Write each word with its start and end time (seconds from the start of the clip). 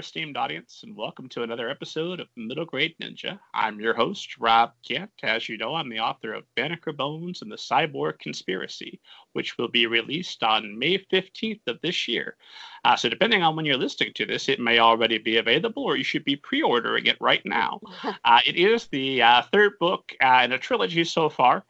Esteemed 0.00 0.38
audience, 0.38 0.80
and 0.82 0.96
welcome 0.96 1.28
to 1.28 1.42
another 1.42 1.68
episode 1.68 2.20
of 2.20 2.28
Middle 2.34 2.64
Grade 2.64 2.94
Ninja. 3.02 3.38
I'm 3.52 3.78
your 3.78 3.92
host, 3.92 4.38
Rob 4.38 4.72
Kent. 4.82 5.10
As 5.22 5.46
you 5.46 5.58
know, 5.58 5.74
I'm 5.74 5.90
the 5.90 6.00
author 6.00 6.32
of 6.32 6.46
Banneker 6.56 6.94
Bones 6.94 7.42
and 7.42 7.52
the 7.52 7.56
Cyborg 7.56 8.18
Conspiracy, 8.18 8.98
which 9.34 9.58
will 9.58 9.68
be 9.68 9.86
released 9.86 10.42
on 10.42 10.78
May 10.78 10.96
15th 10.96 11.60
of 11.66 11.78
this 11.82 12.08
year. 12.08 12.38
Uh, 12.82 12.96
so, 12.96 13.10
depending 13.10 13.42
on 13.42 13.54
when 13.56 13.66
you're 13.66 13.76
listening 13.76 14.14
to 14.14 14.24
this, 14.24 14.48
it 14.48 14.58
may 14.58 14.78
already 14.78 15.18
be 15.18 15.36
available, 15.36 15.84
or 15.84 15.98
you 15.98 16.04
should 16.04 16.24
be 16.24 16.34
pre 16.34 16.62
ordering 16.62 17.04
it 17.04 17.18
right 17.20 17.44
now. 17.44 17.78
uh, 18.24 18.40
it 18.46 18.56
is 18.56 18.86
the 18.86 19.20
uh, 19.20 19.42
third 19.52 19.72
book 19.78 20.14
uh, 20.24 20.40
in 20.42 20.52
a 20.52 20.58
trilogy 20.58 21.04
so 21.04 21.28
far. 21.28 21.62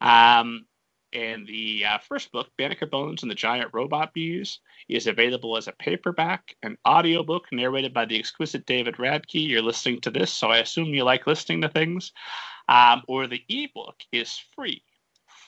Um, 0.00 0.66
and 1.12 1.46
the 1.46 1.84
uh, 1.84 1.98
first 1.98 2.32
book, 2.32 2.48
Banneker 2.56 2.86
Bones 2.86 3.22
and 3.22 3.30
the 3.30 3.34
Giant 3.34 3.70
Robot 3.72 4.12
Bees, 4.14 4.58
is 4.88 5.06
available 5.06 5.56
as 5.56 5.68
a 5.68 5.72
paperback, 5.72 6.56
an 6.62 6.76
audiobook 6.86 7.46
narrated 7.52 7.92
by 7.92 8.04
the 8.04 8.18
exquisite 8.18 8.66
David 8.66 8.96
Radke. 8.96 9.46
You're 9.48 9.62
listening 9.62 10.00
to 10.02 10.10
this, 10.10 10.32
so 10.32 10.48
I 10.48 10.58
assume 10.58 10.88
you 10.88 11.04
like 11.04 11.26
listening 11.26 11.60
to 11.62 11.68
things. 11.68 12.12
Um, 12.68 13.02
or 13.08 13.26
the 13.26 13.42
ebook 13.48 13.96
is 14.12 14.40
free 14.54 14.82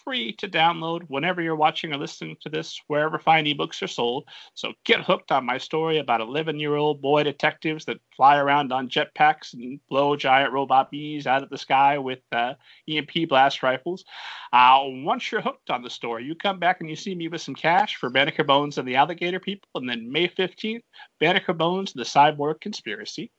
free 0.04 0.32
to 0.34 0.48
download 0.48 1.02
whenever 1.08 1.40
you're 1.40 1.56
watching 1.56 1.92
or 1.92 1.96
listening 1.96 2.36
to 2.40 2.48
this, 2.48 2.80
wherever 2.88 3.18
fine 3.18 3.46
ebooks 3.46 3.82
are 3.82 3.88
sold. 3.88 4.24
So 4.54 4.72
get 4.84 5.00
hooked 5.00 5.32
on 5.32 5.46
my 5.46 5.58
story 5.58 5.98
about 5.98 6.20
11 6.20 6.60
year 6.60 6.77
old 6.77 7.00
boy 7.00 7.22
detectives 7.22 7.84
that 7.86 7.98
fly 8.16 8.36
around 8.36 8.72
on 8.72 8.88
jetpacks 8.88 9.55
and 9.55 9.80
blow 9.88 10.14
giant 10.14 10.52
robot 10.52 10.91
bees 10.91 11.27
out 11.27 11.42
of 11.42 11.50
the 11.50 11.58
sky 11.58 11.98
with 11.98 12.20
uh, 12.32 12.55
EMP 12.88 13.28
blast 13.28 13.62
rifles. 13.62 14.05
Uh, 14.52 14.80
once 14.84 15.32
you're 15.32 15.41
hooked 15.41 15.70
on 15.70 15.82
the 15.82 15.91
story, 15.91 16.25
you 16.25 16.34
come 16.34 16.58
back 16.58 16.80
and 16.80 16.91
you 16.91 16.97
see 16.97 17.14
me 17.14 17.28
with 17.28 17.41
some 17.41 17.55
cash 17.55 17.97
for 17.97 18.10
Banneker 18.10 18.44
Bones 18.44 18.78
and 18.78 18.86
the 18.86 18.97
Alligator 18.97 19.41
People. 19.41 19.69
And 19.75 19.88
then 19.88 20.12
May 20.12 20.28
15th, 20.28 20.82
Banneker 21.19 21.55
Bones 21.55 21.94
and 21.94 22.00
the 22.00 22.08
Cyborg 22.08 22.60
Conspiracy. 22.60 23.30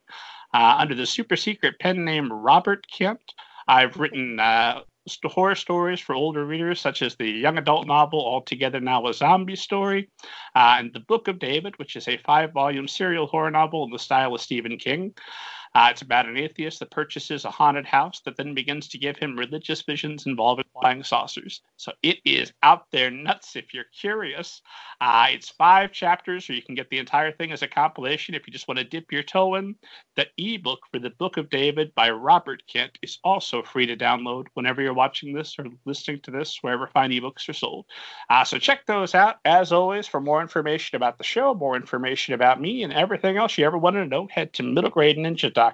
Uh, 0.53 0.75
under 0.79 0.95
the 0.95 1.05
super 1.05 1.35
secret 1.35 1.77
pen 1.79 2.05
name 2.05 2.31
Robert 2.31 2.85
Kent, 2.89 3.21
I've 3.67 3.97
written 3.97 4.39
uh, 4.39 4.81
horror 5.23 5.55
stories 5.55 5.99
for 5.99 6.15
older 6.15 6.45
readers, 6.45 6.79
such 6.79 7.01
as 7.01 7.15
the 7.15 7.29
young 7.29 7.57
adult 7.57 7.87
novel 7.87 8.19
All 8.19 8.41
Together 8.41 8.79
Now 8.79 9.07
a 9.07 9.13
Zombie 9.13 9.55
Story, 9.55 10.09
uh, 10.55 10.77
and 10.79 10.91
The 10.93 10.99
Book 11.01 11.27
of 11.27 11.39
David, 11.39 11.77
which 11.77 11.95
is 11.95 12.07
a 12.07 12.17
five 12.17 12.53
volume 12.53 12.87
serial 12.87 13.27
horror 13.27 13.51
novel 13.51 13.83
in 13.85 13.91
the 13.91 13.99
style 13.99 14.33
of 14.33 14.41
Stephen 14.41 14.77
King. 14.77 15.13
Uh, 15.75 15.89
it's 15.91 16.01
about 16.01 16.25
an 16.25 16.37
atheist 16.37 16.79
that 16.79 16.89
purchases 16.89 17.43
a 17.43 17.51
haunted 17.51 17.85
house 17.85 18.21
that 18.21 18.37
then 18.37 18.53
begins 18.53 18.87
to 18.87 18.97
give 18.97 19.17
him 19.17 19.37
religious 19.37 19.81
visions 19.81 20.25
involving 20.25 20.63
flying 20.79 21.03
saucers. 21.03 21.61
So 21.75 21.91
it 22.01 22.19
is 22.23 22.53
out 22.63 22.85
there 22.91 23.11
nuts 23.11 23.57
if 23.57 23.73
you're 23.73 23.83
curious. 23.93 24.61
Uh, 25.01 25.27
it's 25.31 25.49
five 25.49 25.91
chapters, 25.91 26.49
or 26.49 26.53
you 26.53 26.61
can 26.61 26.75
get 26.75 26.89
the 26.89 26.97
entire 26.97 27.33
thing 27.33 27.51
as 27.51 27.61
a 27.61 27.67
compilation 27.67 28.35
if 28.35 28.47
you 28.47 28.53
just 28.53 28.69
want 28.69 28.77
to 28.77 28.85
dip 28.85 29.11
your 29.11 29.21
toe 29.21 29.55
in. 29.55 29.75
The 30.15 30.27
ebook 30.37 30.79
for 30.89 30.99
the 30.99 31.09
Book 31.09 31.35
of 31.35 31.49
David 31.49 31.93
by 31.93 32.09
Robert 32.09 32.63
Kent 32.67 32.97
is 33.01 33.19
also 33.25 33.61
free 33.61 33.85
to 33.85 33.97
download 33.97 34.47
whenever 34.53 34.81
you're 34.81 34.93
watching 34.93 35.33
this 35.33 35.55
or 35.59 35.65
listening 35.83 36.21
to 36.21 36.31
this, 36.31 36.59
wherever 36.61 36.87
fine 36.87 37.11
ebooks 37.11 37.49
are 37.49 37.53
sold. 37.53 37.85
Uh, 38.29 38.45
so 38.45 38.57
check 38.57 38.85
those 38.85 39.13
out. 39.13 39.39
As 39.43 39.73
always, 39.73 40.07
for 40.07 40.21
more 40.21 40.41
information 40.41 40.95
about 40.95 41.17
the 41.17 41.25
show, 41.25 41.53
more 41.53 41.75
information 41.75 42.33
about 42.33 42.61
me, 42.61 42.83
and 42.83 42.93
everything 42.93 43.35
else 43.35 43.57
you 43.57 43.65
ever 43.65 43.77
wanted 43.77 43.99
to 43.99 44.05
know, 44.05 44.29
head 44.31 44.53
to 44.53 44.63
middlegradeninja.com 44.63 45.64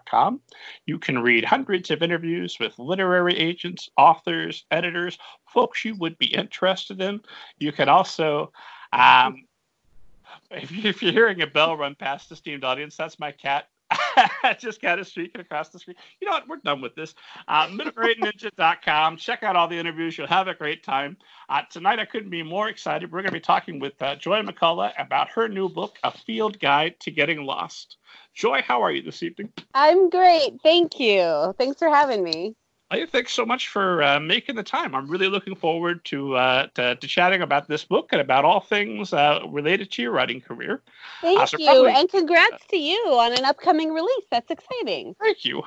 you 0.85 0.99
can 0.99 1.19
read 1.19 1.43
hundreds 1.43 1.91
of 1.91 2.01
interviews 2.01 2.57
with 2.59 2.77
literary 2.79 3.37
agents, 3.37 3.89
authors, 3.97 4.65
editors, 4.71 5.17
folks 5.47 5.83
you 5.85 5.95
would 5.95 6.17
be 6.17 6.27
interested 6.27 7.01
in. 7.01 7.21
You 7.59 7.71
can 7.71 7.89
also, 7.89 8.51
um, 8.93 9.45
if, 10.51 11.01
you're 11.01 11.11
hearing 11.11 11.41
a 11.41 11.47
bell 11.47 11.75
run 11.77 11.95
past 11.95 12.29
the 12.29 12.33
esteemed 12.33 12.63
audience, 12.63 12.95
that's 12.95 13.19
my 13.19 13.31
cat 13.31 13.67
just 14.59 14.81
kind 14.81 14.99
of 14.99 15.07
streaking 15.07 15.41
across 15.41 15.69
the 15.69 15.79
screen. 15.79 15.95
You 16.19 16.27
know 16.27 16.33
what? 16.33 16.47
We're 16.47 16.57
done 16.57 16.81
with 16.81 16.95
this. 16.95 17.15
Uh, 17.47 17.67
MiddleGradeNinja.com. 17.67 19.17
Check 19.17 19.43
out 19.43 19.55
all 19.55 19.67
the 19.67 19.77
interviews. 19.77 20.17
You'll 20.17 20.27
have 20.27 20.47
a 20.47 20.53
great 20.53 20.83
time. 20.83 21.17
Uh, 21.49 21.61
tonight, 21.69 21.99
I 21.99 22.05
couldn't 22.05 22.29
be 22.29 22.43
more 22.43 22.69
excited. 22.69 23.11
We're 23.11 23.21
going 23.21 23.31
to 23.31 23.33
be 23.33 23.39
talking 23.39 23.79
with 23.79 24.01
uh, 24.01 24.15
Joy 24.15 24.41
McCullough 24.41 24.93
about 24.97 25.29
her 25.29 25.47
new 25.47 25.69
book, 25.69 25.97
A 26.03 26.11
Field 26.11 26.59
Guide 26.59 26.99
to 27.01 27.11
Getting 27.11 27.43
Lost. 27.43 27.97
Joy, 28.33 28.61
how 28.61 28.81
are 28.81 28.91
you 28.91 29.01
this 29.01 29.23
evening? 29.23 29.51
I'm 29.73 30.09
great. 30.09 30.59
Thank 30.63 30.99
you. 30.99 31.53
Thanks 31.57 31.79
for 31.79 31.89
having 31.89 32.23
me. 32.23 32.55
Hey, 32.91 33.05
thanks 33.05 33.31
so 33.31 33.45
much 33.45 33.69
for 33.69 34.03
uh, 34.03 34.19
making 34.19 34.55
the 34.55 34.63
time. 34.63 34.93
I'm 34.93 35.07
really 35.07 35.29
looking 35.29 35.55
forward 35.55 36.03
to, 36.05 36.35
uh, 36.35 36.67
to, 36.75 36.95
to 36.97 37.07
chatting 37.07 37.41
about 37.41 37.69
this 37.69 37.85
book 37.85 38.09
and 38.11 38.19
about 38.19 38.43
all 38.43 38.59
things 38.59 39.13
uh, 39.13 39.39
related 39.47 39.89
to 39.91 40.01
your 40.01 40.11
writing 40.11 40.41
career. 40.41 40.81
Thank 41.21 41.39
uh, 41.39 41.45
so 41.45 41.57
you, 41.57 41.67
probably, 41.67 41.93
and 41.93 42.09
congrats 42.09 42.65
to 42.67 42.75
you 42.75 42.99
on 43.07 43.31
an 43.31 43.45
upcoming 43.45 43.93
release. 43.93 44.25
That's 44.29 44.51
exciting. 44.51 45.15
Thank 45.21 45.45
you. 45.45 45.63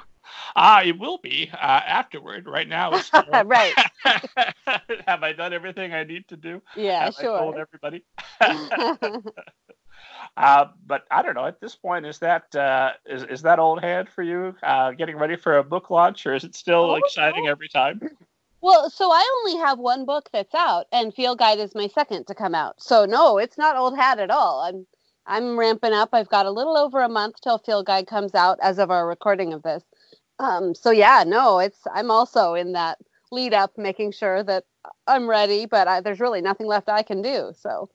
Uh, 0.55 0.83
it 0.85 0.99
will 0.99 1.17
be 1.17 1.51
uh, 1.55 1.57
afterward. 1.57 2.47
Right 2.47 2.69
now, 2.69 2.93
it's 2.93 3.11
right. 3.45 3.75
Have 5.07 5.23
I 5.23 5.33
done 5.33 5.55
everything 5.55 5.95
I 5.95 6.05
need 6.05 6.29
to 6.29 6.37
do? 6.37 6.61
Yeah, 6.77 7.07
Have 7.07 7.15
sure. 7.15 7.37
I 7.37 7.41
told 7.41 7.57
everybody. 7.57 8.05
Uh, 10.37 10.67
but 10.87 11.05
I 11.11 11.23
don't 11.23 11.35
know. 11.35 11.47
At 11.47 11.61
this 11.61 11.75
point, 11.75 12.07
is 12.07 12.19
that 12.19 12.55
uh, 12.55 12.93
is 13.07 13.23
is 13.25 13.43
that 13.43 13.59
old 13.59 13.83
hand 13.83 14.09
for 14.09 14.23
you? 14.23 14.55
Uh, 14.63 14.93
getting 14.93 15.17
ready 15.17 15.37
for 15.37 15.59
a 15.59 15.65
book 15.65 15.91
launch, 15.91 16.27
or 16.27 16.35
is 16.35 16.45
it 16.45 16.55
still 16.55 16.93
oh, 16.93 16.95
exciting 16.97 17.45
no. 17.45 17.51
every 17.51 17.69
time? 17.69 18.01
Well, 18.61 18.89
so 18.89 19.11
I 19.13 19.43
only 19.45 19.61
have 19.61 19.79
one 19.79 20.07
book 20.07 20.31
that's 20.33 20.55
out, 20.55 20.87
and 20.91 21.13
Field 21.13 21.39
Guide 21.39 21.59
is 21.59 21.75
my 21.75 21.87
second 21.89 22.27
to 22.29 22.35
come 22.35 22.55
out. 22.55 22.83
So 22.83 23.05
no, 23.05 23.37
it's 23.37 23.59
not 23.59 23.77
old 23.77 23.95
hat 23.95 24.19
at 24.19 24.31
all. 24.31 24.63
I'm 24.63 24.87
I'm 25.27 25.59
ramping 25.59 25.93
up. 25.93 26.11
I've 26.13 26.31
got 26.31 26.47
a 26.47 26.51
little 26.51 26.77
over 26.77 27.03
a 27.03 27.09
month 27.09 27.43
till 27.43 27.59
Field 27.59 27.87
Guide 27.87 28.07
comes 28.07 28.35
out 28.35 28.59
as 28.63 28.79
of 28.79 28.91
our 28.91 29.07
recording 29.07 29.53
of 29.53 29.63
this. 29.63 29.83
Um, 30.39 30.75
so 30.75 30.91
yeah, 30.91 31.25
no, 31.27 31.59
it's 31.59 31.81
I'm 31.93 32.11
also 32.11 32.55
in 32.55 32.73
that 32.73 32.99
lead 33.31 33.53
up, 33.53 33.77
making 33.77 34.13
sure 34.13 34.43
that 34.43 34.65
I'm 35.07 35.29
ready. 35.29 35.67
But 35.67 35.87
I, 35.87 36.01
there's 36.01 36.21
really 36.21 36.41
nothing 36.41 36.67
left 36.67 36.89
I 36.89 37.03
can 37.03 37.21
do. 37.21 37.53
So 37.59 37.91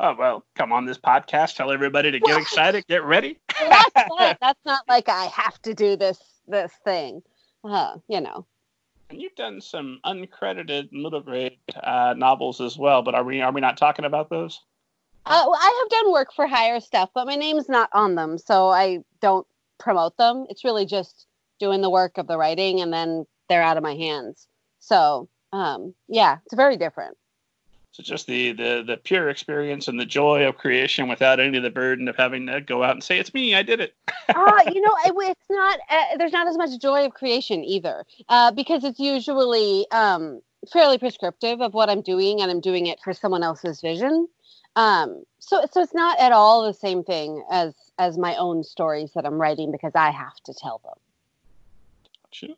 oh 0.00 0.14
well 0.18 0.44
come 0.56 0.72
on 0.72 0.86
this 0.86 0.98
podcast. 0.98 1.56
Tell 1.56 1.70
everybody 1.70 2.10
to 2.10 2.18
get 2.18 2.40
excited 2.40 2.84
get 2.88 3.04
ready. 3.04 3.38
That's, 3.60 4.08
not, 4.08 4.38
that's 4.40 4.64
not 4.64 4.82
like 4.88 5.08
i 5.08 5.26
have 5.26 5.60
to 5.62 5.74
do 5.74 5.96
this 5.96 6.18
this 6.48 6.72
thing. 6.84 7.22
Uh, 7.62 7.96
you 8.08 8.20
know. 8.20 8.46
And 9.10 9.20
you've 9.20 9.34
done 9.34 9.60
some 9.60 10.00
uncredited 10.06 10.92
middle 10.92 11.20
grade 11.20 11.58
uh, 11.82 12.14
novels 12.16 12.60
as 12.60 12.78
well 12.78 13.02
but 13.02 13.14
are 13.14 13.24
we 13.24 13.40
are 13.40 13.52
we 13.52 13.60
not 13.60 13.76
talking 13.76 14.04
about 14.04 14.30
those? 14.30 14.60
Uh, 15.26 15.44
well, 15.46 15.58
i 15.60 15.80
have 15.82 15.90
done 15.90 16.12
work 16.12 16.32
for 16.34 16.46
hire 16.46 16.80
stuff 16.80 17.10
but 17.14 17.26
my 17.26 17.36
name's 17.36 17.68
not 17.68 17.90
on 17.92 18.14
them 18.14 18.38
so 18.38 18.70
i 18.70 18.98
don't 19.20 19.46
promote 19.78 20.16
them. 20.18 20.46
It's 20.50 20.64
really 20.64 20.86
just 20.86 21.26
doing 21.58 21.80
the 21.80 21.90
work 21.90 22.18
of 22.18 22.26
the 22.26 22.36
writing 22.36 22.80
and 22.80 22.92
then 22.92 23.26
they're 23.48 23.62
out 23.62 23.76
of 23.76 23.82
my 23.82 23.94
hands. 23.94 24.46
So 24.78 25.28
um, 25.52 25.94
yeah 26.08 26.38
it's 26.46 26.54
very 26.54 26.76
different 26.76 27.16
so 28.00 28.14
just 28.14 28.26
the, 28.26 28.52
the 28.52 28.82
the 28.86 28.96
pure 28.96 29.28
experience 29.28 29.88
and 29.88 30.00
the 30.00 30.06
joy 30.06 30.46
of 30.46 30.56
creation 30.56 31.08
without 31.08 31.38
any 31.38 31.56
of 31.58 31.62
the 31.62 31.70
burden 31.70 32.08
of 32.08 32.16
having 32.16 32.46
to 32.46 32.60
go 32.60 32.82
out 32.82 32.92
and 32.92 33.04
say 33.04 33.18
it's 33.18 33.34
me, 33.34 33.54
I 33.54 33.62
did 33.62 33.80
it. 33.80 33.94
uh, 34.28 34.60
you 34.72 34.80
know, 34.80 34.94
it's 35.04 35.50
not. 35.50 35.78
Uh, 35.90 36.16
there's 36.16 36.32
not 36.32 36.48
as 36.48 36.56
much 36.56 36.80
joy 36.80 37.04
of 37.04 37.14
creation 37.14 37.62
either, 37.62 38.04
uh, 38.28 38.52
because 38.52 38.84
it's 38.84 38.98
usually 38.98 39.86
um, 39.90 40.40
fairly 40.72 40.98
prescriptive 40.98 41.60
of 41.60 41.74
what 41.74 41.90
I'm 41.90 42.00
doing, 42.00 42.40
and 42.40 42.50
I'm 42.50 42.60
doing 42.60 42.86
it 42.86 43.00
for 43.00 43.12
someone 43.12 43.42
else's 43.42 43.80
vision. 43.80 44.28
Um, 44.76 45.24
so 45.40 45.64
so 45.70 45.82
it's 45.82 45.94
not 45.94 46.18
at 46.18 46.32
all 46.32 46.66
the 46.66 46.74
same 46.74 47.04
thing 47.04 47.44
as 47.50 47.74
as 47.98 48.16
my 48.16 48.34
own 48.36 48.64
stories 48.64 49.12
that 49.14 49.26
I'm 49.26 49.40
writing 49.40 49.72
because 49.72 49.92
I 49.94 50.10
have 50.10 50.36
to 50.44 50.54
tell 50.54 50.80
them. 50.84 50.94
Gotcha. 52.24 52.56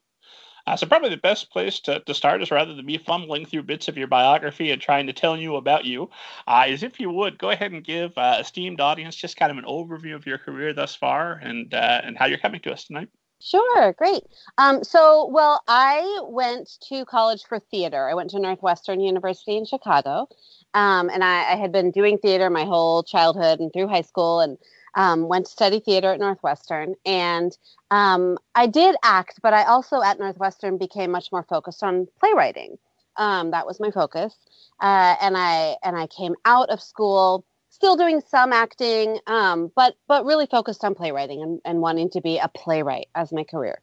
Uh, 0.66 0.76
so 0.76 0.86
probably 0.86 1.10
the 1.10 1.16
best 1.16 1.50
place 1.50 1.80
to, 1.80 2.00
to 2.00 2.14
start 2.14 2.42
is 2.42 2.50
rather 2.50 2.74
than 2.74 2.86
me 2.86 2.98
fumbling 2.98 3.44
through 3.44 3.62
bits 3.62 3.88
of 3.88 3.96
your 3.96 4.06
biography 4.06 4.70
and 4.70 4.80
trying 4.80 5.06
to 5.06 5.12
tell 5.12 5.36
you 5.36 5.56
about 5.56 5.84
you, 5.84 6.08
uh, 6.46 6.64
is 6.68 6.82
if 6.82 7.00
you 7.00 7.10
would 7.10 7.38
go 7.38 7.50
ahead 7.50 7.72
and 7.72 7.84
give 7.84 8.16
uh, 8.16 8.36
esteemed 8.40 8.80
audience 8.80 9.16
just 9.16 9.36
kind 9.36 9.50
of 9.50 9.58
an 9.58 9.64
overview 9.64 10.14
of 10.14 10.26
your 10.26 10.38
career 10.38 10.72
thus 10.72 10.94
far 10.94 11.32
and 11.42 11.74
uh, 11.74 12.00
and 12.04 12.16
how 12.16 12.26
you're 12.26 12.38
coming 12.38 12.60
to 12.60 12.72
us 12.72 12.84
tonight. 12.84 13.08
Sure, 13.40 13.92
great. 13.94 14.22
Um, 14.56 14.84
so, 14.84 15.26
well, 15.26 15.62
I 15.66 16.20
went 16.28 16.78
to 16.88 17.04
college 17.06 17.42
for 17.42 17.58
theater. 17.58 18.08
I 18.08 18.14
went 18.14 18.30
to 18.30 18.38
Northwestern 18.38 19.00
University 19.00 19.56
in 19.56 19.64
Chicago, 19.64 20.28
um, 20.74 21.10
and 21.10 21.24
I, 21.24 21.52
I 21.52 21.56
had 21.56 21.72
been 21.72 21.90
doing 21.90 22.18
theater 22.18 22.50
my 22.50 22.64
whole 22.64 23.02
childhood 23.02 23.58
and 23.58 23.72
through 23.72 23.88
high 23.88 24.02
school, 24.02 24.38
and 24.38 24.58
um, 24.94 25.28
went 25.28 25.46
to 25.46 25.52
study 25.52 25.80
theater 25.80 26.12
at 26.12 26.20
Northwestern, 26.20 26.94
and 27.04 27.56
um, 27.90 28.38
I 28.54 28.66
did 28.66 28.96
act, 29.02 29.40
but 29.42 29.54
I 29.54 29.64
also 29.64 30.02
at 30.02 30.18
Northwestern 30.18 30.78
became 30.78 31.10
much 31.10 31.32
more 31.32 31.44
focused 31.48 31.82
on 31.82 32.08
playwriting. 32.20 32.78
Um, 33.16 33.50
that 33.50 33.66
was 33.66 33.80
my 33.80 33.90
focus, 33.90 34.34
uh, 34.80 35.16
and 35.20 35.36
I 35.36 35.76
and 35.82 35.96
I 35.96 36.06
came 36.06 36.34
out 36.44 36.70
of 36.70 36.80
school 36.80 37.44
still 37.72 37.96
doing 37.96 38.20
some 38.20 38.52
acting, 38.52 39.18
um, 39.26 39.72
but 39.74 39.94
but 40.06 40.24
really 40.24 40.46
focused 40.46 40.84
on 40.84 40.94
playwriting 40.94 41.42
and, 41.42 41.60
and 41.64 41.80
wanting 41.80 42.10
to 42.10 42.20
be 42.20 42.38
a 42.38 42.48
playwright 42.48 43.08
as 43.14 43.32
my 43.32 43.44
career. 43.44 43.78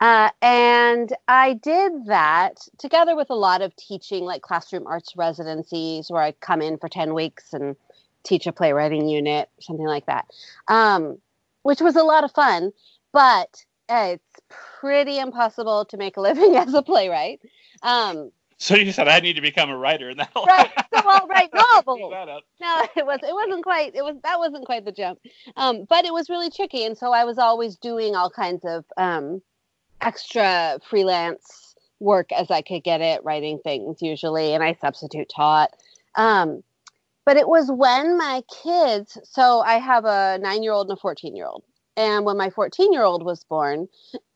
Uh, 0.00 0.30
and 0.40 1.14
I 1.28 1.54
did 1.54 2.06
that 2.06 2.58
together 2.78 3.14
with 3.14 3.28
a 3.30 3.34
lot 3.34 3.60
of 3.60 3.76
teaching, 3.76 4.24
like 4.24 4.40
classroom 4.40 4.86
arts 4.86 5.14
residencies, 5.14 6.10
where 6.10 6.22
I'd 6.22 6.40
come 6.40 6.62
in 6.62 6.78
for 6.78 6.88
10 6.88 7.12
weeks 7.12 7.52
and 7.52 7.76
teach 8.24 8.46
a 8.46 8.52
playwriting 8.52 9.08
unit, 9.08 9.48
something 9.60 9.86
like 9.86 10.06
that, 10.06 10.26
um, 10.68 11.18
which 11.62 11.80
was 11.80 11.96
a 11.96 12.02
lot 12.02 12.24
of 12.24 12.32
fun. 12.32 12.72
But 13.12 13.64
uh, 13.88 14.14
it's 14.14 14.40
pretty 14.80 15.18
impossible 15.18 15.84
to 15.86 15.96
make 15.96 16.16
a 16.16 16.20
living 16.28 16.56
as 16.56 16.74
a 16.74 16.82
playwright. 16.82 17.40
Um, 17.82 18.30
so 18.60 18.76
you 18.76 18.92
said 18.92 19.08
I 19.08 19.20
need 19.20 19.36
to 19.36 19.40
become 19.40 19.70
a 19.70 19.76
writer, 19.76 20.10
and 20.10 20.20
that 20.20 20.30
right. 20.36 20.70
So 20.94 21.00
I'll 21.08 21.26
write 21.26 21.50
novels. 21.74 22.12
no, 22.60 22.86
it 22.94 23.06
was 23.06 23.18
it 23.22 23.32
wasn't 23.32 23.64
quite 23.64 23.94
it 23.94 24.04
was 24.04 24.16
that 24.22 24.38
wasn't 24.38 24.66
quite 24.66 24.84
the 24.84 24.92
jump, 24.92 25.18
um, 25.56 25.86
but 25.88 26.04
it 26.04 26.12
was 26.12 26.28
really 26.28 26.50
tricky, 26.50 26.84
and 26.84 26.96
so 26.96 27.12
I 27.12 27.24
was 27.24 27.38
always 27.38 27.76
doing 27.76 28.14
all 28.14 28.30
kinds 28.30 28.64
of 28.66 28.84
um, 28.98 29.40
extra 30.02 30.78
freelance 30.86 31.74
work 32.00 32.32
as 32.32 32.50
I 32.50 32.60
could 32.60 32.84
get 32.84 33.00
it, 33.00 33.24
writing 33.24 33.60
things 33.64 34.02
usually, 34.02 34.52
and 34.52 34.62
I 34.62 34.74
substitute 34.74 35.30
taught. 35.34 35.70
Um, 36.16 36.62
but 37.30 37.36
it 37.36 37.46
was 37.46 37.70
when 37.70 38.18
my 38.18 38.42
kids, 38.64 39.16
so 39.22 39.60
I 39.60 39.74
have 39.74 40.04
a 40.04 40.40
nine 40.42 40.64
year 40.64 40.72
old 40.72 40.88
and 40.88 40.98
a 40.98 41.00
14 41.00 41.36
year 41.36 41.46
old. 41.46 41.62
And 41.96 42.24
when 42.24 42.36
my 42.36 42.50
14 42.50 42.92
year 42.92 43.04
old 43.04 43.24
was 43.24 43.44
born, 43.44 43.86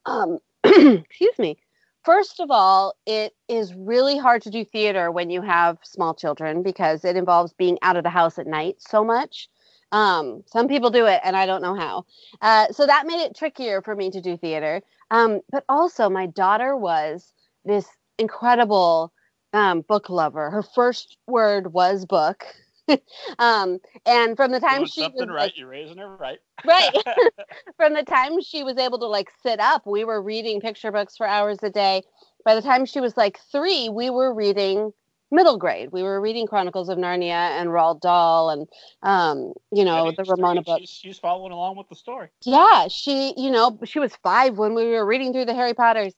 um, 0.07 0.39
excuse 0.65 1.37
me, 1.37 1.59
first 2.05 2.39
of 2.39 2.53
all, 2.53 2.95
it 3.05 3.33
is 3.49 3.75
really 3.75 4.17
hard 4.17 4.43
to 4.43 4.51
do 4.51 4.65
theater 4.65 5.11
when 5.11 5.29
you 5.29 5.43
have 5.43 5.79
small 5.83 6.15
children 6.15 6.63
because 6.63 7.05
it 7.05 7.17
involves 7.17 7.53
being 7.55 7.79
out 7.83 7.97
of 7.97 8.05
the 8.05 8.11
house 8.11 8.39
at 8.39 8.47
night 8.47 8.77
so 8.79 9.03
much. 9.03 9.49
Um, 9.91 10.45
some 10.47 10.69
people 10.69 10.91
do 10.91 11.07
it, 11.07 11.21
and 11.25 11.37
I 11.37 11.47
don't 11.47 11.63
know 11.63 11.75
how. 11.75 12.05
Uh, 12.43 12.69
so 12.71 12.87
that 12.87 13.09
made 13.09 13.25
it 13.25 13.35
trickier 13.35 13.83
for 13.83 13.97
me 13.97 14.09
to 14.13 14.21
do 14.21 14.37
theater. 14.37 14.83
Um, 15.11 15.41
but 15.51 15.65
also, 15.69 16.09
my 16.09 16.27
daughter 16.27 16.77
was 16.77 17.33
this 17.65 17.89
incredible 18.21 19.13
um, 19.53 19.81
book 19.81 20.11
lover. 20.11 20.49
Her 20.51 20.63
first 20.63 21.17
word 21.27 21.73
was 21.73 22.07
book. 22.07 22.45
um, 23.39 23.79
and 24.07 24.37
from 24.37 24.53
the 24.53 24.61
time 24.61 24.87
she 24.87 25.03
something 25.03 25.21
was 25.21 25.29
right, 25.29 25.43
like, 25.45 25.59
you're 25.59 25.69
raising 25.69 25.99
her 25.99 26.17
right. 26.17 26.39
right. 26.65 26.93
from 27.77 27.95
the 27.95 28.03
time 28.03 28.41
she 28.41 28.63
was 28.63 28.77
able 28.77 28.99
to 28.99 29.07
like 29.07 29.31
sit 29.43 29.61
up, 29.61 29.87
we 29.87 30.05
were 30.05 30.21
reading 30.21 30.61
picture 30.61 30.93
books 30.93 31.17
for 31.17 31.27
hours 31.27 31.59
a 31.63 31.71
day. 31.71 32.03
By 32.45 32.55
the 32.55 32.63
time 32.63 32.85
she 32.85 33.01
was 33.01 33.17
like 33.17 33.41
three, 33.51 33.89
we 33.89 34.11
were 34.11 34.35
reading 34.35 34.93
middle 35.31 35.59
grade. 35.59 35.91
We 35.93 36.03
were 36.03 36.21
reading 36.21 36.47
Chronicles 36.47 36.89
of 36.89 36.99
Narnia 36.99 37.59
and 37.59 37.71
Roald 37.71 38.01
Dahl 38.01 38.51
and 38.51 38.69
um, 39.03 39.53
you 39.73 39.85
know, 39.85 40.13
the 40.13 40.25
Ramona 40.25 40.63
book. 40.63 40.81
She's, 40.81 40.91
she's, 40.91 41.19
following 41.19 41.53
along 41.53 41.77
with 41.77 41.89
the 41.89 41.97
story. 41.97 42.29
Yeah, 42.45 42.89
she, 42.89 43.35
you 43.37 43.51
know, 43.51 43.79
she 43.85 43.99
was 43.99 44.15
five 44.23 44.59
when 44.59 44.75
we 44.75 44.85
were 44.85 45.07
reading 45.07 45.33
through 45.33 45.47
the 45.47 45.55
Harry 45.55 45.75
Potters. 45.75 46.15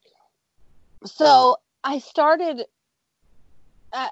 So 1.05 1.57
I 1.83 1.99
started. 1.99 2.65
Uh, 3.93 4.09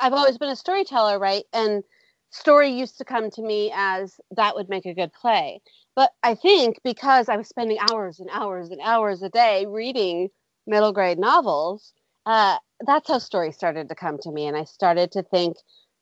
I've 0.00 0.12
always 0.12 0.38
been 0.38 0.50
a 0.50 0.56
storyteller, 0.56 1.18
right? 1.18 1.44
And 1.52 1.82
story 2.30 2.70
used 2.70 2.98
to 2.98 3.04
come 3.04 3.30
to 3.30 3.42
me 3.42 3.72
as 3.74 4.20
that 4.36 4.54
would 4.54 4.68
make 4.68 4.86
a 4.86 4.94
good 4.94 5.12
play. 5.12 5.60
But 5.96 6.12
I 6.22 6.34
think 6.34 6.78
because 6.84 7.28
I 7.28 7.36
was 7.36 7.48
spending 7.48 7.78
hours 7.90 8.20
and 8.20 8.30
hours 8.32 8.70
and 8.70 8.80
hours 8.82 9.22
a 9.22 9.28
day 9.28 9.66
reading 9.66 10.28
middle 10.66 10.92
grade 10.92 11.18
novels, 11.18 11.92
uh, 12.26 12.58
that's 12.86 13.08
how 13.08 13.18
story 13.18 13.52
started 13.52 13.88
to 13.88 13.94
come 13.94 14.18
to 14.22 14.30
me. 14.30 14.46
And 14.46 14.56
I 14.56 14.64
started 14.64 15.10
to 15.12 15.22
think 15.22 15.56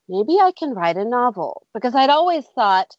maybe 0.09 0.39
I 0.39 0.53
can 0.57 0.75
write 0.75 0.97
a 0.97 1.05
novel 1.05 1.67
because 1.73 1.95
I'd 1.95 2.11
always 2.11 2.45
thought 2.55 2.97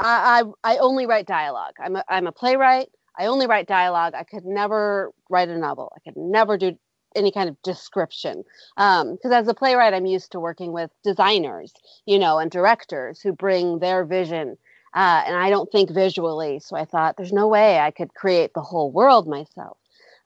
I, 0.00 0.42
I, 0.64 0.74
I 0.74 0.78
only 0.78 1.06
write 1.06 1.26
dialogue. 1.26 1.74
I'm 1.78 1.96
a, 1.96 2.04
I'm 2.08 2.26
a 2.26 2.32
playwright. 2.32 2.88
I 3.18 3.26
only 3.26 3.46
write 3.46 3.68
dialogue. 3.68 4.14
I 4.16 4.24
could 4.24 4.44
never 4.44 5.12
write 5.28 5.50
a 5.50 5.58
novel. 5.58 5.92
I 5.94 6.00
could 6.00 6.16
never 6.16 6.56
do 6.56 6.76
any 7.14 7.30
kind 7.30 7.48
of 7.48 7.60
description. 7.62 8.44
Because 8.76 9.24
um, 9.24 9.32
as 9.32 9.48
a 9.48 9.54
playwright 9.54 9.94
i'm 9.94 10.06
used 10.06 10.32
to 10.32 10.40
working 10.40 10.72
with 10.72 10.90
designers 11.02 11.72
you 12.06 12.18
know 12.18 12.38
and 12.38 12.50
directors 12.50 13.20
who 13.20 13.32
bring 13.32 13.78
their 13.78 14.04
vision 14.04 14.56
uh, 14.94 15.22
and 15.26 15.36
i 15.36 15.50
don't 15.50 15.70
think 15.70 15.90
visually 15.90 16.58
so 16.60 16.76
i 16.76 16.84
thought 16.84 17.16
there's 17.16 17.32
no 17.32 17.48
way 17.48 17.78
i 17.78 17.90
could 17.90 18.14
create 18.14 18.54
the 18.54 18.62
whole 18.62 18.90
world 18.90 19.28
myself. 19.28 19.76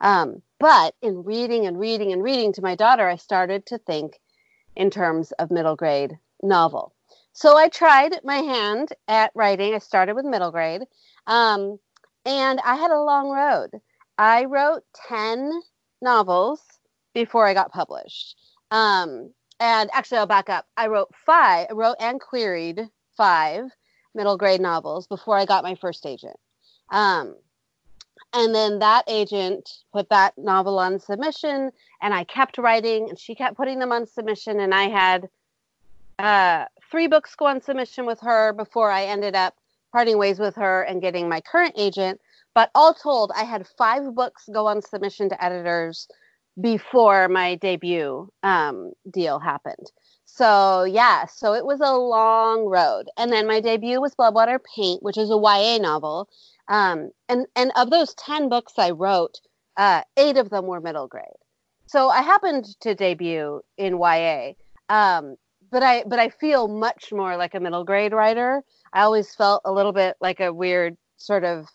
Um, 0.01 0.43
but 0.59 0.95
in 1.03 1.25
reading 1.25 1.67
and 1.67 1.79
reading 1.79 2.13
and 2.13 2.23
reading 2.23 2.53
to 2.55 2.63
my 2.63 2.75
daughter 2.75 3.09
i 3.09 3.17
started 3.17 3.67
to 3.67 3.79
think 3.79 4.21
in 4.77 4.91
terms 4.91 5.33
of 5.33 5.51
middle 5.51 5.77
grade 5.77 6.19
novel. 6.43 6.93
So 7.33 7.57
i 7.57 7.69
tried 7.69 8.21
my 8.25 8.37
hand 8.37 8.91
at 9.09 9.33
writing. 9.35 9.75
I 9.75 9.79
started 9.79 10.15
with 10.15 10.25
middle 10.25 10.51
grade 10.51 10.83
um, 11.27 11.79
and 12.25 12.61
i 12.65 12.77
had 12.77 12.91
a 12.91 13.01
long 13.01 13.31
road. 13.31 13.81
I 14.19 14.45
wrote 14.45 14.85
10 15.09 15.51
novels 16.01 16.61
before 17.15 17.47
I 17.47 17.55
got 17.55 17.73
published. 17.73 18.37
Um, 18.71 19.33
and 19.61 19.89
actually, 19.93 20.19
I'll 20.19 20.27
back 20.27 20.51
up. 20.51 20.67
I 20.77 20.89
wrote 20.89 21.15
five, 21.25 21.69
wrote 21.71 21.97
and 22.01 22.21
queried 22.21 22.89
five 23.17 23.71
middle 24.15 24.37
grade 24.37 24.61
novels 24.61 25.07
before 25.07 25.37
I 25.37 25.45
got 25.45 25.65
my 25.65 25.75
first 25.77 26.05
agent. 26.07 26.37
Um, 26.91 27.37
and 28.33 28.55
then 28.55 28.81
that 28.81 29.05
agent 29.07 29.71
put 29.93 30.09
that 30.11 30.37
novel 30.37 30.79
on 30.79 30.99
submission, 30.99 31.71
and 32.03 32.13
I 32.13 32.25
kept 32.25 32.59
writing, 32.59 33.09
and 33.09 33.19
she 33.19 33.35
kept 33.35 33.57
putting 33.57 33.79
them 33.79 33.93
on 33.93 34.07
submission, 34.07 34.61
and 34.61 34.75
I 34.75 34.89
had 34.89 35.29
uh, 36.19 36.65
three 36.91 37.07
books 37.07 37.35
go 37.37 37.47
on 37.47 37.61
submission 37.61 38.07
with 38.07 38.21
her 38.21 38.53
before 38.53 38.91
I 38.91 39.05
ended 39.05 39.35
up 39.37 39.55
parting 39.93 40.19
ways 40.19 40.41
with 40.41 40.57
her 40.57 40.83
and 40.83 41.01
getting 41.01 41.29
my 41.29 41.41
current 41.41 41.75
agent. 41.77 42.21
But 42.55 42.71
all 42.75 42.95
told, 42.95 43.33
I 43.37 43.45
had 43.45 43.67
five 43.79 44.15
books 44.15 44.49
go 44.53 44.67
on 44.67 44.83
submission 44.83 45.29
to 45.29 45.45
editors 45.45 46.09
before 46.61 47.29
my 47.29 47.57
debut 47.57 48.29
um, 48.43 48.93
deal 49.11 49.39
happened. 49.39 49.91
So 50.25 50.85
yeah, 50.85 51.27
so 51.27 51.55
it 51.55 51.65
was 51.65 51.81
a 51.81 51.93
long 51.93 52.65
road, 52.65 53.09
and 53.17 53.33
then 53.33 53.47
my 53.47 53.61
debut 53.61 54.01
was 54.01 54.15
Blood 54.15 54.35
Water 54.35 54.61
Paint, 54.75 55.03
which 55.03 55.17
is 55.19 55.31
a 55.31 55.37
YA 55.37 55.79
novel. 55.79 56.29
Um, 56.69 57.11
and 57.29 57.47
and 57.55 57.71
of 57.77 57.91
those 57.91 58.15
ten 58.15 58.49
books 58.49 58.73
I 58.79 58.91
wrote, 58.91 59.41
uh, 59.77 60.03
eight 60.17 60.37
of 60.37 60.51
them 60.51 60.67
were 60.67 60.81
middle 60.81 61.07
grade. 61.07 61.25
So 61.87 62.09
I 62.09 62.23
happened 62.23 62.67
to 62.81 62.95
debut 62.95 63.61
in 63.77 63.99
YA, 63.99 64.53
um, 64.89 65.37
but 65.71 65.83
I 65.83 66.05
but 66.07 66.19
I 66.19 66.31
feel 66.31 66.69
much 66.69 67.13
more 67.13 67.37
like 67.37 67.55
a 67.55 67.61
middle 67.61 67.85
grade 67.85 68.13
writer. 68.13 68.63
I 68.93 69.03
always 69.03 69.35
felt 69.35 69.63
a 69.65 69.73
little 69.73 69.93
bit 69.93 70.17
like 70.21 70.41
a 70.41 70.53
weird 70.53 70.97
sort 71.17 71.45
of 71.45 71.67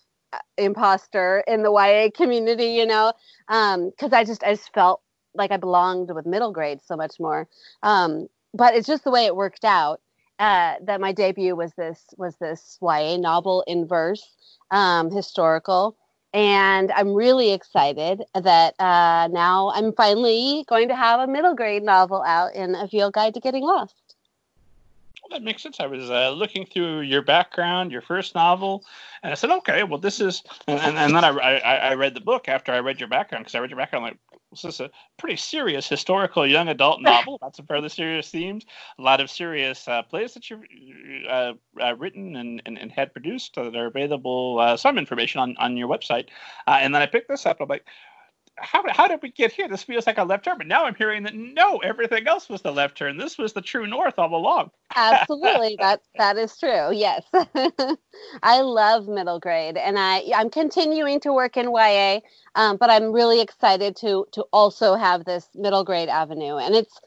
imposter 0.57 1.43
in 1.47 1.63
the 1.63 1.71
YA 1.71 2.09
community, 2.15 2.73
you 2.73 2.85
know, 2.85 3.13
because 3.47 4.13
um, 4.13 4.13
I 4.13 4.23
just 4.23 4.43
I 4.43 4.55
just 4.55 4.73
felt 4.73 5.01
like 5.33 5.51
I 5.51 5.57
belonged 5.57 6.13
with 6.13 6.25
middle 6.25 6.51
grade 6.51 6.79
so 6.83 6.95
much 6.95 7.19
more. 7.19 7.47
Um, 7.83 8.27
but 8.53 8.75
it's 8.75 8.87
just 8.87 9.03
the 9.03 9.11
way 9.11 9.25
it 9.25 9.35
worked 9.35 9.63
out 9.63 10.01
uh, 10.39 10.75
that 10.83 11.01
my 11.01 11.11
debut 11.11 11.55
was 11.55 11.73
this 11.73 12.03
was 12.17 12.35
this 12.37 12.77
YA 12.81 13.17
novel 13.17 13.63
in 13.67 13.87
verse, 13.87 14.35
um, 14.71 15.11
historical, 15.11 15.97
and 16.33 16.91
I'm 16.91 17.13
really 17.13 17.51
excited 17.51 18.23
that 18.33 18.75
uh, 18.79 19.27
now 19.31 19.71
I'm 19.73 19.93
finally 19.93 20.65
going 20.67 20.87
to 20.89 20.95
have 20.95 21.19
a 21.19 21.27
middle 21.27 21.55
grade 21.55 21.83
novel 21.83 22.23
out 22.25 22.55
in 22.55 22.75
a 22.75 22.87
field 22.87 23.13
guide 23.13 23.33
to 23.33 23.39
getting 23.39 23.63
lost 23.63 24.08
that 25.29 25.43
makes 25.43 25.63
sense. 25.63 25.79
I 25.79 25.87
was 25.87 26.09
uh, 26.09 26.31
looking 26.31 26.65
through 26.65 27.01
your 27.01 27.21
background, 27.21 27.91
your 27.91 28.01
first 28.01 28.35
novel, 28.35 28.83
and 29.23 29.31
I 29.31 29.35
said, 29.35 29.49
okay, 29.49 29.83
well, 29.83 29.99
this 29.99 30.19
is, 30.19 30.43
and, 30.67 30.79
and, 30.79 30.97
and 30.97 31.15
then 31.15 31.23
I, 31.23 31.29
I, 31.29 31.75
I, 31.89 31.93
read 31.95 32.13
the 32.13 32.21
book 32.21 32.47
after 32.49 32.71
I 32.71 32.79
read 32.79 32.99
your 32.99 33.09
background 33.09 33.45
because 33.45 33.55
I 33.55 33.59
read 33.59 33.69
your 33.69 33.77
background 33.77 34.05
like, 34.05 34.17
this 34.51 34.65
is 34.65 34.79
a 34.79 34.89
pretty 35.17 35.35
serious 35.35 35.87
historical 35.87 36.45
young 36.47 36.69
adult 36.69 37.01
novel. 37.01 37.37
Lots 37.41 37.59
of 37.59 37.67
fairly 37.67 37.89
serious 37.89 38.29
themes, 38.29 38.65
a 38.97 39.01
lot 39.01 39.21
of 39.21 39.29
serious 39.29 39.87
uh, 39.87 40.01
plays 40.03 40.33
that 40.33 40.49
you've 40.49 40.63
uh, 41.29 41.53
uh, 41.79 41.95
written 41.95 42.35
and, 42.35 42.61
and, 42.65 42.77
and, 42.77 42.91
had 42.91 43.13
produced 43.13 43.55
that 43.55 43.75
are 43.75 43.85
available. 43.85 44.57
Uh, 44.59 44.75
some 44.75 44.97
information 44.97 45.39
on, 45.39 45.55
on 45.59 45.77
your 45.77 45.87
website, 45.87 46.29
uh, 46.67 46.79
and 46.81 46.95
then 46.95 47.01
I 47.01 47.05
picked 47.05 47.29
this 47.29 47.45
up. 47.45 47.57
I'm 47.59 47.67
like, 47.67 47.85
how, 48.61 48.83
how 48.89 49.07
did 49.07 49.21
we 49.21 49.31
get 49.31 49.51
here? 49.51 49.67
This 49.67 49.83
feels 49.83 50.07
like 50.07 50.17
a 50.17 50.23
left 50.23 50.45
turn, 50.45 50.57
but 50.57 50.67
now 50.67 50.85
I'm 50.85 50.95
hearing 50.95 51.23
that 51.23 51.35
no, 51.35 51.77
everything 51.77 52.27
else 52.27 52.49
was 52.49 52.61
the 52.61 52.71
left 52.71 52.97
turn. 52.97 53.17
This 53.17 53.37
was 53.37 53.53
the 53.53 53.61
true 53.61 53.87
north 53.87 54.17
all 54.17 54.33
along. 54.35 54.71
Absolutely, 54.95 55.77
that 55.79 56.01
that 56.17 56.37
is 56.37 56.57
true. 56.57 56.91
Yes, 56.91 57.23
I 58.43 58.61
love 58.61 59.07
middle 59.07 59.39
grade, 59.39 59.77
and 59.77 59.97
I 59.97 60.23
I'm 60.35 60.49
continuing 60.49 61.19
to 61.21 61.33
work 61.33 61.57
in 61.57 61.71
YA, 61.71 62.19
um, 62.55 62.77
but 62.77 62.89
I'm 62.89 63.11
really 63.11 63.41
excited 63.41 63.95
to 63.97 64.25
to 64.31 64.43
also 64.53 64.95
have 64.95 65.25
this 65.25 65.47
middle 65.55 65.83
grade 65.83 66.09
avenue, 66.09 66.57
and 66.57 66.75
it's 66.75 66.99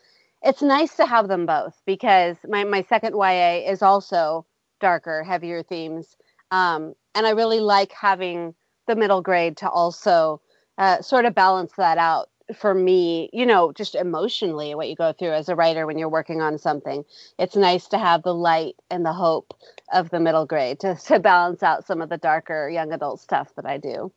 it's 0.42 0.62
nice 0.62 0.96
to 0.96 1.06
have 1.06 1.28
them 1.28 1.46
both 1.46 1.80
because 1.86 2.36
my 2.48 2.64
my 2.64 2.82
second 2.82 3.14
YA 3.14 3.70
is 3.70 3.82
also 3.82 4.46
darker, 4.80 5.22
heavier 5.22 5.62
themes, 5.62 6.16
um, 6.50 6.94
and 7.14 7.26
I 7.26 7.30
really 7.30 7.60
like 7.60 7.92
having 7.92 8.54
the 8.86 8.96
middle 8.96 9.22
grade 9.22 9.56
to 9.58 9.68
also 9.68 10.40
uh, 10.82 11.00
sort 11.00 11.24
of 11.24 11.32
balance 11.32 11.72
that 11.76 11.96
out 11.96 12.28
for 12.56 12.74
me, 12.74 13.30
you 13.32 13.46
know, 13.46 13.72
just 13.72 13.94
emotionally, 13.94 14.74
what 14.74 14.88
you 14.88 14.96
go 14.96 15.12
through 15.12 15.30
as 15.30 15.48
a 15.48 15.54
writer 15.54 15.86
when 15.86 15.96
you're 15.96 16.08
working 16.08 16.40
on 16.40 16.58
something. 16.58 17.04
It's 17.38 17.54
nice 17.54 17.86
to 17.88 17.98
have 17.98 18.24
the 18.24 18.34
light 18.34 18.74
and 18.90 19.06
the 19.06 19.12
hope 19.12 19.54
of 19.92 20.10
the 20.10 20.18
middle 20.18 20.44
grade 20.44 20.80
to, 20.80 20.96
to 21.06 21.20
balance 21.20 21.62
out 21.62 21.86
some 21.86 22.02
of 22.02 22.08
the 22.08 22.18
darker 22.18 22.68
young 22.68 22.92
adult 22.92 23.20
stuff 23.20 23.54
that 23.54 23.64
I 23.64 23.78
do. 23.78 24.10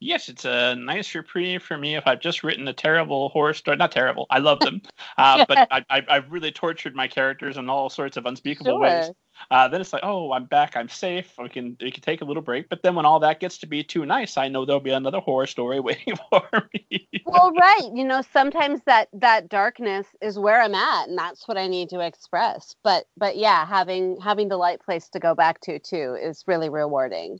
Yes, 0.00 0.28
it's 0.28 0.44
a 0.44 0.74
nice 0.74 1.14
reprieve 1.14 1.62
for 1.62 1.78
me 1.78 1.96
if 1.96 2.06
I've 2.06 2.20
just 2.20 2.42
written 2.42 2.68
a 2.68 2.72
terrible 2.72 3.28
horror 3.30 3.54
story. 3.54 3.76
Not 3.76 3.92
terrible, 3.92 4.26
I 4.30 4.38
love 4.38 4.60
them, 4.60 4.82
uh, 5.18 5.44
but 5.48 5.68
I, 5.70 5.84
I, 5.90 6.14
have 6.14 6.30
really 6.30 6.50
tortured 6.50 6.94
my 6.94 7.08
characters 7.08 7.56
in 7.56 7.68
all 7.70 7.88
sorts 7.88 8.16
of 8.16 8.26
unspeakable 8.26 8.72
sure. 8.72 8.80
ways. 8.80 9.10
Uh, 9.50 9.68
then 9.68 9.80
it's 9.80 9.92
like, 9.92 10.04
oh, 10.04 10.32
I'm 10.32 10.44
back, 10.44 10.76
I'm 10.76 10.88
safe. 10.88 11.32
We 11.38 11.48
can 11.48 11.76
we 11.80 11.90
can 11.90 12.02
take 12.02 12.20
a 12.20 12.24
little 12.24 12.42
break. 12.42 12.68
But 12.68 12.82
then 12.82 12.94
when 12.94 13.04
all 13.04 13.20
that 13.20 13.40
gets 13.40 13.58
to 13.58 13.66
be 13.66 13.82
too 13.82 14.06
nice, 14.06 14.36
I 14.36 14.48
know 14.48 14.64
there'll 14.64 14.80
be 14.80 14.90
another 14.90 15.20
horror 15.20 15.46
story 15.46 15.80
waiting 15.80 16.16
for 16.30 16.68
me. 16.72 17.08
well, 17.26 17.52
right, 17.52 17.90
you 17.94 18.04
know, 18.04 18.22
sometimes 18.32 18.80
that 18.86 19.08
that 19.12 19.48
darkness 19.48 20.06
is 20.20 20.38
where 20.38 20.60
I'm 20.60 20.74
at, 20.74 21.08
and 21.08 21.18
that's 21.18 21.48
what 21.48 21.58
I 21.58 21.66
need 21.66 21.88
to 21.90 22.00
express. 22.00 22.74
But 22.82 23.06
but 23.16 23.36
yeah, 23.36 23.66
having 23.66 24.18
having 24.20 24.48
the 24.48 24.56
light 24.56 24.80
place 24.80 25.08
to 25.10 25.20
go 25.20 25.34
back 25.34 25.60
to 25.62 25.78
too 25.78 26.16
is 26.20 26.44
really 26.46 26.68
rewarding. 26.68 27.38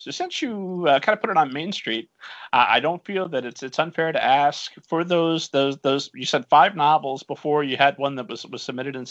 So 0.00 0.10
since 0.10 0.40
you 0.40 0.86
uh, 0.88 0.98
kind 0.98 1.14
of 1.14 1.20
put 1.20 1.28
it 1.28 1.36
on 1.36 1.52
Main 1.52 1.72
Street, 1.72 2.08
uh, 2.54 2.64
I 2.66 2.80
don't 2.80 3.04
feel 3.04 3.28
that 3.28 3.44
it's 3.44 3.62
it's 3.62 3.78
unfair 3.78 4.12
to 4.12 4.24
ask 4.24 4.72
for 4.88 5.04
those 5.04 5.50
those 5.50 5.76
those. 5.80 6.08
You 6.14 6.24
said 6.24 6.46
five 6.48 6.74
novels 6.74 7.22
before 7.22 7.64
you 7.64 7.76
had 7.76 7.98
one 7.98 8.14
that 8.14 8.26
was 8.26 8.46
was 8.46 8.62
submitted 8.62 8.96
in 8.96 9.04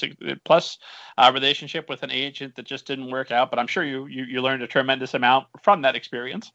plus 0.45 0.79
a 1.19 1.31
relationship 1.31 1.89
with 1.89 2.01
an 2.01 2.09
agent 2.09 2.55
that 2.55 2.65
just 2.65 2.87
didn't 2.87 3.11
work 3.11 3.29
out. 3.29 3.51
But 3.51 3.59
I'm 3.59 3.67
sure 3.67 3.83
you, 3.83 4.07
you 4.07 4.23
you 4.23 4.41
learned 4.41 4.63
a 4.63 4.67
tremendous 4.67 5.13
amount 5.13 5.45
from 5.61 5.83
that 5.83 5.95
experience. 5.95 6.51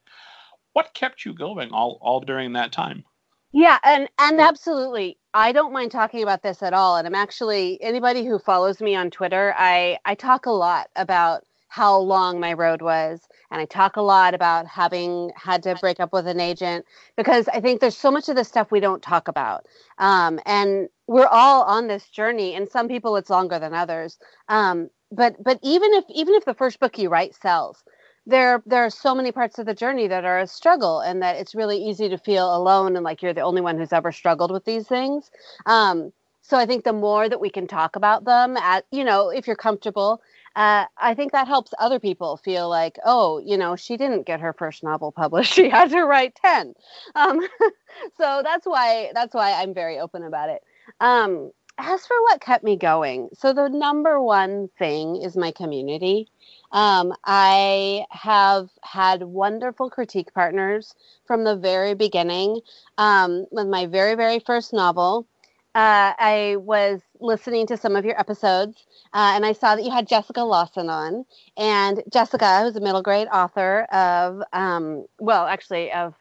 What 0.73 0.95
kept 0.95 1.25
you 1.25 1.33
going 1.33 1.71
all 1.71 1.99
all 2.03 2.19
during 2.19 2.55
that 2.55 2.73
time? 2.73 3.05
Yeah, 3.53 3.79
and 3.85 4.09
and 4.19 4.41
absolutely. 4.41 5.17
I 5.33 5.53
don't 5.53 5.73
mind 5.73 5.93
talking 5.93 6.25
about 6.25 6.43
this 6.43 6.61
at 6.61 6.73
all. 6.75 6.97
And 6.97 7.07
I'm 7.07 7.15
actually 7.15 7.81
anybody 7.81 8.27
who 8.27 8.41
follows 8.41 8.81
me 8.81 8.97
on 8.97 9.13
Twitter, 9.13 9.55
I 9.57 10.01
I 10.05 10.17
talk 10.17 10.47
a 10.47 10.51
lot 10.51 10.89
about 10.97 11.45
how 11.69 11.97
long 11.97 12.41
my 12.41 12.53
road 12.53 12.83
was. 12.83 13.21
And 13.55 13.63
I 13.63 13.67
talk 13.67 13.97
a 13.97 14.03
lot 14.03 14.35
about 14.35 14.67
having 14.67 15.31
had 15.37 15.63
to 15.63 15.77
break 15.77 16.01
up 16.01 16.13
with 16.13 16.27
an 16.27 16.41
agent 16.41 16.85
because 17.17 17.47
I 17.49 17.61
think 17.61 17.81
there's 17.81 17.97
so 17.97 18.11
much 18.11 18.29
of 18.29 18.35
this 18.35 18.49
stuff 18.49 18.73
we 18.73 18.81
don't 18.81 19.01
talk 19.01 19.29
about. 19.29 19.65
Um, 19.99 20.41
and 20.45 20.89
we're 21.07 21.29
all 21.29 21.63
on 21.63 21.87
this 21.87 22.11
journey, 22.11 22.55
and 22.57 22.69
some 22.69 22.89
people 22.89 23.15
it's 23.17 23.31
longer 23.31 23.61
than 23.61 23.73
others. 23.73 24.19
Um, 24.49 24.91
but 25.13 25.37
but 25.45 25.61
even 25.63 25.95
if 25.95 26.05
even 26.09 26.35
if 26.35 26.45
the 26.45 26.55
first 26.55 26.81
book 26.81 26.99
you 26.99 27.09
write 27.09 27.33
sells, 27.37 27.85
there 28.27 28.61
there 28.67 28.85
are 28.85 28.91
so 28.91 29.15
many 29.15 29.31
parts 29.31 29.61
of 29.61 29.67
the 29.67 29.75
journey 29.75 30.09
that 30.09 30.25
are 30.25 30.41
a 30.41 30.49
struggle 30.49 30.99
and 30.99 31.23
that 31.23 31.37
it's 31.37 31.55
really 31.55 31.79
easy 31.79 32.09
to 32.09 32.19
feel 32.19 32.57
alone 32.57 32.97
and 32.97 33.05
like 33.05 33.23
you're 33.23 33.35
the 33.35 33.41
only 33.41 33.61
one 33.61 33.79
who's 33.79 33.93
ever 33.93 34.11
struggled 34.11 34.51
with 34.51 34.65
these 34.65 34.89
things 34.89 35.31
um, 35.67 36.13
so 36.43 36.57
i 36.57 36.67
think 36.67 36.85
the 36.85 36.93
more 36.93 37.29
that 37.29 37.41
we 37.41 37.51
can 37.51 37.67
talk 37.67 37.97
about 37.97 38.25
them 38.25 38.57
at 38.57 38.87
you 38.91 39.05
know 39.05 39.29
if 39.29 39.47
you're 39.47 39.57
comfortable 39.57 40.21
uh, 40.57 40.85
I 40.97 41.15
think 41.15 41.33
that 41.33 41.49
helps 41.49 41.73
other 41.79 41.99
people 41.99 42.37
feel 42.37 42.69
like, 42.69 42.99
oh, 43.05 43.41
you 43.45 43.57
know, 43.57 43.77
she 43.77 43.97
didn't 43.97 44.27
get 44.27 44.41
her 44.41 44.53
first 44.53 44.83
novel 44.83 45.13
published; 45.13 45.53
she 45.55 45.69
had 45.69 45.91
to 45.91 46.05
write 46.05 46.35
ten. 46.37 46.75
Um, 47.15 47.41
so 48.19 48.43
that's 48.45 48.67
why 48.67 49.11
that's 49.15 49.35
why 49.35 49.53
I'm 49.53 49.75
very 49.75 49.99
open 49.99 50.23
about 50.25 50.51
it. 50.51 50.63
Um, 51.01 51.51
as 51.79 52.07
for 52.07 52.21
what 52.23 52.41
kept 52.41 52.63
me 52.63 52.77
going, 52.77 53.31
so 53.33 53.53
the 53.53 53.69
number 53.69 54.21
one 54.21 54.69
thing 54.79 55.17
is 55.17 55.37
my 55.37 55.51
community. 55.51 56.29
Um, 56.71 57.15
I 57.25 58.05
have 58.11 58.69
had 58.83 59.23
wonderful 59.23 59.91
critique 59.91 60.35
partners 60.35 60.95
from 61.25 61.45
the 61.45 61.57
very 61.57 61.95
beginning. 61.95 62.61
Um, 62.99 63.47
with 63.51 63.69
my 63.69 63.87
very, 63.87 64.15
very 64.15 64.41
first 64.41 64.73
novel, 64.73 65.27
uh, 65.75 66.15
I 66.19 66.57
was 66.59 67.01
listening 67.25 67.67
to 67.67 67.77
some 67.77 67.97
of 67.97 68.05
your 68.05 68.19
episodes, 68.21 68.85
uh, 69.13 69.33
and 69.35 69.45
I 69.45 69.53
saw 69.53 69.75
that 69.75 69.85
you 69.85 69.91
had 69.91 70.07
Jessica 70.07 70.43
Lawson 70.43 70.89
on. 70.89 71.25
And 71.57 72.03
Jessica, 72.13 72.61
who's 72.63 72.77
a 72.77 72.81
middle 72.81 73.03
grade 73.03 73.29
author 73.33 73.83
of, 73.91 74.43
um, 74.53 75.07
well, 75.19 75.47
actually, 75.47 75.91
of 75.93 76.15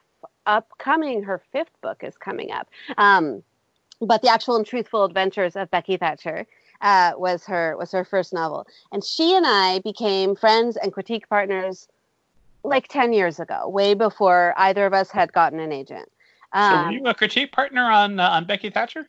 upcoming, 0.45 1.23
her 1.23 1.41
fifth 1.51 1.79
book 1.81 2.03
is 2.03 2.17
coming 2.17 2.51
up. 2.51 2.67
Um, 2.97 3.43
but 4.01 4.21
the 4.21 4.29
actual 4.29 4.55
and 4.55 4.65
truthful 4.65 5.05
adventures 5.05 5.55
of 5.55 5.69
Becky 5.69 5.97
Thatcher. 5.97 6.45
Uh, 6.81 7.13
was 7.15 7.45
her 7.45 7.77
was 7.77 7.93
her 7.93 8.03
first 8.03 8.33
novel, 8.33 8.67
and 8.91 9.05
she 9.05 9.37
and 9.37 9.45
I 9.47 9.79
became 9.79 10.35
friends 10.35 10.75
and 10.75 10.91
critique 10.91 11.29
partners 11.29 11.87
like 12.65 12.89
ten 12.89 13.13
years 13.13 13.39
ago, 13.39 13.69
way 13.69 13.93
before 13.93 14.53
either 14.57 14.85
of 14.85 14.91
us 14.93 15.09
had 15.09 15.31
gotten 15.31 15.61
an 15.61 15.71
agent. 15.71 16.11
Um, 16.51 16.71
so 16.71 16.77
were 16.77 16.87
um, 16.87 16.93
you 16.93 17.05
a 17.05 17.13
critique 17.13 17.53
partner 17.53 17.89
on 17.89 18.19
uh, 18.19 18.27
on 18.27 18.43
Becky 18.43 18.69
Thatcher? 18.69 19.07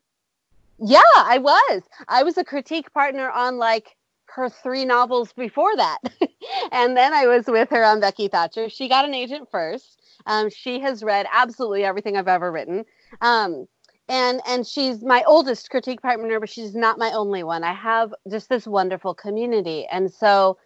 Yeah, 0.78 1.00
I 1.16 1.38
was. 1.38 1.82
I 2.08 2.22
was 2.22 2.36
a 2.36 2.44
critique 2.44 2.92
partner 2.92 3.30
on 3.30 3.58
like 3.58 3.96
her 4.26 4.48
three 4.48 4.84
novels 4.84 5.32
before 5.32 5.74
that. 5.76 5.98
and 6.72 6.96
then 6.96 7.12
I 7.12 7.26
was 7.26 7.46
with 7.46 7.70
her 7.70 7.84
on 7.84 8.00
Becky 8.00 8.28
Thatcher. 8.28 8.68
She 8.68 8.88
got 8.88 9.04
an 9.04 9.14
agent 9.14 9.48
first. 9.50 10.00
Um, 10.26 10.50
she 10.50 10.80
has 10.80 11.02
read 11.02 11.26
absolutely 11.32 11.84
everything 11.84 12.16
I've 12.16 12.28
ever 12.28 12.50
written. 12.50 12.84
Um, 13.20 13.66
and 14.08 14.40
and 14.46 14.66
she's 14.66 15.02
my 15.02 15.22
oldest 15.26 15.70
critique 15.70 16.02
partner, 16.02 16.38
but 16.40 16.50
she's 16.50 16.74
not 16.74 16.98
my 16.98 17.10
only 17.12 17.42
one. 17.42 17.64
I 17.64 17.72
have 17.72 18.12
just 18.30 18.48
this 18.48 18.66
wonderful 18.66 19.14
community, 19.14 19.86
and 19.90 20.12
so 20.12 20.58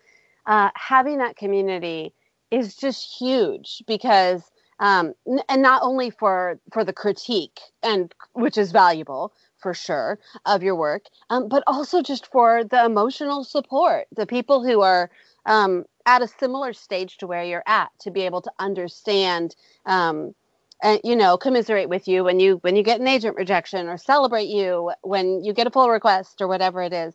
uh, 0.46 0.70
having 0.74 1.18
that 1.18 1.36
community 1.36 2.14
is 2.50 2.74
just 2.74 3.16
huge 3.18 3.82
because 3.86 4.50
um, 4.80 5.14
and 5.48 5.62
not 5.62 5.82
only 5.82 6.10
for 6.10 6.58
for 6.72 6.84
the 6.84 6.92
critique 6.92 7.60
and 7.82 8.12
which 8.32 8.58
is 8.58 8.72
valuable, 8.72 9.32
for 9.58 9.74
sure 9.74 10.18
of 10.46 10.62
your 10.62 10.74
work, 10.74 11.04
um, 11.30 11.48
but 11.48 11.62
also 11.66 12.02
just 12.02 12.26
for 12.26 12.64
the 12.64 12.84
emotional 12.84 13.44
support, 13.44 14.06
the 14.14 14.26
people 14.26 14.64
who 14.64 14.80
are 14.80 15.10
um, 15.46 15.84
at 16.06 16.22
a 16.22 16.28
similar 16.28 16.72
stage 16.72 17.16
to 17.18 17.26
where 17.26 17.44
you're 17.44 17.64
at, 17.66 17.90
to 18.00 18.10
be 18.10 18.22
able 18.22 18.40
to 18.42 18.52
understand, 18.58 19.54
um, 19.86 20.34
and 20.82 21.00
you 21.02 21.16
know, 21.16 21.36
commiserate 21.36 21.88
with 21.88 22.06
you 22.06 22.22
when 22.22 22.38
you 22.38 22.58
when 22.58 22.76
you 22.76 22.82
get 22.82 23.00
an 23.00 23.08
agent 23.08 23.36
rejection, 23.36 23.88
or 23.88 23.96
celebrate 23.96 24.48
you 24.48 24.92
when 25.02 25.42
you 25.42 25.52
get 25.52 25.66
a 25.66 25.70
pull 25.70 25.90
request, 25.90 26.40
or 26.40 26.48
whatever 26.48 26.82
it 26.82 26.92
is. 26.92 27.14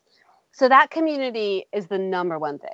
So 0.51 0.69
that 0.69 0.91
community 0.91 1.65
is 1.71 1.87
the 1.87 1.97
number 1.97 2.37
one 2.37 2.59
thing. 2.59 2.69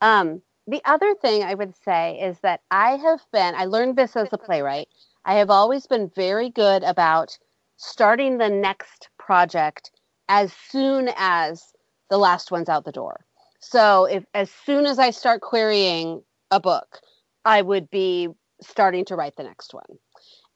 Um, 0.00 0.42
the 0.66 0.82
other 0.84 1.14
thing 1.14 1.42
I 1.42 1.54
would 1.54 1.74
say 1.84 2.18
is 2.20 2.38
that 2.40 2.60
I 2.70 2.96
have 2.96 3.20
been, 3.32 3.54
I 3.54 3.64
learned 3.66 3.96
this 3.96 4.16
as 4.16 4.28
a 4.32 4.38
playwright. 4.38 4.88
I 5.24 5.34
have 5.34 5.50
always 5.50 5.86
been 5.86 6.10
very 6.14 6.50
good 6.50 6.82
about 6.82 7.38
starting 7.76 8.38
the 8.38 8.48
next 8.48 9.08
project 9.20 9.90
as 10.28 10.52
soon 10.70 11.10
as 11.16 11.72
the 12.08 12.18
last 12.18 12.50
one's 12.50 12.68
out 12.68 12.84
the 12.84 12.92
door. 12.92 13.24
So 13.60 14.06
if 14.06 14.24
as 14.34 14.50
soon 14.50 14.86
as 14.86 14.98
I 14.98 15.10
start 15.10 15.42
querying 15.42 16.22
a 16.50 16.58
book, 16.60 17.00
I 17.44 17.62
would 17.62 17.90
be 17.90 18.28
starting 18.60 19.04
to 19.06 19.16
write 19.16 19.36
the 19.36 19.44
next 19.44 19.74
one. 19.74 19.98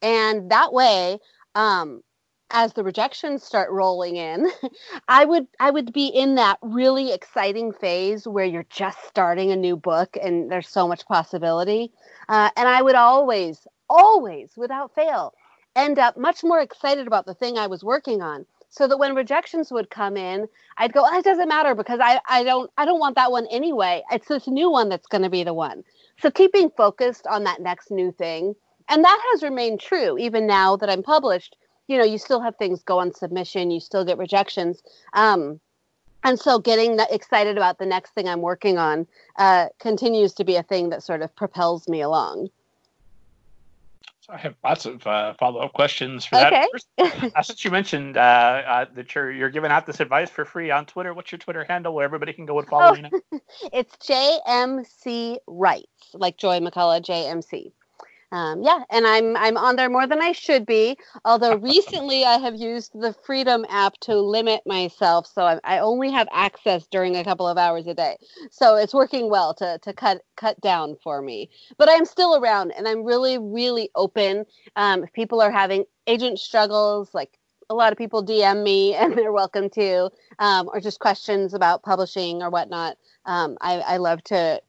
And 0.03 0.51
that 0.51 0.73
way, 0.73 1.19
um, 1.55 2.03
as 2.51 2.73
the 2.73 2.85
rejections 2.85 3.43
start 3.43 3.71
rolling 3.71 4.17
in, 4.17 4.49
I 5.09 5.25
would 5.25 5.47
I 5.61 5.71
would 5.71 5.93
be 5.93 6.07
in 6.07 6.37
that 6.37 6.59
really 6.63 7.13
exciting 7.13 7.73
phase 7.73 8.27
where 8.27 8.45
you're 8.45 8.67
just 8.71 8.99
starting 9.07 9.51
a 9.51 9.57
new 9.57 9.77
book 9.77 10.17
and 10.23 10.51
there's 10.51 10.69
so 10.69 10.87
much 10.87 11.07
possibility. 11.07 11.93
Uh, 12.29 12.51
and 12.57 12.69
I 12.69 12.83
would 12.83 12.95
always, 12.95 13.67
always, 13.89 14.53
without 14.57 14.95
fail, 14.95 15.35
end 15.77 15.99
up 15.99 16.17
much 16.17 16.45
more 16.45 16.61
excited 16.61 17.07
about 17.07 17.27
the 17.27 17.35
thing 17.35 17.59
I 17.59 17.67
was 17.67 17.83
working 17.85 18.23
on. 18.23 18.47
So 18.77 18.89
that 18.89 18.97
when 18.97 19.15
rejections 19.15 19.71
would 19.71 19.89
come 19.89 20.17
in, 20.17 20.49
I'd 20.79 20.93
go, 20.93 21.07
oh, 21.07 21.19
it 21.19 21.25
doesn't 21.25 21.47
matter 21.47 21.77
because 21.77 22.01
I, 22.03 22.21
I 22.29 22.43
don't 22.43 22.69
I 22.77 22.85
don't 22.85 22.99
want 22.99 23.15
that 23.15 23.31
one 23.31 23.47
anyway. 23.49 24.03
It's 24.11 24.27
this 24.27 24.49
new 24.49 24.69
one 24.69 24.89
that's 24.89 25.07
going 25.07 25.23
to 25.23 25.31
be 25.31 25.45
the 25.45 25.55
one. 25.55 25.85
So 26.19 26.29
keeping 26.29 26.71
focused 26.71 27.25
on 27.29 27.45
that 27.45 27.61
next 27.61 27.93
new 27.93 28.11
thing, 28.11 28.57
and 28.89 29.05
that 29.05 29.21
has 29.31 29.45
remained 29.45 29.79
true 29.79 30.19
even 30.19 30.49
now 30.49 30.75
that 30.79 30.91
I'm 30.91 31.05
published. 31.05 31.57
You 31.87 31.99
know, 31.99 32.05
you 32.05 32.19
still 32.19 32.41
have 32.41 32.57
things 32.57 32.83
go 32.83 32.99
on 32.99 33.15
submission, 33.15 33.71
you 33.71 33.79
still 33.79 34.05
get 34.05 34.19
rejections. 34.19 34.83
Um, 35.13 35.61
and 36.25 36.41
so 36.41 36.59
getting 36.59 36.99
excited 37.11 37.57
about 37.57 37.79
the 37.79 37.87
next 37.87 38.11
thing 38.11 38.29
I'm 38.29 38.41
working 38.41 38.77
on 38.77 39.07
uh, 39.37 39.67
continues 39.79 40.33
to 40.35 40.45
be 40.45 40.57
a 40.57 40.65
thing 40.65 40.89
that 40.89 41.05
sort 41.05 41.23
of 41.23 41.37
propels 41.37 41.87
me 41.87 42.01
along. 42.01 42.49
So 44.27 44.33
I 44.33 44.39
have 44.39 44.55
lots 44.65 44.87
of 44.87 45.07
uh, 45.07 45.35
follow-up 45.35 45.75
questions 45.75 46.25
for 46.25 46.37
okay. 46.37 46.49
that. 46.51 46.69
First, 46.73 47.35
uh, 47.37 47.43
since 47.43 47.63
you 47.63 47.71
mentioned 47.71 48.17
uh, 48.17 48.21
uh, 48.21 48.87
that 48.95 49.15
you're 49.15 49.31
you're 49.31 49.51
giving 49.51 49.71
out 49.71 49.85
this 49.85 50.01
advice 50.01 50.31
for 50.31 50.47
free 50.47 50.71
on 50.71 50.87
Twitter, 50.87 51.13
what's 51.13 51.31
your 51.31 51.39
Twitter 51.39 51.63
handle 51.65 51.95
where 51.95 52.07
everybody 52.07 52.33
can 52.33 52.47
go 52.47 52.59
and 52.59 52.67
follow 52.67 52.93
oh, 52.93 52.95
you 52.95 53.03
now? 53.03 53.11
it's 53.73 53.95
JMC 53.97 55.37
Writes, 55.47 56.15
like 56.15 56.39
Joy 56.39 56.61
McCullough, 56.61 57.05
JMC 57.05 57.73
um, 58.33 58.63
yeah, 58.63 58.83
and 58.91 59.07
I'm 59.07 59.37
I'm 59.37 59.57
on 59.57 59.77
there 59.77 59.91
more 59.91 60.07
than 60.07 60.21
I 60.21 60.33
should 60.33 60.67
be. 60.67 60.97
Although 61.25 61.57
recently 61.75 62.25
I 62.25 62.39
have 62.39 62.57
used 62.57 62.93
the 62.95 63.15
Freedom 63.25 63.65
app 63.69 63.95
to 64.01 64.17
limit 64.17 64.63
myself, 64.67 65.27
so 65.27 65.43
I, 65.43 65.61
I, 65.65 65.79
only 65.79 66.11
have 66.11 66.29
access 66.33 66.87
during 66.87 67.17
a 67.17 67.25
couple 67.25 67.47
of 67.47 67.59
hours 67.59 67.87
a 67.87 67.95
day. 67.95 68.17
So 68.51 68.77
it's 68.77 68.95
working 68.95 69.31
well 69.31 69.55
to 69.55 69.79
to 69.83 69.93
cut 69.93 70.23
cut 70.37 70.61
down 70.61 70.97
for 71.03 71.23
me. 71.23 71.51
But 71.79 71.89
I'm 71.91 72.05
still 72.05 72.37
around, 72.37 72.73
and 72.73 72.89
I'm 72.89 73.05
really 73.05 73.39
really 73.39 73.91
open. 73.95 74.47
Um, 74.77 75.05
if 75.05 75.13
people 75.13 75.41
are 75.41 75.51
having 75.51 75.85
agent 76.07 76.39
struggles, 76.39 77.15
like 77.15 77.39
a 77.71 77.75
lot 77.75 77.93
of 77.93 77.99
people 77.99 78.25
DM 78.25 78.63
me, 78.63 78.95
and 79.01 79.17
they're 79.17 79.33
welcome 79.33 79.71
to, 79.71 80.11
um, 80.39 80.69
or 80.73 80.81
just 80.81 81.01
questions 81.01 81.55
about 81.55 81.83
publishing 81.83 82.43
or 82.43 82.51
whatnot. 82.51 82.97
Um, 83.27 83.57
I, 83.61 83.79
I 83.81 83.97
love 83.99 84.23
to 84.25 84.61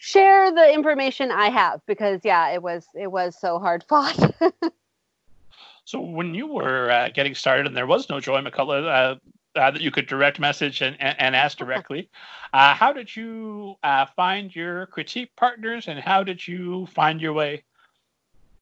share 0.00 0.50
the 0.50 0.72
information 0.72 1.30
I 1.30 1.50
have 1.50 1.82
because 1.86 2.20
yeah, 2.24 2.48
it 2.50 2.62
was 2.62 2.86
it 2.94 3.12
was 3.12 3.38
so 3.38 3.58
hard 3.58 3.84
fought. 3.88 4.18
so 5.84 6.00
when 6.00 6.34
you 6.34 6.46
were 6.46 6.90
uh, 6.90 7.10
getting 7.10 7.34
started 7.34 7.66
and 7.66 7.76
there 7.76 7.86
was 7.86 8.08
no 8.08 8.18
Joy 8.18 8.40
McCullough 8.40 8.86
uh, 8.86 9.58
uh, 9.58 9.70
that 9.70 9.80
you 9.80 9.90
could 9.90 10.06
direct 10.06 10.40
message 10.40 10.80
and, 10.80 10.96
and, 11.00 11.16
and 11.20 11.36
ask 11.36 11.58
directly, 11.58 12.08
uh, 12.54 12.72
how 12.72 12.92
did 12.92 13.14
you 13.14 13.74
uh, 13.82 14.06
find 14.16 14.56
your 14.56 14.86
critique 14.86 15.30
partners 15.36 15.86
and 15.86 16.00
how 16.00 16.24
did 16.24 16.48
you 16.48 16.86
find 16.86 17.20
your 17.20 17.34
way? 17.34 17.62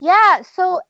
Yeah, 0.00 0.42
so 0.42 0.80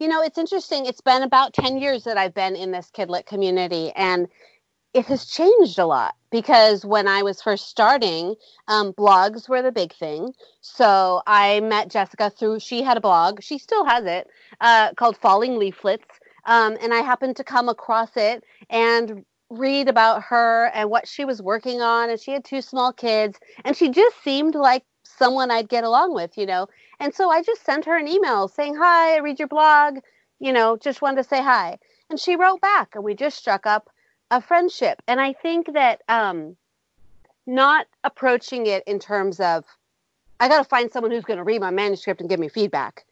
you 0.00 0.08
know 0.08 0.22
it's 0.22 0.38
interesting. 0.38 0.86
It's 0.86 1.00
been 1.00 1.22
about 1.22 1.54
ten 1.54 1.78
years 1.78 2.02
that 2.02 2.18
I've 2.18 2.34
been 2.34 2.56
in 2.56 2.72
this 2.72 2.90
Kidlit 2.92 3.26
community 3.26 3.92
and 3.94 4.26
it 4.94 5.06
has 5.06 5.26
changed 5.26 5.78
a 5.80 5.86
lot 5.86 6.14
because 6.30 6.86
when 6.86 7.08
I 7.08 7.22
was 7.22 7.42
first 7.42 7.68
starting, 7.68 8.36
um, 8.68 8.92
blogs 8.92 9.48
were 9.48 9.60
the 9.60 9.72
big 9.72 9.92
thing. 9.92 10.32
So 10.60 11.20
I 11.26 11.60
met 11.60 11.90
Jessica 11.90 12.30
through, 12.30 12.60
she 12.60 12.82
had 12.82 12.96
a 12.96 13.00
blog, 13.00 13.42
she 13.42 13.58
still 13.58 13.84
has 13.84 14.04
it, 14.04 14.28
uh, 14.60 14.94
called 14.94 15.16
Falling 15.16 15.58
Leaflets. 15.58 16.20
Um, 16.46 16.76
and 16.80 16.94
I 16.94 16.98
happened 16.98 17.36
to 17.36 17.44
come 17.44 17.68
across 17.68 18.16
it 18.16 18.44
and 18.70 19.24
read 19.50 19.88
about 19.88 20.22
her 20.22 20.70
and 20.74 20.90
what 20.90 21.08
she 21.08 21.24
was 21.24 21.42
working 21.42 21.80
on. 21.80 22.08
And 22.08 22.20
she 22.20 22.30
had 22.30 22.44
two 22.44 22.62
small 22.62 22.92
kids, 22.92 23.38
and 23.64 23.76
she 23.76 23.90
just 23.90 24.22
seemed 24.22 24.54
like 24.54 24.84
someone 25.02 25.50
I'd 25.50 25.68
get 25.68 25.84
along 25.84 26.14
with, 26.14 26.38
you 26.38 26.46
know. 26.46 26.68
And 27.00 27.12
so 27.12 27.30
I 27.30 27.42
just 27.42 27.64
sent 27.64 27.84
her 27.86 27.96
an 27.96 28.06
email 28.06 28.46
saying, 28.46 28.76
Hi, 28.76 29.16
I 29.16 29.18
read 29.18 29.38
your 29.40 29.48
blog, 29.48 29.98
you 30.38 30.52
know, 30.52 30.76
just 30.76 31.02
wanted 31.02 31.22
to 31.22 31.28
say 31.28 31.42
hi. 31.42 31.78
And 32.10 32.20
she 32.20 32.36
wrote 32.36 32.60
back, 32.60 32.94
and 32.94 33.02
we 33.02 33.14
just 33.14 33.38
struck 33.38 33.66
up 33.66 33.88
a 34.34 34.40
friendship. 34.40 35.00
And 35.06 35.20
I 35.20 35.32
think 35.32 35.72
that 35.74 36.02
um, 36.08 36.56
not 37.46 37.86
approaching 38.02 38.66
it 38.66 38.82
in 38.84 38.98
terms 38.98 39.38
of, 39.38 39.64
I 40.40 40.48
got 40.48 40.58
to 40.58 40.68
find 40.68 40.90
someone 40.90 41.12
who's 41.12 41.24
going 41.24 41.36
to 41.36 41.44
read 41.44 41.60
my 41.60 41.70
manuscript 41.70 42.20
and 42.20 42.28
give 42.28 42.40
me 42.40 42.48
feedback. 42.48 43.04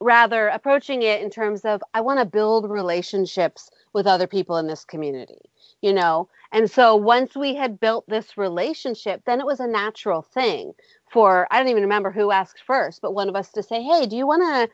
Rather, 0.00 0.46
approaching 0.46 1.02
it 1.02 1.20
in 1.20 1.30
terms 1.30 1.64
of, 1.64 1.82
I 1.94 2.00
want 2.00 2.20
to 2.20 2.24
build 2.24 2.70
relationships 2.70 3.70
with 3.92 4.06
other 4.06 4.28
people 4.28 4.56
in 4.58 4.68
this 4.68 4.84
community, 4.84 5.40
you 5.82 5.92
know? 5.92 6.28
And 6.52 6.70
so 6.70 6.94
once 6.94 7.34
we 7.34 7.56
had 7.56 7.80
built 7.80 8.08
this 8.08 8.38
relationship, 8.38 9.22
then 9.26 9.40
it 9.40 9.46
was 9.46 9.58
a 9.58 9.66
natural 9.66 10.22
thing 10.22 10.74
for, 11.10 11.48
I 11.50 11.58
don't 11.58 11.68
even 11.68 11.82
remember 11.82 12.12
who 12.12 12.30
asked 12.30 12.62
first, 12.64 13.02
but 13.02 13.14
one 13.14 13.28
of 13.28 13.34
us 13.34 13.50
to 13.52 13.64
say, 13.64 13.82
hey, 13.82 14.06
do 14.06 14.16
you 14.16 14.28
want 14.28 14.42
to 14.42 14.70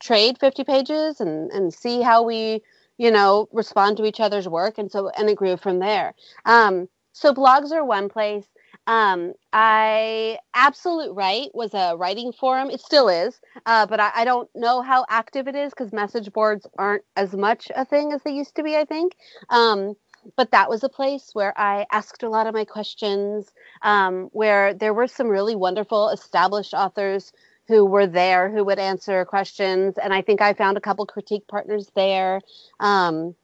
trade 0.00 0.38
50 0.38 0.64
pages 0.64 1.20
and, 1.20 1.50
and 1.50 1.74
see 1.74 2.00
how 2.00 2.22
we 2.22 2.62
you 2.98 3.10
know, 3.10 3.48
respond 3.52 3.96
to 3.96 4.04
each 4.04 4.20
other's 4.20 4.48
work. 4.48 4.78
And 4.78 4.90
so, 4.90 5.10
and 5.10 5.28
it 5.28 5.36
grew 5.36 5.56
from 5.56 5.78
there. 5.78 6.14
Um, 6.44 6.88
so 7.12 7.34
blogs 7.34 7.72
are 7.72 7.84
one 7.84 8.08
place. 8.08 8.46
Um, 8.86 9.34
I 9.52 10.38
Absolute 10.54 11.14
Write 11.14 11.50
was 11.54 11.72
a 11.72 11.96
writing 11.96 12.32
forum. 12.32 12.70
It 12.70 12.80
still 12.80 13.08
is, 13.08 13.40
uh, 13.64 13.86
but 13.86 14.00
I, 14.00 14.10
I, 14.16 14.24
don't 14.24 14.48
know 14.56 14.82
how 14.82 15.06
active 15.08 15.46
it 15.46 15.54
is 15.54 15.70
because 15.70 15.92
message 15.92 16.32
boards 16.32 16.66
aren't 16.78 17.04
as 17.14 17.32
much 17.32 17.70
a 17.76 17.84
thing 17.84 18.12
as 18.12 18.22
they 18.24 18.32
used 18.32 18.56
to 18.56 18.64
be. 18.64 18.76
I 18.76 18.84
think. 18.84 19.14
Um, 19.50 19.94
but 20.36 20.50
that 20.50 20.68
was 20.68 20.82
a 20.82 20.88
place 20.88 21.30
where 21.32 21.56
I 21.58 21.86
asked 21.92 22.22
a 22.22 22.28
lot 22.28 22.46
of 22.46 22.54
my 22.54 22.64
questions, 22.64 23.52
um, 23.82 24.28
where 24.32 24.74
there 24.74 24.94
were 24.94 25.08
some 25.08 25.28
really 25.28 25.56
wonderful 25.56 26.08
established 26.10 26.74
authors 26.74 27.32
who 27.68 27.84
were 27.84 28.06
there 28.06 28.50
who 28.50 28.64
would 28.64 28.78
answer 28.78 29.24
questions. 29.24 29.96
And 30.02 30.12
I 30.12 30.22
think 30.22 30.40
I 30.40 30.52
found 30.52 30.76
a 30.76 30.80
couple 30.80 31.06
critique 31.06 31.46
partners 31.48 31.90
there. 31.94 32.40
Um, 32.80 33.34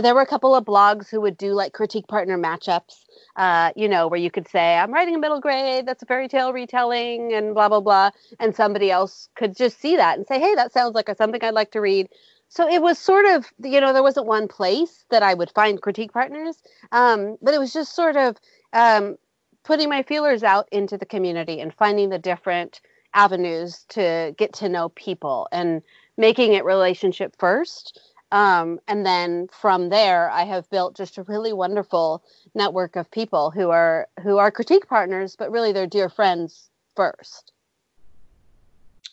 there 0.00 0.14
were 0.14 0.22
a 0.22 0.26
couple 0.26 0.54
of 0.54 0.64
blogs 0.64 1.08
who 1.10 1.20
would 1.20 1.36
do 1.36 1.52
like 1.52 1.72
critique 1.72 2.06
partner 2.08 2.38
matchups, 2.38 3.04
uh, 3.36 3.72
you 3.76 3.88
know, 3.88 4.08
where 4.08 4.20
you 4.20 4.30
could 4.30 4.48
say, 4.48 4.76
I'm 4.76 4.92
writing 4.92 5.14
a 5.14 5.18
middle 5.18 5.40
grade, 5.40 5.84
that's 5.84 6.02
a 6.02 6.06
fairy 6.06 6.28
tale 6.28 6.52
retelling, 6.52 7.34
and 7.34 7.52
blah, 7.52 7.68
blah, 7.68 7.80
blah. 7.80 8.10
And 8.40 8.54
somebody 8.54 8.90
else 8.90 9.28
could 9.34 9.54
just 9.54 9.80
see 9.80 9.96
that 9.96 10.16
and 10.16 10.26
say, 10.26 10.40
hey, 10.40 10.54
that 10.54 10.72
sounds 10.72 10.94
like 10.94 11.14
something 11.16 11.42
I'd 11.42 11.52
like 11.52 11.72
to 11.72 11.80
read. 11.80 12.08
So 12.48 12.68
it 12.68 12.82
was 12.82 12.98
sort 12.98 13.26
of, 13.26 13.50
you 13.62 13.80
know, 13.80 13.92
there 13.92 14.02
wasn't 14.02 14.26
one 14.26 14.48
place 14.48 15.04
that 15.10 15.22
I 15.22 15.34
would 15.34 15.50
find 15.50 15.80
critique 15.80 16.12
partners, 16.12 16.62
um, 16.90 17.36
but 17.42 17.54
it 17.54 17.58
was 17.58 17.72
just 17.72 17.94
sort 17.94 18.16
of 18.16 18.36
um, 18.72 19.16
putting 19.62 19.88
my 19.88 20.02
feelers 20.02 20.42
out 20.42 20.68
into 20.72 20.98
the 20.98 21.06
community 21.06 21.60
and 21.60 21.72
finding 21.72 22.10
the 22.10 22.18
different 22.18 22.80
avenues 23.14 23.84
to 23.90 24.34
get 24.38 24.52
to 24.54 24.68
know 24.68 24.88
people 24.90 25.48
and 25.52 25.82
making 26.16 26.54
it 26.54 26.64
relationship 26.64 27.34
first. 27.38 28.00
Um, 28.32 28.80
and 28.88 29.04
then 29.04 29.48
from 29.52 29.90
there, 29.90 30.30
I 30.30 30.44
have 30.44 30.68
built 30.70 30.96
just 30.96 31.18
a 31.18 31.22
really 31.24 31.52
wonderful 31.52 32.24
network 32.54 32.96
of 32.96 33.10
people 33.10 33.50
who 33.50 33.70
are 33.70 34.08
who 34.22 34.38
are 34.38 34.50
critique 34.50 34.88
partners, 34.88 35.36
but 35.36 35.50
really 35.50 35.72
they're 35.72 35.86
dear 35.86 36.08
friends 36.08 36.70
first. 36.96 37.51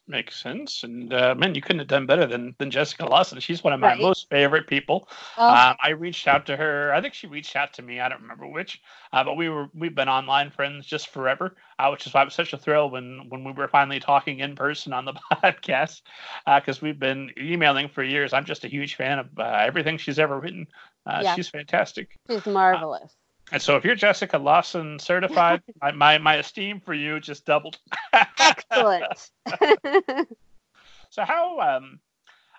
Makes 0.09 0.41
sense. 0.41 0.81
And 0.81 1.13
uh, 1.13 1.35
man, 1.35 1.53
you 1.53 1.61
couldn't 1.61 1.77
have 1.77 1.87
done 1.87 2.07
better 2.07 2.25
than, 2.25 2.55
than 2.57 2.71
Jessica 2.71 3.05
Lawson. 3.05 3.39
She's 3.39 3.63
one 3.63 3.73
of 3.73 3.79
my 3.79 3.89
right. 3.89 4.01
most 4.01 4.27
favorite 4.27 4.65
people. 4.65 5.07
Oh. 5.37 5.47
Um, 5.47 5.75
I 5.83 5.89
reached 5.91 6.27
out 6.27 6.47
to 6.47 6.57
her. 6.57 6.91
I 6.91 6.99
think 6.99 7.13
she 7.13 7.27
reached 7.27 7.55
out 7.55 7.73
to 7.73 7.83
me. 7.83 7.99
I 7.99 8.09
don't 8.09 8.23
remember 8.23 8.47
which, 8.47 8.81
uh, 9.13 9.23
but 9.23 9.37
we 9.37 9.49
were 9.49 9.67
we've 9.75 9.93
been 9.93 10.09
online 10.09 10.49
friends 10.49 10.87
just 10.87 11.09
forever, 11.09 11.55
uh, 11.77 11.89
which 11.89 12.07
is 12.07 12.13
why 12.15 12.23
it 12.23 12.25
was 12.25 12.33
such 12.33 12.53
a 12.53 12.57
thrill 12.57 12.89
when 12.89 13.29
when 13.29 13.43
we 13.43 13.51
were 13.51 13.67
finally 13.67 13.99
talking 13.99 14.39
in 14.39 14.55
person 14.55 14.93
on 14.93 15.05
the 15.05 15.13
podcast 15.33 16.01
because 16.55 16.77
uh, 16.77 16.81
we've 16.81 16.99
been 16.99 17.29
emailing 17.39 17.87
for 17.87 18.01
years. 18.01 18.33
I'm 18.33 18.45
just 18.45 18.63
a 18.63 18.67
huge 18.67 18.95
fan 18.95 19.19
of 19.19 19.27
uh, 19.37 19.43
everything 19.43 19.99
she's 19.99 20.17
ever 20.17 20.39
written. 20.39 20.65
Uh, 21.05 21.21
yeah. 21.23 21.35
She's 21.35 21.49
fantastic. 21.49 22.17
She's 22.27 22.47
marvelous. 22.47 23.15
And 23.51 23.61
so 23.61 23.75
if 23.75 23.83
you're 23.83 23.95
Jessica 23.95 24.37
Lawson 24.37 24.99
certified, 24.99 25.61
my, 25.81 25.91
my, 25.91 26.17
my 26.17 26.35
esteem 26.35 26.79
for 26.79 26.93
you 26.93 27.19
just 27.19 27.45
doubled. 27.45 27.79
Excellent. 28.39 29.31
so 31.09 31.23
how 31.23 31.59
um 31.59 31.99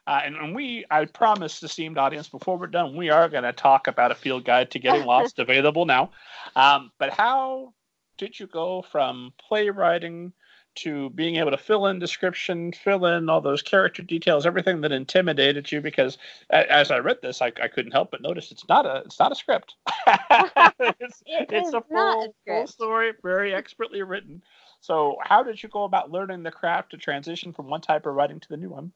uh, 0.06 0.22
and, 0.24 0.34
and, 0.36 0.54
we 0.54 0.84
I 0.90 1.04
promise 1.04 1.60
the 1.60 1.66
esteemed 1.66 1.98
audience 1.98 2.28
before 2.28 2.58
we're 2.58 2.66
done, 2.66 2.96
we 2.96 3.10
are 3.10 3.28
going 3.28 3.44
to 3.44 3.52
talk 3.52 3.86
about 3.86 4.10
a 4.10 4.14
field 4.14 4.44
guide 4.44 4.70
to 4.72 4.78
getting 4.78 5.04
lost 5.04 5.38
available 5.38 5.84
now. 5.84 6.10
Um, 6.56 6.90
but 6.98 7.10
how 7.10 7.74
did 8.18 8.40
you 8.40 8.46
go 8.46 8.82
from 8.82 9.32
playwriting 9.38 10.32
to 10.76 11.10
being 11.10 11.36
able 11.36 11.50
to 11.50 11.58
fill 11.58 11.86
in 11.86 11.98
description, 11.98 12.72
fill 12.72 13.06
in 13.06 13.28
all 13.28 13.40
those 13.40 13.62
character 13.62 14.02
details, 14.02 14.46
everything 14.46 14.80
that 14.80 14.92
intimidated 14.92 15.70
you. 15.70 15.80
Because 15.80 16.18
as 16.50 16.90
I 16.90 16.98
read 16.98 17.18
this, 17.22 17.42
I, 17.42 17.52
I 17.62 17.68
couldn't 17.68 17.92
help 17.92 18.10
but 18.10 18.22
notice 18.22 18.50
it's 18.50 18.68
not 18.68 18.86
a 18.86 19.02
it's 19.04 19.18
not 19.18 19.32
a 19.32 19.34
script. 19.34 19.74
it's, 20.06 21.22
it 21.26 21.50
it's 21.50 21.72
a 21.72 21.80
full, 21.80 22.22
a 22.22 22.28
full 22.46 22.66
story, 22.66 23.12
very 23.22 23.54
expertly 23.54 24.02
written. 24.02 24.42
So, 24.80 25.16
how 25.22 25.42
did 25.42 25.62
you 25.62 25.68
go 25.68 25.84
about 25.84 26.10
learning 26.10 26.42
the 26.42 26.50
craft 26.50 26.90
to 26.92 26.96
transition 26.96 27.52
from 27.52 27.68
one 27.68 27.82
type 27.82 28.06
of 28.06 28.14
writing 28.14 28.40
to 28.40 28.48
the 28.48 28.56
new 28.56 28.70
one? 28.70 28.92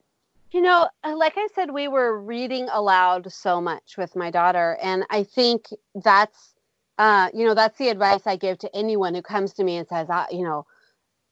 You 0.50 0.62
know, 0.62 0.88
uh, 1.02 1.16
like 1.16 1.34
I 1.36 1.48
said, 1.54 1.72
we 1.72 1.88
were 1.88 2.20
reading 2.20 2.68
aloud 2.72 3.30
so 3.32 3.60
much 3.60 3.98
with 3.98 4.16
my 4.16 4.30
daughter, 4.30 4.78
and 4.80 5.04
I 5.10 5.24
think 5.24 5.66
that's, 5.96 6.54
uh, 6.96 7.28
you 7.34 7.44
know, 7.44 7.54
that's 7.54 7.76
the 7.76 7.88
advice 7.88 8.26
I 8.26 8.36
give 8.36 8.58
to 8.58 8.74
anyone 8.74 9.14
who 9.14 9.20
comes 9.20 9.52
to 9.54 9.64
me 9.64 9.76
and 9.76 9.88
says, 9.88 10.08
uh, 10.08 10.26
you 10.30 10.44
know, 10.44 10.64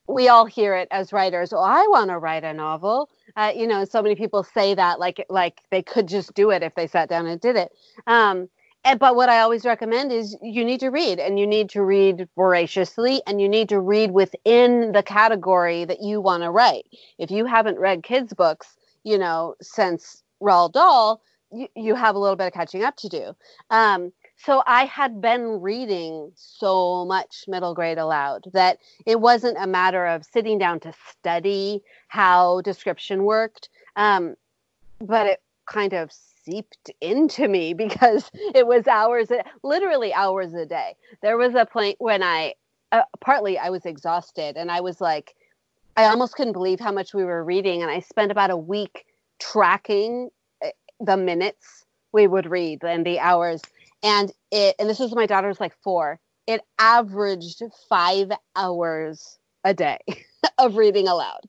we 0.09 0.29
all 0.29 0.47
hear 0.47 0.75
it 0.75 0.89
as 0.91 1.13
writers. 1.13 1.53
Oh, 1.53 1.63
I 1.63 1.87
want 1.89 2.11
to 2.11 2.19
write 2.19 2.45
a 2.45 2.53
novel. 2.53 3.09
Uh, 3.37 3.53
you 3.55 3.67
know, 3.67 3.85
so 3.85 4.03
many 4.03 4.15
people 4.15 4.43
say 4.43 4.75
that 4.75 4.99
like 4.99 5.25
like 5.29 5.61
they 5.71 5.83
could 5.83 6.09
just 6.09 6.35
do 6.35 6.51
it 6.51 6.63
if 6.63 6.75
they 6.75 6.87
sat 6.87 7.09
down 7.09 7.27
and 7.27 7.41
did 7.41 7.57
it. 7.57 7.73
Um, 8.07 8.49
and, 8.85 8.99
but 8.99 9.15
what 9.15 9.29
I 9.29 9.41
always 9.41 9.65
recommend 9.65 10.11
is 10.11 10.37
you 10.43 10.65
need 10.65 10.81
to 10.81 10.89
read, 10.89 11.21
and 11.21 11.39
you 11.39 11.47
need 11.47 11.71
to 11.71 11.83
read 11.83 12.29
voraciously, 12.35 13.23
and 13.27 13.41
you 13.41 13.49
need 13.49 13.69
to 13.69 13.79
read 13.79 14.11
within 14.11 14.91
the 14.93 15.05
category 15.05 15.85
that 15.85 16.03
you 16.03 16.21
want 16.21 16.43
to 16.43 16.51
write. 16.51 16.87
If 17.19 17.31
you 17.31 17.47
haven't 17.47 17.79
read 17.79 18.03
kids' 18.03 18.35
books, 18.35 18.77
you 19.05 19.19
know, 19.19 19.55
since 19.63 20.23
Roald 20.43 20.73
Dahl, 20.73 21.23
you, 21.53 21.69
you 21.77 21.95
have 21.95 22.17
a 22.17 22.19
little 22.19 22.35
bit 22.35 22.49
of 22.49 22.53
catching 22.53 22.83
up 22.83 22.97
to 22.97 23.09
do. 23.09 23.37
Um, 23.71 24.13
so 24.45 24.63
I 24.67 24.87
had 24.87 25.21
been 25.21 25.61
reading 25.61 26.33
so 26.35 27.05
much 27.05 27.45
middle 27.47 27.75
grade 27.75 27.99
aloud 27.99 28.45
that 28.53 28.79
it 29.07 29.21
wasn't 29.21 29.57
a 29.61 29.67
matter 29.67 30.07
of 30.07 30.25
sitting 30.25 30.59
down 30.59 30.81
to 30.81 30.93
study 31.11 31.83
how 32.09 32.61
description 32.63 33.25
worked, 33.25 33.69
um, 33.95 34.35
but 34.99 35.27
it 35.27 35.43
kind 35.67 35.93
of 35.93 36.11
seeped 36.45 36.91
into 37.01 37.47
me 37.47 37.73
because 37.85 38.31
it 38.55 38.67
was 38.67 38.89
hours, 38.89 39.31
literally 39.63 40.13
hours 40.13 40.55
a 40.55 40.67
day. 40.67 40.97
There 41.23 41.37
was 41.37 41.55
a 41.55 41.65
point 41.65 41.97
when 41.99 42.23
I, 42.23 42.55
uh, 42.91 43.03
partly 43.21 43.59
I 43.59 43.71
was 43.71 43.87
exhausted 43.87 44.57
and 44.57 44.71
I 44.73 44.81
was 44.81 45.01
like, 45.01 45.37
I 45.97 46.05
almost 46.05 46.35
couldn't 46.35 46.55
believe 46.55 46.81
how 46.81 46.91
much 46.91 47.13
we 47.13 47.23
were 47.23 47.45
reading, 47.45 47.83
and 47.83 47.91
I 47.91 48.01
spent 48.01 48.33
about 48.33 48.51
a 48.51 48.57
week 48.57 49.05
tracking 49.39 50.31
eh, 50.63 50.71
the 51.01 51.19
minutes 51.19 51.85
we 52.13 52.27
would 52.27 52.47
read 52.47 52.83
and 52.83 53.05
the 53.05 53.19
hours 53.19 53.61
and 54.03 54.33
it 54.51 54.75
and 54.79 54.89
this 54.89 54.99
was 54.99 55.15
my 55.15 55.27
daughter's 55.27 55.61
like 55.61 55.75
four 55.83 56.19
it 56.47 56.61
averaged 56.79 57.63
five 57.89 58.33
hours 58.57 59.39
a 59.65 59.73
day 59.73 59.99
of 60.59 60.77
reading 60.77 61.07
aloud. 61.07 61.41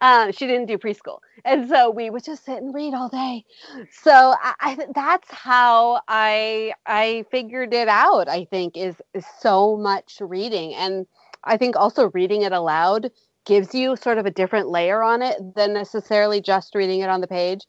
Um, 0.00 0.32
she 0.32 0.46
didn't 0.46 0.66
do 0.66 0.78
preschool, 0.78 1.18
and 1.44 1.68
so 1.68 1.90
we 1.90 2.10
would 2.10 2.24
just 2.24 2.44
sit 2.44 2.62
and 2.62 2.74
read 2.74 2.94
all 2.94 3.08
day. 3.08 3.44
So 3.90 4.12
I, 4.12 4.54
I, 4.60 4.78
that's 4.94 5.32
how 5.32 6.02
I 6.08 6.72
I 6.86 7.24
figured 7.30 7.74
it 7.74 7.88
out. 7.88 8.28
I 8.28 8.44
think 8.44 8.76
is, 8.76 8.96
is 9.14 9.24
so 9.40 9.76
much 9.76 10.18
reading, 10.20 10.74
and 10.74 11.06
I 11.44 11.56
think 11.56 11.76
also 11.76 12.10
reading 12.14 12.42
it 12.42 12.52
aloud 12.52 13.10
gives 13.44 13.74
you 13.74 13.96
sort 13.96 14.18
of 14.18 14.26
a 14.26 14.30
different 14.30 14.68
layer 14.68 15.02
on 15.02 15.22
it 15.22 15.36
than 15.56 15.72
necessarily 15.72 16.40
just 16.40 16.74
reading 16.74 17.00
it 17.00 17.08
on 17.08 17.20
the 17.20 17.26
page. 17.26 17.62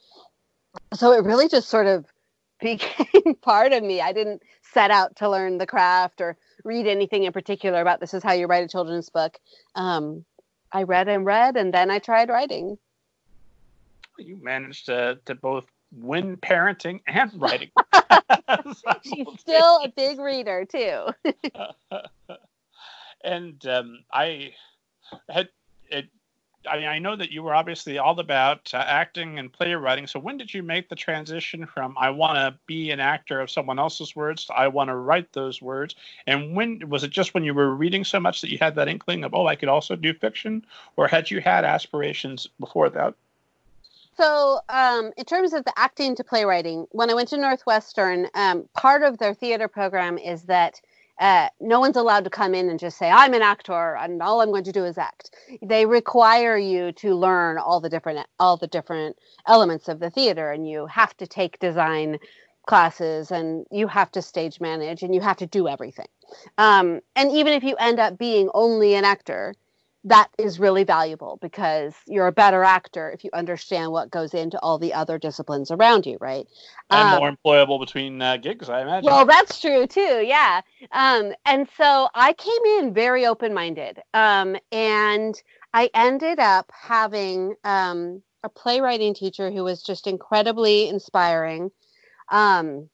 So 0.94 1.14
it 1.14 1.24
really 1.24 1.48
just 1.48 1.70
sort 1.70 1.88
of 1.88 2.06
became 2.60 3.36
part 3.42 3.74
of 3.74 3.84
me. 3.84 4.02
I 4.02 4.14
didn't 4.14 4.42
set 4.62 4.92
out 4.92 5.16
to 5.18 5.30
learn 5.30 5.58
the 5.58 5.68
craft 5.68 6.22
or 6.22 6.38
read 6.64 6.88
anything 6.88 7.24
in 7.24 7.34
particular 7.34 7.82
about 7.82 8.00
this 8.00 8.14
is 8.14 8.24
how 8.24 8.34
you 8.34 8.48
write 8.48 8.64
a 8.64 8.68
children's 8.68 9.10
book. 9.10 9.40
Um, 9.76 10.26
I 10.72 10.84
read 10.84 11.08
and 11.08 11.26
read, 11.26 11.58
and 11.58 11.74
then 11.74 11.90
I 11.90 12.00
tried 12.00 12.30
writing. 12.30 12.78
You 14.18 14.38
managed 14.42 14.86
to 14.88 15.20
to 15.26 15.36
both 15.36 15.66
win 15.92 16.38
parenting 16.38 17.02
and 17.08 17.32
writing. 17.42 17.72
She's 19.04 19.28
still 19.40 19.80
a 19.84 19.90
big 19.96 20.20
reader 20.20 20.66
too. 20.66 21.08
and 23.24 23.66
um, 23.66 24.00
I 24.14 24.54
had 25.30 25.50
I, 26.68 26.86
I 26.86 27.00
know 27.00 27.16
that 27.16 27.32
you 27.32 27.44
were 27.44 27.54
obviously 27.54 27.98
all 27.98 28.20
about 28.20 28.74
uh, 28.74 28.78
acting 28.78 29.40
and 29.40 29.52
playwriting. 29.52 30.08
So 30.08 30.20
when 30.20 30.38
did 30.38 30.54
you 30.54 30.64
make 30.64 30.90
the 30.90 30.96
transition 30.96 31.66
from 31.66 31.96
I 31.98 32.10
want 32.10 32.36
to 32.36 32.60
be 32.66 32.92
an 32.92 33.00
actor 33.00 33.40
of 33.40 33.50
someone 33.50 33.80
else's 33.80 34.16
words 34.16 34.46
to 34.46 34.54
I 34.54 34.68
want 34.68 34.90
to 34.90 34.96
write 34.96 35.32
those 35.34 35.62
words? 35.62 35.96
And 36.28 36.56
when 36.56 36.90
was 36.90 37.04
it 37.04 37.12
just 37.12 37.34
when 37.34 37.44
you 37.44 37.54
were 37.54 37.74
reading 37.74 38.04
so 38.04 38.20
much 38.20 38.42
that 38.42 38.52
you 38.52 38.58
had 38.58 38.76
that 38.76 38.88
inkling 38.88 39.24
of 39.24 39.34
oh 39.34 39.48
I 39.48 39.56
could 39.56 39.70
also 39.70 39.96
do 39.96 40.14
fiction, 40.14 40.66
or 40.98 41.08
had 41.08 41.32
you 41.32 41.40
had 41.42 41.64
aspirations 41.64 42.48
before 42.60 42.90
that? 42.90 43.14
So, 44.18 44.60
um, 44.68 45.14
in 45.16 45.24
terms 45.24 45.54
of 45.54 45.64
the 45.64 45.72
acting 45.78 46.14
to 46.18 46.26
playwriting, 46.26 46.88
when 46.92 47.10
I 47.10 47.14
went 47.14 47.30
to 47.30 47.38
Northwestern, 47.38 48.28
um, 48.36 48.68
part 48.74 49.02
of 49.02 49.18
their 49.18 49.34
theater 49.34 49.70
program 49.70 50.18
is 50.18 50.44
that 50.44 50.82
uh, 51.20 51.50
no 51.60 51.80
one's 51.80 51.98
allowed 51.98 52.24
to 52.24 52.30
come 52.30 52.56
in 52.56 52.70
and 52.70 52.80
just 52.80 52.98
say 52.98 53.10
i'm 53.10 53.34
an 53.34 53.42
actor 53.42 53.96
and 53.98 54.22
all 54.22 54.42
i'm 54.42 54.50
going 54.50 54.64
to 54.64 54.72
do 54.72 54.86
is 54.86 54.98
act. 54.98 55.32
They 55.62 55.86
require 55.86 56.58
you 56.58 56.92
to 56.94 57.16
learn 57.16 57.58
all 57.58 57.80
the 57.80 57.90
different 57.90 58.26
all 58.40 58.58
the 58.58 58.68
different 58.68 59.18
elements 59.48 59.88
of 59.88 60.00
the 60.00 60.10
theater 60.10 60.52
and 60.52 60.68
you 60.68 60.86
have 60.88 61.16
to 61.18 61.28
take 61.28 61.60
design 61.60 62.20
classes 62.68 63.32
and 63.32 63.66
you 63.72 63.88
have 63.88 64.12
to 64.12 64.22
stage 64.22 64.60
manage 64.62 65.02
and 65.02 65.16
you 65.16 65.22
have 65.22 65.38
to 65.38 65.48
do 65.48 65.68
everything. 65.68 66.08
Um, 66.58 67.00
and 67.16 67.32
even 67.32 67.54
if 67.54 67.64
you 67.64 67.76
end 67.78 68.00
up 68.00 68.18
being 68.18 68.50
only 68.54 68.94
an 68.94 69.06
actor 69.06 69.56
that 70.06 70.30
is 70.38 70.60
really 70.60 70.84
valuable 70.84 71.38
because 71.42 71.94
you're 72.08 72.28
a 72.28 72.32
better 72.32 72.64
actor 72.64 73.12
if 73.12 73.24
you 73.24 73.30
understand 73.34 73.92
what 73.92 74.10
goes 74.10 74.34
into 74.34 74.58
all 74.60 74.78
the 74.78 74.94
other 74.94 75.18
disciplines 75.18 75.72
around 75.72 76.06
you, 76.06 76.18
right? 76.22 76.48
And 76.90 77.10
um, 77.10 77.20
more 77.20 77.32
employable 77.32 77.80
between 77.80 78.22
uh, 78.22 78.38
gigs, 78.38 78.70
I 78.70 78.82
imagine. 78.82 79.06
Well, 79.06 79.26
that's 79.26 79.60
true 79.60 79.88
too, 79.88 80.24
yeah. 80.26 80.62
Um, 80.92 81.34
and 81.46 81.68
so 81.76 82.08
I 82.16 82.34
came 82.34 82.80
in 82.80 82.94
very 82.94 83.26
open 83.26 83.54
minded, 83.54 84.00
um, 84.14 84.56
and 84.72 85.36
I 85.74 85.90
ended 85.94 86.40
up 86.40 86.72
having 86.74 87.56
um, 87.66 88.24
a 88.44 88.50
playwriting 88.50 89.14
teacher 89.14 89.52
who 89.52 89.64
was 89.64 89.84
just 89.84 90.08
incredibly 90.08 90.88
inspiring. 90.88 91.72
Um, 92.30 92.90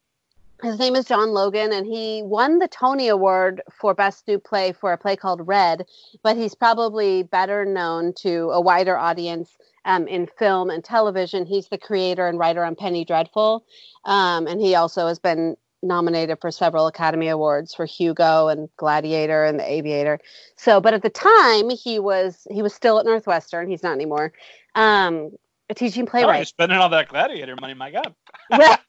his 0.62 0.80
name 0.80 0.96
is 0.96 1.06
John 1.06 1.32
Logan, 1.32 1.74
and 1.74 1.86
he 1.86 2.22
won 2.24 2.60
the 2.60 2.68
Tony 2.68 3.08
Award 3.08 3.62
for 3.72 3.94
Best 3.94 4.28
New 4.28 4.40
Play 4.40 4.72
for 4.72 4.94
a 4.94 4.98
play 4.98 5.16
called 5.16 5.48
Red, 5.48 5.86
but 6.24 6.38
he's 6.38 6.56
probably 6.56 7.24
better 7.24 7.66
known 7.66 8.14
to 8.20 8.50
a 8.52 8.62
wider 8.62 8.98
audience 8.98 9.58
um, 9.86 10.08
in 10.08 10.28
film 10.40 10.70
and 10.70 10.84
television. 10.84 11.46
He's 11.46 11.68
the 11.68 11.78
creator 11.78 12.28
and 12.28 12.40
writer 12.40 12.64
on 12.64 12.76
Penny 12.76 13.06
Dreadful, 13.06 13.66
um, 14.06 14.48
and 14.48 14.62
he 14.62 14.76
also 14.76 15.08
has 15.08 15.20
been 15.20 15.56
nominated 15.84 16.40
for 16.42 16.52
several 16.52 16.88
Academy 16.88 17.28
Awards 17.28 17.76
for 17.76 17.86
Hugo 17.86 18.48
and 18.48 18.70
Gladiator 18.78 19.46
and 19.46 19.60
The 19.60 19.72
Aviator. 19.72 20.20
So, 20.56 20.82
but 20.82 20.94
at 20.94 21.02
the 21.02 21.10
time, 21.10 21.70
he 21.70 22.00
was 22.00 22.48
he 22.50 22.62
was 22.62 22.74
still 22.74 23.00
at 23.00 23.06
Northwestern. 23.06 23.70
He's 23.70 23.84
not 23.84 23.94
anymore. 23.94 24.34
Um, 24.74 25.32
teaching 25.76 26.06
playwright. 26.06 26.36
Oh, 26.36 26.38
you're 26.40 26.46
spending 26.46 26.78
all 26.78 26.90
that 26.90 27.10
gladiator 27.10 27.56
money, 27.60 27.74
my 27.74 27.92
God. 27.92 28.14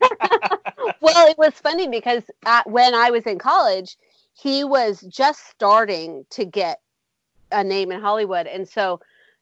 well, 1.01 1.29
it 1.29 1.38
was 1.38 1.55
funny 1.55 1.88
because 1.88 2.25
when 2.66 2.94
I 2.94 3.11
was 3.11 3.25
in 3.25 3.38
college, 3.38 3.96
he 4.35 4.64
was 4.64 5.01
just 5.03 5.49
starting 5.49 6.27
to 6.31 6.44
get 6.44 6.81
a 7.53 7.64
name 7.64 7.92
in 7.92 8.01
Hollywood, 8.01 8.46
and 8.46 8.68
so 8.68 9.01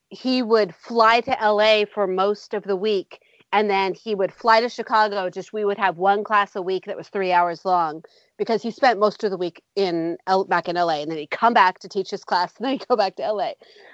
he 0.08 0.42
would 0.42 0.74
fly 0.74 1.20
to 1.22 1.36
LA 1.42 1.84
for 1.92 2.06
most 2.06 2.54
of 2.54 2.62
the 2.62 2.76
week, 2.76 3.20
and 3.52 3.68
then 3.68 3.94
he 3.94 4.14
would 4.14 4.32
fly 4.32 4.60
to 4.60 4.68
Chicago. 4.68 5.30
Just 5.30 5.52
we 5.52 5.64
would 5.64 5.78
have 5.78 5.96
one 5.96 6.22
class 6.22 6.54
a 6.54 6.62
week 6.62 6.86
that 6.86 6.96
was 6.96 7.08
three 7.08 7.32
hours 7.32 7.64
long 7.64 8.04
because 8.36 8.62
he 8.62 8.70
spent 8.70 8.98
most 8.98 9.24
of 9.24 9.30
the 9.30 9.36
week 9.36 9.62
in 9.76 10.16
L- 10.26 10.44
back 10.44 10.68
in 10.68 10.76
LA, 10.76 11.00
and 11.00 11.10
then 11.10 11.18
he'd 11.18 11.30
come 11.30 11.54
back 11.54 11.78
to 11.80 11.88
teach 11.88 12.10
his 12.10 12.24
class, 12.24 12.52
and 12.56 12.64
then 12.64 12.72
he'd 12.72 12.88
go 12.88 12.96
back 12.96 13.16
to 13.16 13.32
LA. 13.32 13.52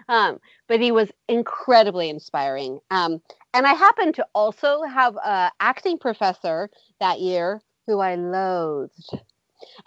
Um, 0.09 0.41
but 0.67 0.81
he 0.81 0.93
was 0.93 1.11
incredibly 1.29 2.09
inspiring. 2.09 2.81
Um, 2.91 3.21
and 3.55 3.67
I 3.67 3.75
happened 3.75 4.15
to 4.17 4.27
also 4.35 4.83
have 4.83 5.17
an 5.25 5.51
acting 5.61 5.99
professor 5.99 6.71
that 7.01 7.21
year 7.21 7.61
who 7.87 8.01
I 8.01 8.15
loathed. 8.15 9.19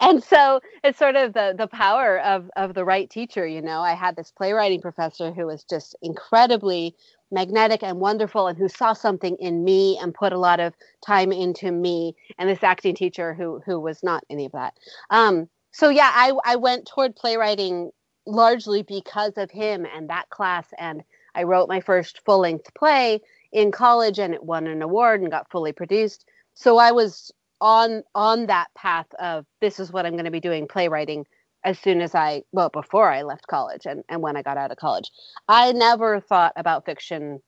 And 0.00 0.22
so 0.22 0.60
it's 0.84 0.98
sort 0.98 1.16
of 1.16 1.32
the 1.32 1.54
the 1.56 1.66
power 1.66 2.20
of 2.20 2.48
of 2.56 2.74
the 2.74 2.84
right 2.84 3.10
teacher, 3.10 3.44
you 3.44 3.60
know. 3.60 3.80
I 3.80 3.94
had 3.94 4.14
this 4.14 4.30
playwriting 4.30 4.80
professor 4.80 5.32
who 5.32 5.46
was 5.46 5.64
just 5.64 5.96
incredibly 6.00 6.94
magnetic 7.34 7.82
and 7.82 8.00
wonderful 8.00 8.46
and 8.46 8.56
who 8.56 8.68
saw 8.68 8.92
something 8.92 9.36
in 9.36 9.64
me 9.64 9.98
and 10.00 10.14
put 10.14 10.32
a 10.32 10.38
lot 10.38 10.60
of 10.60 10.74
time 11.04 11.32
into 11.32 11.72
me 11.72 12.14
and 12.38 12.48
this 12.48 12.62
acting 12.62 12.94
teacher 12.94 13.34
who 13.34 13.60
who 13.66 13.80
was 13.80 14.02
not 14.02 14.22
any 14.30 14.46
of 14.46 14.52
that 14.52 14.74
um, 15.10 15.48
so 15.72 15.88
yeah 15.88 16.10
i 16.14 16.32
i 16.44 16.56
went 16.56 16.86
toward 16.86 17.16
playwriting 17.16 17.90
largely 18.26 18.82
because 18.82 19.32
of 19.36 19.50
him 19.50 19.86
and 19.94 20.08
that 20.08 20.30
class 20.30 20.66
and 20.78 21.02
i 21.34 21.42
wrote 21.42 21.68
my 21.68 21.80
first 21.80 22.20
full-length 22.24 22.72
play 22.74 23.20
in 23.54 23.72
college 23.72 24.18
and 24.18 24.34
it 24.34 24.44
won 24.44 24.66
an 24.66 24.82
award 24.82 25.22
and 25.22 25.30
got 25.30 25.50
fully 25.50 25.72
produced 25.72 26.26
so 26.54 26.76
i 26.76 26.92
was 26.92 27.32
on 27.60 28.02
on 28.14 28.46
that 28.46 28.68
path 28.74 29.06
of 29.18 29.46
this 29.62 29.80
is 29.80 29.92
what 29.92 30.04
i'm 30.04 30.12
going 30.12 30.24
to 30.26 30.30
be 30.30 30.40
doing 30.40 30.68
playwriting 30.68 31.24
as 31.64 31.78
soon 31.78 32.00
as 32.00 32.14
I, 32.14 32.42
well, 32.52 32.68
before 32.68 33.10
I 33.10 33.22
left 33.22 33.46
college 33.46 33.86
and, 33.86 34.04
and 34.08 34.20
when 34.20 34.36
I 34.36 34.42
got 34.42 34.58
out 34.58 34.70
of 34.70 34.76
college. 34.76 35.10
I 35.48 35.72
never 35.72 36.20
thought 36.20 36.52
about 36.56 36.84
fiction 36.84 37.40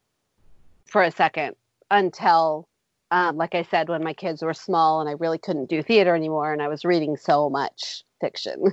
for 0.86 1.02
a 1.02 1.10
second 1.10 1.54
until, 1.90 2.66
um, 3.10 3.36
like 3.36 3.54
I 3.54 3.62
said, 3.62 3.88
when 3.88 4.02
my 4.02 4.14
kids 4.14 4.42
were 4.42 4.54
small 4.54 5.00
and 5.00 5.08
I 5.08 5.12
really 5.12 5.38
couldn't 5.38 5.68
do 5.68 5.82
theater 5.82 6.16
anymore 6.16 6.52
and 6.52 6.62
I 6.62 6.68
was 6.68 6.84
reading 6.84 7.16
so 7.16 7.50
much 7.50 8.04
fiction. 8.20 8.72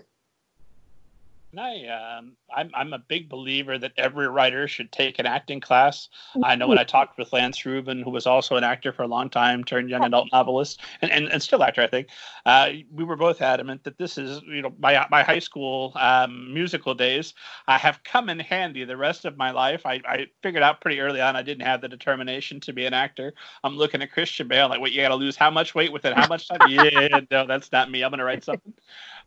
I, 1.60 1.86
um, 1.88 2.34
I'm, 2.56 2.72
I'm 2.74 2.94
a 2.94 3.00
big 3.00 3.30
believer 3.30 3.78
that 3.78 3.94
every 3.98 4.28
writer 4.28 4.68
should 4.68 4.92
take 4.92 5.20
an 5.20 5.26
acting 5.26 5.60
class. 5.60 6.10
I 6.44 6.56
know 6.56 6.68
when 6.68 6.80
I 6.80 6.84
talked 6.84 7.18
with 7.18 7.34
Lance 7.34 7.66
Rubin, 7.66 8.02
who 8.02 8.10
was 8.10 8.26
also 8.26 8.56
an 8.56 8.64
actor 8.64 8.92
for 8.92 9.04
a 9.04 9.08
long 9.08 9.30
time, 9.30 9.64
turned 9.64 9.90
young 9.90 10.04
adult 10.04 10.30
novelist, 10.32 10.82
and, 11.02 11.12
and, 11.12 11.28
and 11.30 11.42
still 11.42 11.64
actor, 11.64 11.82
I 11.82 11.88
think. 11.88 12.08
Uh, 12.46 12.70
we 12.92 13.04
were 13.04 13.16
both 13.16 13.42
adamant 13.42 13.84
that 13.84 13.98
this 13.98 14.18
is, 14.18 14.42
you 14.48 14.62
know, 14.62 14.74
my 14.80 15.06
my 15.10 15.24
high 15.24 15.40
school 15.40 15.92
um, 15.96 16.54
musical 16.54 16.94
days 16.94 17.34
I 17.68 17.78
have 17.78 18.04
come 18.04 18.30
in 18.30 18.40
handy 18.40 18.84
the 18.84 18.98
rest 18.98 19.26
of 19.26 19.38
my 19.38 19.52
life. 19.52 19.86
I, 19.86 20.02
I 20.06 20.28
figured 20.42 20.64
out 20.64 20.82
pretty 20.82 21.00
early 21.00 21.22
on 21.22 21.36
I 21.36 21.42
didn't 21.42 21.66
have 21.66 21.82
the 21.82 21.88
determination 21.88 22.60
to 22.62 22.74
be 22.74 22.86
an 22.86 22.94
actor. 22.94 23.34
I'm 23.64 23.78
looking 23.78 24.02
at 24.02 24.12
Christian 24.12 24.48
Bale 24.48 24.70
like, 24.70 24.80
what, 24.80 24.92
you 24.92 25.02
got 25.02 25.10
to 25.10 25.16
lose 25.16 25.36
how 25.36 25.50
much 25.50 25.76
weight 25.76 25.92
with 25.92 26.06
it? 26.06 26.14
how 26.14 26.28
much 26.28 26.48
time? 26.48 26.60
yeah, 26.70 27.20
no, 27.32 27.48
that's 27.48 27.72
not 27.72 27.90
me. 27.90 28.04
I'm 28.04 28.12
going 28.12 28.20
to 28.20 28.26
write 28.26 28.44
something. 28.44 28.74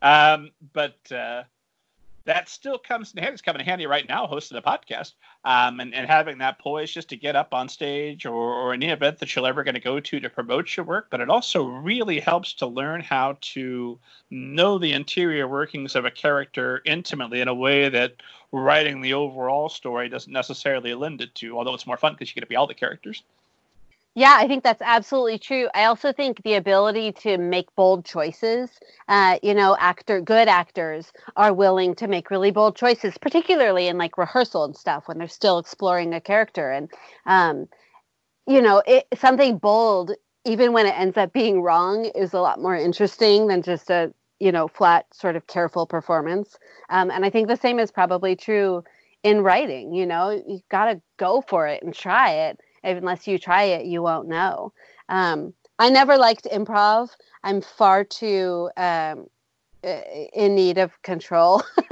Um, 0.01 0.51
but 0.73 1.11
uh, 1.11 1.43
that 2.27 2.49
still 2.49 2.77
comes 2.77 3.13
in 3.13 3.23
handy. 3.23 3.33
It's 3.33 3.41
coming 3.41 3.61
in 3.61 3.65
handy 3.65 3.87
right 3.87 4.07
now, 4.07 4.27
hosting 4.27 4.57
a 4.57 4.61
podcast 4.61 5.13
um, 5.45 5.79
and, 5.79 5.95
and 5.95 6.05
having 6.05 6.37
that 6.39 6.59
poise 6.59 6.91
just 6.91 7.07
to 7.09 7.15
get 7.15 7.37
up 7.37 7.53
on 7.53 7.69
stage 7.69 8.25
or, 8.25 8.35
or 8.35 8.73
any 8.73 8.87
event 8.89 9.17
that 9.19 9.33
you're 9.33 9.47
ever 9.47 9.63
going 9.63 9.75
to 9.75 9.81
go 9.81 10.01
to 10.01 10.19
to 10.19 10.29
promote 10.29 10.75
your 10.75 10.85
work. 10.85 11.07
But 11.09 11.21
it 11.21 11.29
also 11.29 11.65
really 11.65 12.19
helps 12.19 12.53
to 12.55 12.67
learn 12.67 12.99
how 12.99 13.37
to 13.53 13.97
know 14.29 14.77
the 14.77 14.91
interior 14.91 15.47
workings 15.47 15.95
of 15.95 16.03
a 16.03 16.11
character 16.11 16.81
intimately 16.85 17.39
in 17.39 17.47
a 17.47 17.55
way 17.55 17.87
that 17.87 18.15
writing 18.51 19.01
the 19.01 19.13
overall 19.13 19.69
story 19.69 20.09
doesn't 20.09 20.31
necessarily 20.31 20.93
lend 20.93 21.21
it 21.21 21.33
to, 21.35 21.57
although 21.57 21.73
it's 21.73 21.87
more 21.87 21.97
fun 21.97 22.13
because 22.13 22.29
you 22.29 22.35
get 22.35 22.41
to 22.41 22.47
be 22.47 22.57
all 22.57 22.67
the 22.67 22.73
characters. 22.73 23.23
Yeah, 24.17 24.35
I 24.39 24.47
think 24.47 24.63
that's 24.63 24.81
absolutely 24.81 25.37
true. 25.37 25.69
I 25.75 25.85
also 25.85 26.11
think 26.11 26.41
the 26.43 26.55
ability 26.55 27.11
to 27.23 27.37
make 27.37 27.67
bold 27.75 28.03
choices, 28.03 28.71
uh, 29.07 29.37
you 29.43 29.53
know, 29.53 29.77
actor, 29.79 30.21
good 30.21 30.47
actors 30.47 31.13
are 31.35 31.53
willing 31.53 31.93
to 31.97 32.07
make 32.07 32.31
really 32.31 32.49
bold 32.49 32.75
choices, 32.75 33.17
particularly 33.19 33.87
in 33.87 33.99
like 33.99 34.17
rehearsal 34.17 34.65
and 34.65 34.75
stuff 34.75 35.07
when 35.07 35.19
they're 35.19 35.29
still 35.29 35.59
exploring 35.59 36.15
a 36.15 36.21
character. 36.21 36.71
And, 36.71 36.91
um, 37.27 37.67
you 38.47 38.61
know, 38.61 38.83
it, 38.87 39.07
something 39.17 39.57
bold, 39.59 40.11
even 40.45 40.73
when 40.73 40.87
it 40.87 40.97
ends 40.99 41.17
up 41.17 41.33
being 41.33 41.61
wrong, 41.61 42.05
is 42.15 42.33
a 42.33 42.41
lot 42.41 42.61
more 42.61 42.75
interesting 42.75 43.47
than 43.47 43.61
just 43.63 43.89
a, 43.91 44.13
you 44.39 44.51
know, 44.51 44.67
flat 44.67 45.05
sort 45.13 45.35
of 45.35 45.47
careful 45.47 45.87
performance. 45.87 46.57
Um, 46.89 47.11
and 47.11 47.25
I 47.25 47.29
think 47.29 47.49
the 47.49 47.57
same 47.57 47.79
is 47.79 47.91
probably 47.91 48.35
true 48.35 48.83
in 49.23 49.41
writing. 49.41 49.93
You 49.93 50.05
know, 50.07 50.31
you've 50.47 50.67
got 50.69 50.85
to 50.85 51.01
go 51.17 51.41
for 51.47 51.67
it 51.67 51.83
and 51.83 51.93
try 51.93 52.31
it. 52.49 52.59
Unless 52.95 53.27
you 53.27 53.37
try 53.37 53.63
it, 53.63 53.85
you 53.85 54.01
won't 54.01 54.27
know. 54.27 54.73
Um, 55.09 55.53
I 55.79 55.89
never 55.89 56.17
liked 56.17 56.45
improv. 56.45 57.09
I'm 57.43 57.61
far 57.61 58.03
too 58.03 58.69
um, 58.77 59.27
in 59.83 60.55
need 60.55 60.77
of 60.77 61.01
control. 61.03 61.61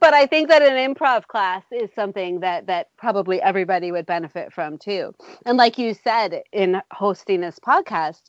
but 0.00 0.14
I 0.14 0.26
think 0.26 0.48
that 0.48 0.62
an 0.62 0.94
improv 0.94 1.26
class 1.26 1.64
is 1.72 1.90
something 1.94 2.40
that 2.40 2.66
that 2.66 2.88
probably 2.96 3.40
everybody 3.42 3.92
would 3.92 4.06
benefit 4.06 4.52
from 4.52 4.78
too. 4.78 5.14
And 5.46 5.58
like 5.58 5.78
you 5.78 5.94
said 5.94 6.42
in 6.52 6.80
hosting 6.92 7.40
this 7.40 7.58
podcast, 7.58 8.22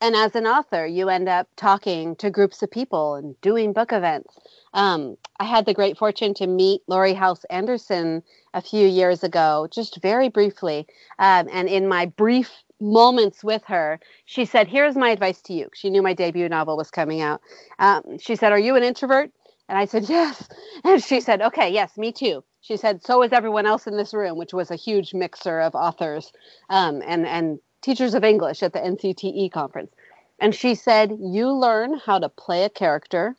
and 0.00 0.16
as 0.16 0.34
an 0.34 0.46
author, 0.46 0.84
you 0.84 1.08
end 1.08 1.28
up 1.28 1.46
talking 1.56 2.16
to 2.16 2.28
groups 2.30 2.62
of 2.62 2.70
people 2.70 3.14
and 3.14 3.40
doing 3.40 3.72
book 3.72 3.92
events. 3.92 4.36
Um, 4.74 5.16
I 5.42 5.44
had 5.44 5.66
the 5.66 5.74
great 5.74 5.98
fortune 5.98 6.34
to 6.34 6.46
meet 6.46 6.82
Laurie 6.86 7.14
Halse 7.14 7.42
Anderson 7.50 8.22
a 8.54 8.62
few 8.62 8.86
years 8.86 9.24
ago, 9.24 9.66
just 9.72 10.00
very 10.00 10.28
briefly. 10.28 10.86
Um, 11.18 11.48
and 11.50 11.68
in 11.68 11.88
my 11.88 12.06
brief 12.06 12.62
moments 12.80 13.42
with 13.42 13.64
her, 13.64 13.98
she 14.24 14.44
said, 14.44 14.68
Here's 14.68 14.94
my 14.94 15.10
advice 15.10 15.42
to 15.42 15.52
you. 15.52 15.68
She 15.74 15.90
knew 15.90 16.00
my 16.00 16.14
debut 16.14 16.48
novel 16.48 16.76
was 16.76 16.92
coming 16.92 17.22
out. 17.22 17.40
Um, 17.80 18.18
she 18.20 18.36
said, 18.36 18.52
Are 18.52 18.58
you 18.58 18.76
an 18.76 18.84
introvert? 18.84 19.32
And 19.68 19.76
I 19.76 19.84
said, 19.84 20.04
Yes. 20.08 20.48
And 20.84 21.02
she 21.02 21.20
said, 21.20 21.42
Okay, 21.42 21.68
yes, 21.70 21.98
me 21.98 22.12
too. 22.12 22.44
She 22.60 22.76
said, 22.76 23.02
So 23.02 23.24
is 23.24 23.32
everyone 23.32 23.66
else 23.66 23.88
in 23.88 23.96
this 23.96 24.14
room, 24.14 24.38
which 24.38 24.54
was 24.54 24.70
a 24.70 24.76
huge 24.76 25.12
mixer 25.12 25.58
of 25.58 25.74
authors 25.74 26.32
um, 26.70 27.02
and, 27.04 27.26
and 27.26 27.58
teachers 27.80 28.14
of 28.14 28.22
English 28.22 28.62
at 28.62 28.74
the 28.74 28.78
NCTE 28.78 29.50
conference. 29.50 29.90
And 30.38 30.54
she 30.54 30.76
said, 30.76 31.18
You 31.20 31.50
learn 31.50 31.98
how 31.98 32.20
to 32.20 32.28
play 32.28 32.62
a 32.62 32.70
character 32.70 33.34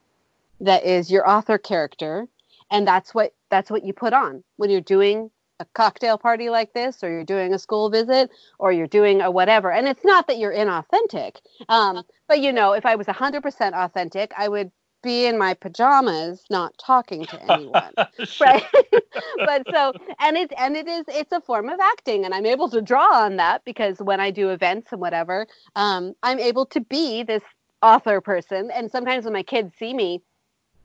that 0.63 0.85
is 0.85 1.11
your 1.11 1.29
author 1.29 1.57
character. 1.57 2.27
And 2.71 2.87
that's 2.87 3.13
what 3.13 3.33
that's 3.49 3.69
what 3.69 3.83
you 3.85 3.93
put 3.93 4.13
on 4.13 4.43
when 4.57 4.69
you're 4.69 4.81
doing 4.81 5.29
a 5.59 5.65
cocktail 5.73 6.17
party 6.17 6.49
like 6.49 6.73
this 6.73 7.03
or 7.03 7.09
you're 7.09 7.23
doing 7.23 7.53
a 7.53 7.59
school 7.59 7.89
visit 7.89 8.31
or 8.59 8.71
you're 8.71 8.87
doing 8.87 9.21
a 9.21 9.29
whatever 9.29 9.71
and 9.71 9.87
it's 9.87 10.03
not 10.03 10.27
that 10.27 10.39
you're 10.39 10.53
inauthentic 10.53 11.37
um, 11.69 12.03
but 12.27 12.39
you 12.39 12.51
know 12.51 12.73
if 12.73 12.85
i 12.87 12.95
was 12.95 13.05
100% 13.05 13.73
authentic 13.73 14.33
i 14.35 14.47
would 14.49 14.71
be 15.03 15.27
in 15.27 15.37
my 15.37 15.53
pajamas 15.53 16.43
not 16.49 16.73
talking 16.79 17.25
to 17.25 17.39
anyone 17.43 17.91
right 18.41 18.63
but 19.45 19.61
so 19.71 19.93
and 20.19 20.35
it 20.37 20.51
and 20.57 20.75
it 20.75 20.87
is 20.87 21.03
it's 21.09 21.31
a 21.31 21.41
form 21.41 21.69
of 21.69 21.79
acting 21.79 22.25
and 22.25 22.33
i'm 22.33 22.45
able 22.45 22.69
to 22.69 22.81
draw 22.81 23.23
on 23.23 23.35
that 23.35 23.63
because 23.65 23.99
when 23.99 24.19
i 24.19 24.31
do 24.31 24.49
events 24.49 24.91
and 24.91 25.01
whatever 25.01 25.45
um, 25.75 26.13
i'm 26.23 26.39
able 26.39 26.65
to 26.65 26.81
be 26.81 27.21
this 27.21 27.43
author 27.81 28.21
person 28.21 28.71
and 28.71 28.89
sometimes 28.89 29.25
when 29.25 29.33
my 29.33 29.43
kids 29.43 29.73
see 29.77 29.93
me 29.93 30.21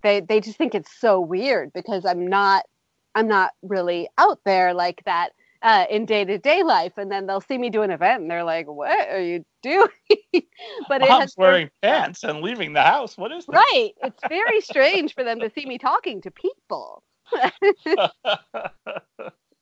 they 0.02 0.20
they 0.20 0.40
just 0.40 0.56
think 0.56 0.74
it's 0.74 0.92
so 1.00 1.20
weird 1.20 1.72
because 1.72 2.04
i'm 2.04 2.26
not 2.26 2.64
I'm 3.18 3.28
not 3.28 3.52
really 3.62 4.08
out 4.16 4.38
there 4.44 4.72
like 4.72 5.02
that 5.04 5.30
uh, 5.62 5.86
in 5.90 6.06
day 6.06 6.24
to 6.24 6.38
day 6.38 6.62
life. 6.62 6.92
And 6.96 7.10
then 7.10 7.26
they'll 7.26 7.40
see 7.40 7.58
me 7.58 7.68
do 7.68 7.82
an 7.82 7.90
event 7.90 8.22
and 8.22 8.30
they're 8.30 8.44
like, 8.44 8.68
"What 8.68 9.08
are 9.10 9.20
you 9.20 9.44
doing?" 9.62 9.88
but 10.88 11.00
Mom's 11.00 11.02
it 11.02 11.08
has 11.10 11.34
wearing 11.36 11.70
been, 11.82 11.90
pants 11.90 12.22
and 12.22 12.40
leaving 12.40 12.72
the 12.72 12.82
house. 12.82 13.18
What 13.18 13.32
is 13.32 13.46
that? 13.46 13.56
Right. 13.56 13.90
It's 14.02 14.22
very 14.28 14.60
strange 14.62 15.14
for 15.14 15.24
them 15.24 15.40
to 15.40 15.50
see 15.50 15.66
me 15.66 15.78
talking 15.78 16.20
to 16.22 16.30
people. 16.30 17.02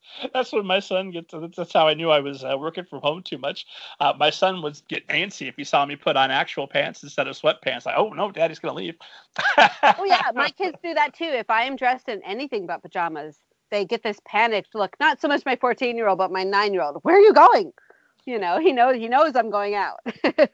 that's 0.33 0.53
when 0.53 0.67
my 0.67 0.81
son 0.81 1.11
gets. 1.11 1.35
That's 1.57 1.73
how 1.73 1.89
I 1.89 1.95
knew 1.95 2.11
I 2.11 2.21
was 2.21 2.45
uh, 2.45 2.57
working 2.59 2.85
from 2.85 3.01
home 3.01 3.23
too 3.23 3.39
much. 3.39 3.67
Uh, 4.01 4.13
my 4.19 4.31
son 4.31 4.63
would 4.63 4.81
get 4.89 5.07
antsy 5.09 5.49
if 5.49 5.57
he 5.57 5.65
saw 5.65 5.85
me 5.85 5.97
put 5.97 6.17
on 6.17 6.31
actual 6.31 6.67
pants 6.67 7.03
instead 7.03 7.29
of 7.29 7.37
sweatpants. 7.37 7.87
Like, 7.87 7.97
oh 7.97 8.11
no, 8.11 8.31
Daddy's 8.31 8.59
gonna 8.59 8.75
leave. 8.75 8.97
oh 9.59 10.05
yeah, 10.05 10.31
my 10.35 10.51
kids 10.51 10.79
do 10.83 10.95
that 10.95 11.15
too. 11.15 11.25
If 11.25 11.51
I 11.51 11.65
am 11.65 11.77
dressed 11.77 12.09
in 12.09 12.23
anything 12.25 12.67
but 12.67 12.83
pajamas, 12.83 13.39
they 13.71 13.85
get 13.85 14.03
this 14.03 14.19
panicked 14.27 14.75
look. 14.75 14.97
Not 15.01 15.21
so 15.21 15.29
much 15.29 15.45
my 15.45 15.57
14 15.57 15.97
year 15.97 16.09
old, 16.09 16.19
but 16.19 16.31
my 16.33 16.45
nine 16.45 16.73
year 16.73 16.83
old. 16.83 16.99
Where 17.03 17.17
are 17.17 17.21
you 17.21 17.33
going? 17.33 17.73
You 18.25 18.39
know, 18.39 18.59
he 18.59 18.73
knows 18.73 18.97
he 18.97 19.09
knows 19.09 19.37
I'm 19.37 19.51
going 19.51 19.75
out. 19.75 20.01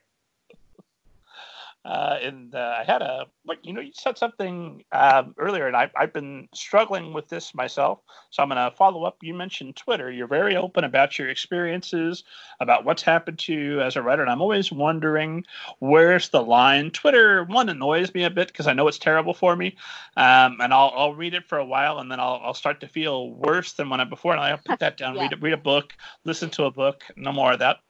Uh, 1.85 2.17
and 2.23 2.55
uh, 2.55 2.77
I 2.79 2.85
had 2.85 3.03
a, 3.03 3.27
like, 3.45 3.59
you 3.65 3.73
know, 3.73 3.81
you 3.81 3.91
said 3.93 4.17
something 4.17 4.85
um, 4.93 5.35
earlier, 5.37 5.67
and 5.67 5.77
I, 5.77 5.91
I've 5.97 6.13
been 6.13 6.49
struggling 6.55 7.13
with 7.13 7.29
this 7.29 7.55
myself. 7.57 7.99
So 8.31 8.43
I'm 8.43 8.51
going 8.51 8.71
to 8.71 8.77
follow 8.77 9.03
up. 9.03 9.17
You 9.21 9.35
mentioned 9.35 9.75
Twitter. 9.75 10.11
You're 10.11 10.29
very 10.29 10.57
open 10.57 10.85
about 10.85 11.19
your 11.19 11.29
experiences, 11.29 12.23
about 12.61 12.85
what's 12.85 13.03
happened 13.03 13.41
to 13.41 13.53
you 13.53 13.81
as 13.81 13.97
a 13.97 14.03
writer. 14.03 14.23
And 14.23 14.31
I'm 14.31 14.41
always 14.41 14.71
wondering 14.71 15.45
where's 15.81 16.29
the 16.29 16.43
line. 16.43 16.93
Twitter, 16.93 17.45
one, 17.45 17.69
annoys 17.69 18.15
me 18.15 18.23
a 18.25 18.31
bit 18.31 18.49
because 18.49 18.69
I 18.69 18.75
know 18.75 18.87
it's 18.87 18.99
terrible 18.99 19.35
for 19.35 19.57
me. 19.57 19.77
Um, 20.17 20.59
and 20.61 20.73
I'll, 20.73 20.93
I'll 20.95 21.15
read 21.15 21.35
it 21.35 21.49
for 21.49 21.59
a 21.59 21.65
while, 21.65 21.99
and 21.99 22.11
then 22.11 22.21
I'll, 22.21 22.41
I'll 22.45 22.55
start 22.55 22.81
to 22.83 22.89
feel 22.89 23.31
worse 23.31 23.73
than 23.73 23.91
when 23.91 24.01
I 24.01 24.05
before. 24.05 24.33
And 24.33 24.41
I'll 24.41 24.61
put 24.65 24.79
that 24.79 24.97
down, 24.97 25.15
yeah. 25.17 25.23
read, 25.23 25.43
read 25.43 25.53
a 25.53 25.57
book, 25.57 25.95
listen 26.25 26.49
to 26.51 26.65
a 26.65 26.71
book, 26.71 27.03
no 27.17 27.33
more 27.33 27.53
of 27.53 27.59
that 27.59 27.81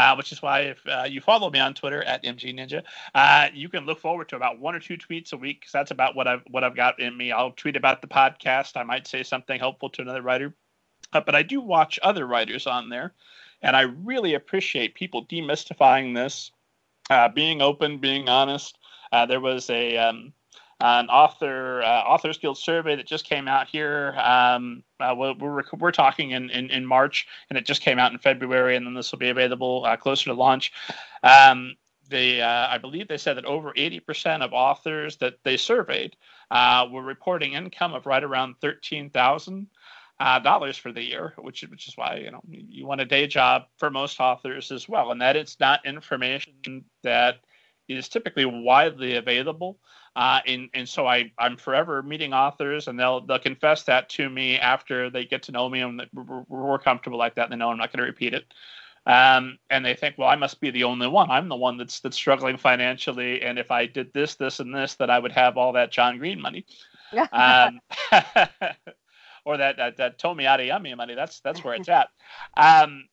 uh, 0.00 0.14
which 0.14 0.32
is 0.32 0.40
why 0.40 0.60
if 0.60 0.86
uh, 0.86 1.04
you 1.06 1.20
follow 1.20 1.50
me 1.50 1.58
on 1.58 1.74
Twitter 1.74 2.02
at 2.04 2.24
MG 2.24 2.54
Ninja, 2.58 2.82
uh, 3.14 3.48
you 3.52 3.68
can 3.68 3.84
look 3.84 4.00
forward 4.00 4.30
to 4.30 4.36
about 4.36 4.58
one 4.58 4.74
or 4.74 4.80
two 4.80 4.96
tweets 4.96 5.34
a 5.34 5.36
week 5.36 5.60
because 5.60 5.72
that's 5.72 5.90
about 5.90 6.16
what 6.16 6.26
I've 6.26 6.42
what 6.48 6.64
I've 6.64 6.74
got 6.74 6.98
in 6.98 7.14
me. 7.14 7.32
I'll 7.32 7.52
tweet 7.52 7.76
about 7.76 8.00
the 8.00 8.08
podcast. 8.08 8.78
I 8.78 8.82
might 8.82 9.06
say 9.06 9.22
something 9.22 9.60
helpful 9.60 9.90
to 9.90 10.00
another 10.00 10.22
writer, 10.22 10.54
uh, 11.12 11.20
but 11.20 11.34
I 11.34 11.42
do 11.42 11.60
watch 11.60 11.98
other 12.02 12.26
writers 12.26 12.66
on 12.66 12.88
there, 12.88 13.12
and 13.60 13.76
I 13.76 13.82
really 13.82 14.32
appreciate 14.32 14.94
people 14.94 15.26
demystifying 15.26 16.14
this, 16.14 16.50
uh, 17.10 17.28
being 17.28 17.60
open, 17.60 17.98
being 17.98 18.26
honest. 18.26 18.78
Uh, 19.12 19.26
there 19.26 19.40
was 19.40 19.68
a 19.68 19.98
um, 19.98 20.32
an 20.80 21.08
author 21.08 21.82
uh, 21.82 22.02
authors 22.02 22.38
guild 22.38 22.58
survey 22.58 22.96
that 22.96 23.06
just 23.06 23.24
came 23.24 23.48
out 23.48 23.68
here. 23.68 24.14
Um, 24.18 24.82
uh, 24.98 25.14
we're, 25.16 25.62
we're 25.78 25.92
talking 25.92 26.32
in, 26.32 26.50
in, 26.50 26.70
in 26.70 26.84
march 26.84 27.26
and 27.48 27.58
it 27.58 27.64
just 27.64 27.80
came 27.80 27.98
out 27.98 28.12
in 28.12 28.18
february 28.18 28.76
and 28.76 28.86
then 28.86 28.94
this 28.94 29.12
will 29.12 29.18
be 29.18 29.30
available 29.30 29.84
uh, 29.86 29.96
closer 29.96 30.26
to 30.26 30.34
launch. 30.34 30.72
Um, 31.22 31.76
they 32.08 32.42
uh, 32.42 32.66
i 32.68 32.76
believe 32.76 33.06
they 33.06 33.16
said 33.16 33.36
that 33.36 33.44
over 33.44 33.72
80% 33.72 34.42
of 34.42 34.52
authors 34.52 35.16
that 35.18 35.34
they 35.44 35.56
surveyed 35.56 36.16
uh, 36.50 36.86
were 36.90 37.02
reporting 37.02 37.52
income 37.54 37.94
of 37.94 38.06
right 38.06 38.24
around 38.24 38.56
13000 38.60 39.68
uh, 40.20 40.38
dollars 40.38 40.76
for 40.76 40.92
the 40.92 41.02
year, 41.02 41.32
which 41.38 41.62
which 41.70 41.88
is 41.88 41.96
why 41.96 42.16
you 42.16 42.30
know 42.30 42.42
you 42.46 42.86
want 42.86 43.00
a 43.00 43.06
day 43.06 43.26
job 43.26 43.62
for 43.78 43.90
most 43.90 44.20
authors 44.20 44.70
as 44.70 44.88
well, 44.88 45.10
and 45.10 45.20
that 45.20 45.34
it's 45.34 45.58
not 45.58 45.84
information 45.86 46.84
that 47.02 47.36
is 47.88 48.08
typically 48.08 48.44
widely 48.44 49.16
available. 49.16 49.78
Uh, 50.16 50.40
and, 50.46 50.68
and 50.74 50.88
so 50.88 51.06
I, 51.06 51.30
I'm 51.38 51.56
forever 51.56 52.02
meeting 52.02 52.34
authors, 52.34 52.88
and 52.88 52.98
they'll 52.98 53.20
they'll 53.20 53.38
confess 53.38 53.84
that 53.84 54.08
to 54.10 54.28
me 54.28 54.56
after 54.56 55.08
they 55.08 55.24
get 55.24 55.44
to 55.44 55.52
know 55.52 55.68
me, 55.68 55.80
and 55.80 56.02
we're, 56.12 56.42
we're 56.48 56.78
comfortable 56.78 57.18
like 57.18 57.36
that. 57.36 57.44
And 57.44 57.52
they 57.52 57.56
know 57.56 57.70
I'm 57.70 57.78
not 57.78 57.92
going 57.92 58.00
to 58.00 58.10
repeat 58.10 58.34
it. 58.34 58.52
Um, 59.06 59.58
and 59.70 59.84
they 59.84 59.94
think, 59.94 60.18
well, 60.18 60.28
I 60.28 60.36
must 60.36 60.60
be 60.60 60.70
the 60.70 60.84
only 60.84 61.06
one. 61.06 61.30
I'm 61.30 61.48
the 61.48 61.56
one 61.56 61.76
that's 61.76 62.00
that's 62.00 62.16
struggling 62.16 62.56
financially, 62.56 63.42
and 63.42 63.58
if 63.58 63.70
I 63.70 63.86
did 63.86 64.12
this, 64.12 64.34
this, 64.34 64.60
and 64.60 64.74
this, 64.74 64.94
that 64.96 65.10
I 65.10 65.18
would 65.18 65.32
have 65.32 65.56
all 65.56 65.72
that 65.72 65.92
John 65.92 66.18
Green 66.18 66.40
money, 66.40 66.66
um, 67.32 67.80
or 69.44 69.56
that 69.56 69.76
that, 69.76 69.96
that 69.96 70.18
Tomi 70.18 70.44
Adeyemi 70.44 70.96
money. 70.96 71.14
That's 71.14 71.40
that's 71.40 71.64
where 71.64 71.74
it's 71.74 71.88
at. 71.88 72.08
Um, 72.56 73.04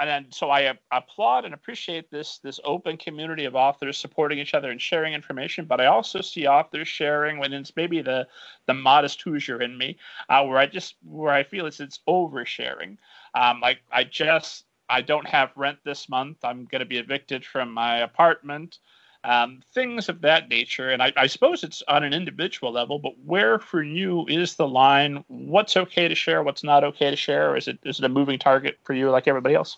and 0.00 0.08
then, 0.08 0.26
so 0.30 0.50
I 0.50 0.78
applaud 0.92 1.44
and 1.44 1.54
appreciate 1.54 2.10
this 2.10 2.38
this 2.38 2.60
open 2.64 2.96
community 2.96 3.44
of 3.46 3.56
authors 3.56 3.98
supporting 3.98 4.38
each 4.38 4.54
other 4.54 4.70
and 4.70 4.80
sharing 4.80 5.12
information. 5.12 5.64
But 5.64 5.80
I 5.80 5.86
also 5.86 6.20
see 6.20 6.46
authors 6.46 6.86
sharing 6.86 7.38
when 7.38 7.52
it's 7.52 7.74
maybe 7.74 8.00
the 8.02 8.26
the 8.66 8.74
modest 8.74 9.20
Hoosier 9.22 9.60
in 9.60 9.76
me, 9.76 9.98
uh, 10.28 10.44
where 10.44 10.58
I 10.58 10.66
just 10.66 10.94
where 11.04 11.32
I 11.32 11.42
feel 11.42 11.66
it's 11.66 11.80
it's 11.80 12.00
oversharing. 12.08 12.96
Um, 13.34 13.60
like 13.60 13.80
I 13.90 14.04
just 14.04 14.64
I 14.88 15.02
don't 15.02 15.26
have 15.26 15.50
rent 15.56 15.78
this 15.84 16.08
month. 16.08 16.38
I'm 16.44 16.64
going 16.66 16.80
to 16.80 16.86
be 16.86 16.98
evicted 16.98 17.44
from 17.44 17.72
my 17.72 17.98
apartment. 17.98 18.78
Um, 19.24 19.62
things 19.74 20.08
of 20.08 20.20
that 20.20 20.48
nature. 20.48 20.90
And 20.90 21.02
I, 21.02 21.12
I, 21.16 21.26
suppose 21.26 21.64
it's 21.64 21.82
on 21.88 22.04
an 22.04 22.14
individual 22.14 22.72
level, 22.72 23.00
but 23.00 23.12
where 23.24 23.58
for 23.58 23.82
you 23.82 24.24
is 24.28 24.54
the 24.54 24.68
line? 24.68 25.24
What's 25.26 25.76
okay 25.76 26.06
to 26.06 26.14
share? 26.14 26.44
What's 26.44 26.62
not 26.62 26.84
okay 26.84 27.10
to 27.10 27.16
share? 27.16 27.56
Is 27.56 27.66
it 27.66 27.80
is 27.82 27.98
it 27.98 28.04
a 28.04 28.08
moving 28.08 28.38
target 28.38 28.78
for 28.84 28.94
you 28.94 29.10
like 29.10 29.26
everybody 29.26 29.56
else? 29.56 29.76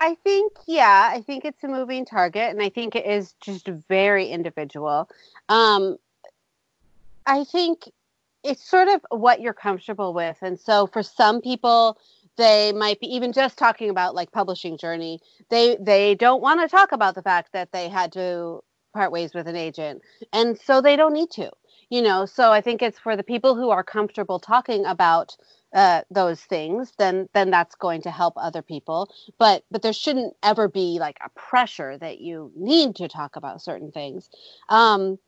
I 0.00 0.16
think, 0.22 0.52
yeah, 0.66 1.10
I 1.12 1.22
think 1.22 1.46
it's 1.46 1.64
a 1.64 1.68
moving 1.68 2.04
target, 2.04 2.50
and 2.50 2.60
I 2.60 2.68
think 2.68 2.94
it 2.94 3.06
is 3.06 3.34
just 3.40 3.68
very 3.88 4.28
individual. 4.28 5.08
Um, 5.48 5.96
I 7.26 7.44
think 7.44 7.90
it's 8.42 8.68
sort 8.68 8.88
of 8.88 9.00
what 9.10 9.40
you're 9.40 9.54
comfortable 9.54 10.12
with. 10.12 10.36
And 10.42 10.60
so 10.60 10.86
for 10.86 11.02
some 11.02 11.40
people, 11.40 11.98
they 12.36 12.72
might 12.72 13.00
be 13.00 13.06
even 13.14 13.32
just 13.32 13.56
talking 13.56 13.88
about 13.88 14.14
like 14.14 14.32
publishing 14.32 14.76
journey 14.76 15.20
they 15.50 15.76
they 15.80 16.14
don't 16.14 16.42
want 16.42 16.60
to 16.60 16.68
talk 16.68 16.92
about 16.92 17.14
the 17.14 17.22
fact 17.22 17.52
that 17.52 17.72
they 17.72 17.88
had 17.88 18.12
to 18.12 18.60
part 18.94 19.12
ways 19.12 19.34
with 19.34 19.46
an 19.48 19.56
agent 19.56 20.00
and 20.32 20.58
so 20.58 20.80
they 20.80 20.96
don't 20.96 21.12
need 21.12 21.30
to 21.30 21.50
you 21.90 22.00
know? 22.02 22.24
So 22.26 22.50
i 22.52 22.60
think 22.60 22.82
it's 22.82 22.98
for 22.98 23.16
the 23.16 23.22
people 23.22 23.54
who 23.54 23.70
are 23.70 23.84
comfortable 23.84 24.38
talking 24.38 24.86
about 24.86 25.36
uh, 25.74 26.02
those 26.10 26.40
things 26.40 26.92
then 26.98 27.28
then 27.34 27.50
that's 27.50 27.74
going 27.74 28.00
to 28.02 28.10
help 28.10 28.34
other 28.36 28.62
people. 28.62 29.10
But 29.38 29.64
but 29.72 29.82
there 29.82 29.92
shouldn't 29.92 30.34
ever 30.42 30.68
be 30.68 30.98
like 31.00 31.18
a 31.24 31.30
pressure 31.30 31.98
that 31.98 32.20
you 32.20 32.52
need 32.56 32.94
to 32.96 33.08
talk 33.08 33.36
about 33.36 33.60
certain 33.60 33.90
things. 33.90 34.30
Um 34.68 35.18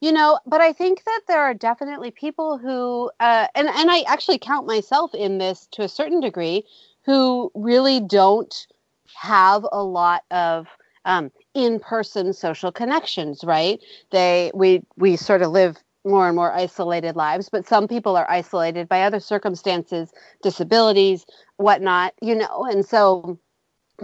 you 0.00 0.12
know, 0.12 0.40
but 0.46 0.60
I 0.60 0.72
think 0.72 1.04
that 1.04 1.22
there 1.28 1.40
are 1.40 1.54
definitely 1.54 2.10
people 2.10 2.58
who, 2.58 3.10
uh, 3.20 3.46
and 3.54 3.68
and 3.68 3.90
I 3.90 4.00
actually 4.08 4.38
count 4.38 4.66
myself 4.66 5.14
in 5.14 5.38
this 5.38 5.68
to 5.72 5.82
a 5.82 5.88
certain 5.88 6.20
degree, 6.20 6.64
who 7.04 7.50
really 7.54 8.00
don't 8.00 8.66
have 9.14 9.64
a 9.70 9.82
lot 9.82 10.22
of 10.30 10.66
um, 11.04 11.30
in-person 11.54 12.32
social 12.32 12.72
connections. 12.72 13.44
Right? 13.44 13.80
They 14.10 14.50
we 14.54 14.82
we 14.96 15.16
sort 15.16 15.42
of 15.42 15.50
live 15.50 15.76
more 16.04 16.26
and 16.26 16.36
more 16.36 16.52
isolated 16.52 17.16
lives, 17.16 17.48
but 17.48 17.66
some 17.66 17.88
people 17.88 18.16
are 18.16 18.30
isolated 18.30 18.88
by 18.88 19.02
other 19.02 19.20
circumstances, 19.20 20.12
disabilities, 20.42 21.24
whatnot. 21.56 22.14
You 22.20 22.34
know, 22.34 22.64
and 22.64 22.84
so 22.84 23.38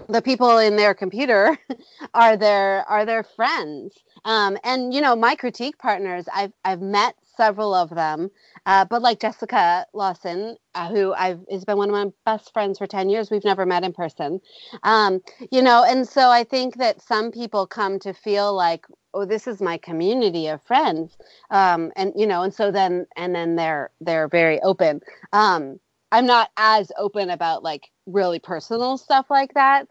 the 0.08 0.22
people 0.22 0.58
in 0.58 0.76
their 0.76 0.94
computer 0.94 1.58
are 2.14 2.36
their 2.36 2.88
are 2.88 3.04
their 3.04 3.22
friends 3.22 3.94
um, 4.24 4.58
and 4.64 4.92
you 4.94 5.00
know 5.00 5.16
my 5.16 5.34
critique 5.34 5.78
partners 5.78 6.26
i've 6.34 6.52
i've 6.64 6.80
met 6.80 7.14
several 7.36 7.74
of 7.74 7.90
them 7.90 8.30
uh, 8.66 8.84
but 8.84 9.02
like 9.02 9.20
jessica 9.20 9.86
lawson 9.94 10.56
uh, 10.74 10.88
who 10.88 11.12
i've 11.14 11.40
has 11.50 11.64
been 11.64 11.76
one 11.76 11.88
of 11.88 11.94
my 11.94 12.06
best 12.24 12.52
friends 12.52 12.78
for 12.78 12.86
10 12.86 13.08
years 13.08 13.30
we've 13.30 13.44
never 13.44 13.64
met 13.66 13.84
in 13.84 13.92
person. 13.92 14.40
Um, 14.82 15.20
you 15.50 15.62
know 15.62 15.84
and 15.86 16.06
so 16.08 16.28
i 16.30 16.44
think 16.44 16.76
that 16.78 17.00
some 17.00 17.30
people 17.30 17.66
come 17.66 17.98
to 18.00 18.12
feel 18.12 18.54
like 18.54 18.86
oh 19.14 19.24
this 19.24 19.46
is 19.46 19.60
my 19.60 19.78
community 19.78 20.48
of 20.48 20.62
friends 20.62 21.16
um, 21.50 21.92
and 21.96 22.12
you 22.16 22.26
know 22.26 22.42
and 22.42 22.54
so 22.54 22.70
then 22.70 23.06
and 23.16 23.34
then 23.34 23.56
they're 23.56 23.90
they're 24.00 24.28
very 24.28 24.60
open. 24.60 25.00
Um, 25.32 25.80
i'm 26.12 26.26
not 26.26 26.50
as 26.56 26.90
open 26.98 27.30
about 27.30 27.62
like 27.62 27.90
really 28.06 28.38
personal 28.38 28.98
stuff 28.98 29.26
like 29.30 29.54
that. 29.54 29.86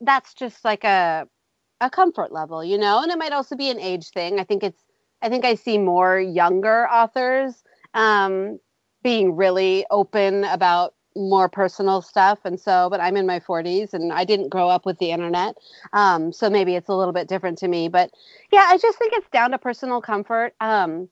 That's 0.00 0.34
just 0.34 0.64
like 0.64 0.84
a 0.84 1.28
a 1.80 1.90
comfort 1.90 2.32
level 2.32 2.64
you 2.64 2.78
know 2.78 3.02
and 3.02 3.10
it 3.10 3.18
might 3.18 3.32
also 3.32 3.56
be 3.56 3.70
an 3.70 3.80
age 3.80 4.10
thing. 4.10 4.38
I 4.38 4.44
think 4.44 4.62
it's 4.62 4.82
i 5.22 5.28
think 5.28 5.44
i 5.44 5.54
see 5.54 5.78
more 5.78 6.18
younger 6.20 6.88
authors 6.88 7.62
um, 7.94 8.58
being 9.02 9.36
really 9.36 9.86
open 9.90 10.44
about 10.44 10.94
more 11.16 11.48
personal 11.48 12.02
stuff. 12.02 12.40
And 12.44 12.58
so 12.58 12.88
but 12.90 13.00
i'm 13.00 13.16
in 13.16 13.26
my 13.26 13.40
40s 13.40 13.94
and 13.94 14.12
i 14.12 14.24
didn't 14.24 14.48
grow 14.48 14.68
up 14.68 14.84
with 14.86 14.98
the 14.98 15.10
internet. 15.10 15.56
Um, 15.92 16.32
so 16.32 16.50
maybe 16.50 16.74
it's 16.74 16.88
a 16.88 16.94
little 16.94 17.12
bit 17.12 17.28
different 17.28 17.58
to 17.58 17.68
me 17.68 17.88
but 17.88 18.10
yeah 18.52 18.66
i 18.68 18.78
just 18.78 18.98
think 18.98 19.12
it's 19.14 19.28
down 19.30 19.50
to 19.52 19.58
personal 19.58 20.00
comfort. 20.00 20.54
Um, 20.60 21.08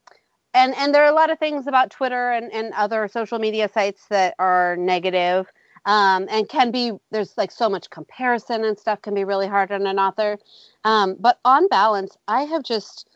and 0.55 0.75
and 0.77 0.95
there 0.95 1.05
are 1.05 1.11
a 1.11 1.15
lot 1.15 1.31
of 1.31 1.39
things 1.39 1.67
about 1.67 1.91
twitter 1.91 2.31
and, 2.31 2.53
and 2.53 2.73
other 2.75 3.09
social 3.09 3.39
media 3.39 3.69
sites 3.73 4.07
that 4.11 4.35
are 4.39 4.77
negative 4.77 5.47
um, 5.85 6.27
and 6.31 6.49
can 6.49 6.71
be 6.71 6.93
there's 7.11 7.37
like 7.37 7.51
so 7.51 7.69
much 7.69 7.91
comparison 7.91 8.65
and 8.65 8.79
stuff 8.79 9.03
can 9.03 9.15
be 9.15 9.25
really 9.25 9.49
hard 9.49 9.73
on 9.73 9.87
an 9.87 9.99
author. 9.99 10.39
Um, 10.85 11.17
but 11.19 11.39
on 11.45 11.69
balance 11.69 12.17
i 12.29 12.43
have 12.43 12.63
just 12.63 13.09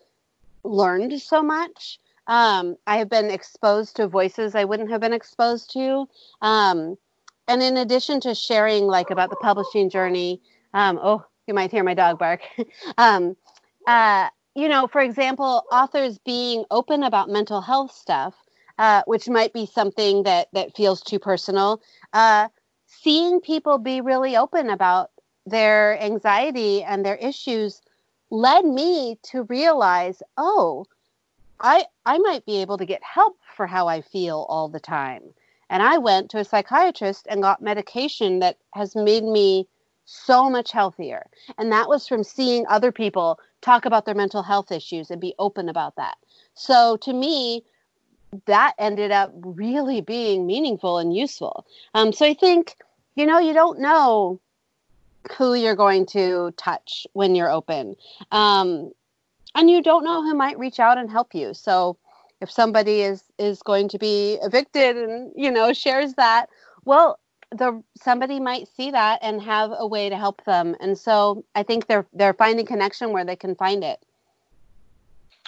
learned 0.65 1.21
so 1.21 1.43
much. 1.43 1.99
Um, 2.27 2.77
i 2.87 2.97
have 2.99 3.09
been 3.09 3.31
exposed 3.31 3.97
to 3.97 4.09
voices 4.09 4.55
i 4.55 4.65
wouldn't 4.65 4.91
have 4.91 5.01
been 5.01 5.13
exposed 5.13 5.73
to. 5.73 6.09
Um, 6.43 6.97
and 7.49 7.63
in 7.63 7.77
addition 7.77 8.21
to 8.21 8.35
sharing 8.35 8.87
like 8.87 9.11
about 9.11 9.31
the 9.31 9.37
publishing 9.37 9.89
journey 9.91 10.41
um, 10.75 10.99
oh 11.03 11.25
you 11.47 11.55
might 11.55 11.71
hear 11.71 11.85
my 11.85 11.95
dog 11.95 12.19
bark. 12.19 12.43
Um, 12.99 13.37
uh, 13.87 14.29
you 14.57 14.69
know 14.69 14.89
for 14.89 15.01
example 15.01 15.65
authors 15.71 16.19
being 16.19 16.65
open 16.71 17.05
about 17.05 17.29
mental 17.29 17.61
health 17.61 17.93
stuff 17.93 18.35
uh, 18.79 19.03
which 19.07 19.29
might 19.29 19.53
be 19.53 19.67
something 19.67 20.25
that 20.25 20.49
that 20.53 20.75
feels 20.77 21.01
too 21.01 21.19
personal 21.19 21.81
uh, 22.13 22.49
seeing 22.87 23.41
people 23.41 23.79
be 23.79 24.01
really 24.01 24.37
open 24.37 24.71
about 24.71 25.11
their 25.45 26.01
anxiety 26.03 26.83
and 26.83 27.05
their 27.05 27.17
issues 27.17 27.83
led 28.31 28.65
me 28.65 29.19
to 29.23 29.45
realize 29.45 30.23
oh 30.37 30.85
i 31.61 31.85
i 32.05 32.19
might 32.19 32.45
be 32.45 32.61
able 32.61 32.77
to 32.77 32.87
get 32.87 33.03
help 33.03 33.39
for 33.55 33.67
how 33.67 33.87
i 33.87 34.01
feel 34.01 34.47
all 34.49 34.69
the 34.69 34.81
time. 34.81 35.23
And 35.71 35.83
i 35.83 35.99
went 35.99 36.31
to 36.31 36.39
a 36.39 36.45
psychiatrist 36.45 37.27
and 37.29 37.43
got 37.43 37.63
medication 37.63 38.41
that 38.41 38.59
has 38.75 38.97
made 38.97 39.25
me 39.25 39.69
so 40.07 40.49
much 40.49 40.71
healthier. 40.73 41.27
And 41.59 41.71
that 41.73 41.89
was 41.89 42.07
from 42.07 42.23
seeing 42.23 42.65
other 42.69 42.93
people 42.93 43.39
talk 43.61 43.85
about 43.85 44.05
their 44.05 44.15
mental 44.15 44.43
health 44.43 44.71
issues 44.71 45.11
and 45.11 45.21
be 45.21 45.35
open 45.39 45.69
about 45.69 45.97
that. 45.97 46.17
So 46.55 46.97
to 46.99 47.13
me 47.13 47.65
that 48.47 48.75
ended 48.79 49.11
up 49.11 49.33
really 49.35 50.01
being 50.01 50.47
meaningful 50.47 50.99
and 50.99 51.15
useful 51.17 51.65
um, 51.95 52.13
so 52.13 52.27
i 52.27 52.35
think 52.35 52.77
you 53.17 53.25
know, 53.25 53.39
you 53.39 53.55
don't 53.55 53.81
know 53.81 54.41
who 55.37 55.55
you're 55.55 55.75
going 55.75 56.07
to 56.07 56.53
touch 56.57 57.07
when 57.15 57.35
you're 57.35 57.51
open. 57.51 57.97
Um, 58.31 58.93
and 59.55 59.71
you 59.71 59.83
don't 59.83 60.05
know 60.05 60.23
who 60.23 60.35
might 60.35 60.59
reach 60.59 60.79
out 60.79 60.99
and 60.99 61.11
help 61.11 61.35
you. 61.35 61.55
So 61.55 61.97
if 62.43 62.51
somebody 62.51 63.01
is 63.01 63.25
is 63.39 63.63
going 63.63 63.89
to 63.89 63.99
be 63.99 64.39
evicted 64.43 64.97
and, 64.97 65.33
you 65.35 65.51
know, 65.51 65.73
shares 65.73 66.15
that, 66.15 66.51
well, 66.85 67.19
the 67.51 67.83
somebody 67.97 68.39
might 68.39 68.69
see 68.69 68.91
that 68.91 69.19
and 69.23 69.41
have 69.41 69.73
a 69.77 69.87
way 69.87 70.11
to 70.11 70.17
help 70.17 70.45
them. 70.45 70.77
And 70.79 70.97
so 70.99 71.45
I 71.55 71.63
think 71.63 71.87
they're 71.87 72.07
they're 72.13 72.35
finding 72.35 72.67
connection 72.67 73.13
where 73.13 73.25
they 73.25 73.37
can 73.37 73.55
find 73.55 73.83
it. 73.83 74.05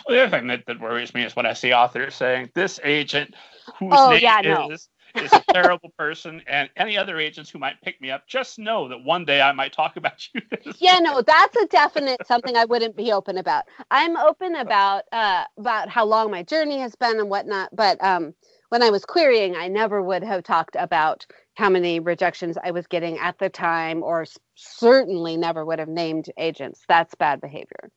The 0.07 0.23
other 0.23 0.39
thing 0.39 0.47
that, 0.49 0.65
that 0.67 0.81
worries 0.81 1.15
me 1.15 1.25
is 1.25 1.35
when 1.35 1.47
I 1.47 1.53
see 1.53 1.73
authors 1.73 2.15
saying 2.15 2.51
this 2.55 2.79
agent 2.85 3.35
whose 3.79 3.93
oh, 3.93 4.11
name 4.11 4.21
yeah, 4.23 4.41
no. 4.43 4.71
is 4.71 4.89
is 5.15 5.33
a 5.33 5.43
terrible 5.53 5.91
person, 5.99 6.43
and 6.47 6.69
any 6.77 6.97
other 6.97 7.19
agents 7.19 7.51
who 7.51 7.59
might 7.59 7.81
pick 7.83 8.01
me 8.01 8.11
up, 8.11 8.27
just 8.27 8.59
know 8.59 8.89
that 8.89 9.03
one 9.03 9.25
day 9.25 9.41
I 9.41 9.53
might 9.53 9.73
talk 9.73 9.97
about 9.97 10.27
you. 10.35 10.43
yeah, 10.79 10.99
no, 10.99 11.23
that's 11.23 11.57
a 11.57 11.67
definite 11.71 12.27
something 12.27 12.57
I 12.57 12.65
wouldn't 12.65 12.97
be 12.97 13.13
open 13.13 13.39
about. 13.39 13.65
I'm 13.91 14.17
open 14.17 14.55
about 14.55 15.05
uh, 15.13 15.45
about 15.57 15.89
how 15.89 16.05
long 16.05 16.31
my 16.31 16.43
journey 16.43 16.79
has 16.79 16.95
been 16.95 17.19
and 17.19 17.31
whatnot, 17.31 17.71
but 17.75 18.03
um, 18.03 18.35
when 18.69 18.83
I 18.83 18.91
was 18.91 19.05
querying, 19.05 19.57
I 19.57 19.69
never 19.69 20.03
would 20.03 20.23
have 20.23 20.45
talked 20.45 20.77
about 20.79 21.27
how 21.55 21.69
many 21.69 21.99
rejections 21.99 22.57
I 22.63 22.71
was 22.71 22.87
getting 22.87 23.19
at 23.19 23.39
the 23.39 23.49
time, 23.49 24.03
or 24.03 24.27
certainly 24.55 25.37
never 25.37 25.65
would 25.65 25.79
have 25.79 25.89
named 25.89 26.31
agents. 26.39 26.85
That's 26.87 27.15
bad 27.15 27.41
behavior 27.41 27.91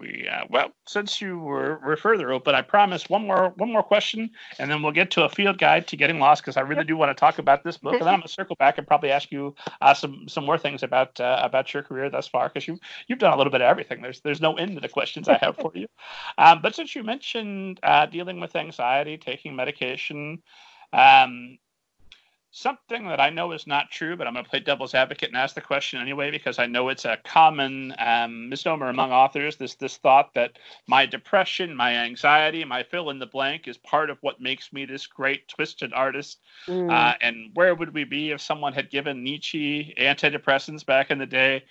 we 0.00 0.28
uh, 0.30 0.44
well 0.50 0.70
since 0.86 1.20
you 1.20 1.38
were, 1.38 1.80
were 1.84 1.96
further 1.96 2.32
open 2.32 2.54
i 2.54 2.62
promise 2.62 3.08
one 3.08 3.26
more 3.26 3.52
one 3.56 3.72
more 3.72 3.82
question 3.82 4.30
and 4.58 4.70
then 4.70 4.82
we'll 4.82 4.92
get 4.92 5.10
to 5.10 5.24
a 5.24 5.28
field 5.28 5.58
guide 5.58 5.86
to 5.86 5.96
getting 5.96 6.18
lost 6.18 6.42
because 6.42 6.56
i 6.56 6.60
really 6.60 6.84
do 6.84 6.96
want 6.96 7.10
to 7.10 7.18
talk 7.18 7.38
about 7.38 7.64
this 7.64 7.76
book 7.76 7.94
and 7.94 8.02
then 8.02 8.08
i'm 8.08 8.20
going 8.20 8.22
to 8.22 8.28
circle 8.28 8.56
back 8.56 8.78
and 8.78 8.86
probably 8.86 9.10
ask 9.10 9.30
you 9.30 9.54
uh, 9.80 9.94
some 9.94 10.28
some 10.28 10.44
more 10.44 10.58
things 10.58 10.82
about 10.82 11.18
uh, 11.20 11.40
about 11.42 11.72
your 11.72 11.82
career 11.82 12.10
thus 12.10 12.28
far 12.28 12.48
because 12.48 12.66
you 12.66 12.78
you've 13.06 13.18
done 13.18 13.32
a 13.32 13.36
little 13.36 13.50
bit 13.50 13.60
of 13.60 13.66
everything. 13.66 14.02
There's 14.02 14.20
there's 14.20 14.40
no 14.40 14.54
end 14.54 14.74
to 14.74 14.80
the 14.80 14.88
questions 14.88 15.28
i 15.28 15.38
have 15.38 15.56
for 15.56 15.72
you. 15.74 15.86
Um, 16.38 16.60
but 16.62 16.74
since 16.74 16.94
you 16.94 17.02
mentioned 17.02 17.80
uh, 17.82 18.06
dealing 18.06 18.38
with 18.38 18.54
anxiety 18.54 19.18
taking 19.18 19.56
medication 19.56 20.40
um, 20.92 21.58
something 22.50 23.06
that 23.08 23.20
I 23.20 23.30
know 23.30 23.52
is 23.52 23.66
not 23.66 23.90
true, 23.90 24.16
but 24.16 24.26
I'm 24.26 24.32
going 24.32 24.44
to 24.44 24.50
play 24.50 24.60
devil's 24.60 24.94
advocate 24.94 25.28
and 25.28 25.36
ask 25.36 25.54
the 25.54 25.60
question 25.60 26.00
anyway 26.00 26.30
because 26.30 26.58
I 26.58 26.66
know 26.66 26.88
it's 26.88 27.04
a 27.04 27.18
common 27.24 27.94
um, 27.98 28.48
misnomer 28.48 28.88
among 28.88 29.12
authors. 29.12 29.56
This 29.56 29.74
this 29.74 29.98
thought 29.98 30.32
that 30.34 30.58
my 30.86 31.04
depression, 31.04 31.74
my 31.74 31.94
anxiety, 31.96 32.64
my 32.64 32.82
fill 32.82 33.10
in 33.10 33.18
the 33.18 33.26
blank 33.26 33.68
is 33.68 33.76
part 33.78 34.10
of 34.10 34.18
what 34.22 34.40
makes 34.40 34.72
me 34.72 34.86
this 34.86 35.06
great 35.06 35.46
twisted 35.48 35.92
artist. 35.92 36.38
Mm. 36.66 36.90
Uh, 36.90 37.14
and 37.20 37.50
where 37.54 37.74
would 37.74 37.92
we 37.92 38.04
be 38.04 38.30
if 38.30 38.40
someone 38.40 38.72
had 38.72 38.90
given 38.90 39.22
Nietzsche 39.22 39.94
antidepressants 39.98 40.84
back 40.84 41.10
in 41.10 41.18
the 41.18 41.26
day? 41.26 41.64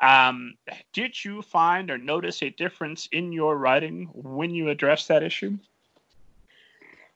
Um, 0.00 0.54
did 0.92 1.24
you 1.24 1.42
find 1.42 1.90
or 1.90 1.98
notice 1.98 2.42
a 2.42 2.50
difference 2.50 3.08
in 3.10 3.32
your 3.32 3.56
writing 3.56 4.08
when 4.12 4.50
you 4.50 4.68
address 4.68 5.06
that 5.08 5.22
issue? 5.22 5.58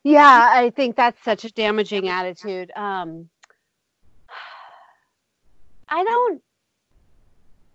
Yeah, 0.04 0.48
I 0.52 0.70
think 0.70 0.96
that's 0.96 1.22
such 1.22 1.44
a 1.44 1.52
damaging 1.52 2.08
attitude. 2.08 2.70
Um, 2.74 3.28
I 5.88 6.04
don't 6.04 6.42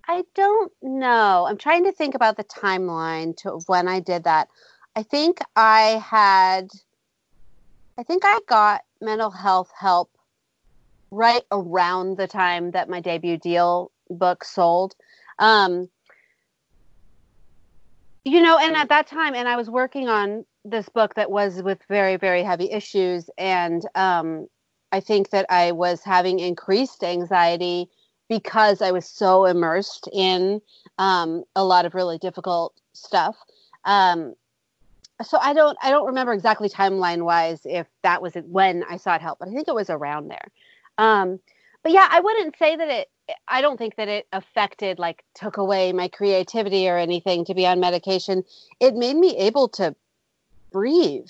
I 0.07 0.23
don't 0.35 0.71
know. 0.81 1.45
I'm 1.47 1.57
trying 1.57 1.83
to 1.83 1.91
think 1.91 2.15
about 2.15 2.37
the 2.37 2.43
timeline 2.43 3.35
to 3.37 3.59
when 3.67 3.87
I 3.87 3.99
did 3.99 4.23
that. 4.23 4.47
I 4.95 5.03
think 5.03 5.39
I 5.55 6.01
had 6.03 6.69
I 7.97 8.03
think 8.03 8.23
I 8.25 8.39
got 8.47 8.81
mental 9.01 9.31
health 9.31 9.71
help 9.77 10.09
right 11.11 11.43
around 11.51 12.17
the 12.17 12.27
time 12.27 12.71
that 12.71 12.89
my 12.89 12.99
debut 12.99 13.37
deal 13.37 13.91
book 14.09 14.43
sold. 14.43 14.95
Um, 15.39 15.89
you 18.23 18.41
know, 18.41 18.57
and 18.57 18.75
at 18.75 18.89
that 18.89 19.07
time, 19.07 19.35
and 19.35 19.47
I 19.47 19.55
was 19.55 19.69
working 19.69 20.09
on 20.09 20.45
this 20.69 20.89
book 20.89 21.15
that 21.15 21.31
was 21.31 21.61
with 21.61 21.79
very 21.87 22.17
very 22.17 22.43
heavy 22.43 22.71
issues 22.71 23.29
and 23.37 23.87
um, 23.95 24.47
i 24.91 24.99
think 24.99 25.29
that 25.29 25.45
i 25.49 25.71
was 25.71 26.03
having 26.03 26.39
increased 26.39 27.03
anxiety 27.03 27.87
because 28.29 28.81
i 28.81 28.91
was 28.91 29.07
so 29.07 29.45
immersed 29.45 30.09
in 30.13 30.61
um, 30.97 31.43
a 31.55 31.63
lot 31.63 31.85
of 31.85 31.95
really 31.95 32.17
difficult 32.17 32.73
stuff 32.93 33.35
um, 33.85 34.33
so 35.23 35.37
i 35.41 35.53
don't 35.53 35.77
i 35.81 35.89
don't 35.89 36.07
remember 36.07 36.33
exactly 36.33 36.69
timeline 36.69 37.23
wise 37.23 37.61
if 37.65 37.87
that 38.03 38.21
was 38.21 38.33
when 38.45 38.83
i 38.89 38.97
sought 38.97 39.21
help 39.21 39.39
but 39.39 39.47
i 39.47 39.51
think 39.51 39.67
it 39.67 39.75
was 39.75 39.89
around 39.89 40.27
there 40.27 40.51
um, 40.97 41.39
but 41.83 41.91
yeah, 41.91 42.07
I 42.11 42.19
wouldn't 42.19 42.57
say 42.57 42.75
that 42.75 42.89
it. 42.89 43.07
I 43.47 43.61
don't 43.61 43.77
think 43.77 43.95
that 43.95 44.07
it 44.07 44.27
affected, 44.33 44.99
like, 44.99 45.23
took 45.35 45.57
away 45.57 45.91
my 45.93 46.07
creativity 46.07 46.89
or 46.89 46.97
anything 46.97 47.43
to 47.45 47.53
be 47.53 47.65
on 47.65 47.79
medication. 47.79 48.43
It 48.79 48.95
made 48.95 49.15
me 49.15 49.37
able 49.37 49.67
to 49.69 49.95
breathe, 50.71 51.29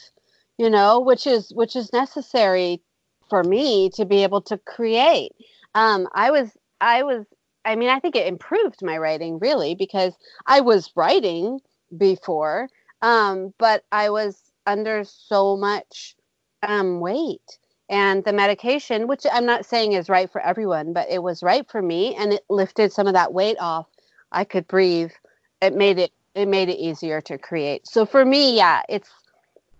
you 0.57 0.69
know, 0.69 0.99
which 0.99 1.27
is 1.27 1.51
which 1.53 1.75
is 1.75 1.93
necessary 1.93 2.81
for 3.29 3.43
me 3.43 3.89
to 3.91 4.05
be 4.05 4.23
able 4.23 4.41
to 4.41 4.57
create. 4.59 5.31
Um, 5.75 6.07
I 6.13 6.31
was 6.31 6.51
I 6.81 7.03
was 7.03 7.25
I 7.65 7.75
mean, 7.75 7.89
I 7.89 7.99
think 7.99 8.15
it 8.15 8.27
improved 8.27 8.81
my 8.81 8.97
writing 8.97 9.39
really 9.39 9.75
because 9.75 10.13
I 10.45 10.61
was 10.61 10.91
writing 10.95 11.59
before, 11.97 12.69
um, 13.01 13.53
but 13.57 13.83
I 13.91 14.09
was 14.09 14.41
under 14.65 15.03
so 15.03 15.57
much 15.57 16.15
um, 16.63 16.99
weight. 16.99 17.59
And 17.89 18.23
the 18.23 18.33
medication, 18.33 19.07
which 19.07 19.25
I'm 19.31 19.45
not 19.45 19.65
saying 19.65 19.93
is 19.93 20.09
right 20.09 20.29
for 20.29 20.41
everyone, 20.41 20.91
but 20.93 21.09
it 21.09 21.23
was 21.23 21.41
right 21.41 21.69
for 21.69 21.81
me 21.81 22.15
and 22.15 22.33
it 22.33 22.43
lifted 22.49 22.91
some 22.91 23.07
of 23.07 23.13
that 23.13 23.33
weight 23.33 23.57
off. 23.59 23.87
I 24.31 24.43
could 24.43 24.67
breathe. 24.67 25.11
It 25.61 25.73
made 25.73 25.97
it 25.99 26.11
it 26.35 26.47
made 26.47 26.69
it 26.69 26.77
easier 26.77 27.19
to 27.21 27.37
create. 27.37 27.87
So 27.87 28.05
for 28.05 28.23
me, 28.23 28.55
yeah, 28.55 28.81
it's 28.87 29.09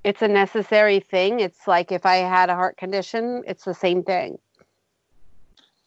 it's 0.08 0.22
a 0.22 0.28
necessary 0.28 1.02
thing. 1.02 1.42
It's 1.42 1.68
like 1.68 1.92
if 1.92 2.06
I 2.06 2.16
had 2.16 2.50
a 2.50 2.56
heart 2.56 2.78
condition, 2.78 3.44
it's 3.46 3.66
the 3.66 3.74
same 3.74 4.04
thing. 4.04 4.40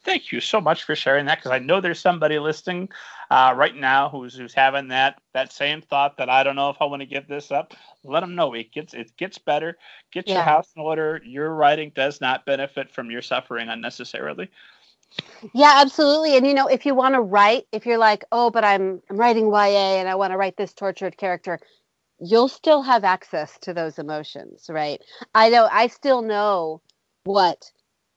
Thank 0.05 0.31
you 0.31 0.41
so 0.41 0.61
much 0.61 0.85
for 0.85 0.95
sharing 0.95 1.25
that 1.27 1.39
because 1.39 1.53
I 1.53 1.59
know 1.59 1.81
there's 1.81 2.01
somebody 2.01 2.39
listening 2.39 2.91
uh, 3.31 3.55
right 3.57 3.75
now 3.75 4.11
who's 4.11 4.35
who's 4.35 4.53
having 4.53 4.89
that 4.89 5.23
that 5.33 5.53
same 5.53 5.81
thought 5.81 6.19
that 6.19 6.29
I 6.29 6.43
don't 6.43 6.57
know 6.57 6.69
if 6.69 6.77
I 6.81 6.85
want 6.85 7.01
to 7.01 7.07
give 7.07 7.29
this 7.29 7.51
up. 7.51 7.73
Let 8.05 8.21
them 8.21 8.35
know 8.35 8.53
it 8.53 8.73
gets 8.73 8.93
it 8.93 9.17
gets 9.17 9.39
better. 9.39 9.79
Get 10.13 10.29
yeah. 10.29 10.35
your 10.35 10.43
house 10.43 10.69
in 10.77 10.83
order. 10.83 11.23
Your 11.25 11.55
writing 11.55 11.91
does 11.95 12.21
not 12.21 12.45
benefit 12.45 12.91
from 12.91 13.11
your 13.11 13.23
suffering 13.23 13.71
unnecessarily. 13.71 14.51
Yeah, 15.55 15.77
absolutely. 15.77 16.37
And 16.37 16.47
you 16.47 16.53
know, 16.53 16.67
if 16.67 16.85
you 16.85 16.95
want 16.95 17.15
to 17.15 17.23
write, 17.23 17.67
if 17.73 17.87
you're 17.87 17.99
like, 17.99 18.25
oh, 18.33 18.51
but 18.51 18.65
I'm 18.65 19.01
I'm 19.09 19.17
writing 19.17 19.47
YA 19.49 19.99
and 19.99 20.09
I 20.09 20.15
want 20.15 20.33
to 20.33 20.37
write 20.37 20.59
this 20.59 20.75
tortured 20.75 21.17
character, 21.17 21.59
you'll 22.21 22.49
still 22.49 22.83
have 22.83 23.05
access 23.05 23.59
to 23.61 23.75
those 23.75 23.99
emotions, 23.99 24.67
right? 24.69 25.01
I 25.35 25.49
know 25.49 25.69
I 25.71 25.87
still 25.87 26.23
know 26.23 26.83
what 27.25 27.71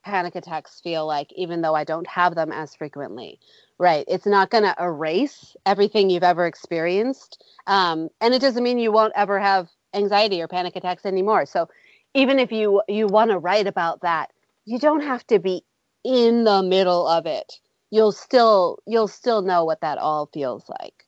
panic 0.05 0.35
attacks 0.35 0.81
feel 0.81 1.07
like, 1.07 1.31
even 1.33 1.61
though 1.61 1.75
I 1.75 1.83
don't 1.83 2.07
have 2.07 2.35
them 2.35 2.51
as 2.51 2.75
frequently. 2.75 3.39
Right. 3.79 4.05
It's 4.07 4.25
not 4.25 4.49
going 4.49 4.63
to 4.63 4.75
erase 4.79 5.55
everything 5.65 6.09
you've 6.09 6.23
ever 6.23 6.45
experienced. 6.45 7.43
Um, 7.67 8.09
and 8.21 8.33
it 8.33 8.39
doesn't 8.39 8.63
mean 8.63 8.79
you 8.79 8.91
won't 8.91 9.13
ever 9.15 9.39
have 9.39 9.69
anxiety 9.93 10.41
or 10.41 10.47
panic 10.47 10.75
attacks 10.75 11.05
anymore. 11.05 11.45
So 11.45 11.69
even 12.13 12.39
if 12.39 12.51
you 12.51 12.81
you 12.87 13.07
want 13.07 13.31
to 13.31 13.39
write 13.39 13.67
about 13.67 14.01
that, 14.01 14.31
you 14.65 14.79
don't 14.79 15.01
have 15.01 15.25
to 15.27 15.39
be 15.39 15.63
in 16.03 16.43
the 16.43 16.61
middle 16.61 17.07
of 17.07 17.25
it. 17.25 17.51
You'll 17.89 18.11
still 18.11 18.77
you'll 18.85 19.07
still 19.07 19.41
know 19.41 19.65
what 19.65 19.81
that 19.81 19.97
all 19.97 20.29
feels 20.33 20.69
like. 20.69 21.05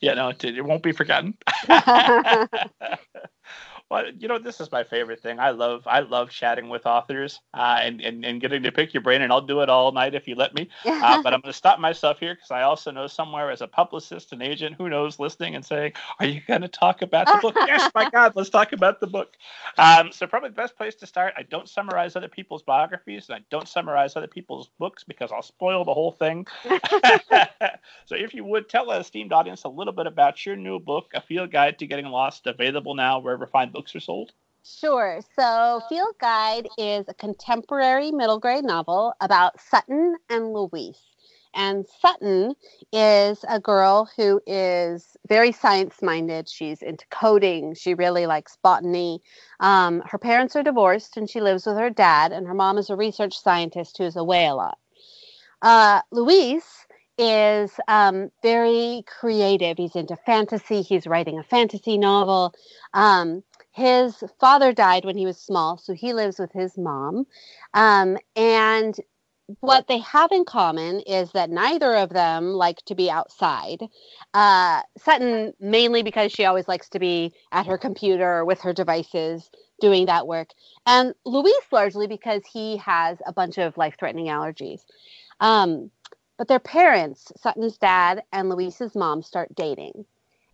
Yeah, 0.00 0.14
no, 0.14 0.28
it, 0.28 0.44
it 0.44 0.64
won't 0.64 0.82
be 0.82 0.92
forgotten. 0.92 1.34
Well, 3.90 4.04
you 4.18 4.28
know, 4.28 4.38
this 4.38 4.60
is 4.60 4.70
my 4.70 4.84
favorite 4.84 5.22
thing. 5.22 5.40
I 5.40 5.50
love 5.50 5.86
I 5.86 6.00
love 6.00 6.28
chatting 6.28 6.68
with 6.68 6.84
authors 6.84 7.40
uh, 7.54 7.78
and, 7.80 8.02
and 8.02 8.22
and 8.22 8.38
getting 8.38 8.62
to 8.64 8.72
pick 8.72 8.92
your 8.92 9.02
brain, 9.02 9.22
and 9.22 9.32
I'll 9.32 9.40
do 9.40 9.62
it 9.62 9.70
all 9.70 9.92
night 9.92 10.14
if 10.14 10.28
you 10.28 10.34
let 10.34 10.54
me. 10.54 10.68
Uh, 11.08 11.22
but 11.22 11.32
I'm 11.32 11.40
going 11.40 11.52
to 11.52 11.56
stop 11.56 11.78
myself 11.78 12.18
here 12.18 12.34
because 12.34 12.50
I 12.50 12.62
also 12.62 12.90
know 12.90 13.06
somewhere 13.06 13.50
as 13.50 13.60
a 13.60 13.68
publicist, 13.68 14.32
an 14.32 14.42
agent, 14.42 14.74
who 14.76 14.88
knows, 14.88 15.20
listening 15.20 15.54
and 15.54 15.64
saying, 15.64 15.92
"Are 16.18 16.26
you 16.26 16.40
going 16.46 16.62
to 16.62 16.68
talk 16.68 17.02
about 17.02 17.26
the 17.26 17.38
book?" 17.40 17.54
yes, 17.66 17.90
my 17.94 18.10
God, 18.10 18.32
let's 18.34 18.50
talk 18.50 18.72
about 18.72 19.00
the 19.00 19.06
book. 19.06 19.36
Um, 19.78 20.10
so 20.10 20.26
probably 20.26 20.48
the 20.48 20.56
best 20.56 20.76
place 20.76 20.96
to 20.96 21.06
start. 21.06 21.34
I 21.36 21.44
don't 21.44 21.68
summarize 21.68 22.16
other 22.16 22.28
people's 22.28 22.62
biographies, 22.62 23.28
and 23.28 23.36
I 23.36 23.44
don't 23.48 23.68
summarize 23.68 24.16
other 24.16 24.26
people's 24.26 24.68
books 24.78 25.04
because 25.04 25.30
I'll 25.30 25.40
spoil 25.40 25.84
the 25.84 25.94
whole 25.94 26.12
thing. 26.12 26.46
so 28.04 28.16
if 28.16 28.34
you 28.34 28.44
would 28.44 28.68
tell 28.68 28.90
our 28.90 29.00
esteemed 29.00 29.32
audience 29.32 29.64
a 29.64 29.68
little 29.68 29.92
bit 29.92 30.08
about 30.08 30.44
your 30.44 30.56
new 30.56 30.80
book, 30.80 31.12
A 31.14 31.20
Field 31.20 31.52
Guide 31.52 31.78
to 31.78 31.86
Getting 31.86 32.06
Lost, 32.06 32.46
available 32.48 32.94
now 32.94 33.20
wherever 33.20 33.46
fine 33.46 33.70
books 33.78 33.94
are 33.94 34.00
sold? 34.00 34.32
Sure. 34.64 35.20
So, 35.38 35.80
Field 35.88 36.14
Guide 36.20 36.68
is 36.76 37.06
a 37.08 37.14
contemporary 37.14 38.10
middle 38.10 38.40
grade 38.40 38.64
novel 38.64 39.14
about 39.20 39.60
Sutton 39.60 40.16
and 40.28 40.52
Luis. 40.52 40.98
And 41.54 41.86
Sutton 42.00 42.54
is 42.92 43.44
a 43.48 43.60
girl 43.60 44.10
who 44.16 44.40
is 44.48 45.16
very 45.28 45.52
science 45.52 46.02
minded. 46.02 46.48
She's 46.48 46.82
into 46.82 47.06
coding. 47.10 47.74
She 47.74 47.94
really 47.94 48.26
likes 48.26 48.58
botany. 48.62 49.20
Um, 49.60 50.02
her 50.04 50.18
parents 50.18 50.56
are 50.56 50.64
divorced 50.64 51.16
and 51.16 51.30
she 51.30 51.40
lives 51.40 51.64
with 51.64 51.76
her 51.76 51.90
dad, 51.90 52.32
and 52.32 52.48
her 52.48 52.54
mom 52.54 52.78
is 52.78 52.90
a 52.90 52.96
research 52.96 53.38
scientist 53.38 53.96
who's 53.96 54.16
away 54.16 54.46
a 54.46 54.54
lot. 54.54 54.78
Uh, 55.62 56.00
Luis 56.10 56.64
is 57.18 57.72
um, 57.88 58.30
very 58.42 59.04
creative. 59.06 59.76
He's 59.76 59.96
into 59.96 60.16
fantasy. 60.24 60.82
He's 60.82 61.06
writing 61.06 61.38
a 61.38 61.42
fantasy 61.42 61.98
novel. 61.98 62.54
Um, 62.94 63.42
his 63.78 64.24
father 64.40 64.72
died 64.72 65.04
when 65.04 65.16
he 65.16 65.24
was 65.24 65.38
small, 65.38 65.78
so 65.78 65.94
he 65.94 66.12
lives 66.12 66.38
with 66.38 66.50
his 66.52 66.76
mom. 66.76 67.26
Um, 67.74 68.18
and 68.34 68.98
what 69.60 69.86
they 69.86 69.98
have 69.98 70.32
in 70.32 70.44
common 70.44 71.00
is 71.00 71.30
that 71.32 71.48
neither 71.48 71.94
of 71.94 72.10
them 72.10 72.52
like 72.52 72.78
to 72.86 72.94
be 72.96 73.08
outside. 73.08 73.78
Uh, 74.34 74.82
Sutton, 74.98 75.54
mainly 75.60 76.02
because 76.02 76.32
she 76.32 76.44
always 76.44 76.66
likes 76.66 76.88
to 76.90 76.98
be 76.98 77.32
at 77.52 77.66
her 77.66 77.78
computer 77.78 78.44
with 78.44 78.60
her 78.60 78.72
devices 78.72 79.48
doing 79.80 80.06
that 80.06 80.26
work. 80.26 80.50
And 80.84 81.14
Luis, 81.24 81.54
largely 81.70 82.08
because 82.08 82.42
he 82.52 82.78
has 82.78 83.18
a 83.26 83.32
bunch 83.32 83.58
of 83.58 83.78
life 83.78 83.94
threatening 83.98 84.26
allergies. 84.26 84.80
Um, 85.40 85.90
but 86.36 86.48
their 86.48 86.58
parents, 86.58 87.32
Sutton's 87.36 87.78
dad 87.78 88.24
and 88.32 88.48
Luis's 88.48 88.96
mom, 88.96 89.22
start 89.22 89.54
dating. 89.54 90.04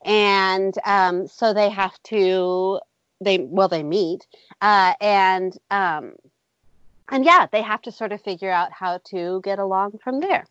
And 0.05 0.75
um, 0.85 1.27
so 1.27 1.55
they 1.55 1.71
have 1.71 2.01
to 2.05 2.81
they 3.25 3.39
well 3.39 3.69
they 3.69 3.83
meet 3.83 4.27
uh, 4.61 4.95
and 5.01 5.57
um, 5.71 6.15
and 7.11 7.25
yeah 7.25 7.47
they 7.51 7.63
have 7.63 7.83
to 7.83 7.93
sort 7.93 8.13
of 8.13 8.21
figure 8.23 8.51
out 8.51 8.73
how 8.73 8.99
to 9.05 9.41
get 9.45 9.59
along 9.59 9.99
from 10.03 10.21
there 10.21 10.47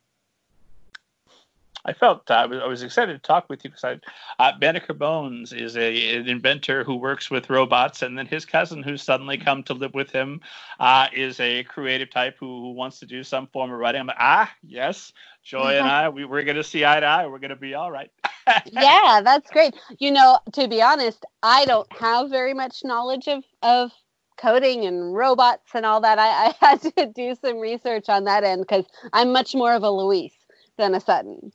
I 1.85 1.93
felt 1.93 2.29
uh, 2.31 2.35
I, 2.35 2.45
was, 2.45 2.59
I 2.59 2.67
was 2.67 2.83
excited 2.83 3.13
to 3.13 3.19
talk 3.19 3.49
with 3.49 3.63
you 3.63 3.69
because 3.69 3.99
uh, 4.39 4.51
Banneker 4.59 4.93
Bones 4.93 5.51
is 5.51 5.75
a 5.75 6.15
an 6.15 6.29
inventor 6.29 6.83
who 6.83 6.95
works 6.95 7.29
with 7.29 7.49
robots, 7.49 8.01
and 8.01 8.17
then 8.17 8.25
his 8.25 8.45
cousin, 8.45 8.81
who's 8.83 9.03
suddenly 9.03 9.37
come 9.37 9.63
to 9.63 9.73
live 9.73 9.93
with 9.93 10.11
him, 10.11 10.39
uh, 10.79 11.07
is 11.13 11.39
a 11.39 11.63
creative 11.63 12.09
type 12.09 12.37
who, 12.39 12.61
who, 12.61 12.71
wants 12.71 12.99
to 12.99 13.05
do 13.05 13.23
some 13.23 13.47
form 13.47 13.71
of 13.71 13.79
writing. 13.79 14.01
I'm 14.01 14.07
like, 14.07 14.15
ah, 14.19 14.51
yes, 14.63 15.11
Joy 15.43 15.77
and 15.77 15.87
I, 15.87 16.09
we, 16.09 16.23
we're 16.25 16.43
going 16.43 16.57
to 16.57 16.63
see 16.63 16.85
eye 16.85 16.99
to 16.99 17.05
eye. 17.05 17.27
We're 17.27 17.39
going 17.39 17.49
to 17.49 17.55
be 17.55 17.73
all 17.73 17.91
right. 17.91 18.11
yeah, 18.71 19.21
that's 19.23 19.49
great. 19.49 19.75
You 19.99 20.11
know, 20.11 20.39
to 20.53 20.67
be 20.67 20.81
honest, 20.81 21.25
I 21.41 21.65
don't 21.65 21.91
have 21.93 22.29
very 22.29 22.53
much 22.53 22.83
knowledge 22.83 23.27
of 23.27 23.43
of 23.61 23.91
coding 24.37 24.85
and 24.85 25.13
robots 25.13 25.71
and 25.73 25.85
all 25.85 26.01
that. 26.01 26.19
I, 26.19 26.47
I 26.47 26.55
had 26.65 26.81
to 26.81 27.11
do 27.13 27.35
some 27.35 27.59
research 27.59 28.09
on 28.09 28.23
that 28.23 28.43
end 28.43 28.61
because 28.61 28.85
I'm 29.11 29.31
much 29.31 29.53
more 29.53 29.73
of 29.73 29.83
a 29.83 29.91
Luis 29.91 30.33
than 30.77 30.95
a 30.95 30.99
Sutton. 30.99 31.51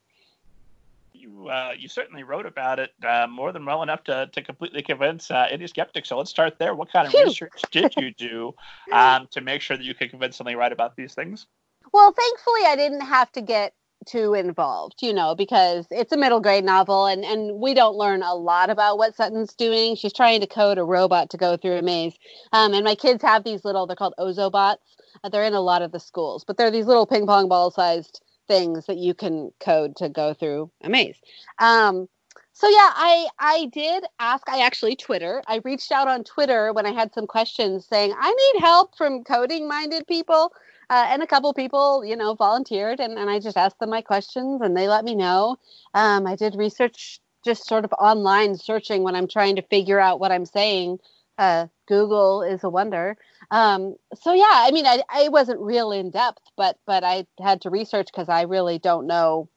You, 1.39 1.49
uh, 1.49 1.72
you 1.78 1.89
certainly 1.89 2.22
wrote 2.22 2.47
about 2.47 2.78
it 2.78 2.91
uh, 3.07 3.26
more 3.28 3.53
than 3.53 3.64
well 3.64 3.82
enough 3.82 4.05
to, 4.05 4.28
to 4.32 4.43
completely 4.43 4.82
convince 4.82 5.30
uh, 5.30 5.47
any 5.51 5.66
skeptic. 5.66 6.07
So 6.07 6.18
let's 6.18 6.30
start 6.30 6.59
there. 6.59 6.74
What 6.74 6.93
kind 6.93 7.07
of 7.07 7.12
Phew. 7.12 7.24
research 7.24 7.62
did 7.70 7.95
you 7.97 8.12
do 8.12 8.55
um, 8.93 9.28
to 9.30 9.41
make 9.41 9.62
sure 9.62 9.76
that 9.76 9.84
you 9.84 9.95
could 9.95 10.11
convincingly 10.11 10.55
write 10.55 10.72
about 10.72 10.97
these 10.97 11.14
things? 11.14 11.47
Well, 11.93 12.12
thankfully, 12.12 12.61
I 12.66 12.76
didn't 12.76 13.03
have 13.03 13.32
to 13.32 13.41
get 13.41 13.74
too 14.07 14.34
involved, 14.34 15.03
you 15.03 15.12
know, 15.12 15.34
because 15.34 15.86
it's 15.91 16.12
a 16.12 16.16
middle 16.16 16.41
grade 16.41 16.64
novel 16.64 17.07
and, 17.07 17.24
and 17.24 17.61
we 17.61 17.74
don't 17.74 17.97
learn 17.97 18.22
a 18.22 18.34
lot 18.34 18.70
about 18.70 18.97
what 18.97 19.14
Sutton's 19.14 19.55
doing. 19.55 19.97
She's 19.97 20.12
trying 20.12 20.41
to 20.41 20.47
code 20.47 20.78
a 20.78 20.84
robot 20.84 21.30
to 21.30 21.36
go 21.36 21.57
through 21.57 21.78
a 21.78 21.82
maze. 21.82 22.14
Um, 22.53 22.74
and 22.74 22.84
my 22.84 22.95
kids 22.95 23.22
have 23.22 23.45
these 23.45 23.64
little, 23.64 23.86
they're 23.86 23.97
called 23.97 24.14
Ozobots. 24.18 24.76
Uh, 25.24 25.28
they're 25.28 25.45
in 25.45 25.55
a 25.55 25.61
lot 25.61 25.82
of 25.82 25.93
the 25.93 26.01
schools, 26.01 26.45
but 26.45 26.57
they're 26.57 26.70
these 26.70 26.86
little 26.86 27.07
ping 27.07 27.26
pong 27.26 27.49
ball 27.49 27.70
sized 27.70 28.20
things 28.49 28.87
that 28.87 28.97
you 28.97 29.15
can 29.15 29.53
code 29.61 29.95
to 29.97 30.09
go 30.09 30.35
through 30.35 30.71
a 30.83 30.89
maze. 30.89 31.17
Um, 31.59 32.09
so 32.53 32.69
yeah, 32.69 32.91
I 32.97 33.29
I 33.39 33.67
did 33.67 34.05
ask. 34.19 34.49
I 34.49 34.63
actually 34.63 34.97
Twitter. 34.97 35.43
I 35.47 35.61
reached 35.65 35.93
out 35.93 36.09
on 36.09 36.25
Twitter 36.25 36.73
when 36.73 36.87
I 36.87 36.91
had 36.91 37.15
some 37.15 37.27
questions 37.27 37.87
saying 37.87 38.13
I 38.19 38.31
need 38.33 38.61
help 38.61 38.97
from 38.97 39.23
coding 39.23 39.69
minded 39.69 40.07
people. 40.09 40.53
Uh, 40.91 41.07
and 41.11 41.23
a 41.23 41.27
couple 41.27 41.53
people, 41.53 42.03
you 42.03 42.17
know, 42.17 42.35
volunteered, 42.35 42.99
and, 42.99 43.19
and 43.19 43.29
I 43.29 43.41
just 43.41 43.59
asked 43.59 43.79
them 43.79 43.91
my 43.91 44.01
questions, 44.01 44.63
and 44.63 44.75
they 44.75 44.89
let 44.89 45.05
me 45.05 45.15
know. 45.15 45.59
Um, 45.93 46.27
I 46.27 46.35
did 46.35 46.57
research 46.57 47.21
just 47.45 47.67
sort 47.67 47.85
of 47.85 47.93
online 47.93 48.57
searching 48.57 49.03
when 49.03 49.15
I'm 49.15 49.29
trying 49.29 49.57
to 49.57 49.63
figure 49.63 50.01
out 50.01 50.19
what 50.19 50.33
I'm 50.33 50.47
saying. 50.47 50.99
Uh, 51.37 51.67
Google 51.87 52.43
is 52.43 52.65
a 52.65 52.71
wonder. 52.71 53.17
Um, 53.51 53.97
so 54.15 54.33
yeah, 54.33 54.45
I 54.53 54.71
mean, 54.73 54.87
I, 54.87 55.03
I 55.09 55.29
wasn't 55.29 55.61
real 55.61 55.93
in 55.93 56.11
depth, 56.11 56.43
but 56.57 56.79
but 56.87 57.05
I 57.05 57.27
had 57.41 57.63
to 57.63 57.71
research 57.71 58.09
because 58.13 58.29
I 58.29 58.43
really 58.43 58.79
don't 58.79 59.07
know 59.07 59.49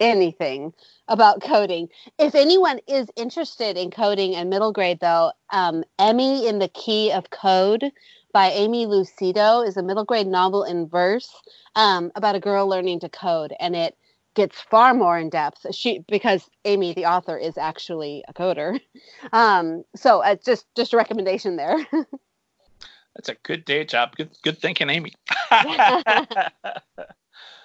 anything 0.00 0.72
about 1.08 1.42
coding. 1.42 1.88
If 2.18 2.34
anyone 2.34 2.80
is 2.88 3.08
interested 3.16 3.76
in 3.76 3.90
coding 3.90 4.34
and 4.34 4.50
middle 4.50 4.72
grade, 4.72 5.00
though, 5.00 5.32
um, 5.50 5.84
Emmy 5.98 6.48
in 6.48 6.58
the 6.58 6.68
Key 6.68 7.12
of 7.12 7.30
Code 7.30 7.92
by 8.32 8.50
Aimee 8.50 8.86
Lucido 8.86 9.66
is 9.66 9.76
a 9.76 9.82
middle 9.82 10.04
grade 10.04 10.26
novel 10.26 10.64
in 10.64 10.88
verse 10.88 11.30
um, 11.76 12.10
about 12.16 12.34
a 12.34 12.40
girl 12.40 12.66
learning 12.68 13.00
to 13.00 13.08
code, 13.08 13.54
and 13.60 13.76
it 13.76 13.96
gets 14.34 14.60
far 14.60 14.92
more 14.92 15.18
in 15.18 15.30
depth. 15.30 15.66
She 15.72 16.00
because 16.08 16.48
Aimee, 16.64 16.94
the 16.94 17.06
author, 17.06 17.36
is 17.38 17.56
actually 17.56 18.24
a 18.28 18.34
coder. 18.34 18.80
Um, 19.32 19.84
so 19.96 20.20
uh, 20.22 20.36
just 20.44 20.66
just 20.76 20.92
a 20.92 20.96
recommendation 20.96 21.56
there. 21.56 21.76
That's 23.14 23.28
a 23.28 23.36
good 23.42 23.64
day 23.64 23.84
job. 23.84 24.16
Good 24.16 24.30
good 24.42 24.58
thinking, 24.58 24.90
Aimee. 24.90 25.14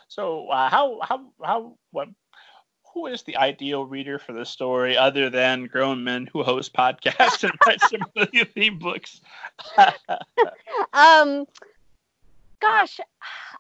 so 0.07 0.47
uh, 0.47 0.69
how 0.69 0.99
how 1.01 1.31
how 1.43 1.77
what 1.91 2.09
who 2.93 3.07
is 3.07 3.23
the 3.23 3.37
ideal 3.37 3.85
reader 3.85 4.19
for 4.19 4.33
this 4.33 4.49
story 4.49 4.97
other 4.97 5.29
than 5.29 5.65
grown 5.65 6.03
men 6.03 6.27
who 6.31 6.43
host 6.43 6.73
podcasts 6.73 7.43
and 7.43 7.53
write 7.65 7.81
similarly 7.81 8.45
themed 8.55 8.79
books? 8.79 9.21
um, 10.93 11.45
gosh, 12.59 12.99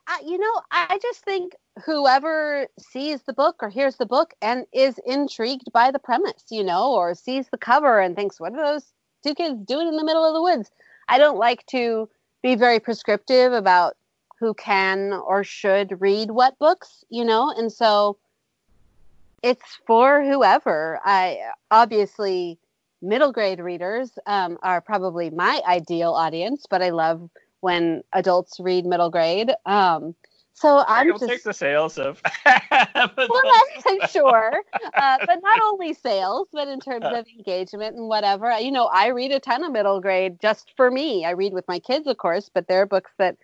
I, 0.07 0.21
you 0.25 0.37
know, 0.37 0.61
I 0.71 0.99
just 1.01 1.23
think 1.23 1.55
whoever 1.85 2.67
sees 2.79 3.21
the 3.23 3.33
book 3.33 3.57
or 3.61 3.69
hears 3.69 3.97
the 3.97 4.05
book 4.05 4.33
and 4.41 4.65
is 4.73 4.99
intrigued 5.05 5.71
by 5.71 5.91
the 5.91 5.99
premise, 5.99 6.45
you 6.49 6.63
know, 6.63 6.91
or 6.91 7.13
sees 7.15 7.47
the 7.49 7.57
cover 7.57 7.99
and 7.99 8.15
thinks, 8.15 8.39
what 8.39 8.53
are 8.53 8.73
those 8.73 8.91
two 9.23 9.35
kids 9.35 9.59
doing 9.65 9.87
in 9.87 9.97
the 9.97 10.03
middle 10.03 10.25
of 10.25 10.33
the 10.33 10.41
woods? 10.41 10.71
I 11.09 11.17
don't 11.17 11.37
like 11.37 11.65
to 11.67 12.07
be 12.41 12.55
very 12.55 12.79
prescriptive 12.79 13.51
about 13.51 13.97
who 14.39 14.53
can 14.53 15.11
or 15.11 15.43
should 15.43 15.99
read 15.99 16.31
what 16.31 16.57
books, 16.59 17.03
you 17.09 17.25
know, 17.25 17.53
and 17.57 17.71
so 17.71 18.17
it's 19.43 19.79
for 19.85 20.23
whoever. 20.23 20.99
I 21.03 21.39
obviously 21.71 22.57
middle 23.01 23.31
grade 23.31 23.59
readers 23.59 24.11
um, 24.25 24.57
are 24.61 24.81
probably 24.81 25.29
my 25.29 25.61
ideal 25.67 26.13
audience, 26.13 26.65
but 26.69 26.81
I 26.81 26.89
love 26.91 27.29
when 27.61 28.03
adults 28.13 28.59
read 28.59 28.85
middle 28.85 29.09
grade. 29.09 29.51
Um, 29.65 30.15
so 30.59 30.83
I'm 30.89 31.07
You'll 31.07 31.17
just 31.17 31.31
take 31.31 31.43
the 31.43 31.53
sales 31.53 31.97
of. 31.97 32.21
well, 32.45 33.53
I'm 33.85 34.07
sure, 34.09 34.61
uh, 34.93 35.17
but 35.25 35.39
not 35.41 35.61
only 35.63 35.93
sales, 35.93 36.49
but 36.51 36.67
in 36.67 36.81
terms 36.81 37.05
of 37.05 37.25
engagement 37.27 37.95
and 37.95 38.09
whatever. 38.09 38.51
You 38.59 38.71
know, 38.71 38.87
I 38.87 39.07
read 39.07 39.31
a 39.31 39.39
ton 39.39 39.63
of 39.63 39.71
middle 39.71 40.01
grade 40.01 40.37
just 40.41 40.73
for 40.75 40.91
me. 40.91 41.23
I 41.23 41.29
read 41.29 41.53
with 41.53 41.65
my 41.69 41.79
kids, 41.79 42.07
of 42.07 42.17
course, 42.17 42.49
but 42.53 42.67
there 42.67 42.81
are 42.81 42.85
books 42.85 43.11
that 43.17 43.37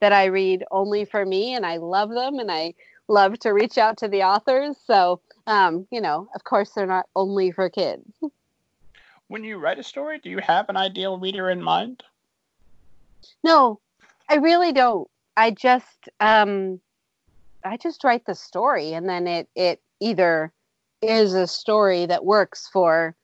that 0.00 0.12
I 0.12 0.26
read 0.26 0.64
only 0.70 1.04
for 1.04 1.26
me, 1.26 1.54
and 1.54 1.66
I 1.66 1.78
love 1.78 2.10
them, 2.10 2.38
and 2.38 2.52
I 2.52 2.74
love 3.08 3.36
to 3.40 3.50
reach 3.50 3.76
out 3.76 3.96
to 3.98 4.08
the 4.08 4.22
authors. 4.22 4.76
So, 4.86 5.20
um, 5.48 5.88
you 5.90 6.00
know, 6.00 6.28
of 6.36 6.44
course, 6.44 6.70
they're 6.70 6.86
not 6.86 7.06
only 7.16 7.50
for 7.50 7.68
kids. 7.68 8.04
When 9.26 9.42
you 9.42 9.58
write 9.58 9.80
a 9.80 9.82
story, 9.82 10.20
do 10.20 10.30
you 10.30 10.38
have 10.38 10.68
an 10.68 10.76
ideal 10.76 11.18
reader 11.18 11.50
in 11.50 11.60
mind? 11.60 12.04
No, 13.42 13.80
I 14.28 14.36
really 14.36 14.72
don't. 14.72 15.10
I 15.36 15.50
just 15.50 16.08
um 16.20 16.80
I 17.64 17.76
just 17.76 18.04
write 18.04 18.26
the 18.26 18.34
story 18.34 18.92
and 18.92 19.08
then 19.08 19.26
it 19.26 19.48
it 19.54 19.80
either 20.00 20.52
is 21.02 21.34
a 21.34 21.46
story 21.46 22.06
that 22.06 22.24
works 22.24 22.68
for 22.72 23.14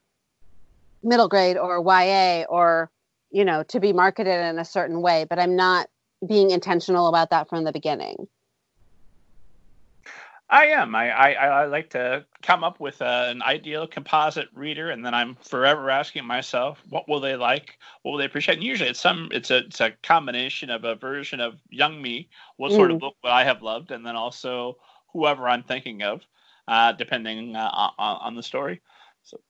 middle 1.03 1.29
grade 1.29 1.57
or 1.57 1.83
YA 1.85 2.45
or 2.49 2.91
you 3.31 3.45
know 3.45 3.63
to 3.65 3.81
be 3.81 3.93
marketed 3.93 4.41
in 4.41 4.59
a 4.59 4.65
certain 4.65 5.01
way, 5.03 5.27
but 5.29 5.39
I'm 5.39 5.57
not 5.57 5.89
being 6.27 6.51
intentional 6.51 7.09
about 7.09 7.31
that 7.31 7.49
from 7.49 7.65
the 7.65 7.73
beginning. 7.73 8.29
I 10.49 10.67
am. 10.67 10.95
I, 10.95 11.11
I, 11.11 11.33
I 11.33 11.65
like 11.65 11.91
to 11.91 12.25
come 12.43 12.63
up 12.63 12.79
with 12.79 13.03
an 13.03 13.43
ideal 13.43 13.87
composite 13.89 14.49
reader, 14.55 14.91
and 14.91 15.05
then 15.05 15.13
I'm 15.13 15.35
forever 15.43 15.91
asking 15.91 16.25
myself, 16.25 16.81
what 16.89 17.09
will 17.09 17.19
they 17.19 17.35
like? 17.35 17.79
What 18.03 18.13
will 18.13 18.19
they 18.19 18.27
appreciate? 18.27 18.59
And 18.59 18.65
usually, 18.65 18.91
it's 18.91 19.01
some. 19.01 19.29
It's 19.33 19.51
a 19.51 19.59
it's 19.59 19.81
a 19.81 19.91
combination 20.05 20.71
of 20.71 20.85
a 20.85 20.95
version 20.95 21.41
of 21.41 21.61
young 21.71 22.01
me, 22.01 22.29
what 22.59 22.71
sort 22.73 22.93
of 22.93 22.99
book 23.01 23.17
would 23.25 23.31
I 23.31 23.43
have 23.43 23.63
loved, 23.63 23.91
and 23.91 24.07
then 24.07 24.15
also 24.15 24.79
whoever 25.13 25.49
I'm 25.49 25.65
thinking 25.65 26.03
of, 26.03 26.23
uh, 26.69 26.93
depending 26.93 27.57
uh, 27.57 27.69
on, 27.73 27.93
on 27.99 28.35
the 28.37 28.43
story. 28.43 28.83
So, 29.25 29.41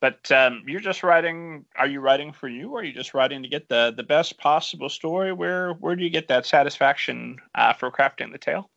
but 0.00 0.30
um, 0.30 0.62
you're 0.68 0.80
just 0.80 1.02
writing. 1.02 1.64
Are 1.76 1.88
you 1.88 1.98
writing 2.00 2.32
for 2.32 2.48
you, 2.48 2.70
or 2.70 2.80
are 2.80 2.84
you 2.84 2.92
just 2.92 3.14
writing 3.14 3.42
to 3.42 3.48
get 3.48 3.68
the 3.68 3.92
the 3.96 4.04
best 4.04 4.38
possible 4.38 4.90
story? 4.90 5.32
Where 5.32 5.72
where 5.72 5.96
do 5.96 6.04
you 6.04 6.10
get 6.10 6.28
that 6.28 6.46
satisfaction 6.46 7.38
uh, 7.56 7.72
for 7.72 7.90
crafting 7.90 8.30
the 8.30 8.38
tale? 8.38 8.70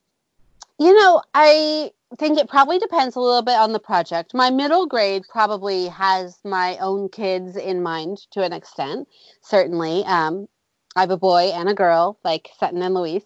You 0.80 0.94
know, 0.94 1.22
I 1.34 1.92
think 2.18 2.40
it 2.40 2.50
probably 2.50 2.80
depends 2.80 3.18
a 3.18 3.20
little 3.20 3.42
bit 3.42 3.58
on 3.58 3.74
the 3.74 3.80
project. 3.80 4.34
My 4.34 4.50
middle 4.50 4.88
grade 4.88 5.24
probably 5.30 5.88
has 5.90 6.40
my 6.46 6.78
own 6.78 7.10
kids 7.10 7.58
in 7.58 7.84
mind 7.84 8.20
to 8.32 8.44
an 8.44 8.54
extent, 8.54 9.10
certainly. 9.42 10.06
Um, 10.06 10.48
I 10.96 11.02
have 11.02 11.12
a 11.12 11.18
boy 11.18 11.52
and 11.54 11.68
a 11.68 11.74
girl, 11.74 12.18
like 12.24 12.50
Sutton 12.58 12.82
and 12.82 12.94
Luis. 12.96 13.24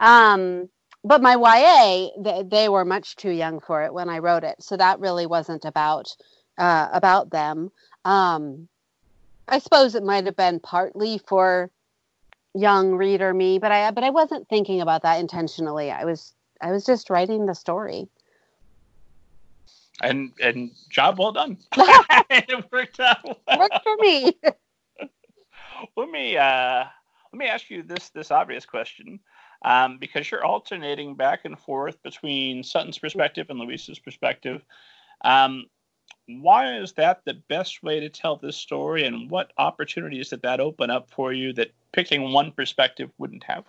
Um, 0.00 0.68
but 1.02 1.22
my 1.22 1.34
YA, 1.34 2.10
they, 2.22 2.42
they, 2.42 2.68
were 2.68 2.84
much 2.84 3.16
too 3.16 3.30
young 3.30 3.60
for 3.60 3.82
it 3.82 3.94
when 3.94 4.10
I 4.10 4.18
wrote 4.18 4.44
it, 4.44 4.62
so 4.62 4.76
that 4.76 5.00
really 5.00 5.26
wasn't 5.26 5.64
about 5.64 6.14
uh, 6.58 6.88
about 6.92 7.30
them. 7.30 7.72
Um, 8.04 8.68
I 9.48 9.58
suppose 9.58 9.94
it 9.94 10.04
might 10.04 10.26
have 10.26 10.36
been 10.36 10.60
partly 10.60 11.18
for 11.26 11.70
young 12.54 12.92
reader 12.94 13.32
me, 13.32 13.58
but 13.58 13.72
I 13.72 13.90
but 13.92 14.04
I 14.04 14.10
wasn't 14.10 14.48
thinking 14.48 14.80
about 14.80 15.02
that 15.02 15.18
intentionally. 15.20 15.90
I 15.90 16.04
was 16.04 16.34
I 16.62 16.70
was 16.70 16.86
just 16.86 17.10
writing 17.10 17.46
the 17.46 17.54
story. 17.54 18.08
And 20.00 20.32
and 20.40 20.70
job 20.88 21.18
well 21.18 21.32
done. 21.32 21.58
it 21.76 22.72
worked 22.72 23.00
out. 23.00 23.18
Well. 23.24 23.58
Worked 23.58 23.82
for 23.82 23.96
me. 23.98 24.32
let 25.96 26.08
me 26.08 26.36
uh, 26.36 26.84
let 27.32 27.38
me 27.38 27.46
ask 27.46 27.68
you 27.68 27.82
this 27.82 28.08
this 28.10 28.30
obvious 28.30 28.64
question. 28.64 29.20
Um, 29.64 29.98
because 29.98 30.28
you're 30.28 30.44
alternating 30.44 31.14
back 31.14 31.44
and 31.44 31.56
forth 31.56 32.02
between 32.02 32.64
Sutton's 32.64 32.98
perspective 32.98 33.46
and 33.48 33.60
Luis's 33.60 34.00
perspective. 34.00 34.60
Um, 35.24 35.66
why 36.26 36.78
is 36.78 36.92
that 36.94 37.20
the 37.24 37.34
best 37.48 37.80
way 37.80 38.00
to 38.00 38.08
tell 38.08 38.36
this 38.36 38.56
story, 38.56 39.04
and 39.04 39.30
what 39.30 39.52
opportunities 39.58 40.30
did 40.30 40.42
that 40.42 40.58
open 40.58 40.90
up 40.90 41.10
for 41.10 41.32
you 41.32 41.52
that 41.52 41.72
picking 41.92 42.32
one 42.32 42.50
perspective 42.50 43.10
wouldn't 43.18 43.44
have? 43.44 43.64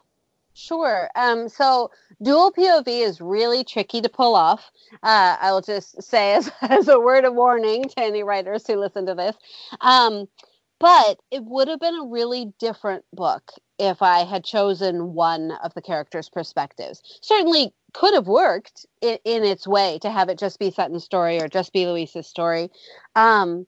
Sure. 0.53 1.09
Um, 1.15 1.49
so 1.49 1.89
dual 2.21 2.51
POV 2.51 2.87
is 2.87 3.19
really 3.19 3.63
tricky 3.63 4.01
to 4.01 4.09
pull 4.09 4.35
off. 4.35 4.71
Uh, 5.01 5.37
I 5.41 5.51
will 5.51 5.61
just 5.61 6.01
say 6.01 6.35
as, 6.35 6.51
as 6.61 6.87
a 6.87 6.99
word 6.99 7.25
of 7.25 7.33
warning 7.33 7.83
to 7.89 7.99
any 7.99 8.23
writers 8.23 8.65
who 8.67 8.75
listen 8.75 9.05
to 9.07 9.15
this. 9.15 9.35
Um, 9.81 10.27
but 10.79 11.19
it 11.31 11.43
would 11.45 11.69
have 11.69 11.79
been 11.79 11.95
a 11.95 12.05
really 12.05 12.53
different 12.59 13.05
book 13.13 13.51
if 13.79 14.01
I 14.01 14.25
had 14.25 14.43
chosen 14.43 15.13
one 15.13 15.51
of 15.63 15.73
the 15.73 15.81
characters' 15.81 16.29
perspectives. 16.29 17.01
Certainly 17.21 17.73
could 17.93 18.13
have 18.13 18.27
worked 18.27 18.85
in, 19.01 19.17
in 19.23 19.43
its 19.43 19.67
way 19.67 19.97
to 20.01 20.11
have 20.11 20.29
it 20.29 20.37
just 20.37 20.59
be 20.59 20.71
Sutton's 20.71 21.03
story 21.03 21.41
or 21.41 21.47
just 21.47 21.73
be 21.73 21.87
Luis's 21.87 22.27
story. 22.27 22.69
Um, 23.15 23.65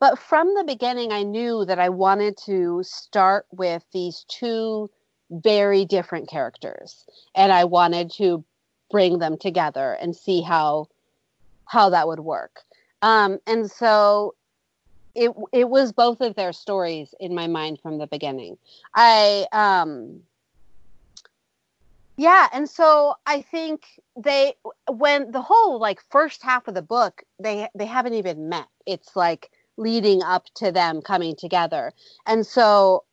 but 0.00 0.18
from 0.18 0.54
the 0.54 0.64
beginning, 0.64 1.12
I 1.12 1.22
knew 1.22 1.64
that 1.66 1.78
I 1.78 1.88
wanted 1.88 2.36
to 2.46 2.82
start 2.82 3.46
with 3.52 3.84
these 3.92 4.24
two 4.28 4.90
very 5.30 5.84
different 5.84 6.28
characters. 6.28 7.04
And 7.34 7.52
i 7.52 7.64
wanted 7.64 8.10
to 8.12 8.44
bring 8.90 9.18
them 9.18 9.38
together 9.38 9.96
and 10.00 10.14
see 10.14 10.42
how 10.42 10.88
how 11.66 11.90
that 11.90 12.08
would 12.08 12.20
work. 12.20 12.60
Um, 13.02 13.38
and 13.46 13.70
so 13.70 14.34
it 15.14 15.30
it 15.52 15.68
was 15.68 15.92
both 15.92 16.20
of 16.20 16.34
their 16.34 16.52
stories 16.52 17.14
in 17.20 17.34
my 17.34 17.46
mind 17.46 17.80
from 17.80 17.98
the 17.98 18.06
beginning. 18.06 18.58
I 18.94 19.46
um 19.52 20.20
yeah 22.16 22.48
and 22.52 22.68
so 22.68 23.14
i 23.24 23.40
think 23.40 23.86
they 24.14 24.52
when 24.90 25.30
the 25.30 25.40
whole 25.40 25.78
like 25.78 26.02
first 26.10 26.42
half 26.42 26.68
of 26.68 26.74
the 26.74 26.82
book 26.82 27.22
they 27.38 27.68
they 27.74 27.86
haven't 27.86 28.14
even 28.14 28.48
met. 28.48 28.66
It's 28.86 29.16
like 29.16 29.50
leading 29.76 30.22
up 30.22 30.46
to 30.56 30.70
them 30.70 31.00
coming 31.00 31.34
together. 31.34 31.92
And 32.26 32.46
so 32.46 33.04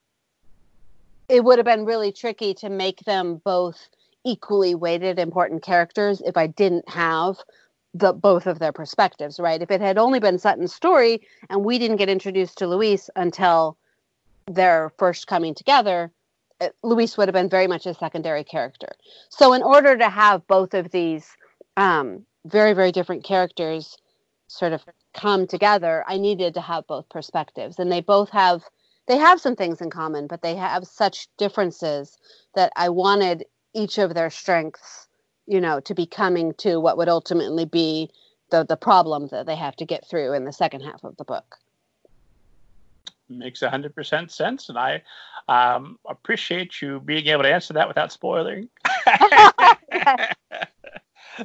it 1.29 1.43
would 1.43 1.59
have 1.59 1.65
been 1.65 1.85
really 1.85 2.11
tricky 2.11 2.53
to 2.55 2.69
make 2.69 2.99
them 3.01 3.41
both 3.43 3.89
equally 4.25 4.75
weighted 4.75 5.19
important 5.19 5.63
characters 5.63 6.21
if 6.25 6.37
I 6.37 6.47
didn't 6.47 6.87
have 6.89 7.37
the 7.93 8.13
both 8.13 8.47
of 8.47 8.59
their 8.59 8.71
perspectives, 8.71 9.39
right? 9.39 9.61
If 9.61 9.71
it 9.71 9.81
had 9.81 9.97
only 9.97 10.19
been 10.19 10.37
Sutton's 10.37 10.73
story 10.73 11.21
and 11.49 11.63
we 11.65 11.79
didn't 11.79 11.97
get 11.97 12.09
introduced 12.09 12.57
to 12.59 12.67
Luis 12.67 13.09
until 13.15 13.77
their 14.45 14.91
first 14.97 15.27
coming 15.27 15.55
together, 15.55 16.11
it, 16.61 16.75
Luis 16.83 17.17
would 17.17 17.27
have 17.27 17.33
been 17.33 17.49
very 17.49 17.67
much 17.67 17.85
a 17.85 17.93
secondary 17.93 18.43
character. 18.43 18.89
So, 19.29 19.53
in 19.53 19.63
order 19.63 19.97
to 19.97 20.09
have 20.09 20.45
both 20.47 20.73
of 20.73 20.91
these 20.91 21.27
um, 21.75 22.25
very, 22.45 22.73
very 22.73 22.91
different 22.91 23.23
characters 23.23 23.97
sort 24.47 24.73
of 24.73 24.83
come 25.13 25.47
together, 25.47 26.03
I 26.07 26.17
needed 26.17 26.53
to 26.55 26.61
have 26.61 26.87
both 26.87 27.09
perspectives, 27.09 27.79
and 27.79 27.91
they 27.91 28.01
both 28.01 28.29
have 28.29 28.63
they 29.07 29.17
have 29.17 29.41
some 29.41 29.55
things 29.55 29.81
in 29.81 29.89
common, 29.89 30.27
but 30.27 30.41
they 30.41 30.55
have 30.55 30.85
such 30.85 31.27
differences 31.37 32.17
that 32.55 32.71
I 32.75 32.89
wanted 32.89 33.45
each 33.73 33.97
of 33.97 34.13
their 34.13 34.29
strengths, 34.29 35.07
you 35.45 35.61
know, 35.61 35.79
to 35.81 35.95
be 35.95 36.05
coming 36.05 36.53
to 36.55 36.79
what 36.79 36.97
would 36.97 37.09
ultimately 37.09 37.65
be 37.65 38.11
the 38.49 38.65
the 38.65 38.77
problem 38.77 39.27
that 39.27 39.45
they 39.45 39.55
have 39.55 39.75
to 39.77 39.85
get 39.85 40.07
through 40.07 40.33
in 40.33 40.45
the 40.45 40.53
second 40.53 40.81
half 40.81 41.03
of 41.03 41.17
the 41.17 41.23
book. 41.23 41.57
makes 43.29 43.61
100% 43.61 44.31
sense. 44.31 44.69
And 44.69 44.77
I 44.77 45.01
um, 45.47 45.99
appreciate 46.07 46.81
you 46.81 46.99
being 46.99 47.27
able 47.27 47.43
to 47.43 47.53
answer 47.53 47.73
that 47.73 47.87
without 47.87 48.11
spoiling. 48.11 48.69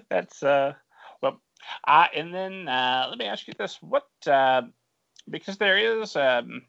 That's, 0.09 0.43
uh, 0.43 0.73
well, 1.21 1.41
uh, 1.87 2.07
and 2.15 2.33
then 2.35 2.69
uh, 2.69 3.07
let 3.09 3.19
me 3.19 3.27
ask 3.27 3.47
you 3.47 3.55
this 3.59 3.79
what, 3.83 4.09
uh, 4.27 4.63
because 5.29 5.59
there 5.59 5.77
is 5.77 6.17
um, 6.17 6.63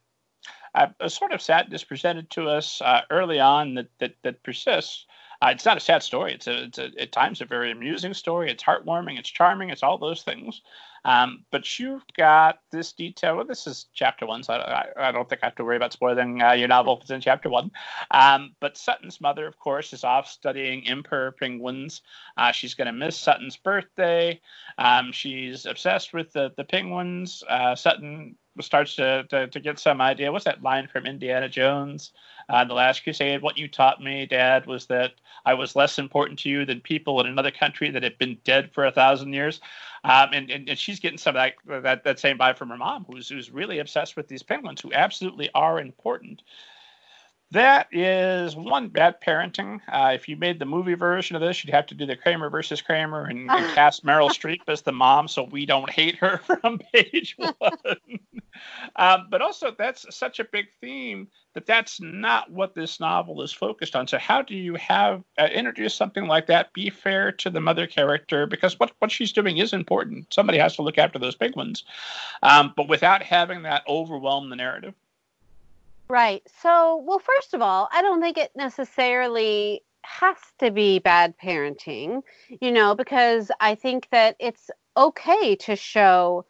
a, 0.76 0.89
a, 0.99 1.09
sort 1.09 1.32
of 1.32 1.41
sadness 1.41 1.84
presented 1.84 2.30
to 2.32 2.49
us 2.49 2.82
uh, 2.82 3.01
early 3.09 3.39
on 3.39 3.76
that, 3.76 3.88
that, 3.99 4.15
that 4.24 4.43
persists. 4.43 5.05
Uh, 5.41 5.49
it's 5.49 5.65
not 5.65 5.78
a 5.78 5.82
sad 5.82 6.01
story. 6.01 6.34
It's 6.34 6.47
a, 6.47 6.63
it's 6.63 6.78
a, 6.78 6.89
at 6.99 7.11
times 7.11 7.41
a 7.41 7.45
very 7.45 7.71
amusing 7.71 8.13
story. 8.13 8.49
It's 8.49 8.63
heartwarming. 8.63 9.19
It's 9.19 9.30
charming. 9.30 9.69
It's 9.69 9.84
all 9.84 9.97
those 9.97 10.24
things. 10.24 10.61
Um, 11.05 11.43
but 11.51 11.79
you've 11.79 12.03
got 12.17 12.59
this 12.71 12.93
detail. 12.93 13.35
Well, 13.35 13.45
this 13.45 13.67
is 13.67 13.87
chapter 13.93 14.25
one, 14.25 14.43
so 14.43 14.53
I, 14.53 14.87
I, 14.97 15.11
don't 15.11 15.27
think 15.27 15.41
I 15.43 15.47
have 15.47 15.55
to 15.55 15.63
worry 15.63 15.75
about 15.75 15.93
spoiling 15.93 16.41
uh, 16.41 16.53
your 16.53 16.67
novel 16.67 16.95
if 16.95 17.01
it's 17.01 17.11
in 17.11 17.21
chapter 17.21 17.49
one. 17.49 17.71
Um, 18.11 18.55
but 18.59 18.77
Sutton's 18.77 19.19
mother, 19.19 19.45
of 19.45 19.59
course, 19.59 19.93
is 19.93 20.03
off 20.03 20.27
studying 20.27 20.87
emperor 20.87 21.33
penguins. 21.37 22.01
Uh, 22.37 22.51
she's 22.51 22.73
going 22.73 22.87
to 22.87 22.93
miss 22.93 23.17
Sutton's 23.17 23.57
birthday. 23.57 24.39
Um, 24.77 25.11
she's 25.11 25.65
obsessed 25.65 26.13
with 26.13 26.31
the, 26.31 26.51
the 26.55 26.63
penguins. 26.63 27.43
Uh, 27.49 27.75
Sutton 27.75 28.35
starts 28.61 28.95
to, 28.95 29.25
to, 29.29 29.47
to, 29.47 29.59
get 29.59 29.79
some 29.79 29.99
idea. 29.99 30.31
What's 30.31 30.45
that 30.45 30.61
line 30.61 30.87
from 30.87 31.05
Indiana 31.05 31.49
Jones? 31.49 32.11
Uh, 32.49 32.63
the 32.65 32.73
Last 32.73 33.03
Crusade. 33.03 33.41
What 33.41 33.57
you 33.57 33.67
taught 33.67 34.01
me, 34.01 34.25
Dad, 34.25 34.65
was 34.65 34.85
that 34.87 35.13
I 35.45 35.53
was 35.53 35.75
less 35.75 35.99
important 35.99 36.39
to 36.39 36.49
you 36.49 36.65
than 36.65 36.81
people 36.81 37.19
in 37.21 37.27
another 37.27 37.51
country 37.51 37.89
that 37.91 38.03
had 38.03 38.17
been 38.17 38.37
dead 38.43 38.71
for 38.71 38.85
a 38.85 38.91
thousand 38.91 39.33
years. 39.33 39.61
Um, 40.03 40.29
and, 40.33 40.51
and, 40.51 40.69
and 40.69 40.77
she's 40.77 40.99
getting 40.99 41.17
some 41.17 41.35
of 41.35 41.41
that, 41.65 41.83
that, 41.83 42.03
that 42.03 42.19
same 42.19 42.37
vibe 42.37 42.57
from 42.57 42.69
her 42.69 42.77
mom, 42.77 43.05
who's, 43.05 43.29
who's 43.29 43.51
really 43.51 43.79
obsessed 43.79 44.17
with 44.17 44.27
these 44.27 44.43
penguins, 44.43 44.81
who 44.81 44.91
absolutely 44.93 45.49
are 45.55 45.79
important. 45.79 46.43
That 47.53 47.87
is 47.91 48.55
one 48.55 48.87
bad 48.87 49.21
parenting. 49.21 49.79
Uh, 49.87 50.09
if 50.15 50.27
you 50.27 50.35
made 50.35 50.57
the 50.57 50.65
movie 50.65 50.95
version 50.95 51.35
of 51.35 51.41
this, 51.43 51.63
you'd 51.63 51.71
have 51.71 51.85
to 51.85 51.93
do 51.93 52.07
the 52.07 52.15
Kramer 52.15 52.49
versus 52.49 52.81
Kramer 52.81 53.25
and, 53.25 53.47
and 53.47 53.65
cast 53.75 54.03
Meryl 54.03 54.29
Streep 54.29 54.61
as 54.67 54.81
the 54.81 54.91
mom, 54.91 55.27
so 55.27 55.43
we 55.43 55.67
don't 55.67 55.87
hate 55.87 56.15
her 56.15 56.37
from 56.61 56.79
page 56.91 57.37
one. 57.59 57.77
um, 58.95 59.27
but 59.29 59.43
also, 59.43 59.69
that's 59.77 60.07
such 60.09 60.39
a 60.39 60.45
big 60.45 60.65
theme 60.81 61.27
that 61.53 61.67
that's 61.67 62.01
not 62.01 62.49
what 62.49 62.73
this 62.73 62.99
novel 62.99 63.43
is 63.43 63.53
focused 63.53 63.95
on. 63.95 64.07
So, 64.07 64.17
how 64.17 64.41
do 64.41 64.55
you 64.55 64.73
have 64.73 65.23
uh, 65.37 65.45
introduce 65.53 65.93
something 65.93 66.25
like 66.25 66.47
that? 66.47 66.73
Be 66.73 66.89
fair 66.89 67.31
to 67.33 67.51
the 67.51 67.61
mother 67.61 67.85
character 67.85 68.47
because 68.47 68.79
what 68.79 68.93
what 68.97 69.11
she's 69.11 69.31
doing 69.31 69.59
is 69.59 69.73
important. 69.73 70.33
Somebody 70.33 70.57
has 70.57 70.75
to 70.77 70.81
look 70.81 70.97
after 70.97 71.19
those 71.19 71.35
big 71.35 71.55
ones, 71.55 71.83
um, 72.41 72.73
but 72.75 72.87
without 72.87 73.21
having 73.21 73.61
that 73.61 73.83
overwhelm 73.87 74.49
the 74.49 74.55
narrative. 74.55 74.95
Right. 76.14 76.43
So, 76.61 76.97
well, 77.07 77.18
first 77.18 77.55
of 77.55 77.64
all, 77.64 77.89
I 77.91 78.03
don't 78.03 78.22
think 78.22 78.38
it 78.38 78.51
necessarily 78.55 79.82
has 80.03 80.38
to 80.59 80.70
be 80.70 80.99
bad 80.99 81.34
parenting, 81.43 82.22
you 82.61 82.72
know, 82.72 82.93
because 82.93 83.49
I 83.59 83.74
think 83.74 84.09
that 84.11 84.36
it's 84.39 84.70
okay 84.95 85.55
to 85.55 85.76
show 85.76 86.45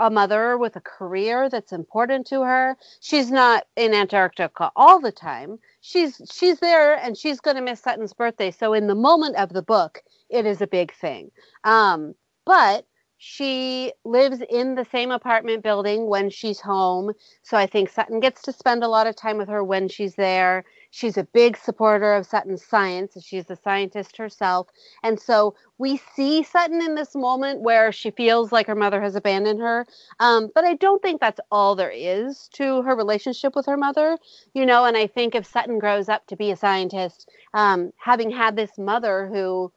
a 0.00 0.08
mother 0.08 0.56
with 0.56 0.76
a 0.76 0.80
career 0.80 1.50
that's 1.50 1.72
important 1.72 2.26
to 2.28 2.40
her. 2.40 2.78
She's 3.00 3.30
not 3.30 3.66
in 3.76 3.92
Antarctica 3.92 4.72
all 4.76 4.98
the 4.98 5.12
time. 5.12 5.58
She's 5.82 6.18
she's 6.32 6.58
there 6.60 6.94
and 6.94 7.14
she's 7.14 7.38
going 7.38 7.56
to 7.56 7.62
miss 7.62 7.80
Sutton's 7.80 8.14
birthday. 8.14 8.50
So 8.50 8.72
in 8.72 8.86
the 8.86 8.94
moment 8.94 9.36
of 9.36 9.50
the 9.52 9.62
book, 9.62 10.02
it 10.30 10.46
is 10.46 10.62
a 10.62 10.66
big 10.66 10.90
thing. 10.90 11.30
Um, 11.64 12.14
but 12.46 12.86
she 13.24 13.92
lives 14.02 14.42
in 14.50 14.74
the 14.74 14.84
same 14.84 15.12
apartment 15.12 15.62
building 15.62 16.08
when 16.08 16.28
she's 16.28 16.58
home. 16.58 17.12
So 17.44 17.56
I 17.56 17.68
think 17.68 17.88
Sutton 17.88 18.18
gets 18.18 18.42
to 18.42 18.52
spend 18.52 18.82
a 18.82 18.88
lot 18.88 19.06
of 19.06 19.14
time 19.14 19.38
with 19.38 19.48
her 19.48 19.62
when 19.62 19.86
she's 19.88 20.16
there. 20.16 20.64
She's 20.90 21.16
a 21.16 21.22
big 21.22 21.56
supporter 21.56 22.14
of 22.14 22.26
Sutton's 22.26 22.64
science. 22.64 23.16
She's 23.24 23.48
a 23.48 23.54
scientist 23.54 24.16
herself. 24.16 24.70
And 25.04 25.20
so 25.20 25.54
we 25.78 25.98
see 26.16 26.42
Sutton 26.42 26.82
in 26.82 26.96
this 26.96 27.14
moment 27.14 27.60
where 27.60 27.92
she 27.92 28.10
feels 28.10 28.50
like 28.50 28.66
her 28.66 28.74
mother 28.74 29.00
has 29.00 29.14
abandoned 29.14 29.60
her. 29.60 29.86
Um, 30.18 30.50
but 30.52 30.64
I 30.64 30.74
don't 30.74 31.00
think 31.00 31.20
that's 31.20 31.40
all 31.52 31.76
there 31.76 31.92
is 31.94 32.48
to 32.54 32.82
her 32.82 32.96
relationship 32.96 33.54
with 33.54 33.66
her 33.66 33.76
mother. 33.76 34.18
You 34.52 34.66
know, 34.66 34.84
and 34.84 34.96
I 34.96 35.06
think 35.06 35.36
if 35.36 35.46
Sutton 35.46 35.78
grows 35.78 36.08
up 36.08 36.26
to 36.26 36.34
be 36.34 36.50
a 36.50 36.56
scientist, 36.56 37.30
um, 37.54 37.92
having 37.98 38.32
had 38.32 38.56
this 38.56 38.76
mother 38.78 39.30
who 39.32 39.70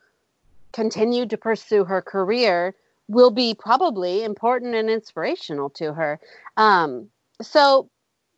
continued 0.72 1.30
to 1.30 1.38
pursue 1.38 1.84
her 1.84 2.02
career, 2.02 2.74
will 3.08 3.32
be 3.32 3.53
probably 3.53 4.24
important 4.24 4.76
and 4.76 4.89
inspirational 4.89 5.70
to 5.70 5.93
her. 5.93 6.20
Um, 6.58 7.10
so, 7.41 7.89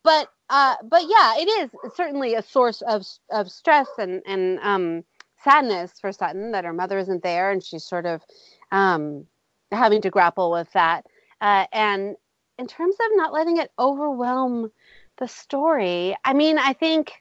but 0.03 0.30
uh, 0.49 0.76
but 0.84 1.03
yeah, 1.07 1.36
it 1.38 1.47
is 1.47 1.70
certainly 1.95 2.36
a 2.36 2.41
source 2.41 2.82
of 2.82 3.05
of 3.32 3.51
stress 3.51 3.88
and 3.97 4.22
and 4.26 4.59
um, 4.61 5.03
sadness 5.43 5.93
for 5.99 6.11
Sutton 6.11 6.51
that 6.51 6.65
her 6.65 6.74
mother 6.74 6.97
isn't 6.97 7.24
there, 7.24 7.51
and 7.51 7.63
she's 7.63 7.84
sort 7.84 8.05
of 8.05 8.22
um, 8.72 9.26
having 9.72 10.01
to 10.01 10.09
grapple 10.09 10.51
with 10.51 10.72
that. 10.74 11.05
Uh, 11.41 11.65
and 11.72 12.15
in 12.57 12.68
terms 12.68 12.95
of 12.95 13.07
not 13.15 13.34
letting 13.34 13.57
it 13.57 13.72
overwhelm 13.78 14.72
the 15.18 15.28
story, 15.28 16.15
I 16.26 16.34
mean, 16.34 16.57
I 16.57 16.74
think 16.74 17.13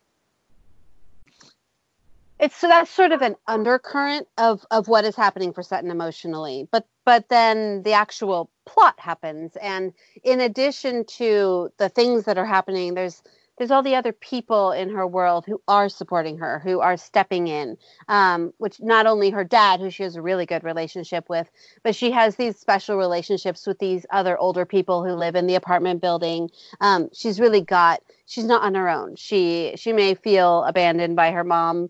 it's 2.39 2.57
so 2.57 2.69
that's 2.69 2.91
sort 2.91 3.13
of 3.13 3.23
an 3.23 3.37
undercurrent 3.47 4.29
of 4.39 4.65
of 4.71 4.89
what 4.89 5.05
is 5.05 5.17
happening 5.17 5.53
for 5.53 5.63
Sutton 5.63 5.91
emotionally. 5.91 6.69
But 6.71 6.87
but 7.05 7.29
then 7.29 7.83
the 7.85 7.93
actual 7.93 8.51
plot 8.67 8.99
happens 8.99 9.57
and 9.63 9.93
in 10.25 10.41
addition 10.41 11.05
to 11.05 11.71
the 11.79 11.89
things 11.89 12.25
that 12.25 12.37
are 12.37 12.45
happening 12.45 12.95
there's 12.95 13.23
there's 13.57 13.71
all 13.71 13.83
the 13.83 13.95
other 13.95 14.13
people 14.13 14.73
in 14.73 14.91
her 14.91 15.07
world 15.07 15.47
who 15.47 15.63
are 15.69 15.89
supporting 15.89 16.37
her 16.37 16.59
who 16.59 16.81
are 16.81 16.97
stepping 16.97 17.47
in 17.47 17.79
um, 18.09 18.53
which 18.59 18.81
not 18.81 19.07
only 19.07 19.31
her 19.31 19.45
dad 19.45 19.79
who 19.79 19.89
she 19.89 20.03
has 20.03 20.17
a 20.17 20.21
really 20.21 20.45
good 20.45 20.65
relationship 20.65 21.29
with 21.29 21.49
but 21.85 21.95
she 21.95 22.11
has 22.11 22.35
these 22.35 22.59
special 22.59 22.97
relationships 22.97 23.67
with 23.67 23.79
these 23.79 24.05
other 24.11 24.37
older 24.37 24.67
people 24.67 25.05
who 25.05 25.13
live 25.13 25.37
in 25.37 25.47
the 25.47 25.55
apartment 25.55 26.03
building 26.03 26.51
um, 26.81 27.09
she's 27.15 27.39
really 27.39 27.61
got 27.61 28.03
she's 28.27 28.45
not 28.45 28.63
on 28.63 28.75
her 28.75 28.89
own 28.89 29.15
she 29.15 29.73
she 29.77 29.93
may 29.93 30.13
feel 30.15 30.65
abandoned 30.65 31.15
by 31.15 31.31
her 31.31 31.45
mom 31.45 31.89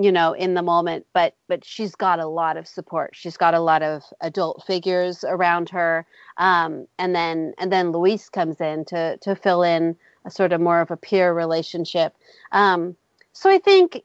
you 0.00 0.12
know 0.12 0.32
in 0.32 0.54
the 0.54 0.62
moment 0.62 1.06
but 1.12 1.34
but 1.48 1.64
she's 1.64 1.94
got 1.94 2.18
a 2.18 2.26
lot 2.26 2.56
of 2.56 2.66
support. 2.66 3.10
She's 3.14 3.36
got 3.36 3.54
a 3.54 3.60
lot 3.60 3.82
of 3.82 4.04
adult 4.20 4.64
figures 4.66 5.24
around 5.24 5.68
her. 5.70 6.06
Um, 6.36 6.86
and 6.98 7.14
then 7.14 7.54
and 7.58 7.72
then 7.72 7.92
luis 7.92 8.28
comes 8.28 8.60
in 8.60 8.84
to 8.86 9.16
to 9.18 9.34
fill 9.34 9.62
in 9.62 9.96
a 10.24 10.30
sort 10.30 10.52
of 10.52 10.60
more 10.60 10.80
of 10.80 10.90
a 10.90 10.96
peer 10.96 11.32
relationship. 11.32 12.14
Um, 12.52 12.96
so 13.32 13.50
i 13.50 13.58
think 13.58 14.02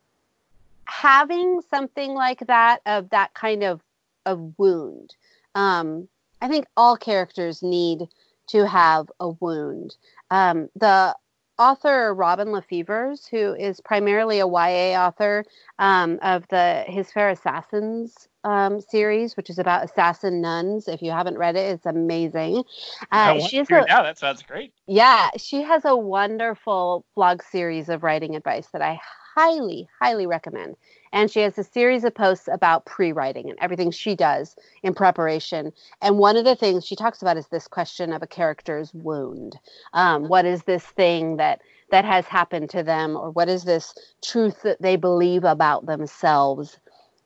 having 0.86 1.62
something 1.70 2.14
like 2.14 2.46
that 2.48 2.82
of 2.86 3.10
that 3.10 3.34
kind 3.34 3.64
of 3.64 3.82
of 4.26 4.54
wound 4.60 5.16
um, 5.56 6.08
i 6.42 6.48
think 6.48 6.66
all 6.78 6.96
characters 6.98 7.64
need 7.64 8.08
to 8.48 8.68
have 8.68 9.12
a 9.20 9.30
wound. 9.30 9.96
Um, 10.32 10.70
the 10.76 11.16
author 11.58 12.14
Robin 12.14 12.50
LaFevers, 12.50 13.30
who 13.30 13.54
is 13.54 13.80
primarily 13.82 14.40
a 14.40 14.48
YA 14.48 15.00
author 15.00 15.46
um, 15.80 16.20
of 16.22 16.48
the 16.50 16.84
His 16.88 17.12
Fair 17.12 17.30
Assassins 17.30 18.28
um, 18.44 18.82
series, 18.82 19.38
which 19.38 19.50
is 19.50 19.60
about 19.60 19.86
assassin 19.86 20.42
nuns. 20.42 20.88
If 20.88 21.02
you 21.02 21.12
haven't 21.12 21.38
read 21.38 21.56
it, 21.56 21.74
it's 21.74 21.86
amazing. 21.86 22.64
Uh, 23.12 23.40
a, 23.40 23.86
yeah, 23.88 24.04
that 24.04 24.18
sounds 24.18 24.44
great. 24.44 24.74
Yeah, 24.88 25.30
she 25.38 25.62
has 25.62 25.86
a 25.86 25.96
wonderful 25.96 27.06
blog 27.16 27.42
series 27.42 27.90
of 27.90 28.04
writing 28.04 28.36
advice 28.36 28.68
that 28.74 28.82
I 28.82 29.00
highly, 29.36 29.88
highly 30.02 30.28
recommend. 30.28 30.76
And 31.14 31.32
she 31.32 31.40
has 31.42 31.58
a 31.58 31.64
series 31.64 32.04
of 32.04 32.14
posts 32.14 32.50
about 32.52 32.86
pre 32.86 33.14
writing 33.14 33.50
and 33.50 33.58
everything 33.62 33.92
she 33.92 34.16
does 34.16 34.56
in 34.82 34.94
preparation. 34.94 35.72
And 36.02 36.18
one 36.18 36.36
of 36.36 36.44
the 36.44 36.56
things 36.56 36.86
she 36.86 36.96
talks 36.96 37.22
about 37.22 37.38
is 37.38 37.48
this 37.48 37.68
question 37.68 38.12
of 38.12 38.22
a 38.22 38.28
character's 38.28 38.94
wound. 38.94 39.58
Um, 39.94 40.28
what 40.28 40.46
is 40.46 40.64
this 40.64 40.84
thing 40.84 41.38
that 41.38 41.62
that 41.92 42.04
has 42.04 42.26
happened 42.26 42.72
to 42.72 42.84
them, 42.84 43.16
or 43.16 43.30
what 43.30 43.48
is 43.48 43.64
this 43.64 43.94
truth 44.24 44.64
that 44.64 44.82
they 44.82 44.96
believe 44.96 45.44
about 45.44 45.86
themselves 45.86 46.80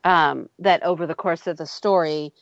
um, 0.04 0.50
that 0.60 0.84
over 0.84 1.08
the 1.08 1.16
course 1.16 1.48
of 1.48 1.58
the 1.58 1.66
story 1.66 2.34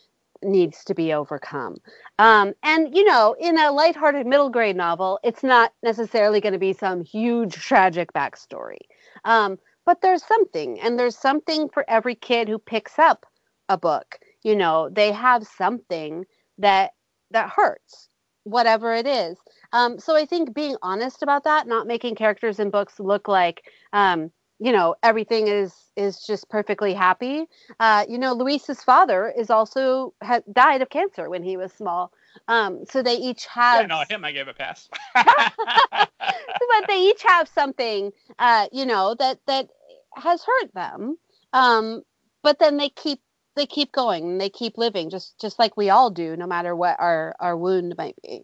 needs 0.43 0.83
to 0.85 0.93
be 0.93 1.13
overcome. 1.13 1.77
Um, 2.19 2.53
and, 2.63 2.95
you 2.95 3.03
know, 3.03 3.35
in 3.39 3.57
a 3.57 3.71
lighthearted 3.71 4.25
middle 4.25 4.49
grade 4.49 4.75
novel, 4.75 5.19
it's 5.23 5.43
not 5.43 5.73
necessarily 5.83 6.41
going 6.41 6.53
to 6.53 6.59
be 6.59 6.73
some 6.73 7.03
huge 7.03 7.53
tragic 7.55 8.13
backstory. 8.13 8.77
Um, 9.23 9.57
but 9.85 10.01
there's 10.01 10.23
something, 10.23 10.79
and 10.79 10.97
there's 10.99 11.17
something 11.17 11.69
for 11.69 11.85
every 11.89 12.15
kid 12.15 12.47
who 12.47 12.59
picks 12.59 12.97
up 12.99 13.25
a 13.69 13.77
book. 13.77 14.19
You 14.43 14.55
know, 14.55 14.89
they 14.89 15.11
have 15.11 15.45
something 15.47 16.25
that 16.57 16.91
that 17.31 17.49
hurts, 17.49 18.09
whatever 18.43 18.93
it 18.93 19.07
is. 19.07 19.37
Um, 19.73 19.99
so 19.99 20.15
I 20.15 20.25
think 20.25 20.53
being 20.53 20.77
honest 20.81 21.23
about 21.23 21.43
that, 21.45 21.67
not 21.67 21.87
making 21.87 22.15
characters 22.15 22.59
in 22.59 22.69
books 22.69 22.99
look 22.99 23.27
like, 23.27 23.63
um, 23.93 24.31
you 24.59 24.71
know, 24.71 24.95
everything 25.03 25.47
is 25.47 25.73
is 25.95 26.21
just 26.25 26.49
perfectly 26.49 26.93
happy. 26.93 27.45
Uh, 27.79 28.05
you 28.07 28.17
know, 28.17 28.33
Luis's 28.33 28.83
father 28.83 29.33
is 29.37 29.49
also 29.49 30.13
had 30.21 30.43
died 30.51 30.81
of 30.81 30.89
cancer 30.89 31.29
when 31.29 31.43
he 31.43 31.57
was 31.57 31.73
small. 31.73 32.11
Um, 32.47 32.85
so 32.89 33.01
they 33.01 33.15
each 33.15 33.45
have. 33.47 33.81
Yeah, 33.81 33.87
no, 33.87 34.03
him 34.07 34.23
I 34.25 34.31
gave 34.31 34.47
a 34.47 34.53
pass. 34.53 34.89
but 35.13 36.87
they 36.87 37.01
each 37.01 37.23
have 37.23 37.47
something, 37.47 38.11
uh, 38.39 38.67
you 38.71 38.85
know, 38.85 39.15
that 39.19 39.39
that 39.47 39.69
has 40.15 40.43
hurt 40.43 40.73
them. 40.73 41.17
Um, 41.53 42.03
but 42.43 42.59
then 42.59 42.77
they 42.77 42.89
keep 42.89 43.19
they 43.55 43.65
keep 43.65 43.91
going 43.91 44.23
and 44.23 44.41
they 44.41 44.49
keep 44.49 44.77
living, 44.77 45.09
just 45.09 45.39
just 45.39 45.59
like 45.59 45.77
we 45.77 45.89
all 45.89 46.09
do, 46.09 46.35
no 46.35 46.47
matter 46.47 46.75
what 46.75 46.99
our 46.99 47.35
our 47.39 47.57
wound 47.57 47.95
might 47.97 48.15
be. 48.23 48.43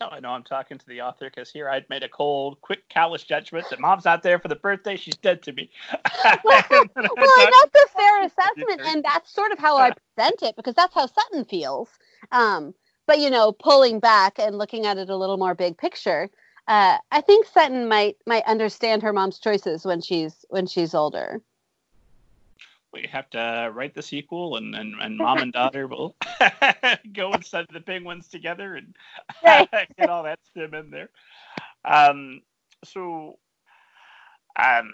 How 0.00 0.08
I 0.08 0.20
know 0.20 0.30
I'm 0.30 0.42
talking 0.42 0.78
to 0.78 0.86
the 0.86 1.00
author 1.00 1.30
because 1.30 1.50
here 1.50 1.68
I'd 1.68 1.88
made 1.88 2.02
a 2.02 2.08
cold, 2.08 2.60
quick, 2.60 2.88
callous 2.88 3.24
judgment 3.24 3.66
that 3.70 3.80
mom's 3.80 4.04
not 4.04 4.22
there 4.22 4.38
for 4.38 4.48
the 4.48 4.56
birthday. 4.56 4.96
She's 4.96 5.16
dead 5.16 5.42
to 5.42 5.52
me. 5.52 5.70
well, 6.44 6.62
well 6.70 6.86
that's 6.96 7.84
a 7.84 7.88
fair 7.96 8.22
assessment, 8.24 8.80
and 8.84 9.04
that's 9.04 9.32
sort 9.32 9.52
of 9.52 9.58
how 9.58 9.76
I 9.76 9.92
present 10.16 10.42
it 10.42 10.56
because 10.56 10.74
that's 10.74 10.94
how 10.94 11.06
Sutton 11.06 11.44
feels. 11.44 11.88
Um, 12.32 12.74
but 13.06 13.18
you 13.18 13.30
know, 13.30 13.52
pulling 13.52 14.00
back 14.00 14.38
and 14.38 14.58
looking 14.58 14.86
at 14.86 14.98
it 14.98 15.10
a 15.10 15.16
little 15.16 15.38
more 15.38 15.54
big 15.54 15.78
picture, 15.78 16.30
uh, 16.68 16.98
I 17.10 17.20
think 17.20 17.46
Sutton 17.46 17.88
might 17.88 18.16
might 18.26 18.44
understand 18.44 19.02
her 19.02 19.12
mom's 19.12 19.38
choices 19.38 19.84
when 19.84 20.00
she's 20.00 20.44
when 20.50 20.66
she's 20.66 20.94
older 20.94 21.40
we 22.92 23.08
have 23.10 23.28
to 23.30 23.70
write 23.72 23.94
the 23.94 24.02
sequel 24.02 24.56
and, 24.56 24.74
and, 24.74 24.94
and 25.00 25.16
mom 25.18 25.38
and 25.38 25.52
daughter 25.52 25.86
will 25.86 26.16
go 27.12 27.32
and 27.32 27.44
study 27.44 27.68
the 27.72 27.80
penguins 27.80 28.28
together 28.28 28.76
and 28.76 28.94
get 29.98 30.08
all 30.08 30.22
that 30.22 30.40
STEM 30.50 30.74
in 30.74 30.90
there. 30.90 31.10
Um, 31.84 32.42
so 32.84 33.38
um, 34.56 34.90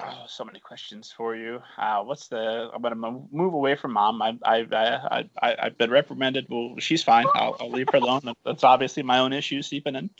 oh, 0.00 0.24
so 0.26 0.44
many 0.44 0.60
questions 0.60 1.12
for 1.16 1.36
you. 1.36 1.60
Uh, 1.76 2.02
what's 2.02 2.28
the 2.28 2.70
i'm 2.74 2.82
going 2.82 2.94
to 2.94 3.28
move 3.30 3.54
away 3.54 3.76
from 3.76 3.92
mom. 3.92 4.20
I, 4.22 4.38
I, 4.44 4.66
I, 4.72 5.24
I, 5.42 5.56
i've 5.62 5.78
been 5.78 5.90
reprimanded. 5.90 6.46
Well 6.48 6.74
she's 6.78 7.02
fine. 7.02 7.26
I'll, 7.34 7.56
I'll 7.60 7.70
leave 7.70 7.88
her 7.92 7.98
alone. 7.98 8.32
That's 8.44 8.64
obviously 8.64 9.02
my 9.02 9.18
own 9.18 9.32
issues 9.32 9.66
seeping 9.66 9.94
in. 9.94 10.10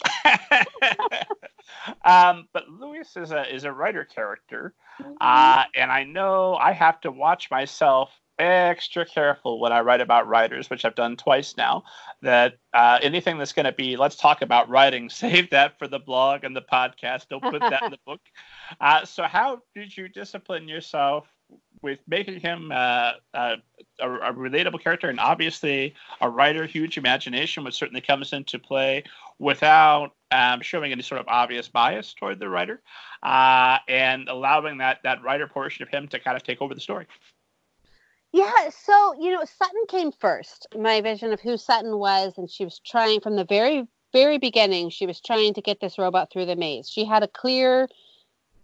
Um, 2.04 2.48
but 2.52 2.64
Louis 2.98 3.16
is 3.16 3.30
a 3.30 3.54
is 3.54 3.64
a 3.64 3.72
writer 3.72 4.04
character, 4.04 4.74
mm-hmm. 5.00 5.12
uh, 5.20 5.64
and 5.74 5.90
I 5.90 6.04
know 6.04 6.56
I 6.56 6.72
have 6.72 7.00
to 7.02 7.12
watch 7.12 7.50
myself 7.50 8.10
extra 8.38 9.04
careful 9.04 9.60
when 9.60 9.72
I 9.72 9.80
write 9.80 10.00
about 10.00 10.28
writers, 10.28 10.70
which 10.70 10.84
I've 10.84 10.94
done 10.94 11.16
twice 11.16 11.56
now. 11.56 11.84
That 12.22 12.54
uh, 12.74 12.98
anything 13.02 13.38
that's 13.38 13.52
going 13.52 13.66
to 13.66 13.72
be, 13.72 13.96
let's 13.96 14.16
talk 14.16 14.42
about 14.42 14.68
writing, 14.68 15.10
save 15.10 15.50
that 15.50 15.78
for 15.78 15.86
the 15.86 15.98
blog 15.98 16.44
and 16.44 16.56
the 16.56 16.62
podcast. 16.62 17.28
Don't 17.28 17.42
put 17.42 17.60
that 17.60 17.82
in 17.82 17.90
the 17.92 17.98
book. 18.06 18.20
Uh, 18.80 19.04
so, 19.04 19.24
how 19.24 19.62
did 19.74 19.96
you 19.96 20.08
discipline 20.08 20.66
yourself 20.66 21.26
with 21.82 21.98
making 22.06 22.40
him 22.40 22.70
uh, 22.72 23.12
uh, 23.34 23.56
a, 24.00 24.10
a, 24.10 24.32
relatable 24.32 24.82
character 24.82 25.08
and 25.08 25.20
obviously 25.20 25.94
a 26.20 26.28
writer, 26.28 26.66
huge 26.66 26.98
imagination, 26.98 27.64
which 27.64 27.74
certainly 27.74 28.00
comes 28.00 28.32
into 28.32 28.58
play 28.58 29.04
without 29.38 30.12
um, 30.30 30.60
showing 30.60 30.92
any 30.92 31.02
sort 31.02 31.20
of 31.20 31.28
obvious 31.28 31.68
bias 31.68 32.14
toward 32.14 32.38
the 32.38 32.48
writer, 32.48 32.82
uh, 33.22 33.78
and 33.88 34.28
allowing 34.28 34.78
that 34.78 34.98
that 35.04 35.22
writer 35.22 35.46
portion 35.46 35.82
of 35.82 35.88
him 35.88 36.08
to 36.08 36.18
kind 36.18 36.36
of 36.36 36.42
take 36.42 36.60
over 36.60 36.74
the 36.74 36.80
story. 36.80 37.06
Yeah, 38.32 38.68
so 38.70 39.14
you 39.18 39.32
know, 39.32 39.44
Sutton 39.44 39.84
came 39.88 40.12
first. 40.12 40.66
My 40.76 41.00
vision 41.00 41.32
of 41.32 41.40
who 41.40 41.56
Sutton 41.56 41.98
was, 41.98 42.34
and 42.36 42.50
she 42.50 42.64
was 42.64 42.80
trying 42.84 43.20
from 43.20 43.36
the 43.36 43.44
very 43.44 43.86
very 44.12 44.38
beginning. 44.38 44.90
She 44.90 45.06
was 45.06 45.20
trying 45.20 45.54
to 45.54 45.62
get 45.62 45.80
this 45.80 45.98
robot 45.98 46.30
through 46.30 46.46
the 46.46 46.56
maze. 46.56 46.88
She 46.88 47.04
had 47.04 47.22
a 47.22 47.28
clear, 47.28 47.88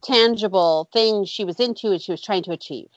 tangible 0.03 0.89
thing 0.93 1.25
she 1.25 1.45
was 1.45 1.61
into, 1.61 1.93
and 1.93 2.01
she 2.01 2.13
was 2.13 2.23
trying 2.23 2.43
to 2.45 2.53
achieve. 2.53 2.89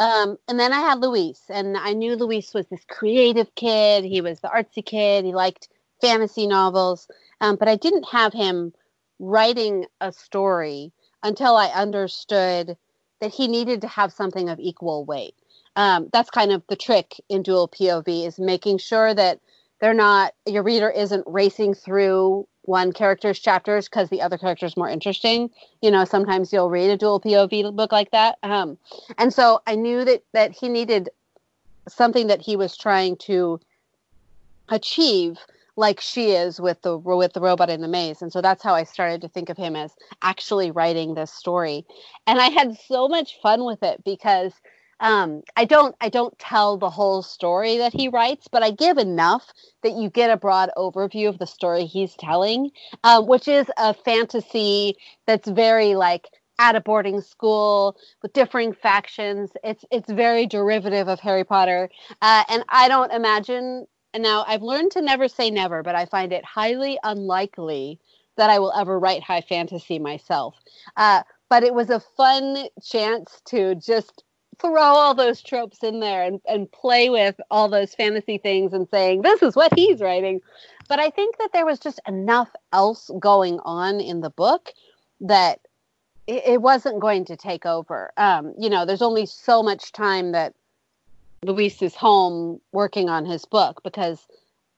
Um, 0.00 0.38
and 0.48 0.58
then 0.58 0.72
I 0.72 0.80
had 0.80 1.00
Luis, 1.00 1.42
and 1.50 1.76
I 1.76 1.92
knew 1.92 2.16
Luis 2.16 2.54
was 2.54 2.66
this 2.68 2.84
creative 2.88 3.54
kid. 3.54 4.02
He 4.02 4.22
was 4.22 4.40
the 4.40 4.48
artsy 4.48 4.84
kid. 4.84 5.26
He 5.26 5.34
liked 5.34 5.68
fantasy 6.00 6.46
novels, 6.46 7.06
um, 7.42 7.56
but 7.56 7.68
I 7.68 7.76
didn't 7.76 8.08
have 8.10 8.32
him 8.32 8.72
writing 9.18 9.84
a 10.00 10.10
story 10.10 10.90
until 11.22 11.54
I 11.54 11.66
understood 11.66 12.78
that 13.20 13.34
he 13.34 13.46
needed 13.46 13.82
to 13.82 13.88
have 13.88 14.10
something 14.10 14.48
of 14.48 14.58
equal 14.58 15.04
weight. 15.04 15.34
Um, 15.76 16.08
that's 16.14 16.30
kind 16.30 16.50
of 16.50 16.62
the 16.70 16.76
trick 16.76 17.20
in 17.28 17.42
dual 17.42 17.68
POV 17.68 18.26
is 18.26 18.38
making 18.38 18.78
sure 18.78 19.12
that 19.12 19.40
they're 19.82 19.92
not 19.92 20.32
your 20.46 20.62
reader 20.62 20.88
isn't 20.88 21.24
racing 21.26 21.74
through 21.74 22.48
one 22.62 22.92
character's 22.92 23.38
chapters 23.38 23.88
because 23.88 24.08
the 24.10 24.20
other 24.22 24.38
character 24.38 24.66
is 24.66 24.76
more 24.76 24.88
interesting. 24.88 25.50
You 25.82 25.90
know, 25.90 26.04
sometimes 26.04 26.52
you'll 26.52 26.70
read 26.70 26.90
a 26.90 26.96
dual 26.96 27.20
POV 27.20 27.74
book 27.74 27.92
like 27.92 28.10
that. 28.10 28.38
Um, 28.42 28.78
and 29.18 29.32
so 29.32 29.60
I 29.66 29.76
knew 29.76 30.04
that 30.04 30.22
that 30.32 30.52
he 30.52 30.68
needed 30.68 31.10
something 31.88 32.26
that 32.28 32.40
he 32.40 32.56
was 32.56 32.76
trying 32.76 33.16
to 33.16 33.60
achieve 34.68 35.38
like 35.76 36.00
she 36.00 36.32
is 36.32 36.60
with 36.60 36.80
the 36.82 36.96
with 36.98 37.32
the 37.32 37.40
robot 37.40 37.70
in 37.70 37.80
the 37.80 37.88
maze 37.88 38.22
and 38.22 38.32
so 38.32 38.40
that's 38.40 38.62
how 38.62 38.74
i 38.74 38.84
started 38.84 39.20
to 39.20 39.28
think 39.28 39.48
of 39.48 39.56
him 39.56 39.74
as 39.74 39.96
actually 40.22 40.70
writing 40.70 41.14
this 41.14 41.32
story 41.32 41.84
and 42.26 42.38
i 42.40 42.48
had 42.48 42.76
so 42.76 43.08
much 43.08 43.40
fun 43.40 43.64
with 43.64 43.82
it 43.82 44.02
because 44.04 44.52
um, 45.00 45.42
I 45.56 45.64
don't 45.64 45.96
I 46.00 46.08
don't 46.08 46.38
tell 46.38 46.76
the 46.76 46.90
whole 46.90 47.22
story 47.22 47.78
that 47.78 47.92
he 47.94 48.08
writes, 48.08 48.48
but 48.48 48.62
I 48.62 48.70
give 48.70 48.98
enough 48.98 49.52
that 49.82 49.92
you 49.92 50.10
get 50.10 50.30
a 50.30 50.36
broad 50.36 50.70
overview 50.76 51.28
of 51.28 51.38
the 51.38 51.46
story 51.46 51.86
he's 51.86 52.14
telling, 52.14 52.70
um, 53.02 53.26
which 53.26 53.48
is 53.48 53.66
a 53.78 53.94
fantasy 53.94 54.96
that's 55.26 55.48
very 55.48 55.94
like 55.94 56.28
at 56.58 56.76
a 56.76 56.80
boarding 56.80 57.22
school 57.22 57.96
with 58.22 58.34
differing 58.34 58.74
factions. 58.74 59.50
It's 59.64 59.84
it's 59.90 60.12
very 60.12 60.46
derivative 60.46 61.08
of 61.08 61.18
Harry 61.20 61.44
Potter, 61.44 61.88
uh, 62.20 62.44
and 62.48 62.64
I 62.68 62.88
don't 62.88 63.12
imagine 63.12 63.86
now 64.14 64.44
I've 64.46 64.62
learned 64.62 64.90
to 64.92 65.02
never 65.02 65.28
say 65.28 65.50
never, 65.50 65.82
but 65.82 65.94
I 65.94 66.04
find 66.04 66.32
it 66.32 66.44
highly 66.44 66.98
unlikely 67.02 67.98
that 68.36 68.50
I 68.50 68.58
will 68.58 68.72
ever 68.72 68.98
write 68.98 69.22
high 69.22 69.40
fantasy 69.42 69.98
myself. 69.98 70.56
Uh, 70.96 71.22
but 71.48 71.64
it 71.64 71.74
was 71.74 71.90
a 71.90 72.00
fun 72.00 72.68
chance 72.82 73.42
to 73.46 73.74
just 73.74 74.24
throw 74.60 74.82
all 74.82 75.14
those 75.14 75.42
tropes 75.42 75.82
in 75.82 76.00
there 76.00 76.22
and, 76.22 76.40
and 76.48 76.70
play 76.70 77.10
with 77.10 77.40
all 77.50 77.68
those 77.68 77.94
fantasy 77.94 78.38
things 78.38 78.72
and 78.72 78.88
saying, 78.90 79.22
this 79.22 79.42
is 79.42 79.56
what 79.56 79.72
he's 79.74 80.00
writing. 80.00 80.40
But 80.88 80.98
I 80.98 81.10
think 81.10 81.38
that 81.38 81.50
there 81.52 81.66
was 81.66 81.78
just 81.78 82.00
enough 82.06 82.50
else 82.72 83.10
going 83.18 83.60
on 83.60 84.00
in 84.00 84.20
the 84.20 84.30
book 84.30 84.70
that 85.20 85.60
it, 86.26 86.42
it 86.46 86.62
wasn't 86.62 87.00
going 87.00 87.24
to 87.26 87.36
take 87.36 87.66
over. 87.66 88.12
Um, 88.16 88.54
you 88.58 88.70
know, 88.70 88.84
there's 88.84 89.02
only 89.02 89.26
so 89.26 89.62
much 89.62 89.92
time 89.92 90.32
that 90.32 90.54
Luis 91.42 91.80
is 91.80 91.94
home 91.94 92.60
working 92.72 93.08
on 93.08 93.24
his 93.24 93.44
book 93.44 93.80
because 93.82 94.26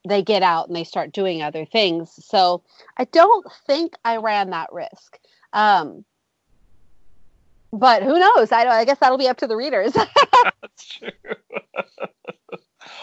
they 0.08 0.22
get 0.22 0.42
out 0.42 0.68
and 0.68 0.76
they 0.76 0.84
start 0.84 1.12
doing 1.12 1.42
other 1.42 1.64
things. 1.64 2.12
So 2.24 2.62
I 2.96 3.04
don't 3.04 3.46
think 3.66 3.94
I 4.04 4.16
ran 4.16 4.50
that 4.50 4.72
risk. 4.72 5.18
Um, 5.52 6.04
but 7.72 8.02
who 8.02 8.18
knows? 8.18 8.52
I, 8.52 8.66
I 8.66 8.84
guess 8.84 8.98
that'll 8.98 9.18
be 9.18 9.28
up 9.28 9.38
to 9.38 9.46
the 9.46 9.56
readers. 9.56 9.92
That's 10.60 10.84
true. 10.84 11.10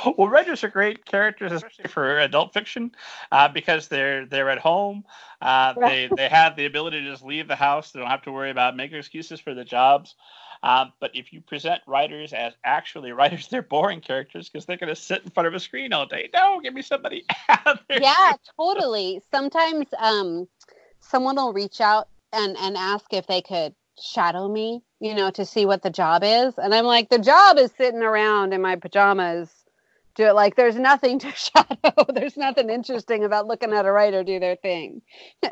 well, 0.17 0.27
writers 0.27 0.63
are 0.63 0.69
great 0.69 1.05
characters, 1.05 1.51
especially 1.51 1.89
for 1.89 2.19
adult 2.19 2.53
fiction, 2.53 2.91
uh, 3.31 3.47
because 3.47 3.87
they're 3.87 4.25
they're 4.25 4.49
at 4.49 4.59
home. 4.59 5.03
Uh, 5.41 5.73
right. 5.75 6.09
They 6.09 6.15
they 6.15 6.29
have 6.29 6.55
the 6.55 6.65
ability 6.65 7.01
to 7.01 7.09
just 7.09 7.23
leave 7.23 7.47
the 7.47 7.55
house. 7.55 7.91
They 7.91 7.99
don't 7.99 8.09
have 8.09 8.21
to 8.23 8.31
worry 8.31 8.51
about 8.51 8.75
making 8.75 8.97
excuses 8.97 9.39
for 9.39 9.53
the 9.53 9.65
jobs. 9.65 10.15
Um, 10.61 10.91
but 10.99 11.11
if 11.13 11.31
you 11.31 11.39
present 11.41 11.81
writers 11.87 12.33
as 12.33 12.53
actually 12.63 13.11
writers, 13.13 13.47
they're 13.47 13.61
boring 13.61 14.01
characters 14.01 14.49
because 14.49 14.65
they're 14.65 14.77
going 14.77 14.93
to 14.93 14.95
sit 14.95 15.23
in 15.23 15.29
front 15.31 15.47
of 15.47 15.53
a 15.53 15.59
screen 15.59 15.93
all 15.93 16.05
day. 16.05 16.29
No, 16.33 16.59
give 16.61 16.73
me 16.73 16.81
somebody. 16.81 17.25
Yeah, 17.89 18.33
totally. 18.57 19.21
Sometimes 19.31 19.87
um, 19.97 20.47
someone 20.99 21.37
will 21.37 21.53
reach 21.53 21.81
out 21.81 22.09
and, 22.33 22.57
and 22.57 22.77
ask 22.77 23.13
if 23.13 23.25
they 23.25 23.41
could 23.41 23.73
shadow 24.01 24.47
me, 24.47 24.81
you 24.99 25.13
know, 25.13 25.31
to 25.31 25.45
see 25.45 25.65
what 25.65 25.81
the 25.81 25.89
job 25.89 26.23
is. 26.23 26.57
And 26.57 26.73
I'm 26.73 26.85
like, 26.85 27.09
the 27.09 27.19
job 27.19 27.57
is 27.57 27.71
sitting 27.77 28.01
around 28.01 28.53
in 28.53 28.61
my 28.61 28.75
pajamas. 28.75 29.49
Do 30.15 30.25
it 30.25 30.35
like 30.35 30.55
there's 30.55 30.75
nothing 30.75 31.19
to 31.19 31.31
shadow. 31.35 32.05
there's 32.13 32.37
nothing 32.37 32.69
interesting 32.69 33.23
about 33.23 33.47
looking 33.47 33.73
at 33.73 33.85
a 33.85 33.91
writer 33.91 34.23
do 34.23 34.39
their 34.39 34.55
thing. 34.55 35.01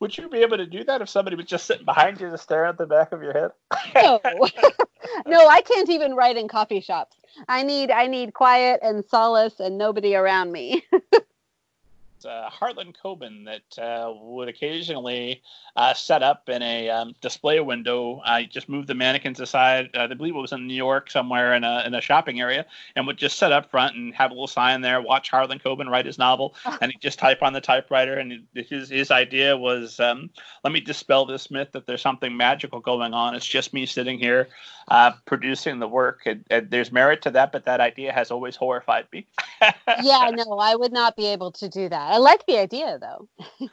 Would 0.00 0.16
you 0.16 0.28
be 0.28 0.38
able 0.38 0.58
to 0.58 0.66
do 0.66 0.84
that 0.84 1.02
if 1.02 1.08
somebody 1.08 1.36
was 1.36 1.46
just 1.46 1.66
sitting 1.66 1.84
behind 1.84 2.20
you 2.20 2.30
to 2.30 2.38
stare 2.38 2.66
at 2.66 2.78
the 2.78 2.86
back 2.86 3.12
of 3.12 3.22
your 3.22 3.32
head? 3.32 3.50
no, 3.94 4.20
no, 5.26 5.48
I 5.48 5.60
can't 5.62 5.88
even 5.88 6.14
write 6.14 6.36
in 6.36 6.46
coffee 6.46 6.80
shops. 6.80 7.16
I 7.48 7.62
need 7.62 7.90
I 7.90 8.06
need 8.06 8.34
quiet 8.34 8.80
and 8.82 9.04
solace 9.04 9.60
and 9.60 9.76
nobody 9.76 10.14
around 10.14 10.52
me. 10.52 10.84
Uh, 12.24 12.50
Harlan 12.50 12.92
Coben 12.92 13.44
that 13.46 13.82
uh, 13.82 14.12
would 14.20 14.48
occasionally 14.48 15.42
uh, 15.76 15.94
set 15.94 16.22
up 16.22 16.48
in 16.48 16.62
a 16.62 16.88
um, 16.90 17.14
display 17.20 17.60
window. 17.60 18.20
I 18.24 18.44
just 18.44 18.68
moved 18.68 18.88
the 18.88 18.94
mannequins 18.94 19.40
aside. 19.40 19.90
Uh, 19.94 20.08
I 20.10 20.14
believe 20.14 20.34
it 20.34 20.40
was 20.40 20.52
in 20.52 20.66
New 20.66 20.74
York 20.74 21.10
somewhere 21.10 21.54
in 21.54 21.64
a, 21.64 21.82
in 21.86 21.94
a 21.94 22.00
shopping 22.00 22.40
area, 22.40 22.66
and 22.96 23.06
would 23.06 23.16
just 23.16 23.38
set 23.38 23.52
up 23.52 23.70
front 23.70 23.96
and 23.96 24.14
have 24.14 24.30
a 24.30 24.34
little 24.34 24.46
sign 24.46 24.80
there. 24.80 25.00
Watch 25.00 25.30
Harlan 25.30 25.58
Coben 25.58 25.88
write 25.88 26.06
his 26.06 26.18
novel, 26.18 26.54
and 26.80 26.92
he'd 26.92 27.00
just 27.00 27.18
type 27.18 27.42
on 27.42 27.52
the 27.52 27.60
typewriter. 27.60 28.14
And 28.14 28.44
his 28.54 28.88
his 28.88 29.10
idea 29.10 29.56
was, 29.56 30.00
um, 30.00 30.30
let 30.64 30.72
me 30.72 30.80
dispel 30.80 31.26
this 31.26 31.50
myth 31.50 31.68
that 31.72 31.86
there's 31.86 32.02
something 32.02 32.36
magical 32.36 32.80
going 32.80 33.14
on. 33.14 33.34
It's 33.34 33.46
just 33.46 33.72
me 33.72 33.86
sitting 33.86 34.18
here 34.18 34.48
uh, 34.90 35.12
producing 35.24 35.78
the 35.78 35.88
work. 35.88 36.22
And, 36.26 36.44
and 36.50 36.70
there's 36.70 36.90
merit 36.92 37.22
to 37.22 37.30
that, 37.32 37.52
but 37.52 37.64
that 37.64 37.80
idea 37.80 38.12
has 38.12 38.30
always 38.30 38.56
horrified 38.56 39.06
me. 39.12 39.26
yeah, 40.02 40.30
no, 40.32 40.58
I 40.58 40.74
would 40.74 40.92
not 40.92 41.16
be 41.16 41.26
able 41.26 41.52
to 41.52 41.68
do 41.68 41.88
that. 41.88 42.07
I 42.08 42.18
like 42.18 42.44
the 42.46 42.58
idea 42.58 42.98
though. 42.98 43.28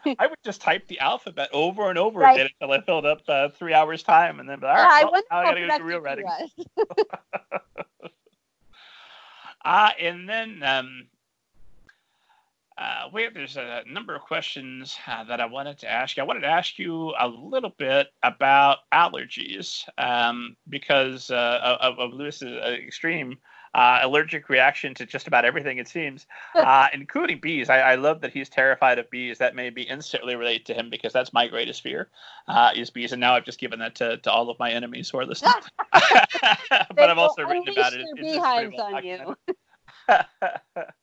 I 0.19 0.27
would 0.27 0.37
just 0.43 0.61
type 0.61 0.87
the 0.87 0.99
alphabet 0.99 1.49
over 1.53 1.89
and 1.89 1.97
over 1.97 2.19
Right. 2.19 2.35
again 2.35 2.49
until 2.59 2.75
I 2.75 2.81
filled 2.81 3.05
up 3.05 3.21
uh, 3.27 3.49
three 3.49 3.73
hours 3.73 4.03
time, 4.03 4.39
and 4.39 4.49
then 4.49 4.59
be 4.59 4.65
like, 4.65 4.75
all 4.77 4.81
Yeah, 4.83 4.87
right, 4.89 5.05
I 5.05 5.09
well, 5.09 5.21
I 5.31 5.43
gotta 5.45 5.67
go 5.67 5.77
to 5.77 5.83
real 5.83 5.99
writing. 5.99 6.25
Ah. 6.27 7.59
Uh, 9.65 9.89
and 9.99 10.29
then 10.29 10.61
um, 10.63 11.07
uh, 12.77 13.09
wait, 13.11 13.33
there's 13.33 13.57
a 13.57 13.83
number 13.87 14.15
of 14.15 14.21
questions 14.21 14.95
uh, 15.07 15.23
that 15.23 15.39
I 15.39 15.45
wanted 15.45 15.79
to 15.79 15.89
ask 15.89 16.17
you. 16.17 16.23
I 16.23 16.25
wanted 16.25 16.41
to 16.41 16.47
ask 16.47 16.77
you 16.77 17.13
a 17.19 17.27
little 17.27 17.73
bit 17.77 18.07
about 18.21 18.79
allergies 18.93 19.83
um, 19.97 20.55
because 20.69 21.31
uh, 21.31 21.77
of, 21.81 21.97
of 21.97 22.13
Lewis's 22.13 22.43
uh, 22.63 22.71
extreme 22.71 23.37
uh, 23.75 23.99
allergic 24.03 24.47
reaction 24.47 24.93
to 24.93 25.05
just 25.05 25.27
about 25.27 25.43
everything, 25.43 25.77
it 25.77 25.87
seems, 25.87 26.25
uh, 26.55 26.87
including 26.93 27.39
bees. 27.39 27.69
I, 27.69 27.79
I 27.79 27.95
love 27.95 28.21
that 28.21 28.31
he's 28.31 28.47
terrified 28.47 28.97
of 28.99 29.09
bees. 29.09 29.37
That 29.37 29.53
may 29.53 29.69
be 29.69 29.81
instantly 29.83 30.35
related 30.37 30.65
to 30.67 30.73
him 30.73 30.89
because 30.89 31.11
that's 31.11 31.33
my 31.33 31.47
greatest 31.47 31.81
fear 31.81 32.07
uh, 32.47 32.71
is 32.73 32.89
bees. 32.89 33.11
And 33.11 33.19
now 33.19 33.35
I've 33.35 33.43
just 33.43 33.59
given 33.59 33.79
that 33.79 33.93
to, 33.95 34.17
to 34.17 34.31
all 34.31 34.49
of 34.49 34.57
my 34.59 34.71
enemies 34.71 35.09
who 35.09 35.19
are 35.19 35.25
listening. 35.25 35.51
but 35.91 37.09
I've 37.09 37.17
also 37.17 37.43
written 37.43 37.67
about 37.67 37.93
it. 37.93 37.99
It's 38.01 38.13
their 38.13 38.15
pretty 38.15 38.37
beehives 38.37 38.73
well 38.77 38.95
on 38.95 39.05
you. 39.05 40.95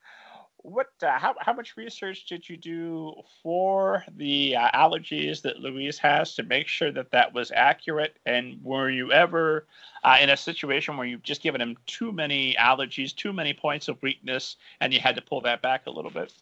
What 0.63 0.91
uh, 1.03 1.19
how, 1.19 1.35
how 1.41 1.53
much 1.53 1.77
research 1.77 2.27
did 2.27 2.49
you 2.49 2.57
do 2.57 3.15
for 3.43 4.05
the 4.17 4.57
uh, 4.57 4.71
allergies 4.71 5.43
that 5.43 5.59
luis 5.59 5.99
has 5.99 6.35
to 6.37 6.43
make 6.45 6.69
sure 6.69 6.93
that 6.93 7.11
that 7.11 7.35
was 7.35 7.51
accurate 7.55 8.17
and 8.27 8.63
were 8.63 8.89
you 8.89 9.13
ever 9.13 9.67
uh, 10.05 10.19
in 10.21 10.31
a 10.31 10.37
situation 10.37 10.97
where 10.97 11.07
you've 11.07 11.23
just 11.23 11.43
given 11.43 11.61
him 11.61 11.77
too 11.87 12.13
many 12.13 12.55
allergies 12.55 13.15
too 13.15 13.33
many 13.33 13.53
points 13.53 13.89
of 13.89 14.01
weakness 14.03 14.57
and 14.81 14.95
you 14.95 15.01
had 15.01 15.17
to 15.17 15.23
pull 15.23 15.41
that 15.41 15.63
back 15.63 15.87
a 15.87 15.91
little 15.91 16.11
bit 16.11 16.33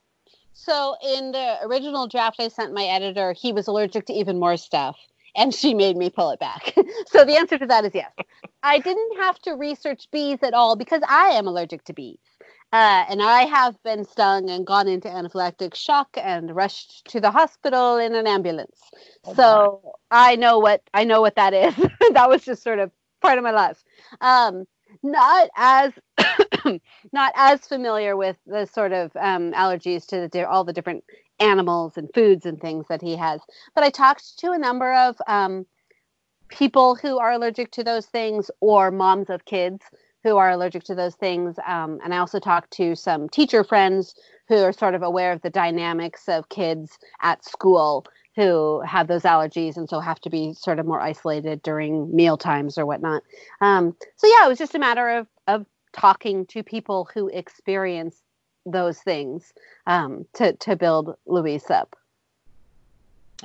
So 0.53 0.97
in 1.03 1.33
the 1.33 1.59
original 1.65 2.07
draft 2.07 2.41
I 2.41 2.49
sent 2.49 2.75
my 2.75 2.85
editor, 2.85 3.33
he 3.33 3.53
was 3.53 3.67
allergic 3.67 4.07
to 4.07 4.13
even 4.13 4.39
more 4.39 4.57
stuff, 4.57 4.99
and 5.35 5.55
she 5.55 5.75
made 5.75 5.97
me 5.97 6.11
pull 6.11 6.31
it 6.31 6.41
back. 6.41 6.75
so 7.07 7.25
the 7.25 7.37
answer 7.37 7.59
to 7.59 7.67
that 7.67 7.85
is 7.85 7.95
yes. 7.95 8.13
I 8.63 8.79
didn't 8.79 9.19
have 9.19 9.39
to 9.41 9.53
research 9.53 10.09
bees 10.11 10.39
at 10.43 10.53
all 10.53 10.77
because 10.77 11.03
I 11.09 11.29
am 11.29 11.47
allergic 11.47 11.85
to 11.85 11.93
bees. 11.93 12.19
Uh, 12.73 13.05
and 13.09 13.21
I 13.21 13.43
have 13.47 13.83
been 13.83 14.05
stung 14.05 14.49
and 14.49 14.65
gone 14.65 14.87
into 14.87 15.09
anaphylactic 15.09 15.75
shock 15.75 16.17
and 16.17 16.55
rushed 16.55 17.05
to 17.07 17.21
the 17.21 17.31
hospital 17.31 17.97
in 17.97 18.15
an 18.15 18.29
ambulance. 18.29 18.81
Oh, 19.25 19.35
so 19.35 19.93
I 20.11 20.37
know 20.37 20.61
what 20.61 20.83
I 20.95 21.03
know 21.05 21.21
what 21.21 21.35
that 21.35 21.53
is. 21.53 21.75
that 22.13 22.29
was 22.29 22.45
just 22.45 22.63
sort 22.63 22.79
of 22.79 22.93
part 23.21 23.39
of 23.39 23.45
my 23.45 23.51
life. 23.51 23.83
Um, 24.21 24.67
not 25.03 25.51
as 25.57 25.93
not 27.13 27.33
as 27.35 27.67
familiar 27.67 28.17
with 28.17 28.37
the 28.47 28.67
sort 28.67 28.93
of 28.93 29.11
um, 29.17 29.53
allergies 29.53 30.07
to 30.07 30.29
the, 30.33 30.49
all 30.49 30.63
the 30.63 30.73
different 30.73 31.03
animals 31.41 31.97
and 31.97 32.09
foods 32.15 32.47
and 32.47 32.61
things 32.61 32.87
that 32.89 33.03
he 33.03 33.17
has. 33.17 33.41
But 33.75 33.83
I 33.83 33.91
talked 33.91 34.39
to 34.39 34.53
a 34.53 34.59
number 34.59 34.93
of 34.95 35.17
um, 35.27 35.67
people 36.49 36.95
who 36.95 37.19
are 37.19 37.33
allergic 37.33 37.73
to 37.73 37.85
those 37.85 38.07
things 38.07 38.51
or 38.61 38.91
moms 38.91 39.31
of 39.31 39.45
kids 39.45 39.83
who 40.23 40.37
are 40.37 40.51
allergic 40.51 40.85
to 40.85 40.95
those 40.95 41.15
things. 41.15 41.57
Um, 41.67 41.99
and 42.05 42.15
I 42.15 42.19
also 42.19 42.39
talked 42.39 42.71
to 42.73 42.95
some 42.95 43.29
teacher 43.29 43.65
friends 43.65 44.15
who 44.49 44.57
are 44.57 44.73
sort 44.73 44.95
of 44.95 45.03
aware 45.03 45.33
of 45.33 45.43
the 45.43 45.51
dynamics 45.51 46.29
of 46.29 46.49
kids 46.49 46.99
at 47.23 47.45
school 47.45 48.05
who 48.37 48.81
have 48.83 49.09
those 49.09 49.23
allergies 49.23 49.77
and 49.77 49.89
so 49.89 50.01
have 50.01 50.21
to 50.21 50.31
be 50.31 50.53
sort 50.55 50.79
of 50.79 50.87
more 50.87 51.01
isolated 51.01 51.63
during 51.63 52.15
meal 52.15 52.37
times 52.37 52.79
or 52.79 52.87
whatnot. 52.87 53.23
Um, 53.61 53.97
so 54.17 54.27
yeah, 54.27 54.47
it 54.47 54.49
was 54.49 54.59
just 54.59 54.75
a 54.75 54.79
matter 54.79 55.09
of 55.11 55.27
of 55.47 55.67
talking 55.93 56.47
to 56.47 56.63
people 56.63 57.09
who 57.13 57.29
experience 57.29 58.23
those 58.65 59.01
things 59.01 59.53
um, 59.87 60.27
to 60.35 60.53
to 60.55 60.77
build 60.77 61.17
Luis 61.27 61.71
up. 61.71 61.97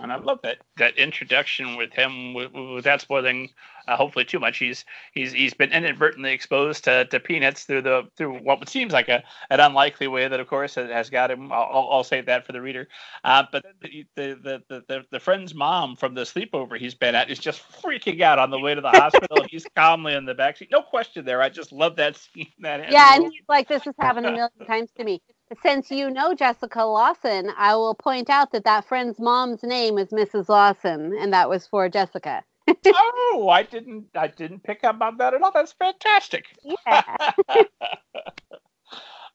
And 0.02 0.12
i 0.12 0.16
love 0.18 0.40
that 0.44 0.58
that 0.78 0.98
introduction 0.98 1.76
with 1.76 1.94
him 1.94 2.34
with, 2.34 2.52
without 2.54 3.02
spoiling 3.02 3.50
uh, 3.88 3.96
hopefully 3.96 4.26
too 4.26 4.40
much. 4.40 4.58
He's 4.58 4.86
he's 5.14 5.32
he's 5.32 5.54
been 5.54 5.72
inadvertently 5.72 6.32
exposed 6.32 6.84
to, 6.86 7.06
to 7.06 7.20
peanuts 7.20 7.64
through 7.64 7.84
the 7.84 8.08
through 8.18 8.40
what 8.40 8.68
seems 8.70 8.94
like 8.94 9.10
a 9.10 9.24
an 9.50 9.60
unlikely 9.60 10.08
way 10.08 10.28
that 10.28 10.40
of 10.40 10.48
course 10.48 10.76
has, 10.76 10.90
has 10.90 11.10
got 11.10 11.32
him. 11.32 11.52
I'll, 11.52 11.90
I'll- 11.92 12.06
save 12.06 12.28
that 12.28 12.46
for 12.46 12.52
the 12.52 12.62
reader. 12.62 12.88
Uh, 13.24 13.44
but 13.52 13.66
the 13.82 14.06
the, 14.16 14.34
the 14.44 14.64
the 14.70 14.84
the 14.88 15.06
the 15.12 15.20
friend's 15.20 15.56
mom 15.56 15.96
from 15.96 16.14
the 16.14 16.22
sleepover 16.22 16.78
he's 16.78 16.94
been 16.94 17.16
at 17.16 17.32
is 17.32 17.40
just 17.40 17.64
freaking 17.82 18.22
out 18.22 18.38
on 18.38 18.52
the 18.52 18.60
way 18.60 18.76
to 18.76 18.82
the 18.82 18.90
hospital. 18.90 19.44
He's 19.50 19.66
calmly 19.76 20.14
in 20.14 20.26
the 20.26 20.36
backseat. 20.36 20.70
No 20.72 20.82
question 20.84 21.26
there. 21.26 21.42
I 21.42 21.50
just 21.50 21.72
love 21.72 21.96
that 21.96 22.16
scene 22.16 22.52
that 22.60 22.92
Yeah, 22.92 23.16
and 23.16 23.24
he's 23.24 23.42
like, 23.50 23.68
this 23.68 23.84
has 23.86 23.96
happened 24.00 24.28
a 24.28 24.32
million 24.32 24.50
times 24.68 24.92
to 24.98 25.04
me. 25.04 25.22
Since 25.62 25.92
you 25.92 26.10
know 26.10 26.34
Jessica 26.34 26.84
Lawson, 26.84 27.52
I 27.58 27.76
will 27.76 27.96
point 27.96 28.30
out 28.30 28.52
that 28.52 28.64
that 28.66 28.86
friend's 28.86 29.20
mom's 29.20 29.64
name 29.64 29.98
is 29.98 30.10
Mrs. 30.10 30.50
Lawson, 30.50 31.16
and 31.20 31.34
that 31.34 31.50
was 31.50 31.68
for 31.68 31.90
Jessica. 31.90 32.44
oh 32.88 33.48
i 33.52 33.62
didn't 33.62 34.06
i 34.16 34.26
didn't 34.26 34.64
pick 34.64 34.84
up 34.84 35.00
on 35.00 35.18
that 35.18 35.36
at 35.36 35.42
all 35.44 35.52
that's 35.54 35.74
fantastic 35.74 36.46
Yeah. 36.64 37.04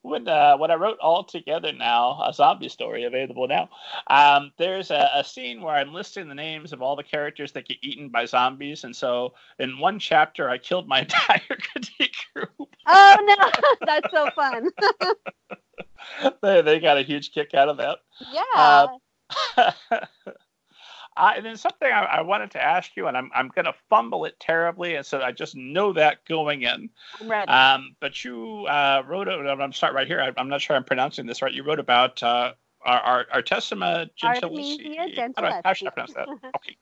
when 0.03 0.27
uh, 0.29 0.57
when 0.57 0.71
I 0.71 0.75
wrote 0.75 0.99
all 0.99 1.25
together 1.25 1.73
now, 1.73 2.23
a 2.23 2.33
zombie 2.33 2.69
story 2.69 3.05
available 3.05 3.47
now, 3.47 3.69
um, 4.09 4.53
there's 4.59 4.91
a, 4.91 5.11
a 5.15 5.25
scene 5.25 5.61
where 5.61 5.75
I'm 5.75 5.93
listing 5.93 6.29
the 6.29 6.35
names 6.35 6.73
of 6.73 6.81
all 6.81 6.97
the 6.97 7.03
characters 7.03 7.53
that 7.53 7.69
get 7.69 7.77
eaten 7.83 8.09
by 8.09 8.25
zombies, 8.25 8.85
and 8.85 8.95
so 8.95 9.35
in 9.59 9.79
one 9.79 9.99
chapter 9.99 10.49
I 10.49 10.59
killed 10.59 10.89
my 10.89 11.01
entire 11.03 11.59
critique 11.73 12.17
group. 12.35 12.75
oh 12.87 13.17
no, 13.39 13.51
that's 13.87 14.11
so 14.13 14.31
fun. 14.31 14.71
they 16.43 16.63
they 16.63 16.81
got 16.81 16.99
a 16.99 17.03
huge 17.03 17.33
kick 17.33 17.55
out 17.55 17.69
of 17.69 17.77
that. 17.79 17.99
yeah. 18.33 18.87
Uh, 19.57 19.73
and 21.17 21.45
then 21.45 21.57
something 21.57 21.91
I, 21.91 22.05
I 22.05 22.21
wanted 22.23 22.51
to 22.53 22.63
ask 22.63 22.97
you, 22.97 23.07
and 23.07 23.17
I'm 23.17 23.31
I'm 23.35 23.49
going 23.49 23.65
to 23.67 23.75
fumble 23.89 24.25
it 24.25 24.39
terribly, 24.41 24.95
and 24.97 25.05
so 25.05 25.21
I 25.21 25.33
just 25.33 25.55
know 25.57 25.93
that 25.93 26.25
going 26.25 26.63
in. 26.63 26.91
Um, 27.49 27.97
but 28.01 28.25
you 28.25 28.67
uh, 28.67 29.03
wrote, 29.07 29.29
I'm 29.29 29.45
going 29.45 29.71
to 29.71 29.77
start 29.77 29.95
right 29.95 30.07
here. 30.07 30.21
I, 30.21 30.33
I'm 30.41 30.49
not 30.49 30.61
sure 30.61 30.77
I'm 30.77 30.85
pronouncing 30.85 31.27
this 31.27 31.43
right. 31.43 31.53
You 31.53 31.63
wrote 31.63 31.81
about 31.81 32.23
uh, 32.23 32.53
our, 32.83 33.01
our 33.01 33.27
Artesima 33.35 34.09
Gentileschi. 34.21 34.99
Artemisia 34.99 35.33
How, 35.37 35.43
do 35.43 35.49
I- 35.49 35.61
how 35.65 35.73
should 35.73 35.89
I 35.89 35.91
pronounce 35.91 36.15
that? 36.15 36.29
Okay. 36.29 36.77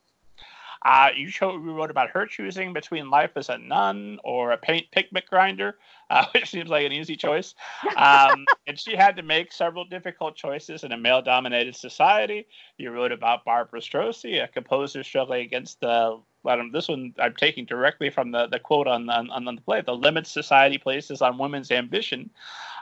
Uh, 0.84 1.10
you, 1.16 1.30
wrote 1.40 1.90
about 1.90 2.10
her 2.10 2.26
choosing 2.26 2.72
between 2.72 3.10
life 3.10 3.32
as 3.36 3.48
a 3.48 3.58
nun 3.58 4.18
or 4.24 4.52
a 4.52 4.56
paint 4.56 4.86
pigment 4.92 5.26
grinder, 5.26 5.76
uh, 6.10 6.24
which 6.32 6.50
seems 6.50 6.70
like 6.70 6.86
an 6.86 6.92
easy 6.92 7.16
choice. 7.16 7.54
Um, 7.96 8.46
and 8.66 8.78
she 8.78 8.96
had 8.96 9.16
to 9.16 9.22
make 9.22 9.52
several 9.52 9.84
difficult 9.84 10.36
choices 10.36 10.84
in 10.84 10.92
a 10.92 10.96
male 10.96 11.22
dominated 11.22 11.76
society. 11.76 12.46
You 12.76 12.90
wrote 12.90 13.12
about 13.12 13.44
Barbara 13.44 13.80
Strozzi, 13.80 14.42
a 14.42 14.48
composer 14.48 15.02
struggling 15.02 15.44
against 15.44 15.80
the 15.80 16.20
um, 16.44 16.70
this 16.72 16.88
one 16.88 17.14
I'm 17.18 17.34
taking 17.34 17.66
directly 17.66 18.10
from 18.10 18.30
the, 18.30 18.46
the 18.46 18.58
quote 18.58 18.86
on, 18.86 19.10
on, 19.10 19.28
on 19.30 19.44
the 19.44 19.60
play, 19.60 19.82
the 19.82 19.94
limits 19.94 20.30
society 20.30 20.78
places 20.78 21.20
on 21.20 21.36
women's 21.36 21.70
ambition. 21.70 22.30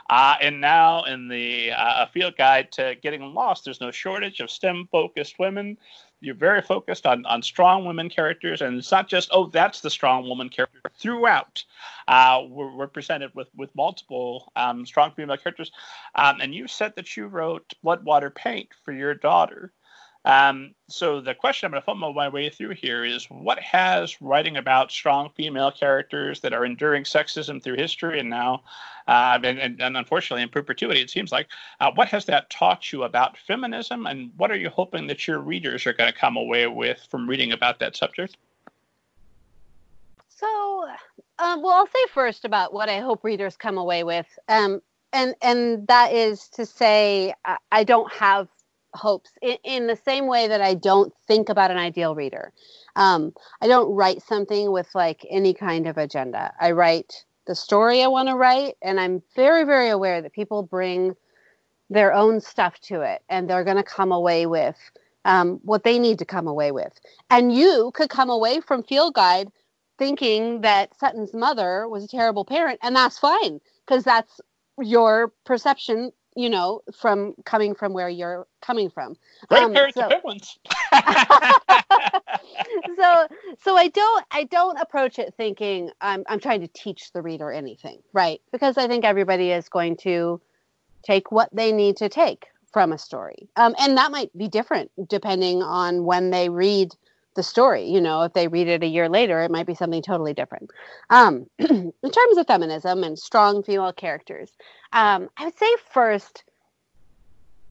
Uh, 0.09 0.35
and 0.41 0.61
now 0.61 1.03
in 1.03 1.27
the 1.27 1.71
uh, 1.71 2.05
field 2.07 2.37
guide 2.37 2.71
to 2.71 2.95
getting 3.01 3.21
lost, 3.33 3.65
there's 3.65 3.81
no 3.81 3.91
shortage 3.91 4.39
of 4.39 4.49
STEM 4.49 4.87
focused 4.89 5.37
women. 5.37 5.77
You're 6.19 6.35
very 6.35 6.61
focused 6.61 7.05
on, 7.05 7.25
on 7.27 7.43
strong 7.43 7.85
women 7.85 8.09
characters, 8.09 8.61
and 8.61 8.77
it's 8.77 8.91
not 8.91 9.07
just, 9.07 9.29
oh, 9.31 9.47
that's 9.47 9.81
the 9.81 9.89
strong 9.89 10.27
woman 10.27 10.49
character. 10.49 10.81
Throughout, 10.97 11.63
uh, 12.07 12.43
we're, 12.49 12.75
we're 12.75 12.87
presented 12.87 13.31
with, 13.35 13.49
with 13.55 13.75
multiple 13.75 14.51
um, 14.55 14.85
strong 14.85 15.11
female 15.11 15.37
characters. 15.37 15.71
Um, 16.15 16.41
and 16.41 16.55
you 16.55 16.67
said 16.67 16.93
that 16.95 17.15
you 17.15 17.27
wrote 17.27 17.71
Blood, 17.83 18.03
Water, 18.03 18.31
Paint 18.31 18.69
for 18.83 18.93
your 18.93 19.13
daughter. 19.13 19.71
Um, 20.27 20.75
so 20.89 21.21
the 21.21 21.33
question 21.33 21.67
I'm 21.67 21.71
going 21.71 21.81
to 21.81 21.85
fumble 21.85 22.13
my 22.13 22.27
way 22.27 22.49
through 22.49 22.71
here 22.71 23.05
is 23.05 23.23
what 23.27 23.59
has 23.59 24.21
writing 24.21 24.57
about 24.57 24.91
strong 24.91 25.29
female 25.37 25.71
characters 25.71 26.41
that 26.41 26.51
are 26.51 26.65
enduring 26.65 27.05
sexism 27.05 27.63
through 27.63 27.77
history 27.77 28.19
and 28.19 28.29
now, 28.29 28.61
uh, 29.07 29.39
and, 29.41 29.57
and, 29.57 29.81
and 29.81 29.95
unfortunately 29.95 30.43
in 30.43 30.49
perpetuity, 30.49 30.99
it 30.99 31.09
seems 31.09 31.31
like, 31.31 31.47
uh, 31.79 31.91
what 31.95 32.09
has 32.09 32.25
that 32.25 32.49
taught 32.49 32.91
you 32.91 33.03
about 33.03 33.37
feminism 33.37 34.05
and 34.05 34.29
what 34.35 34.51
are 34.51 34.57
you 34.57 34.69
hoping 34.69 35.07
that 35.07 35.29
your 35.29 35.39
readers 35.39 35.87
are 35.87 35.93
going 35.93 36.11
to 36.11 36.19
come 36.19 36.35
away 36.35 36.67
with 36.67 37.07
from 37.09 37.25
reading 37.29 37.53
about 37.53 37.79
that 37.79 37.95
subject? 37.95 38.35
So, 40.27 40.89
um, 41.39 41.61
well, 41.61 41.71
I'll 41.71 41.87
say 41.87 42.05
first 42.13 42.43
about 42.43 42.73
what 42.73 42.89
I 42.89 42.99
hope 42.99 43.23
readers 43.23 43.55
come 43.55 43.77
away 43.77 44.03
with, 44.03 44.27
um, 44.49 44.81
and 45.13 45.35
and 45.41 45.87
that 45.87 46.11
is 46.11 46.49
to 46.49 46.65
say, 46.65 47.33
I, 47.45 47.57
I 47.71 47.83
don't 47.85 48.11
have 48.11 48.49
hopes 48.97 49.31
in, 49.41 49.57
in, 49.63 49.87
the 49.87 49.95
same 49.95 50.27
way 50.27 50.47
that 50.47 50.61
I 50.61 50.73
don't 50.73 51.13
think 51.27 51.49
about 51.49 51.71
an 51.71 51.77
ideal 51.77 52.15
reader. 52.15 52.51
Um, 52.95 53.33
I 53.61 53.67
don't 53.67 53.93
write 53.93 54.21
something 54.21 54.71
with 54.71 54.87
like 54.93 55.25
any 55.29 55.53
kind 55.53 55.87
of 55.87 55.97
agenda. 55.97 56.53
I 56.59 56.71
write 56.71 57.25
the 57.45 57.55
story 57.55 58.03
I 58.03 58.07
want 58.07 58.29
to 58.29 58.35
write, 58.35 58.75
and 58.81 58.99
I'm 58.99 59.21
very 59.35 59.63
very 59.63 59.89
aware 59.89 60.21
that 60.21 60.33
people 60.33 60.63
bring 60.63 61.15
their 61.89 62.13
own 62.13 62.41
stuff 62.41 62.79
to 62.81 63.01
it, 63.01 63.21
and 63.29 63.49
they're 63.49 63.63
going 63.63 63.77
to 63.77 63.83
come 63.83 64.11
away 64.11 64.45
with. 64.45 64.77
Um, 65.25 65.59
what 65.63 65.83
they 65.83 65.99
need 65.99 66.19
to 66.19 66.25
come 66.25 66.47
away 66.47 66.71
with. 66.71 66.93
And 67.29 67.53
you 67.53 67.91
could 67.95 68.09
come 68.09 68.29
away 68.29 68.61
from 68.61 68.81
Field 68.83 69.13
Guide 69.13 69.51
thinking 69.97 70.61
that 70.61 70.97
Sutton's 70.97 71.33
mother 71.33 71.85
was 71.89 72.05
a 72.05 72.07
terrible 72.07 72.45
parent, 72.45 72.79
and 72.81 72.95
that's 72.95 73.19
fine 73.19 73.59
because 73.85 74.05
that's 74.05 74.39
your 74.79 75.33
perception 75.45 76.11
you 76.37 76.49
know, 76.51 76.81
from 76.95 77.33
coming 77.45 77.73
from 77.73 77.93
where 77.93 78.07
you're 78.07 78.45
coming 78.61 78.91
from. 78.91 79.15
Great 79.47 79.63
um, 79.63 79.73
parents 79.73 79.97
so, 79.97 80.07
ones. 80.23 80.59
so 82.95 83.27
so 83.59 83.75
I 83.75 83.87
don't 83.87 84.25
I 84.29 84.43
don't 84.43 84.79
approach 84.79 85.17
it 85.17 85.33
thinking 85.35 85.89
I'm 85.99 86.23
I'm 86.29 86.39
trying 86.39 86.61
to 86.61 86.67
teach 86.67 87.11
the 87.11 87.23
reader 87.23 87.51
anything, 87.51 88.03
right? 88.13 88.39
Because 88.51 88.77
I 88.77 88.87
think 88.87 89.03
everybody 89.03 89.49
is 89.51 89.67
going 89.67 89.97
to 89.97 90.39
take 91.01 91.31
what 91.31 91.49
they 91.51 91.71
need 91.71 91.97
to 91.97 92.07
take 92.07 92.45
from 92.71 92.91
a 92.91 92.99
story. 92.99 93.49
Um, 93.55 93.73
and 93.79 93.97
that 93.97 94.11
might 94.11 94.35
be 94.37 94.47
different 94.47 94.91
depending 95.09 95.63
on 95.63 96.03
when 96.03 96.29
they 96.29 96.49
read 96.49 96.93
the 97.37 97.43
story. 97.43 97.89
You 97.89 98.01
know, 98.01 98.23
if 98.23 98.33
they 98.33 98.49
read 98.49 98.67
it 98.67 98.83
a 98.83 98.87
year 98.87 99.07
later, 99.07 99.41
it 99.41 99.51
might 99.51 99.65
be 99.65 99.75
something 99.75 100.01
totally 100.01 100.33
different. 100.33 100.71
Um, 101.09 101.45
in 101.59 101.93
terms 102.11 102.37
of 102.37 102.47
feminism 102.47 103.05
and 103.05 103.17
strong 103.17 103.63
female 103.63 103.93
characters, 103.93 104.51
um, 104.91 105.29
I 105.37 105.45
would 105.45 105.57
say 105.57 105.73
first, 105.89 106.43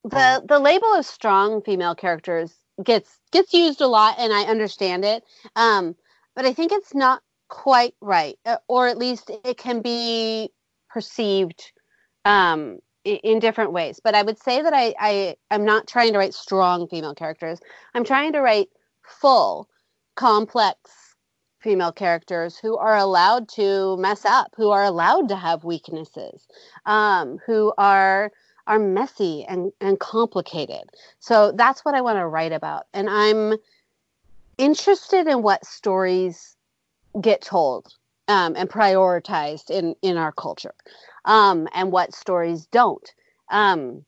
the 0.05 0.43
the 0.49 0.61
label 0.61 0.95
of 0.95 1.05
strong 1.05 1.61
female 1.63 1.95
characters 1.95 2.55
gets 2.83 3.19
gets 3.33 3.53
used 3.53 3.83
a 3.83 3.87
lot, 3.87 4.17
and 4.19 4.33
I 4.33 4.45
understand 4.45 5.05
it. 5.05 5.25
Um, 5.57 5.95
but 6.35 6.47
I 6.47 6.55
think 6.55 6.73
it's 6.73 6.95
not 6.95 7.23
quite 7.49 7.95
right, 8.01 8.39
uh, 8.47 8.57
or 8.69 8.89
at 8.89 8.99
least 8.99 9.31
it 9.45 9.59
can 9.59 9.83
be 9.83 10.51
perceived 10.89 11.73
um, 12.25 12.79
in 13.05 13.39
different 13.39 13.73
ways. 13.73 14.01
But 14.03 14.15
I 14.15 14.23
would 14.23 14.39
say 14.39 14.63
that 14.63 14.73
I, 14.75 14.95
I 14.99 15.37
am 15.51 15.65
not 15.65 15.87
trying 15.87 16.13
to 16.13 16.19
write 16.19 16.35
strong 16.35 16.89
female 16.89 17.15
characters. 17.15 17.61
I'm 17.95 18.05
trying 18.05 18.33
to 18.33 18.41
write 18.41 18.69
full, 19.07 19.69
complex 20.15 21.15
female 21.61 21.93
characters 21.93 22.57
who 22.57 22.77
are 22.77 22.97
allowed 22.97 23.49
to 23.49 23.97
mess 23.97 24.25
up, 24.25 24.55
who 24.57 24.71
are 24.71 24.85
allowed 24.85 25.29
to 25.29 25.37
have 25.37 25.65
weaknesses, 25.65 26.47
um, 26.85 27.39
who 27.47 27.73
are 27.79 28.31
are 28.67 28.79
messy 28.79 29.45
and, 29.45 29.73
and 29.81 30.01
complicated. 30.01 30.91
So 31.21 31.53
that's 31.53 31.85
what 31.85 31.95
I 31.95 32.01
want 32.01 32.19
to 32.19 32.27
write 32.27 32.53
about. 32.53 32.87
And 32.93 33.09
I'm 33.09 33.57
interested 34.59 35.27
in 35.29 35.43
what 35.43 35.65
stories 35.65 36.57
get 37.21 37.43
told 37.43 37.95
um, 38.29 38.55
and 38.57 38.69
prioritized 38.69 39.71
in, 39.71 39.95
in 40.03 40.17
our 40.17 40.33
culture 40.33 40.75
um, 41.25 41.69
and 41.75 41.93
what 41.93 42.15
stories 42.15 42.67
don't. 42.67 43.09
Um, 43.51 44.05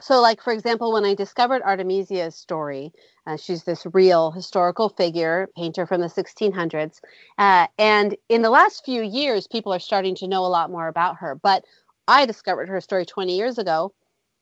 so, 0.00 0.20
like, 0.20 0.42
for 0.42 0.52
example, 0.52 0.92
when 0.92 1.04
I 1.04 1.14
discovered 1.14 1.62
Artemisia's 1.62 2.34
story, 2.34 2.92
uh, 3.26 3.36
she's 3.36 3.64
this 3.64 3.86
real 3.92 4.30
historical 4.30 4.90
figure, 4.90 5.48
painter 5.56 5.86
from 5.86 6.02
the 6.02 6.08
1600s. 6.08 7.00
Uh, 7.38 7.66
and 7.78 8.14
in 8.28 8.42
the 8.42 8.50
last 8.50 8.84
few 8.84 9.02
years, 9.02 9.46
people 9.46 9.72
are 9.72 9.78
starting 9.78 10.14
to 10.16 10.28
know 10.28 10.44
a 10.44 10.48
lot 10.48 10.70
more 10.70 10.88
about 10.88 11.16
her. 11.16 11.34
But 11.34 11.64
I 12.06 12.26
discovered 12.26 12.68
her 12.68 12.80
story 12.80 13.06
20 13.06 13.36
years 13.36 13.56
ago. 13.56 13.92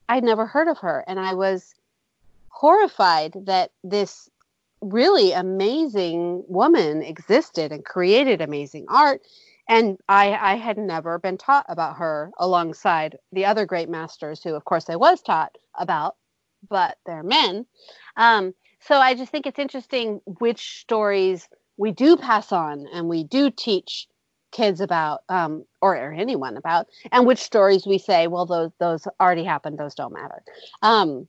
I'd 0.09 0.25
never 0.25 0.45
heard 0.45 0.69
of 0.69 0.79
her. 0.79 1.05
And 1.07 1.21
I 1.21 1.35
was 1.35 1.75
horrified 2.49 3.35
that 3.47 3.71
this 3.85 4.29
really 4.81 5.33
amazing 5.33 6.45
woman 6.49 7.03
existed 7.03 7.73
and 7.73 7.85
created 7.85 8.41
amazing 8.41 8.87
art. 8.89 9.23
And 9.69 9.99
I, 10.09 10.33
I 10.35 10.55
had 10.57 10.77
never 10.77 11.19
been 11.19 11.39
taught 11.39 11.67
about 11.69 11.97
her 11.97 12.31
alongside 12.39 13.19
the 13.33 13.47
other 13.47 13.65
great 13.65 13.89
masters 13.89 14.43
who, 14.43 14.55
of 14.55 14.65
course, 14.65 14.91
I 14.91 14.97
was 14.97 15.23
taught 15.23 15.57
about, 15.79 16.17
but 16.69 16.99
they're 17.07 17.23
men. 17.23 17.67
Um, 18.17 18.55
so 18.81 18.97
I 18.97 19.15
just 19.15 19.33
think 19.33 19.47
it's 19.47 19.59
interesting 19.59 20.21
which 20.27 20.81
stories 20.81 21.49
we 21.77 21.91
do 21.91 22.17
pass 22.17 22.53
on 22.53 22.87
and 22.93 23.09
we 23.09 23.25
do 23.25 23.51
teach 23.51 24.07
kids 24.53 24.81
about 24.81 25.23
um, 25.29 25.65
or, 25.83 25.97
or, 25.97 26.13
anyone 26.13 26.57
about 26.57 26.87
and 27.11 27.27
which 27.27 27.41
stories 27.41 27.87
we 27.87 27.99
say 27.99 28.29
well 28.29 28.47
those 28.47 28.71
those 28.79 29.09
already 29.21 29.43
happened 29.43 29.79
those 29.79 29.97
don't 29.97 30.13
matter 30.13 30.45
um, 30.83 31.27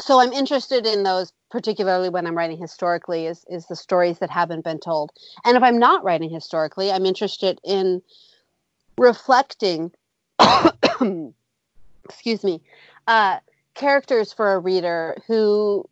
so 0.00 0.20
i'm 0.20 0.32
interested 0.32 0.86
in 0.86 1.02
those 1.02 1.32
particularly 1.50 2.08
when 2.08 2.26
i'm 2.26 2.36
writing 2.36 2.58
historically 2.58 3.26
is 3.26 3.44
is 3.48 3.66
the 3.66 3.76
stories 3.76 4.18
that 4.18 4.30
haven't 4.30 4.64
been 4.64 4.78
told. 4.78 5.12
And 5.44 5.56
if 5.56 5.62
i'm 5.62 5.78
not 5.78 6.04
writing 6.04 6.30
historically 6.30 6.90
i'm 6.90 7.06
interested 7.06 7.60
in 7.64 8.02
reflecting 8.98 9.92
excuse 12.04 12.44
me 12.44 12.60
uh, 13.06 13.38
characters 13.74 14.32
for 14.32 14.54
a 14.54 14.58
reader 14.58 15.16
who 15.26 15.84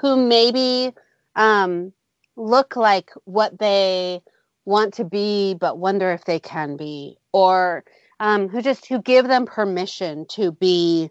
who 0.00 0.16
maybe 0.16 0.92
um, 1.36 1.92
look 2.36 2.76
like 2.76 3.10
what 3.24 3.58
they 3.58 4.22
want 4.64 4.94
to 4.94 5.04
be 5.04 5.54
but 5.54 5.78
wonder 5.78 6.12
if 6.12 6.24
they 6.24 6.38
can 6.38 6.76
be 6.76 7.16
or 7.32 7.84
um, 8.20 8.48
who 8.48 8.60
just 8.62 8.86
who 8.86 9.00
give 9.00 9.26
them 9.26 9.46
permission 9.46 10.26
to 10.26 10.52
be 10.52 11.10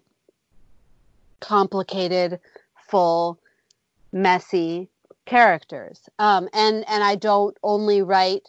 complicated 1.39 2.39
full 2.89 3.39
messy 4.11 4.89
characters 5.25 6.09
um, 6.17 6.49
and 6.53 6.87
and 6.89 7.03
i 7.03 7.15
don't 7.15 7.57
only 7.63 8.01
write 8.01 8.47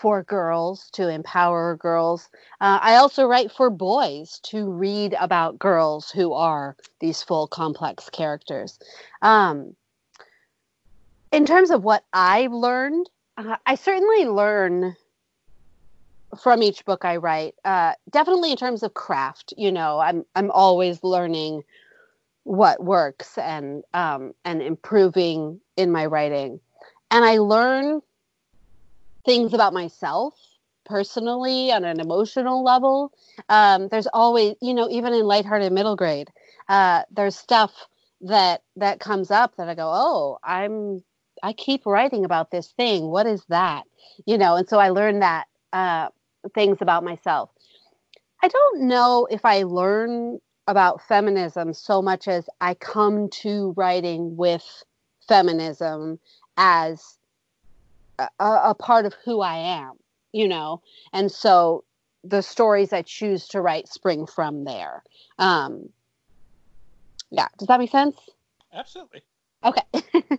for 0.00 0.22
girls 0.24 0.90
to 0.90 1.08
empower 1.08 1.76
girls 1.76 2.28
uh, 2.60 2.78
i 2.82 2.96
also 2.96 3.26
write 3.26 3.50
for 3.50 3.70
boys 3.70 4.40
to 4.42 4.70
read 4.70 5.14
about 5.20 5.58
girls 5.58 6.10
who 6.10 6.32
are 6.32 6.76
these 7.00 7.22
full 7.22 7.46
complex 7.46 8.10
characters 8.10 8.78
um, 9.22 9.74
in 11.30 11.46
terms 11.46 11.70
of 11.70 11.82
what 11.84 12.04
i've 12.12 12.52
learned 12.52 13.08
uh, 13.38 13.56
I 13.66 13.74
certainly 13.76 14.26
learn 14.26 14.96
from 16.40 16.62
each 16.62 16.84
book 16.84 17.04
I 17.04 17.16
write. 17.16 17.54
Uh, 17.64 17.94
definitely 18.10 18.50
in 18.50 18.56
terms 18.56 18.82
of 18.82 18.94
craft, 18.94 19.54
you 19.56 19.72
know, 19.72 19.98
I'm 19.98 20.24
I'm 20.34 20.50
always 20.50 21.02
learning 21.02 21.62
what 22.44 22.82
works 22.82 23.38
and 23.38 23.84
um, 23.94 24.32
and 24.44 24.62
improving 24.62 25.60
in 25.76 25.90
my 25.92 26.06
writing, 26.06 26.60
and 27.10 27.24
I 27.24 27.38
learn 27.38 28.00
things 29.24 29.54
about 29.54 29.72
myself 29.72 30.34
personally 30.84 31.70
on 31.72 31.84
an 31.84 32.00
emotional 32.00 32.64
level. 32.64 33.12
Um, 33.48 33.88
there's 33.88 34.08
always, 34.12 34.56
you 34.60 34.74
know, 34.74 34.88
even 34.90 35.12
in 35.12 35.24
lighthearted 35.24 35.72
middle 35.72 35.96
grade, 35.96 36.28
uh, 36.68 37.02
there's 37.10 37.36
stuff 37.36 37.72
that 38.22 38.62
that 38.76 39.00
comes 39.00 39.30
up 39.30 39.56
that 39.56 39.68
I 39.68 39.74
go, 39.74 39.90
oh, 39.92 40.38
I'm 40.42 41.02
I 41.42 41.52
keep 41.52 41.86
writing 41.86 42.24
about 42.24 42.50
this 42.50 42.72
thing. 42.72 43.08
What 43.08 43.26
is 43.26 43.44
that? 43.48 43.84
You 44.26 44.38
know, 44.38 44.56
and 44.56 44.68
so 44.68 44.78
I 44.78 44.90
learned 44.90 45.22
that 45.22 45.46
uh, 45.72 46.08
things 46.54 46.78
about 46.80 47.04
myself. 47.04 47.50
I 48.42 48.48
don't 48.48 48.82
know 48.82 49.26
if 49.30 49.44
I 49.44 49.62
learn 49.62 50.40
about 50.66 51.02
feminism 51.02 51.74
so 51.74 52.00
much 52.00 52.28
as 52.28 52.48
I 52.60 52.74
come 52.74 53.28
to 53.40 53.74
writing 53.76 54.36
with 54.36 54.64
feminism 55.26 56.18
as 56.56 57.18
a, 58.18 58.28
a 58.40 58.74
part 58.74 59.06
of 59.06 59.14
who 59.24 59.40
I 59.40 59.56
am, 59.56 59.92
you 60.32 60.48
know, 60.48 60.82
and 61.12 61.30
so 61.30 61.84
the 62.24 62.42
stories 62.42 62.92
I 62.92 63.02
choose 63.02 63.48
to 63.48 63.60
write 63.60 63.88
spring 63.88 64.26
from 64.26 64.64
there. 64.64 65.02
Um, 65.38 65.88
yeah, 67.30 67.48
does 67.58 67.68
that 67.68 67.80
make 67.80 67.90
sense? 67.90 68.16
Absolutely. 68.72 69.22
Okay. 69.64 69.82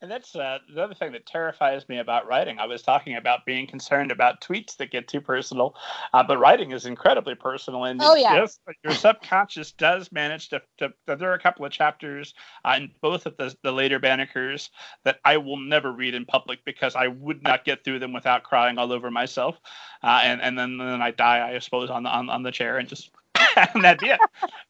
And 0.00 0.10
that's 0.10 0.34
uh, 0.36 0.58
the 0.72 0.82
other 0.82 0.94
thing 0.94 1.12
that 1.12 1.26
terrifies 1.26 1.88
me 1.88 1.98
about 1.98 2.26
writing. 2.26 2.58
I 2.58 2.66
was 2.66 2.82
talking 2.82 3.16
about 3.16 3.44
being 3.46 3.66
concerned 3.66 4.10
about 4.10 4.40
tweets 4.40 4.76
that 4.76 4.90
get 4.90 5.08
too 5.08 5.20
personal, 5.20 5.74
uh, 6.12 6.22
but 6.22 6.38
writing 6.38 6.72
is 6.72 6.86
incredibly 6.86 7.34
personal. 7.34 7.84
And 7.84 8.00
oh, 8.02 8.14
yeah. 8.14 8.36
Just, 8.36 8.60
your 8.84 8.92
subconscious 8.94 9.72
does 9.72 10.12
manage 10.12 10.48
to, 10.50 10.62
to, 10.78 10.92
There 11.06 11.30
are 11.30 11.34
a 11.34 11.40
couple 11.40 11.64
of 11.64 11.72
chapters 11.72 12.34
uh, 12.64 12.74
in 12.76 12.90
both 13.00 13.26
of 13.26 13.36
the, 13.36 13.56
the 13.62 13.72
later 13.72 13.98
Bannekers 13.98 14.70
that 15.04 15.20
I 15.24 15.36
will 15.36 15.58
never 15.58 15.92
read 15.92 16.14
in 16.14 16.24
public 16.24 16.64
because 16.64 16.94
I 16.94 17.08
would 17.08 17.42
not 17.42 17.64
get 17.64 17.84
through 17.84 17.98
them 17.98 18.12
without 18.12 18.42
crying 18.42 18.78
all 18.78 18.92
over 18.92 19.10
myself. 19.10 19.58
Uh, 20.02 20.20
and, 20.22 20.40
and 20.42 20.58
then, 20.58 20.78
then 20.78 21.02
I 21.02 21.10
die, 21.10 21.54
I 21.54 21.58
suppose, 21.58 21.90
on 21.90 22.02
the, 22.02 22.10
on, 22.10 22.28
on 22.30 22.42
the 22.42 22.52
chair 22.52 22.78
and 22.78 22.88
just. 22.88 23.10
and 23.74 23.84
that'd 23.84 24.00
be 24.00 24.08
it. 24.08 24.20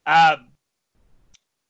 Um, 0.05 0.47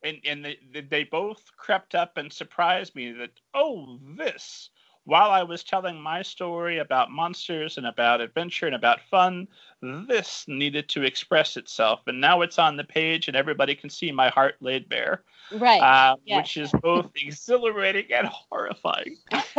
and 0.03 0.17
and 0.25 0.45
they, 0.45 0.81
they 0.81 1.03
both 1.03 1.43
crept 1.57 1.95
up 1.95 2.17
and 2.17 2.31
surprised 2.31 2.95
me 2.95 3.11
that 3.11 3.31
oh 3.53 3.99
this 4.17 4.69
while 5.07 5.31
I 5.31 5.41
was 5.41 5.63
telling 5.63 6.01
my 6.01 6.21
story 6.21 6.79
about 6.79 7.09
monsters 7.09 7.77
and 7.77 7.87
about 7.87 8.19
adventure 8.19 8.65
and 8.65 8.75
about 8.75 8.99
fun, 9.09 9.47
this 9.81 10.43
needed 10.49 10.89
to 10.89 11.03
express 11.03 11.55
itself. 11.55 12.01
And 12.07 12.19
now 12.19 12.41
it's 12.41 12.59
on 12.59 12.75
the 12.75 12.83
page 12.83 13.29
and 13.29 13.37
everybody 13.37 13.73
can 13.73 13.89
see 13.89 14.11
my 14.11 14.27
heart 14.27 14.55
laid 14.59 14.89
bare. 14.89 15.23
Right. 15.49 15.81
Uh. 15.81 16.17
Which 16.27 16.57
is 16.57 16.73
both 16.81 17.09
exhilarating 17.15 18.07
and 18.13 18.27
horrifying. 18.27 19.15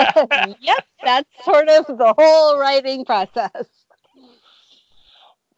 yep. 0.61 0.85
That's 1.03 1.29
sort 1.43 1.71
of 1.71 1.87
the 1.87 2.15
whole 2.19 2.59
writing 2.59 3.07
process. 3.07 3.69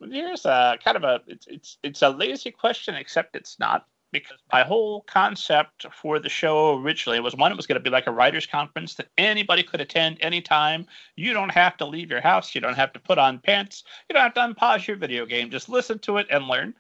Here's 0.09 0.47
a 0.47 0.79
kind 0.83 0.99
of 0.99 1.03
a 1.03 1.21
it's 1.27 1.47
it's 1.49 1.79
it's 1.83 2.03
a 2.03 2.11
lazy 2.11 2.53
question, 2.53 2.95
except 2.95 3.35
it's 3.35 3.59
not 3.59 3.87
because 4.13 4.39
my 4.53 4.63
whole 4.63 5.03
concept 5.03 5.87
for 5.93 6.19
the 6.19 6.29
show 6.29 6.79
originally 6.79 7.21
was 7.21 7.35
one, 7.35 7.53
it 7.53 7.57
was 7.57 7.67
going 7.67 7.79
to 7.79 7.83
be 7.83 7.91
like 7.91 8.07
a 8.07 8.13
writers' 8.13 8.47
conference 8.47 8.95
that 8.95 9.09
anybody 9.19 9.63
could 9.63 9.81
attend 9.81 10.19
anytime. 10.21 10.87
You 11.17 11.33
don't 11.33 11.53
have 11.53 11.77
to 11.79 11.87
leave 11.87 12.11
your 12.11 12.21
house. 12.21 12.55
You 12.55 12.61
don't 12.61 12.75
have 12.75 12.93
to 12.95 13.01
put 13.01 13.19
on 13.19 13.39
pants. 13.39 13.85
You 14.09 14.15
don't 14.15 14.23
have 14.23 14.35
to 14.35 14.41
unpause 14.41 14.87
your 14.87 14.97
video 14.97 15.27
game. 15.27 15.51
Just 15.51 15.69
listen 15.69 15.99
to 16.01 16.19
it 16.19 16.27
and 16.31 16.49
learn. 16.49 16.75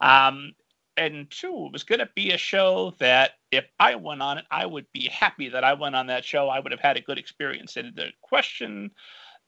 Um, 0.00 0.52
and 0.96 1.30
two, 1.30 1.66
it 1.66 1.72
was 1.72 1.84
going 1.84 1.98
to 1.98 2.08
be 2.14 2.32
a 2.32 2.38
show 2.38 2.94
that 2.98 3.32
if 3.50 3.66
I 3.78 3.94
went 3.96 4.22
on 4.22 4.38
it, 4.38 4.44
I 4.50 4.64
would 4.64 4.86
be 4.92 5.08
happy 5.08 5.48
that 5.50 5.64
I 5.64 5.74
went 5.74 5.94
on 5.94 6.06
that 6.06 6.24
show. 6.24 6.48
I 6.48 6.60
would 6.60 6.72
have 6.72 6.80
had 6.80 6.96
a 6.96 7.02
good 7.02 7.18
experience. 7.18 7.76
And 7.76 7.94
the 7.94 8.10
question 8.22 8.90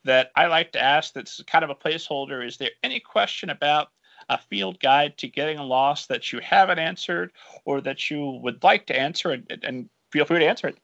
that 0.05 0.31
I 0.37 0.47
like 0.47 0.73
to 0.73 0.83
ask 0.83 1.15
that's 1.15 1.43
kind 1.45 1.65
of 1.65 1.71
a 1.71 1.75
placeholder 1.75 2.47
is 2.47 2.57
there 2.57 2.71
any 2.83 3.01
question 3.01 3.51
about 3.51 3.89
a 4.29 4.39
field 4.39 4.79
guide 4.81 5.17
to 5.19 5.29
getting 5.29 5.59
lost 5.59 6.09
that 6.09 6.33
you 6.33 6.41
haven't 6.41 6.79
answered 6.79 7.33
or 7.65 7.81
that 7.81 8.11
you 8.11 8.39
would 8.43 8.63
like 8.63 8.87
to 8.87 8.99
answer 8.99 9.31
and, 9.31 9.61
and 9.63 9.89
feel 10.11 10.25
free 10.25 10.41
to 10.41 10.47
answer 10.47 10.69
it. 10.69 10.79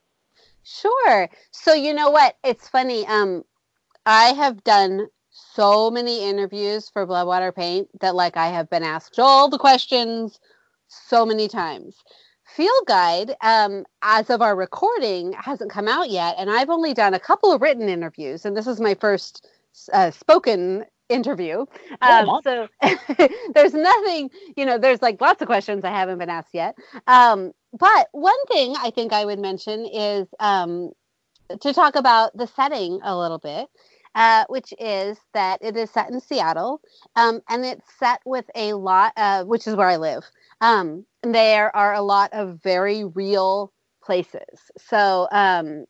Sure. 0.63 1.29
So 1.51 1.73
you 1.73 1.93
know 1.93 2.09
what? 2.09 2.37
It's 2.43 2.67
funny 2.67 3.05
um 3.07 3.43
i 4.05 4.25
have 4.33 4.63
done 4.63 5.07
so 5.31 5.91
many 5.91 6.29
interviews 6.29 6.89
for 6.89 7.05
Blood 7.05 7.27
Water 7.27 7.51
Paint 7.51 7.89
that 8.01 8.15
like 8.15 8.37
i 8.37 8.47
have 8.47 8.69
been 8.69 8.83
asked 8.83 9.19
all 9.19 9.49
the 9.49 9.57
questions 9.57 10.39
so 10.87 11.25
many 11.25 11.47
times. 11.47 12.03
Field 12.45 12.85
guide 12.87 13.35
um, 13.41 13.85
as 14.03 14.29
of 14.29 14.41
our 14.41 14.55
recording 14.55 15.33
hasn't 15.33 15.71
come 15.71 15.87
out 15.87 16.09
yet 16.09 16.35
and 16.37 16.49
i've 16.49 16.69
only 16.69 16.93
done 16.93 17.13
a 17.13 17.19
couple 17.19 17.51
of 17.51 17.61
written 17.61 17.89
interviews 17.89 18.45
and 18.45 18.55
this 18.55 18.67
is 18.67 18.79
my 18.79 18.93
first 18.93 19.47
uh, 19.91 20.11
spoken 20.11 20.85
interview. 21.09 21.65
Oh, 22.01 22.41
um, 22.41 22.41
so 22.43 22.67
there's 23.53 23.73
nothing, 23.73 24.29
you 24.55 24.65
know, 24.65 24.77
there's 24.77 25.01
like 25.01 25.21
lots 25.21 25.41
of 25.41 25.47
questions 25.47 25.83
I 25.83 25.89
haven't 25.89 26.19
been 26.19 26.29
asked 26.29 26.53
yet. 26.53 26.75
Um, 27.07 27.51
but 27.77 28.07
one 28.11 28.45
thing 28.47 28.75
I 28.77 28.91
think 28.91 29.13
I 29.13 29.25
would 29.25 29.39
mention 29.39 29.85
is 29.85 30.27
um, 30.39 30.91
to 31.61 31.73
talk 31.73 31.95
about 31.95 32.35
the 32.35 32.47
setting 32.47 32.99
a 33.03 33.17
little 33.17 33.39
bit. 33.39 33.67
Uh, 34.17 34.45
which 34.47 34.73
is 34.79 35.17
that 35.33 35.59
it 35.61 35.75
is 35.75 35.91
set 35.91 36.09
in 36.09 36.21
Seattle, 36.21 36.79
um, 37.17 37.41
and 37.49 37.65
it's 37.65 37.83
set 37.99 38.21
with 38.25 38.45
a 38.55 38.71
lot, 38.71 39.11
uh, 39.17 39.43
which 39.43 39.67
is 39.67 39.75
where 39.75 39.89
I 39.89 39.97
live. 39.97 40.23
Um, 40.61 41.05
there 41.21 41.75
are 41.75 41.93
a 41.93 42.01
lot 42.01 42.31
of 42.31 42.61
very 42.63 43.03
real 43.03 43.73
places. 44.01 44.71
So 44.77 45.27
um, 45.31 45.83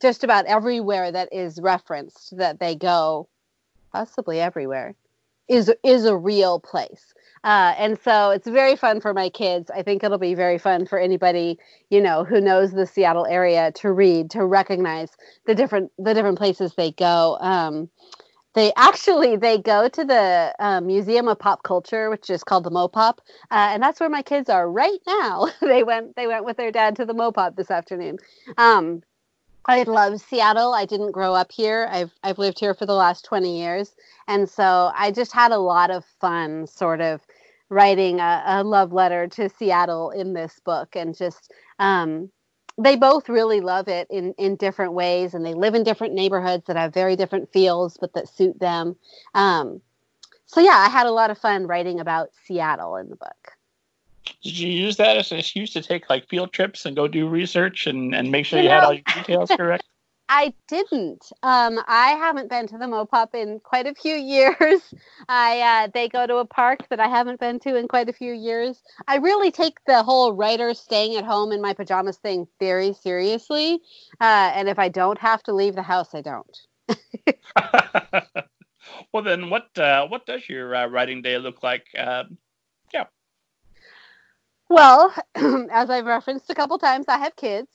just 0.00 0.24
about 0.24 0.46
everywhere 0.46 1.10
that 1.12 1.28
is 1.32 1.60
referenced 1.60 2.36
that 2.36 2.60
they 2.60 2.74
go 2.74 3.28
possibly 3.92 4.40
everywhere, 4.40 4.94
is 5.48 5.72
is 5.84 6.04
a 6.04 6.16
real 6.16 6.60
place. 6.60 7.14
Uh, 7.44 7.74
and 7.76 7.98
so 8.04 8.30
it's 8.30 8.46
very 8.46 8.76
fun 8.76 9.00
for 9.00 9.12
my 9.12 9.28
kids. 9.28 9.70
I 9.70 9.82
think 9.82 10.04
it'll 10.04 10.18
be 10.18 10.34
very 10.34 10.58
fun 10.58 10.86
for 10.86 10.98
anybody 10.98 11.58
you 11.90 12.00
know 12.00 12.24
who 12.24 12.40
knows 12.40 12.72
the 12.72 12.86
Seattle 12.86 13.26
area 13.26 13.72
to 13.72 13.92
read 13.92 14.30
to 14.30 14.46
recognize 14.46 15.10
the 15.46 15.54
different 15.54 15.90
the 15.98 16.14
different 16.14 16.38
places 16.38 16.74
they 16.74 16.92
go. 16.92 17.36
Um, 17.40 17.90
they 18.54 18.72
actually 18.76 19.36
they 19.36 19.58
go 19.58 19.88
to 19.88 20.04
the 20.04 20.54
uh, 20.58 20.80
Museum 20.80 21.26
of 21.28 21.38
Pop 21.38 21.62
Culture, 21.62 22.10
which 22.10 22.28
is 22.28 22.44
called 22.44 22.64
the 22.64 22.70
MoPOP, 22.70 23.18
uh, 23.50 23.70
and 23.72 23.82
that's 23.82 23.98
where 23.98 24.10
my 24.10 24.22
kids 24.22 24.50
are 24.50 24.70
right 24.70 24.98
now. 25.06 25.48
they 25.60 25.82
went 25.82 26.16
they 26.16 26.26
went 26.26 26.44
with 26.44 26.56
their 26.56 26.70
dad 26.70 26.96
to 26.96 27.04
the 27.06 27.14
MoPOP 27.14 27.56
this 27.56 27.70
afternoon. 27.70 28.18
Um, 28.58 29.02
I 29.66 29.84
love 29.84 30.20
Seattle. 30.20 30.74
I 30.74 30.84
didn't 30.86 31.12
grow 31.12 31.34
up 31.34 31.52
here. 31.52 31.88
I've 31.90 32.12
I've 32.22 32.38
lived 32.38 32.58
here 32.58 32.74
for 32.74 32.86
the 32.86 32.94
last 32.94 33.24
20 33.24 33.58
years. 33.58 33.94
And 34.26 34.48
so 34.48 34.90
I 34.94 35.10
just 35.10 35.32
had 35.32 35.52
a 35.52 35.58
lot 35.58 35.90
of 35.90 36.04
fun 36.20 36.66
sort 36.66 37.00
of 37.00 37.20
writing 37.68 38.20
a, 38.20 38.42
a 38.46 38.64
love 38.64 38.92
letter 38.92 39.26
to 39.28 39.48
Seattle 39.48 40.10
in 40.10 40.32
this 40.32 40.60
book 40.64 40.94
and 40.96 41.16
just 41.16 41.52
um, 41.78 42.30
they 42.78 42.96
both 42.96 43.28
really 43.28 43.60
love 43.60 43.88
it 43.88 44.08
in 44.10 44.34
in 44.36 44.56
different 44.56 44.94
ways 44.94 45.34
and 45.34 45.44
they 45.44 45.54
live 45.54 45.74
in 45.74 45.84
different 45.84 46.14
neighborhoods 46.14 46.64
that 46.66 46.76
have 46.76 46.92
very 46.92 47.16
different 47.16 47.52
feels 47.52 47.96
but 47.98 48.12
that 48.14 48.28
suit 48.28 48.58
them. 48.58 48.96
Um, 49.34 49.80
so 50.46 50.60
yeah, 50.60 50.76
I 50.76 50.88
had 50.90 51.06
a 51.06 51.12
lot 51.12 51.30
of 51.30 51.38
fun 51.38 51.66
writing 51.66 52.00
about 52.00 52.30
Seattle 52.46 52.96
in 52.96 53.08
the 53.08 53.16
book 53.16 53.52
did 54.42 54.58
you 54.58 54.68
use 54.68 54.96
that 54.96 55.16
as 55.16 55.32
an 55.32 55.38
excuse 55.38 55.72
to 55.72 55.82
take 55.82 56.10
like 56.10 56.28
field 56.28 56.52
trips 56.52 56.86
and 56.86 56.96
go 56.96 57.08
do 57.08 57.28
research 57.28 57.86
and, 57.86 58.14
and 58.14 58.30
make 58.30 58.46
sure 58.46 58.58
you, 58.58 58.64
you 58.64 58.70
know, 58.70 58.74
had 58.74 58.84
all 58.84 58.92
your 58.92 59.02
details 59.14 59.50
correct? 59.56 59.84
I 60.28 60.54
didn't. 60.66 61.30
Um, 61.42 61.80
I 61.86 62.12
haven't 62.12 62.48
been 62.48 62.66
to 62.68 62.78
the 62.78 62.86
MoPOP 62.86 63.34
in 63.34 63.60
quite 63.60 63.86
a 63.86 63.94
few 63.94 64.14
years. 64.14 64.80
I 65.28 65.60
uh, 65.60 65.88
they 65.92 66.08
go 66.08 66.26
to 66.26 66.36
a 66.36 66.46
park 66.46 66.88
that 66.88 67.00
I 67.00 67.08
haven't 67.08 67.38
been 67.38 67.60
to 67.60 67.76
in 67.76 67.86
quite 67.86 68.08
a 68.08 68.14
few 68.14 68.32
years. 68.32 68.82
I 69.06 69.16
really 69.16 69.50
take 69.50 69.76
the 69.86 70.02
whole 70.02 70.32
writer 70.32 70.72
staying 70.72 71.16
at 71.16 71.24
home 71.24 71.52
in 71.52 71.60
my 71.60 71.74
pajamas 71.74 72.16
thing 72.16 72.48
very 72.58 72.94
seriously, 72.94 73.80
uh, 74.20 74.52
and 74.54 74.70
if 74.70 74.78
I 74.78 74.88
don't 74.88 75.18
have 75.18 75.42
to 75.44 75.52
leave 75.52 75.74
the 75.74 75.82
house, 75.82 76.14
I 76.14 76.22
don't. 76.22 76.58
well, 79.12 79.22
then, 79.22 79.50
what 79.50 79.78
uh, 79.78 80.06
what 80.06 80.24
does 80.24 80.48
your 80.48 80.74
uh, 80.74 80.86
writing 80.86 81.20
day 81.20 81.36
look 81.36 81.62
like? 81.62 81.88
Well, 84.72 85.12
as 85.70 85.90
I've 85.90 86.06
referenced 86.06 86.48
a 86.48 86.54
couple 86.54 86.78
times, 86.78 87.04
I 87.06 87.18
have 87.18 87.36
kids. 87.36 87.68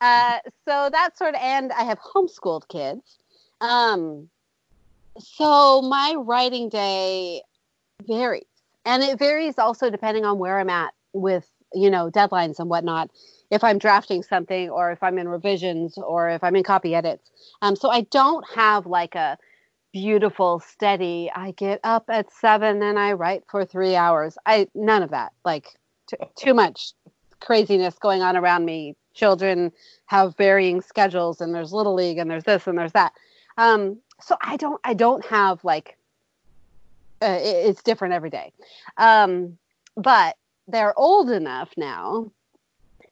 Uh, 0.00 0.38
so 0.68 0.88
that 0.88 1.18
sort 1.18 1.34
of, 1.34 1.40
and 1.42 1.72
I 1.72 1.82
have 1.82 1.98
homeschooled 1.98 2.68
kids. 2.68 3.18
Um, 3.60 4.28
so 5.18 5.82
my 5.82 6.14
writing 6.16 6.68
day 6.68 7.42
varies, 8.06 8.44
and 8.84 9.02
it 9.02 9.18
varies 9.18 9.58
also 9.58 9.90
depending 9.90 10.24
on 10.24 10.38
where 10.38 10.60
I'm 10.60 10.70
at 10.70 10.94
with 11.12 11.44
you 11.72 11.90
know 11.90 12.08
deadlines 12.08 12.60
and 12.60 12.70
whatnot. 12.70 13.10
If 13.50 13.64
I'm 13.64 13.78
drafting 13.78 14.22
something, 14.22 14.70
or 14.70 14.92
if 14.92 15.02
I'm 15.02 15.18
in 15.18 15.28
revisions, 15.28 15.98
or 15.98 16.28
if 16.28 16.44
I'm 16.44 16.54
in 16.54 16.62
copy 16.62 16.94
edits. 16.94 17.32
Um, 17.62 17.74
so 17.74 17.90
I 17.90 18.02
don't 18.12 18.46
have 18.54 18.86
like 18.86 19.16
a 19.16 19.36
beautiful, 19.92 20.60
steady. 20.60 21.32
I 21.34 21.50
get 21.50 21.80
up 21.82 22.04
at 22.08 22.32
seven 22.32 22.80
and 22.80 22.96
I 22.96 23.14
write 23.14 23.42
for 23.50 23.64
three 23.64 23.96
hours. 23.96 24.38
I 24.46 24.68
none 24.72 25.02
of 25.02 25.10
that. 25.10 25.32
Like 25.44 25.66
too, 26.36 26.54
much 26.54 26.92
craziness 27.40 27.98
going 27.98 28.22
on 28.22 28.36
around 28.36 28.64
me. 28.64 28.96
Children 29.14 29.72
have 30.06 30.36
varying 30.36 30.80
schedules, 30.80 31.40
and 31.40 31.54
there's 31.54 31.72
little 31.72 31.94
league, 31.94 32.18
and 32.18 32.30
there's 32.30 32.44
this, 32.44 32.66
and 32.66 32.76
there's 32.76 32.92
that. 32.92 33.12
Um, 33.58 33.98
so 34.20 34.36
I 34.42 34.56
don't, 34.56 34.80
I 34.84 34.94
don't 34.94 35.24
have 35.26 35.62
like, 35.64 35.96
uh, 37.22 37.38
it, 37.40 37.66
it's 37.68 37.82
different 37.82 38.14
every 38.14 38.30
day. 38.30 38.52
Um, 38.96 39.58
but 39.96 40.36
they're 40.66 40.98
old 40.98 41.30
enough 41.30 41.70
now, 41.76 42.30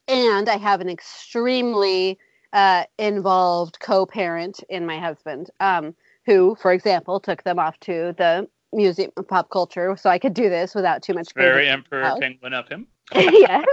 and 0.09 0.49
I 0.49 0.57
have 0.57 0.81
an 0.81 0.89
extremely 0.89 2.19
uh, 2.53 2.85
involved 2.99 3.79
co-parent 3.81 4.63
in 4.69 4.87
my 4.87 4.99
husband, 4.99 5.51
um, 5.61 5.95
who, 6.27 6.57
for 6.61 6.73
example, 6.73 7.21
took 7.21 7.43
them 7.43 7.59
off 7.59 7.79
to 7.81 8.15
the 8.19 8.49
Museum 8.73 9.11
of 9.17 9.29
Pop 9.29 9.51
Culture, 9.51 9.97
so 9.97 10.11
I 10.11 10.19
could 10.19 10.35
do 10.35 10.49
this 10.49 10.75
without 10.75 11.03
too 11.03 11.15
much. 11.15 11.33
Very 11.35 11.69
Emperor 11.69 12.03
out. 12.03 12.21
Penguin 12.21 12.55
of 12.55 12.69
him. 12.69 12.87
yes. 13.15 13.67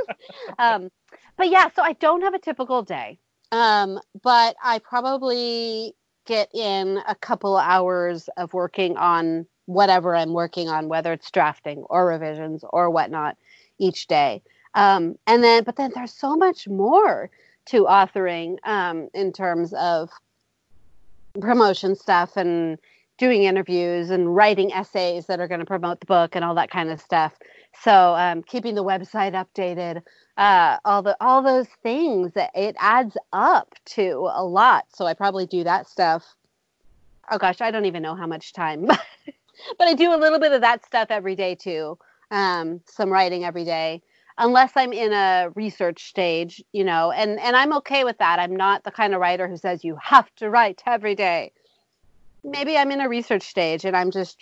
Um, 0.58 0.90
but 1.38 1.50
yeah, 1.50 1.70
so 1.76 1.82
I 1.82 1.94
don't 1.94 2.22
have 2.22 2.34
a 2.34 2.40
typical 2.40 2.82
day, 2.82 3.20
um, 3.52 4.00
but 4.22 4.56
I 4.64 4.80
probably 4.80 5.96
get 6.26 6.54
in 6.54 7.00
a 7.08 7.16
couple 7.16 7.58
hours 7.58 8.30
of 8.38 8.54
working 8.54 8.98
on 8.98 9.46
whatever 9.66 10.16
I'm 10.16 10.34
working 10.34 10.68
on, 10.68 10.90
whether 10.90 11.14
it's 11.14 11.32
drafting 11.32 11.84
or 11.90 12.08
revisions 12.08 12.64
or 12.72 12.90
whatnot, 12.90 13.38
each 13.78 14.08
day. 14.08 14.42
Um, 14.74 15.18
and 15.28 15.44
then, 15.44 15.64
but 15.64 15.76
then 15.76 15.92
there's 15.96 16.14
so 16.14 16.36
much 16.36 16.68
more 16.68 17.30
to 17.66 17.86
authoring 17.86 18.58
um, 18.66 19.10
in 19.14 19.32
terms 19.32 19.74
of 19.74 20.10
promotion 21.40 21.96
stuff 21.96 22.36
and 22.36 22.80
doing 23.20 23.44
interviews 23.44 24.10
and 24.10 24.34
writing 24.34 24.72
essays 24.72 25.28
that 25.28 25.40
are 25.40 25.48
going 25.48 25.60
to 25.60 25.66
promote 25.66 26.00
the 26.00 26.06
book 26.06 26.36
and 26.36 26.44
all 26.44 26.56
that 26.56 26.72
kind 26.72 26.90
of 26.90 27.00
stuff. 27.00 27.38
So 27.84 28.16
um, 28.16 28.42
keeping 28.42 28.74
the 28.76 28.84
website 28.84 29.34
updated, 29.34 30.02
uh, 30.38 30.78
all 30.86 31.04
the 31.04 31.16
all 31.20 31.44
those 31.44 31.68
things, 31.84 32.32
it 32.36 32.76
adds 32.80 33.16
up 33.34 33.76
to 33.88 34.30
a 34.34 34.44
lot. 34.44 34.86
So 34.96 35.06
I 35.06 35.14
probably 35.14 35.46
do 35.46 35.64
that 35.66 35.88
stuff. 35.88 36.36
Oh 37.30 37.38
gosh, 37.38 37.62
I 37.62 37.70
don't 37.70 37.86
even 37.86 38.02
know 38.02 38.16
how 38.16 38.26
much 38.26 38.54
time, 38.54 38.86
but 38.86 39.88
I 39.88 39.94
do 39.94 40.14
a 40.14 40.18
little 40.18 40.40
bit 40.40 40.54
of 40.54 40.62
that 40.62 40.84
stuff 40.86 41.08
every 41.12 41.36
day 41.36 41.56
too. 41.56 41.98
Um, 42.32 42.82
some 42.86 43.12
writing 43.12 43.44
every 43.44 43.66
day, 43.66 44.02
unless 44.38 44.72
I'm 44.76 44.94
in 44.94 45.12
a 45.14 45.50
research 45.56 46.08
stage, 46.08 46.64
you 46.72 46.86
know, 46.86 47.12
and 47.12 47.40
and 47.40 47.56
I'm 47.56 47.74
okay 47.78 48.04
with 48.06 48.18
that. 48.20 48.40
I'm 48.40 48.56
not 48.56 48.84
the 48.84 48.92
kind 48.92 49.14
of 49.14 49.20
writer 49.20 49.48
who 49.48 49.58
says 49.58 49.84
you 49.84 49.98
have 50.02 50.34
to 50.38 50.50
write 50.50 50.82
every 50.88 51.16
day 51.16 51.52
maybe 52.44 52.78
I'm 52.78 52.92
in 52.92 53.02
a 53.02 53.10
research 53.10 53.44
stage 53.44 53.86
and 53.86 53.96
I'm 53.96 54.12
just 54.12 54.38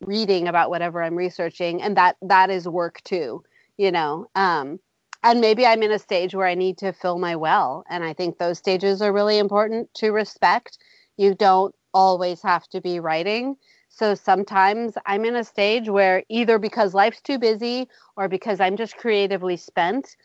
reading 0.00 0.48
about 0.48 0.70
whatever 0.70 1.02
I'm 1.02 1.16
researching 1.16 1.82
and 1.82 1.96
that 1.96 2.16
that 2.22 2.50
is 2.50 2.66
work 2.68 3.00
too, 3.04 3.42
you 3.76 3.92
know. 3.92 4.26
Um 4.34 4.78
and 5.22 5.40
maybe 5.40 5.66
I'm 5.66 5.82
in 5.82 5.92
a 5.92 5.98
stage 5.98 6.34
where 6.34 6.46
I 6.46 6.54
need 6.54 6.78
to 6.78 6.92
fill 6.92 7.18
my 7.18 7.36
well 7.36 7.84
and 7.90 8.02
I 8.02 8.14
think 8.14 8.38
those 8.38 8.58
stages 8.58 9.02
are 9.02 9.12
really 9.12 9.38
important 9.38 9.92
to 9.94 10.10
respect. 10.10 10.78
You 11.16 11.34
don't 11.34 11.74
always 11.92 12.40
have 12.42 12.66
to 12.68 12.80
be 12.80 13.00
writing. 13.00 13.56
So 13.90 14.14
sometimes 14.14 14.94
I'm 15.04 15.24
in 15.24 15.36
a 15.36 15.44
stage 15.44 15.88
where 15.88 16.22
either 16.28 16.58
because 16.58 16.94
life's 16.94 17.20
too 17.20 17.38
busy 17.38 17.88
or 18.16 18.28
because 18.28 18.60
I'm 18.60 18.76
just 18.76 18.96
creatively 18.96 19.56
spent, 19.56 20.16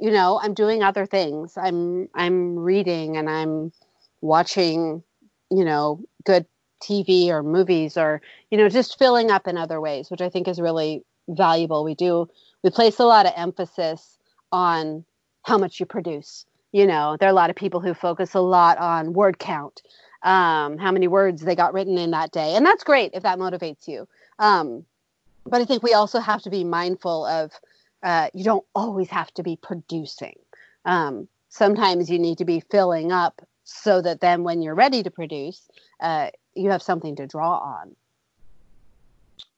you 0.00 0.10
know, 0.10 0.40
I'm 0.42 0.54
doing 0.54 0.82
other 0.82 1.06
things. 1.06 1.56
I'm 1.56 2.08
I'm 2.14 2.58
reading 2.58 3.16
and 3.16 3.30
I'm 3.30 3.72
watching, 4.22 5.02
you 5.50 5.64
know, 5.64 6.00
good 6.24 6.46
TV 6.82 7.28
or 7.28 7.42
movies 7.42 7.96
or 7.96 8.20
you 8.50 8.58
know 8.58 8.68
just 8.68 8.98
filling 8.98 9.30
up 9.30 9.46
in 9.46 9.56
other 9.56 9.80
ways, 9.80 10.10
which 10.10 10.20
I 10.20 10.28
think 10.28 10.48
is 10.48 10.60
really 10.60 11.04
valuable. 11.28 11.84
We 11.84 11.94
do 11.94 12.28
we 12.62 12.70
place 12.70 12.98
a 12.98 13.04
lot 13.04 13.26
of 13.26 13.32
emphasis 13.36 14.18
on 14.50 15.04
how 15.42 15.58
much 15.58 15.80
you 15.80 15.86
produce. 15.86 16.46
You 16.72 16.86
know, 16.86 17.16
there 17.18 17.28
are 17.28 17.32
a 17.32 17.34
lot 17.34 17.50
of 17.50 17.56
people 17.56 17.80
who 17.80 17.94
focus 17.94 18.34
a 18.34 18.40
lot 18.40 18.78
on 18.78 19.12
word 19.12 19.38
count, 19.38 19.82
um, 20.22 20.78
how 20.78 20.90
many 20.90 21.08
words 21.08 21.42
they 21.42 21.54
got 21.54 21.74
written 21.74 21.98
in 21.98 22.10
that 22.12 22.32
day, 22.32 22.54
and 22.56 22.64
that's 22.64 22.84
great 22.84 23.12
if 23.14 23.22
that 23.22 23.38
motivates 23.38 23.86
you. 23.86 24.08
Um, 24.38 24.84
but 25.44 25.60
I 25.60 25.64
think 25.64 25.82
we 25.82 25.94
also 25.94 26.20
have 26.20 26.42
to 26.42 26.50
be 26.50 26.64
mindful 26.64 27.26
of 27.26 27.52
uh, 28.02 28.28
you 28.32 28.44
don't 28.44 28.64
always 28.74 29.10
have 29.10 29.32
to 29.34 29.42
be 29.42 29.58
producing. 29.60 30.36
Um, 30.84 31.28
sometimes 31.48 32.10
you 32.10 32.18
need 32.18 32.38
to 32.38 32.44
be 32.44 32.60
filling 32.70 33.12
up 33.12 33.42
so 33.64 34.02
that 34.02 34.20
then 34.20 34.42
when 34.42 34.62
you're 34.62 34.74
ready 34.74 35.02
to 35.02 35.10
produce, 35.10 35.68
uh, 36.00 36.30
you 36.54 36.70
have 36.70 36.82
something 36.82 37.16
to 37.16 37.26
draw 37.26 37.58
on. 37.58 37.96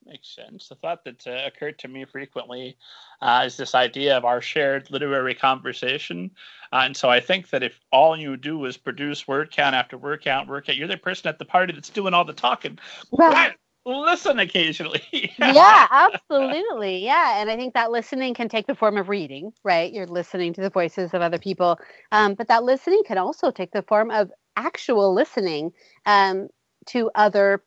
Makes 0.06 0.36
sense. 0.36 0.68
The 0.68 0.74
thought 0.74 1.04
that 1.04 1.26
uh, 1.26 1.46
occurred 1.46 1.78
to 1.78 1.88
me 1.88 2.04
frequently 2.04 2.76
uh, 3.22 3.44
is 3.46 3.56
this 3.56 3.74
idea 3.74 4.16
of 4.16 4.24
our 4.26 4.42
shared 4.42 4.90
literary 4.90 5.34
conversation. 5.34 6.30
Uh, 6.72 6.82
and 6.84 6.96
so 6.96 7.08
I 7.08 7.20
think 7.20 7.48
that 7.50 7.62
if 7.62 7.80
all 7.90 8.14
you 8.14 8.36
do 8.36 8.62
is 8.66 8.76
produce 8.76 9.26
word 9.26 9.50
count 9.50 9.74
after 9.74 9.96
word 9.96 10.22
count, 10.22 10.48
word 10.48 10.66
count, 10.66 10.76
you're 10.76 10.88
the 10.88 10.98
person 10.98 11.28
at 11.28 11.38
the 11.38 11.46
party 11.46 11.72
that's 11.72 11.88
doing 11.88 12.12
all 12.12 12.24
the 12.24 12.34
talking. 12.34 12.78
Right. 13.12 13.54
Listen 13.86 14.38
occasionally. 14.38 15.02
yeah, 15.38 15.86
absolutely. 15.90 17.04
Yeah. 17.04 17.40
And 17.40 17.50
I 17.50 17.56
think 17.56 17.74
that 17.74 17.90
listening 17.90 18.34
can 18.34 18.48
take 18.48 18.66
the 18.66 18.74
form 18.74 18.98
of 18.98 19.08
reading, 19.08 19.52
right? 19.62 19.92
You're 19.92 20.06
listening 20.06 20.52
to 20.54 20.60
the 20.60 20.70
voices 20.70 21.14
of 21.14 21.22
other 21.22 21.38
people. 21.38 21.78
Um, 22.12 22.34
but 22.34 22.48
that 22.48 22.64
listening 22.64 23.02
can 23.06 23.18
also 23.18 23.50
take 23.50 23.72
the 23.72 23.82
form 23.82 24.10
of 24.10 24.30
actual 24.56 25.12
listening 25.14 25.72
um, 26.06 26.48
to 26.86 27.10
other 27.14 27.62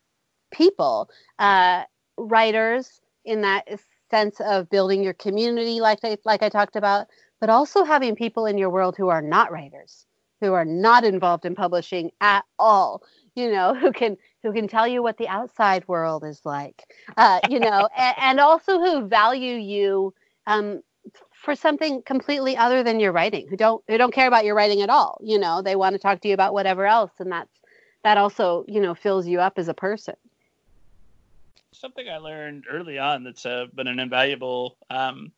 people. 0.51 1.09
Uh, 1.39 1.83
writers 2.17 3.01
in 3.25 3.41
that 3.41 3.67
sense 4.09 4.39
of 4.39 4.69
building 4.69 5.03
your 5.03 5.13
community 5.13 5.79
like 5.79 5.99
I, 6.03 6.17
like 6.25 6.43
I 6.43 6.49
talked 6.49 6.75
about, 6.75 7.07
but 7.39 7.49
also 7.49 7.83
having 7.83 8.15
people 8.15 8.45
in 8.45 8.57
your 8.57 8.69
world 8.69 8.95
who 8.97 9.09
are 9.09 9.21
not 9.21 9.51
writers, 9.51 10.05
who 10.41 10.53
are 10.53 10.65
not 10.65 11.03
involved 11.03 11.45
in 11.45 11.55
publishing 11.55 12.11
at 12.21 12.45
all, 12.57 13.03
you 13.35 13.51
know, 13.51 13.73
who 13.79 13.91
can 13.91 14.17
who 14.43 14.53
can 14.53 14.67
tell 14.67 14.87
you 14.87 15.03
what 15.03 15.17
the 15.17 15.27
outside 15.27 15.87
world 15.87 16.23
is 16.23 16.41
like, 16.45 16.83
uh, 17.17 17.39
you 17.49 17.59
know, 17.59 17.87
and, 17.97 18.15
and, 18.19 18.39
also 18.39 18.79
who 18.79 19.07
value 19.07 19.55
you 19.55 20.13
um, 20.45 20.81
for 21.33 21.53
something 21.53 22.01
completely 22.03 22.55
other 22.55 22.81
than 22.81 22.99
your 22.99 23.11
writing, 23.11 23.47
who 23.49 23.57
don't 23.57 23.83
who 23.87 23.97
don't 23.97 24.13
care 24.13 24.27
about 24.27 24.45
your 24.45 24.55
writing 24.55 24.81
at 24.81 24.89
all. 24.89 25.19
You 25.21 25.37
know, 25.37 25.61
they 25.61 25.75
want 25.75 25.93
to 25.93 25.99
talk 25.99 26.21
to 26.21 26.27
you 26.27 26.33
about 26.33 26.53
whatever 26.53 26.85
else, 26.85 27.11
and 27.19 27.31
that's 27.31 27.56
that 28.03 28.17
also 28.17 28.65
you 28.67 28.81
know 28.81 28.95
fills 28.95 29.27
you 29.27 29.39
up 29.39 29.57
as 29.57 29.67
a 29.67 29.73
person. 29.73 30.15
Something 31.73 32.09
I 32.09 32.17
learned 32.17 32.65
early 32.69 32.97
on 32.97 33.23
that's 33.23 33.45
uh, 33.45 33.65
been 33.75 33.87
an 33.87 33.99
invaluable 33.99 34.77
um, 34.89 35.31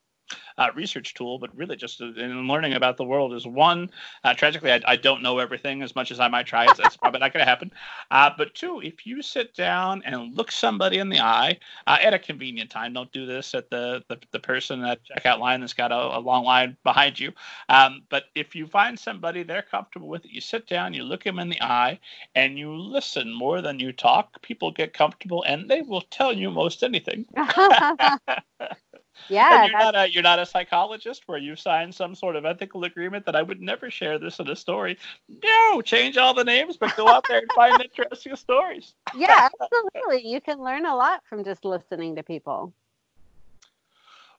uh, 0.58 0.70
research 0.76 1.14
tool, 1.14 1.40
but 1.40 1.56
really 1.56 1.76
just 1.76 2.02
in 2.02 2.48
learning 2.48 2.74
about 2.74 2.98
the 2.98 3.04
world 3.04 3.34
is 3.34 3.48
one. 3.48 3.90
Uh, 4.24 4.34
tragically, 4.34 4.72
I, 4.72 4.82
I, 4.86 4.96
don't 4.96 5.22
know 5.22 5.40
everything 5.40 5.82
as 5.82 5.96
much 5.96 6.12
as 6.12 6.20
I 6.20 6.28
might 6.28 6.46
try. 6.46 6.66
It's, 6.66 6.80
it's 6.80 6.98
probably 6.98 7.20
not 7.20 7.34
going 7.34 7.46
to 7.46 7.50
happen. 7.50 7.72
Uh, 8.12 8.30
but 8.38 8.54
two, 8.54 8.82
if 8.82 9.06
you 9.06 9.22
sit 9.22 9.56
down 9.56 10.04
and 10.06 10.36
look 10.36 10.52
somebody 10.52 10.98
in 10.98 11.10
the 11.10 11.20
eye 11.20 11.58
uh, 11.88 11.98
at 12.02 12.14
a 12.14 12.20
convenient 12.20 12.70
time, 12.70 12.94
don't 12.94 13.12
do 13.12 13.26
this 13.26 13.56
at 13.56 13.70
the 13.70 14.04
the, 14.08 14.20
the 14.32 14.40
person 14.40 14.84
at 14.84 15.00
checkout 15.06 15.40
line 15.40 15.62
that's 15.62 15.74
got 15.74 15.92
a, 15.92 16.18
a 16.18 16.20
long 16.20 16.44
line 16.44 16.78
behind 16.84 17.20
you. 17.20 17.32
Um, 17.70 18.04
but 18.10 18.26
if 18.36 18.56
you 18.56 18.68
find 18.68 19.00
somebody 19.00 19.44
they're 19.44 19.62
comfortable 19.62 20.10
with 20.10 20.26
it, 20.26 20.32
you 20.32 20.42
sit 20.42 20.68
down, 20.68 20.94
you 20.94 21.04
look 21.04 21.24
them 21.24 21.40
in 21.40 21.50
the 21.50 21.62
eye, 21.62 22.00
and 22.36 22.58
you 22.58 22.76
listen 22.76 23.34
more 23.34 23.62
than 23.62 23.80
you 23.80 23.92
talk. 23.92 24.42
People 24.42 24.72
get 24.72 24.94
comfortable, 24.94 25.44
and 25.44 25.70
they 25.70 25.82
will 25.82 26.02
tell 26.02 26.34
you 26.34 26.52
most 26.52 26.84
anything. 26.84 27.26
Yeah, 29.28 29.64
and 29.64 29.72
you're 29.72 29.80
not 29.80 29.96
a 29.96 30.12
you're 30.12 30.24
not 30.24 30.40
a 30.40 30.46
psychologist 30.46 31.24
where 31.28 31.38
you've 31.38 31.60
signed 31.60 31.94
some 31.94 32.16
sort 32.16 32.36
of 32.36 32.46
ethical 32.46 32.84
agreement 32.84 33.26
that 33.26 33.36
I 33.36 33.42
would 33.42 33.62
never 33.62 33.92
share 33.92 34.18
this 34.18 34.40
in 34.40 34.50
a 34.50 34.56
story. 34.56 34.98
No, 35.44 35.82
change 35.82 36.18
all 36.18 36.34
the 36.34 36.44
names, 36.44 36.78
but 36.78 36.96
go 36.96 37.08
out 37.08 37.26
there 37.28 37.40
and 37.40 37.52
find 37.54 37.82
interesting 37.82 38.36
stories. 38.36 38.94
yeah, 39.16 39.50
absolutely. 39.62 40.28
You 40.28 40.42
can 40.42 40.60
learn 40.64 40.86
a 40.86 40.96
lot 40.96 41.24
from 41.28 41.44
just 41.44 41.66
listening 41.66 42.16
to 42.16 42.24
people 42.24 42.74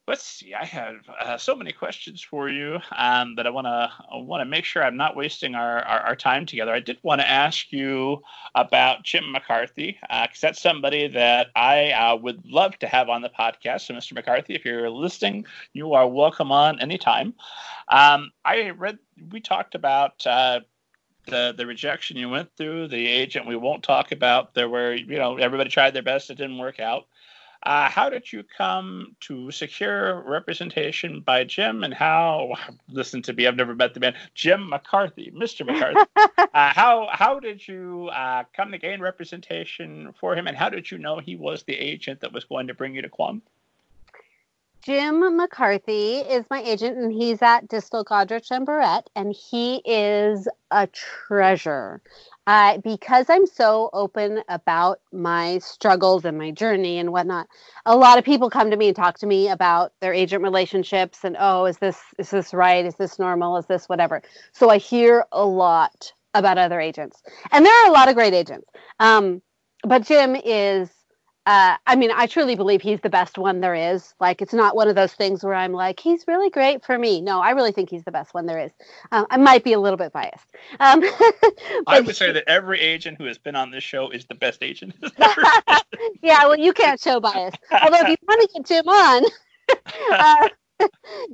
let's 0.06 0.24
see. 0.24 0.54
I 0.54 0.64
have 0.64 0.96
uh, 1.20 1.36
so 1.36 1.54
many 1.54 1.72
questions 1.72 2.20
for 2.22 2.48
you 2.48 2.78
um, 2.96 3.34
that 3.36 3.46
I 3.46 3.50
want 3.50 3.66
to 3.66 3.90
want 4.12 4.40
to 4.40 4.44
make 4.44 4.64
sure 4.64 4.82
I'm 4.82 4.96
not 4.96 5.16
wasting 5.16 5.54
our, 5.54 5.80
our, 5.80 6.00
our, 6.00 6.16
time 6.16 6.46
together. 6.46 6.72
I 6.72 6.80
did 6.80 6.98
want 7.02 7.20
to 7.20 7.28
ask 7.28 7.70
you 7.72 8.20
about 8.54 9.04
Jim 9.04 9.30
McCarthy 9.30 9.98
because 10.00 10.42
uh, 10.42 10.48
that's 10.48 10.60
somebody 10.60 11.06
that 11.08 11.48
I 11.54 11.92
uh, 11.92 12.16
would 12.16 12.44
love 12.44 12.78
to 12.80 12.88
have 12.88 13.08
on 13.08 13.22
the 13.22 13.30
podcast. 13.30 13.82
So, 13.82 13.94
Mr. 13.94 14.14
McCarthy, 14.14 14.54
if 14.54 14.64
you're 14.64 14.90
listening, 14.90 15.46
you 15.72 15.92
are 15.94 16.08
welcome 16.08 16.50
on 16.50 16.80
anytime. 16.80 17.34
Um, 17.88 18.30
I 18.44 18.70
read 18.70 18.98
we 19.30 19.40
talked 19.40 19.74
about 19.74 20.26
uh, 20.26 20.60
the 21.26 21.54
the 21.56 21.66
rejection 21.66 22.16
you 22.16 22.28
went 22.28 22.50
through, 22.56 22.88
the 22.88 23.06
agent 23.06 23.46
we 23.46 23.56
won't 23.56 23.82
talk 23.82 24.12
about. 24.12 24.54
There 24.54 24.68
were 24.68 24.94
you 24.94 25.18
know 25.18 25.36
everybody 25.36 25.70
tried 25.70 25.94
their 25.94 26.02
best, 26.02 26.30
it 26.30 26.36
didn't 26.36 26.58
work 26.58 26.80
out. 26.80 27.06
Uh, 27.62 27.90
how 27.90 28.08
did 28.08 28.32
you 28.32 28.42
come 28.56 29.14
to 29.20 29.50
secure 29.50 30.22
representation 30.22 31.20
by 31.20 31.44
Jim, 31.44 31.84
and 31.84 31.92
how? 31.92 32.54
Listen 32.88 33.20
to 33.22 33.32
me, 33.32 33.46
I've 33.46 33.56
never 33.56 33.74
met 33.74 33.92
the 33.92 34.00
man, 34.00 34.14
Jim 34.34 34.68
McCarthy, 34.68 35.30
Mr. 35.30 35.66
McCarthy. 35.66 36.00
uh, 36.38 36.72
how 36.72 37.08
how 37.12 37.38
did 37.38 37.66
you 37.66 38.08
uh, 38.14 38.44
come 38.56 38.72
to 38.72 38.78
gain 38.78 39.00
representation 39.00 40.14
for 40.18 40.34
him, 40.34 40.46
and 40.46 40.56
how 40.56 40.70
did 40.70 40.90
you 40.90 40.96
know 40.96 41.18
he 41.18 41.36
was 41.36 41.62
the 41.64 41.74
agent 41.74 42.20
that 42.20 42.32
was 42.32 42.44
going 42.44 42.66
to 42.66 42.74
bring 42.74 42.94
you 42.94 43.02
to 43.02 43.08
Quam? 43.08 43.42
Jim 44.82 45.36
McCarthy 45.36 46.20
is 46.20 46.46
my 46.48 46.62
agent, 46.62 46.96
and 46.96 47.12
he's 47.12 47.42
at 47.42 47.68
Dystel 47.68 48.02
Goderich 48.02 48.50
and 48.50 48.66
Bourret, 48.66 49.04
and 49.14 49.34
he 49.34 49.82
is 49.84 50.48
a 50.70 50.86
treasure. 50.86 52.00
Uh, 52.50 52.78
because 52.78 53.26
I'm 53.30 53.46
so 53.46 53.90
open 53.92 54.42
about 54.48 54.98
my 55.12 55.58
struggles 55.58 56.24
and 56.24 56.36
my 56.36 56.50
journey 56.50 56.98
and 56.98 57.12
whatnot, 57.12 57.46
a 57.86 57.96
lot 57.96 58.18
of 58.18 58.24
people 58.24 58.50
come 58.50 58.72
to 58.72 58.76
me 58.76 58.88
and 58.88 58.96
talk 58.96 59.20
to 59.20 59.26
me 59.28 59.46
about 59.48 59.92
their 60.00 60.12
agent 60.12 60.42
relationships 60.42 61.22
and 61.22 61.36
oh, 61.38 61.66
is 61.66 61.78
this 61.78 62.00
is 62.18 62.28
this 62.30 62.52
right? 62.52 62.84
Is 62.84 62.96
this 62.96 63.20
normal? 63.20 63.56
Is 63.56 63.66
this 63.66 63.88
whatever? 63.88 64.20
So 64.50 64.68
I 64.68 64.78
hear 64.78 65.26
a 65.30 65.46
lot 65.46 66.12
about 66.34 66.58
other 66.58 66.80
agents, 66.80 67.22
and 67.52 67.64
there 67.64 67.84
are 67.84 67.88
a 67.88 67.92
lot 67.92 68.08
of 68.08 68.16
great 68.16 68.34
agents. 68.34 68.68
Um, 68.98 69.42
but 69.84 70.02
Jim 70.02 70.34
is 70.34 70.90
uh, 71.46 71.76
I 71.86 71.96
mean, 71.96 72.10
I 72.14 72.26
truly 72.26 72.54
believe 72.54 72.82
he's 72.82 73.00
the 73.00 73.08
best 73.08 73.38
one 73.38 73.60
there 73.60 73.74
is. 73.74 74.14
Like, 74.20 74.42
it's 74.42 74.52
not 74.52 74.76
one 74.76 74.88
of 74.88 74.94
those 74.94 75.14
things 75.14 75.42
where 75.42 75.54
I'm 75.54 75.72
like, 75.72 75.98
he's 75.98 76.26
really 76.28 76.50
great 76.50 76.84
for 76.84 76.98
me. 76.98 77.22
No, 77.22 77.40
I 77.40 77.50
really 77.50 77.72
think 77.72 77.88
he's 77.88 78.04
the 78.04 78.12
best 78.12 78.34
one 78.34 78.44
there 78.44 78.58
is. 78.58 78.72
Um, 79.10 79.26
I 79.30 79.38
might 79.38 79.64
be 79.64 79.72
a 79.72 79.80
little 79.80 79.96
bit 79.96 80.12
biased. 80.12 80.46
Um, 80.80 81.02
I 81.86 82.00
would 82.00 82.14
say 82.14 82.30
that 82.30 82.44
every 82.46 82.78
agent 82.78 83.16
who 83.16 83.24
has 83.24 83.38
been 83.38 83.56
on 83.56 83.70
this 83.70 83.82
show 83.82 84.10
is 84.10 84.26
the 84.26 84.34
best 84.34 84.62
agent. 84.62 84.94
yeah, 86.22 86.44
well, 86.44 86.58
you 86.58 86.74
can't 86.74 87.00
show 87.00 87.20
bias. 87.20 87.54
Although, 87.72 88.00
if 88.00 88.08
you 88.08 88.16
want 88.28 88.42
to 88.42 88.48
get 88.54 88.66
Jim 88.66 88.88
on, 88.88 89.24
uh, 90.12 90.48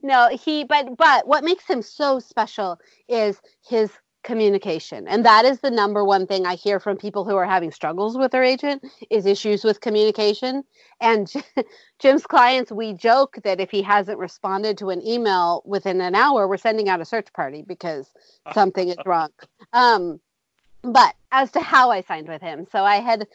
no, 0.03 0.29
he. 0.29 0.65
But 0.65 0.97
but 0.97 1.27
what 1.27 1.45
makes 1.45 1.67
him 1.67 1.83
so 1.83 2.21
special 2.21 2.79
is 3.09 3.41
his 3.69 3.91
communication. 4.27 5.07
And 5.07 5.25
that 5.25 5.45
is 5.45 5.61
the 5.61 5.71
number 5.71 6.05
one 6.05 6.27
thing 6.27 6.47
i 6.47 6.57
hear 6.57 6.81
from 6.81 6.97
people 6.97 7.25
who 7.25 7.37
are 7.37 7.47
having 7.47 7.71
struggles 7.71 8.19
with 8.19 8.33
their 8.33 8.43
agent 8.43 8.85
is 9.09 9.25
issues 9.25 9.63
with 9.63 9.81
communication. 9.81 10.65
And 11.01 11.33
jim's 12.01 12.27
clients 12.27 12.73
we 12.73 12.93
joke 12.93 13.39
that 13.45 13.61
if 13.61 13.71
he 13.71 13.83
hasn't 13.83 14.19
responded 14.19 14.77
to 14.79 14.91
an 14.91 15.01
email 15.07 15.63
within 15.65 16.01
an 16.01 16.17
hour 16.17 16.49
we're 16.49 16.57
sending 16.57 16.89
out 16.89 17.01
a 17.01 17.05
search 17.05 17.33
party 17.33 17.63
because 17.67 18.13
something 18.53 18.89
is 18.89 18.99
wrong. 19.07 19.31
Um, 19.73 20.21
but 20.83 21.15
as 21.31 21.53
to 21.53 21.61
how 21.61 21.91
i 21.91 22.01
signed 22.01 22.29
with 22.29 22.43
him 22.43 22.67
so 22.71 22.85
i 22.85 22.97
had 22.97 23.27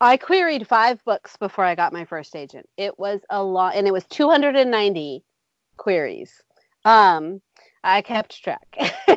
i 0.00 0.16
queried 0.16 0.66
five 0.66 1.02
books 1.04 1.36
before 1.38 1.64
i 1.64 1.74
got 1.74 1.94
my 1.94 2.04
first 2.04 2.36
agent. 2.36 2.68
It 2.76 2.98
was 2.98 3.20
a 3.30 3.42
lot 3.42 3.74
and 3.74 3.86
it 3.86 3.92
was 3.92 4.04
290 4.04 5.24
queries. 5.78 6.42
Um, 6.84 7.40
I 7.84 8.02
kept 8.02 8.42
track. 8.42 8.76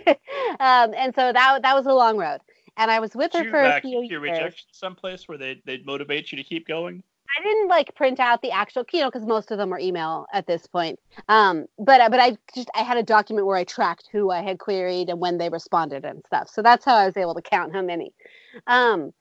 um, 0.60 0.94
and 0.95 1.14
so 1.15 1.34
that 1.34 1.60
that 1.61 1.76
was 1.76 1.85
a 1.85 1.94
long 1.94 2.18
road. 2.18 2.40
And 2.77 2.90
I 2.90 2.99
was 2.99 3.15
with 3.15 3.31
Did 3.31 3.45
her 3.45 3.52
for 3.52 3.61
a 3.61 3.81
few 3.81 4.02
your 4.03 4.26
years. 4.26 4.40
rejection 4.40 4.68
someplace 4.72 5.27
where 5.27 5.38
they 5.38 5.61
they 5.65 5.80
motivate 5.85 6.31
you 6.31 6.38
to 6.38 6.44
keep 6.44 6.68
going? 6.68 7.03
I 7.38 7.44
didn't 7.44 7.68
like 7.68 7.95
print 7.95 8.19
out 8.19 8.41
the 8.41 8.52
actual, 8.52 8.85
you 8.91 9.02
know, 9.02 9.10
because 9.10 9.26
most 9.26 9.52
of 9.52 9.57
them 9.57 9.69
were 9.69 9.80
email 9.80 10.26
at 10.34 10.45
this 10.45 10.68
point. 10.68 10.99
Um, 11.30 11.65
but 11.77 12.11
but 12.11 12.19
I 12.19 12.38
just 12.53 12.69
I 12.76 12.84
had 12.84 12.98
a 12.98 13.03
document 13.03 13.48
where 13.48 13.57
I 13.57 13.64
tracked 13.64 14.10
who 14.11 14.31
I 14.31 14.41
had 14.41 14.60
queried 14.60 15.10
and 15.10 15.19
when 15.19 15.38
they 15.38 15.49
responded 15.49 16.06
and 16.06 16.23
stuff. 16.26 16.49
So 16.49 16.61
that's 16.61 16.85
how 16.85 16.95
I 16.95 17.06
was 17.06 17.18
able 17.18 17.34
to 17.35 17.41
count 17.41 17.73
how 17.73 17.81
many. 17.81 18.14
Um, 18.68 19.14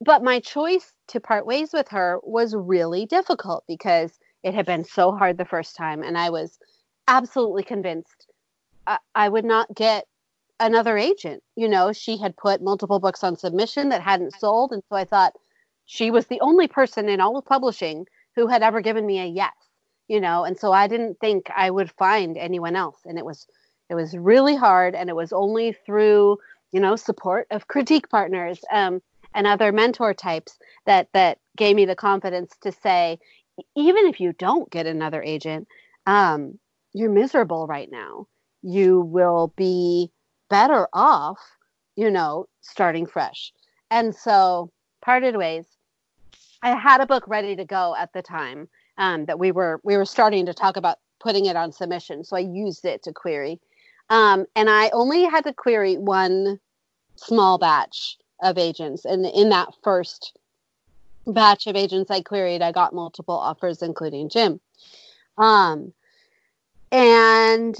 but 0.00 0.22
my 0.22 0.40
choice 0.40 0.92
to 1.08 1.20
part 1.20 1.46
ways 1.46 1.72
with 1.72 1.88
her 1.88 2.18
was 2.22 2.54
really 2.54 3.06
difficult 3.06 3.64
because 3.68 4.18
it 4.42 4.54
had 4.54 4.66
been 4.66 4.84
so 4.84 5.12
hard 5.12 5.38
the 5.38 5.44
first 5.44 5.76
time, 5.76 6.02
and 6.02 6.18
I 6.18 6.30
was 6.30 6.58
absolutely 7.08 7.62
convinced 7.62 8.26
I, 8.86 8.98
I 9.14 9.28
would 9.28 9.44
not 9.44 9.74
get 9.74 10.06
another 10.60 10.96
agent. 10.96 11.42
You 11.56 11.68
know, 11.68 11.92
she 11.92 12.16
had 12.16 12.36
put 12.36 12.62
multiple 12.62 13.00
books 13.00 13.24
on 13.24 13.36
submission 13.36 13.88
that 13.90 14.02
hadn't 14.02 14.34
sold. 14.38 14.72
And 14.72 14.82
so 14.88 14.96
I 14.96 15.04
thought 15.04 15.34
she 15.86 16.10
was 16.10 16.26
the 16.26 16.40
only 16.40 16.68
person 16.68 17.08
in 17.08 17.20
all 17.20 17.36
of 17.36 17.44
publishing 17.44 18.06
who 18.36 18.46
had 18.46 18.62
ever 18.62 18.80
given 18.80 19.06
me 19.06 19.20
a 19.20 19.26
yes. 19.26 19.52
you 20.08 20.20
know, 20.20 20.44
and 20.44 20.58
so 20.58 20.72
I 20.72 20.86
didn't 20.86 21.18
think 21.20 21.50
I 21.54 21.70
would 21.70 21.90
find 21.92 22.36
anyone 22.36 22.76
else. 22.76 22.98
And 23.04 23.18
it 23.18 23.24
was 23.24 23.46
it 23.90 23.94
was 23.94 24.16
really 24.16 24.56
hard 24.56 24.94
and 24.94 25.10
it 25.10 25.16
was 25.16 25.32
only 25.32 25.72
through, 25.72 26.38
you 26.72 26.80
know, 26.80 26.96
support 26.96 27.46
of 27.50 27.68
critique 27.68 28.08
partners 28.08 28.60
um, 28.72 29.00
and 29.34 29.46
other 29.46 29.72
mentor 29.72 30.14
types 30.14 30.58
that 30.86 31.08
that 31.12 31.38
gave 31.56 31.76
me 31.76 31.84
the 31.86 31.96
confidence 31.96 32.54
to 32.62 32.72
say, 32.72 33.18
even 33.76 34.06
if 34.06 34.20
you 34.20 34.32
don't 34.32 34.70
get 34.70 34.86
another 34.86 35.22
agent, 35.22 35.68
um, 36.06 36.58
you're 36.92 37.10
miserable 37.10 37.66
right 37.66 37.90
now. 37.90 38.26
You 38.64 39.02
will 39.02 39.52
be 39.56 40.10
better 40.48 40.88
off, 40.92 41.38
you 41.96 42.10
know, 42.10 42.48
starting 42.62 43.06
fresh. 43.06 43.52
And 43.90 44.14
so 44.14 44.72
parted 45.02 45.36
ways. 45.36 45.66
I 46.62 46.70
had 46.70 47.02
a 47.02 47.06
book 47.06 47.28
ready 47.28 47.54
to 47.56 47.64
go 47.64 47.94
at 47.94 48.12
the 48.14 48.22
time 48.22 48.68
um, 48.96 49.26
that 49.26 49.38
we 49.38 49.52
were 49.52 49.80
we 49.84 49.96
were 49.96 50.06
starting 50.06 50.46
to 50.46 50.54
talk 50.54 50.78
about 50.78 50.98
putting 51.20 51.44
it 51.44 51.56
on 51.56 51.72
submission. 51.72 52.24
So 52.24 52.36
I 52.36 52.40
used 52.40 52.86
it 52.86 53.02
to 53.02 53.12
query, 53.12 53.60
um, 54.08 54.46
and 54.56 54.70
I 54.70 54.88
only 54.90 55.24
had 55.24 55.44
to 55.44 55.52
query 55.52 55.98
one 55.98 56.58
small 57.16 57.58
batch 57.58 58.16
of 58.42 58.56
agents, 58.56 59.04
and 59.04 59.26
in 59.26 59.50
that 59.50 59.68
first 59.82 60.38
batch 61.26 61.66
of 61.66 61.76
agents 61.76 62.10
I 62.10 62.22
queried, 62.22 62.62
I 62.62 62.72
got 62.72 62.94
multiple 62.94 63.36
offers, 63.36 63.82
including 63.82 64.28
Jim. 64.30 64.60
Um, 65.36 65.92
and 66.92 67.76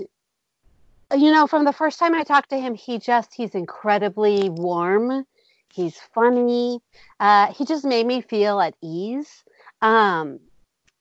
you 1.14 1.32
know, 1.32 1.46
from 1.46 1.64
the 1.64 1.72
first 1.72 1.98
time 1.98 2.14
I 2.14 2.24
talked 2.24 2.50
to 2.50 2.58
him, 2.58 2.74
he 2.74 2.98
just 2.98 3.34
he's 3.34 3.54
incredibly 3.54 4.48
warm. 4.50 5.24
He's 5.72 5.98
funny. 6.14 6.80
Uh, 7.18 7.52
he 7.52 7.64
just 7.64 7.84
made 7.84 8.06
me 8.06 8.20
feel 8.20 8.60
at 8.60 8.74
ease. 8.82 9.44
Um, 9.82 10.40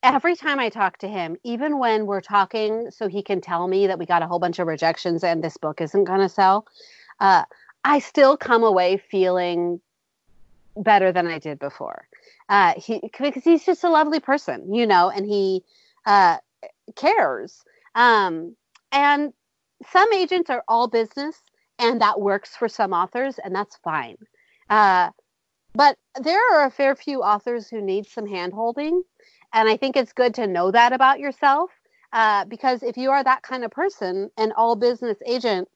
every 0.01 0.35
time 0.35 0.59
I 0.59 0.69
talk 0.69 0.97
to 0.99 1.07
him, 1.07 1.37
even 1.43 1.79
when 1.79 2.05
we're 2.05 2.21
talking, 2.21 2.89
so 2.91 3.07
he 3.07 3.21
can 3.21 3.39
tell 3.39 3.67
me 3.67 3.87
that 3.87 3.99
we 3.99 4.05
got 4.05 4.23
a 4.23 4.27
whole 4.27 4.39
bunch 4.39 4.59
of 4.59 4.67
rejections 4.67 5.23
and 5.23 5.43
this 5.43 5.57
book 5.57 5.79
isn't 5.79 6.03
going 6.03 6.19
to 6.19 6.29
sell, 6.29 6.65
uh, 7.19 7.43
I 7.83 7.99
still 7.99 8.35
come 8.35 8.63
away 8.63 8.97
feeling 8.97 9.79
better 10.75 11.11
than 11.11 11.27
I 11.27 11.39
did 11.39 11.59
before. 11.59 12.07
Uh, 12.49 12.73
he 12.77 12.99
because 13.19 13.43
he's 13.43 13.65
just 13.65 13.83
a 13.83 13.89
lovely 13.89 14.19
person, 14.19 14.73
you 14.73 14.85
know, 14.85 15.09
and 15.09 15.25
he 15.25 15.63
uh, 16.05 16.37
cares. 16.95 17.63
Um, 17.95 18.55
and 18.91 19.33
some 19.91 20.11
agents 20.13 20.49
are 20.49 20.63
all 20.67 20.87
business, 20.87 21.41
and 21.79 22.01
that 22.01 22.19
works 22.19 22.55
for 22.55 22.67
some 22.67 22.93
authors, 22.93 23.39
and 23.43 23.55
that's 23.55 23.77
fine. 23.83 24.17
Uh, 24.69 25.09
but 25.73 25.97
there 26.21 26.39
are 26.53 26.65
a 26.65 26.71
fair 26.71 26.95
few 26.95 27.23
authors 27.23 27.69
who 27.69 27.81
need 27.81 28.05
some 28.05 28.25
handholding. 28.25 29.01
And 29.53 29.69
I 29.69 29.77
think 29.77 29.95
it's 29.95 30.13
good 30.13 30.33
to 30.35 30.47
know 30.47 30.71
that 30.71 30.93
about 30.93 31.19
yourself 31.19 31.71
uh, 32.11 32.45
because 32.45 32.83
if 32.83 32.95
you 32.95 33.09
are 33.09 33.23
that 33.23 33.41
kind 33.41 33.63
of 33.63 33.71
person, 33.71 34.29
an 34.37 34.51
all 34.51 34.75
business 34.75 35.17
agent 35.25 35.67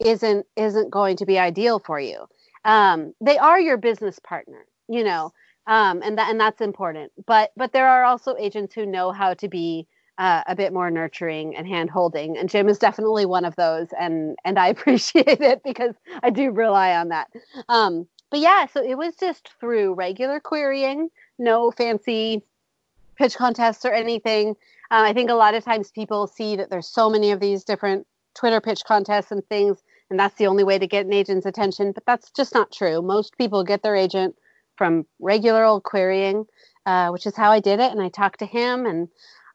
isn't 0.00 0.44
isn't 0.56 0.90
going 0.90 1.16
to 1.16 1.26
be 1.26 1.38
ideal 1.38 1.78
for 1.78 2.00
you. 2.00 2.26
Um, 2.64 3.14
they 3.20 3.38
are 3.38 3.60
your 3.60 3.76
business 3.76 4.18
partner, 4.18 4.66
you 4.88 5.04
know, 5.04 5.32
um, 5.68 6.02
and 6.02 6.18
that 6.18 6.30
and 6.30 6.40
that's 6.40 6.60
important. 6.60 7.12
But 7.26 7.52
but 7.56 7.72
there 7.72 7.88
are 7.88 8.04
also 8.04 8.34
agents 8.36 8.74
who 8.74 8.86
know 8.86 9.12
how 9.12 9.34
to 9.34 9.48
be 9.48 9.86
uh, 10.18 10.42
a 10.46 10.54
bit 10.54 10.72
more 10.72 10.90
nurturing 10.90 11.56
and 11.56 11.66
hand 11.66 11.90
holding, 11.90 12.36
and 12.36 12.48
Jim 12.48 12.68
is 12.68 12.78
definitely 12.78 13.26
one 13.26 13.44
of 13.44 13.56
those, 13.56 13.88
and 13.98 14.36
and 14.44 14.58
I 14.58 14.68
appreciate 14.74 15.40
it 15.40 15.62
because 15.62 15.94
I 16.22 16.30
do 16.30 16.50
rely 16.50 16.94
on 16.94 17.08
that. 17.08 17.28
Um, 17.68 18.06
but 18.30 18.40
yeah, 18.40 18.66
so 18.66 18.82
it 18.82 18.96
was 18.96 19.14
just 19.16 19.50
through 19.60 19.94
regular 19.94 20.40
querying, 20.40 21.08
no 21.38 21.70
fancy 21.70 22.42
pitch 23.16 23.36
contests 23.36 23.84
or 23.84 23.92
anything. 23.92 24.50
Uh, 24.90 25.02
I 25.06 25.12
think 25.12 25.30
a 25.30 25.34
lot 25.34 25.54
of 25.54 25.64
times 25.64 25.90
people 25.90 26.26
see 26.26 26.56
that 26.56 26.70
there's 26.70 26.88
so 26.88 27.08
many 27.08 27.30
of 27.30 27.40
these 27.40 27.64
different 27.64 28.06
Twitter 28.34 28.60
pitch 28.60 28.82
contests 28.86 29.30
and 29.30 29.46
things, 29.48 29.82
and 30.10 30.18
that's 30.18 30.34
the 30.36 30.46
only 30.46 30.64
way 30.64 30.78
to 30.78 30.86
get 30.86 31.06
an 31.06 31.12
agent's 31.12 31.46
attention. 31.46 31.92
But 31.92 32.06
that's 32.06 32.30
just 32.30 32.54
not 32.54 32.72
true. 32.72 33.00
Most 33.02 33.38
people 33.38 33.64
get 33.64 33.82
their 33.82 33.96
agent 33.96 34.36
from 34.76 35.06
regular 35.20 35.64
old 35.64 35.84
querying, 35.84 36.46
uh, 36.86 37.10
which 37.10 37.26
is 37.26 37.36
how 37.36 37.50
I 37.50 37.60
did 37.60 37.80
it. 37.80 37.92
And 37.92 38.02
I 38.02 38.08
talked 38.08 38.40
to 38.40 38.46
him, 38.46 38.86
and 38.86 39.08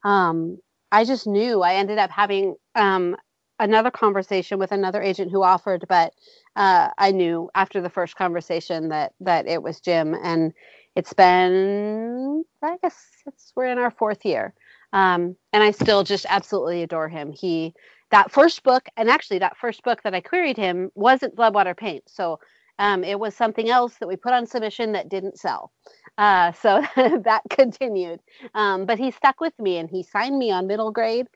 um, 0.03 0.57
I 0.91 1.05
just 1.05 1.27
knew 1.27 1.61
I 1.61 1.75
ended 1.75 1.97
up 1.97 2.09
having 2.11 2.55
um, 2.75 3.15
another 3.59 3.91
conversation 3.91 4.57
with 4.59 4.71
another 4.71 5.01
agent 5.01 5.31
who 5.31 5.43
offered, 5.43 5.85
but 5.87 6.13
uh, 6.55 6.89
I 6.97 7.11
knew 7.11 7.49
after 7.55 7.81
the 7.81 7.89
first 7.89 8.15
conversation 8.15 8.89
that 8.89 9.13
that 9.19 9.47
it 9.47 9.61
was 9.61 9.79
Jim, 9.79 10.15
and 10.23 10.53
it's 10.95 11.13
been 11.13 12.43
I 12.63 12.77
guess 12.81 12.97
it's 13.27 13.51
we're 13.55 13.67
in 13.67 13.77
our 13.77 13.91
fourth 13.91 14.25
year, 14.25 14.53
um, 14.93 15.35
and 15.53 15.63
I 15.63 15.71
still 15.71 16.03
just 16.03 16.25
absolutely 16.29 16.83
adore 16.83 17.09
him. 17.09 17.31
He 17.31 17.73
that 18.11 18.31
first 18.31 18.63
book, 18.63 18.87
and 18.97 19.09
actually 19.09 19.39
that 19.39 19.57
first 19.57 19.83
book 19.83 20.01
that 20.03 20.15
I 20.15 20.21
queried 20.21 20.57
him 20.57 20.89
wasn't 20.95 21.35
Blood 21.35 21.53
Water 21.53 21.75
Paint, 21.75 22.03
so 22.07 22.39
um, 22.79 23.03
it 23.03 23.19
was 23.19 23.35
something 23.35 23.69
else 23.69 23.95
that 23.99 24.07
we 24.07 24.15
put 24.15 24.33
on 24.33 24.47
submission 24.47 24.93
that 24.93 25.09
didn't 25.09 25.37
sell. 25.37 25.71
Uh, 26.17 26.51
so 26.63 26.81
that 26.95 27.43
continued, 27.49 28.19
um, 28.55 28.85
but 28.85 28.97
he 28.97 29.11
stuck 29.11 29.39
with 29.39 29.57
me 29.59 29.77
and 29.77 29.89
he 29.89 30.03
signed 30.03 30.37
me 30.37 30.51
on 30.51 30.67
middle 30.67 30.91
grade 30.91 31.27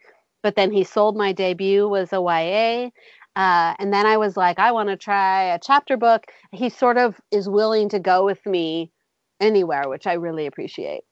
but 0.44 0.56
then 0.56 0.72
he 0.72 0.84
sold 0.84 1.16
my 1.16 1.32
debut 1.32 1.88
was 1.88 2.14
a 2.14 2.18
YA. 2.18 2.90
Uh, 3.36 3.74
and 3.80 3.92
then 3.92 4.06
I 4.06 4.18
was 4.18 4.38
like, 4.38 4.60
I 4.60 4.72
want 4.72 4.90
to 4.90 4.98
try 4.98 5.46
a 5.46 5.60
chapter 5.60 5.98
book. 5.98 6.26
He 6.52 6.70
sort 6.70 6.98
of 6.98 7.20
is 7.32 7.50
willing 7.50 7.90
to 7.90 8.00
go 8.00 8.26
with 8.26 8.46
me 8.46 8.92
anywhere, 9.40 9.90
which 9.90 10.06
I 10.06 10.14
really 10.14 10.46
appreciate. 10.46 11.04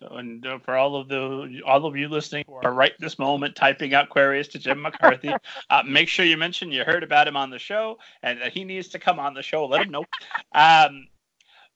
So, 0.00 0.16
and 0.16 0.44
uh, 0.46 0.58
for 0.60 0.76
all 0.76 0.96
of 0.96 1.08
the 1.08 1.60
all 1.66 1.84
of 1.84 1.94
you 1.94 2.08
listening 2.08 2.44
who 2.46 2.54
are 2.54 2.72
right 2.72 2.92
this 2.98 3.18
moment 3.18 3.54
typing 3.54 3.92
out 3.92 4.08
queries 4.08 4.48
to 4.48 4.58
Jim 4.58 4.80
McCarthy, 4.80 5.32
uh, 5.70 5.82
make 5.86 6.08
sure 6.08 6.24
you 6.24 6.38
mention 6.38 6.72
you 6.72 6.84
heard 6.84 7.02
about 7.02 7.28
him 7.28 7.36
on 7.36 7.50
the 7.50 7.58
show 7.58 7.98
and 8.22 8.40
that 8.40 8.52
he 8.52 8.64
needs 8.64 8.88
to 8.88 8.98
come 8.98 9.18
on 9.18 9.34
the 9.34 9.42
show. 9.42 9.66
Let 9.66 9.82
him 9.82 9.90
know. 9.90 10.04
Um, 10.52 11.06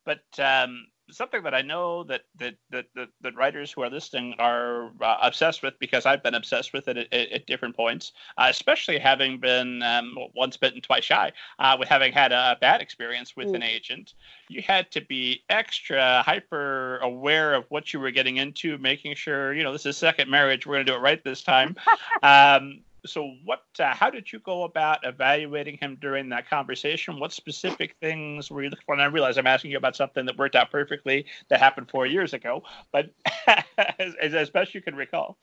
but 0.04 0.24
um, 0.38 0.86
something 1.14 1.42
that 1.42 1.54
I 1.54 1.62
know 1.62 2.04
that 2.04 2.22
that 2.38 2.54
that 2.70 2.86
that, 2.94 3.08
that 3.20 3.34
writers 3.36 3.72
who 3.72 3.82
are 3.82 3.90
listening 3.90 4.34
are 4.38 4.90
uh, 5.00 5.16
obsessed 5.22 5.62
with 5.62 5.74
because 5.78 6.06
I've 6.06 6.22
been 6.22 6.34
obsessed 6.34 6.72
with 6.72 6.88
it 6.88 6.96
at, 6.96 7.12
at, 7.12 7.30
at 7.30 7.46
different 7.46 7.76
points, 7.76 8.12
uh, 8.38 8.46
especially 8.50 8.98
having 8.98 9.38
been 9.38 9.82
um, 9.82 10.16
once 10.34 10.56
bitten, 10.56 10.80
twice 10.80 11.04
shy, 11.04 11.32
uh, 11.58 11.76
with 11.78 11.88
having 11.88 12.12
had 12.12 12.32
a 12.32 12.56
bad 12.60 12.80
experience 12.80 13.36
with 13.36 13.48
mm. 13.48 13.56
an 13.56 13.62
agent. 13.62 14.14
You 14.48 14.62
had 14.62 14.90
to 14.92 15.00
be 15.00 15.42
extra 15.48 16.22
hyper 16.22 16.98
aware 16.98 17.54
of 17.54 17.64
what 17.68 17.92
you 17.92 18.00
were 18.00 18.10
getting 18.10 18.36
into, 18.36 18.78
making 18.78 19.14
sure 19.14 19.54
you 19.54 19.62
know 19.62 19.72
this 19.72 19.86
is 19.86 19.96
second 19.96 20.30
marriage. 20.30 20.66
We're 20.66 20.74
going 20.74 20.86
to 20.86 20.92
do 20.92 20.96
it 20.96 21.00
right 21.00 21.22
this 21.22 21.42
time. 21.42 21.76
um, 22.22 22.80
so 23.06 23.34
what 23.44 23.62
uh, 23.78 23.94
how 23.94 24.10
did 24.10 24.32
you 24.32 24.38
go 24.40 24.64
about 24.64 25.04
evaluating 25.04 25.78
him 25.78 25.96
during 26.00 26.28
that 26.30 26.48
conversation? 26.48 27.18
What 27.18 27.32
specific 27.32 27.96
things 28.00 28.50
were 28.50 28.62
you 28.62 28.70
looking 28.70 28.84
for? 28.86 28.94
And 28.94 29.02
i 29.02 29.06
realize 29.06 29.38
i'm 29.38 29.46
asking 29.46 29.70
you 29.70 29.76
about 29.76 29.96
something 29.96 30.26
that 30.26 30.36
worked 30.36 30.54
out 30.56 30.70
perfectly 30.70 31.26
that 31.48 31.60
happened 31.60 31.90
four 31.90 32.06
years 32.06 32.32
ago 32.32 32.62
but 32.92 33.10
as, 33.98 34.34
as 34.34 34.50
best 34.50 34.74
you 34.74 34.82
can 34.82 34.94
recall. 34.94 35.38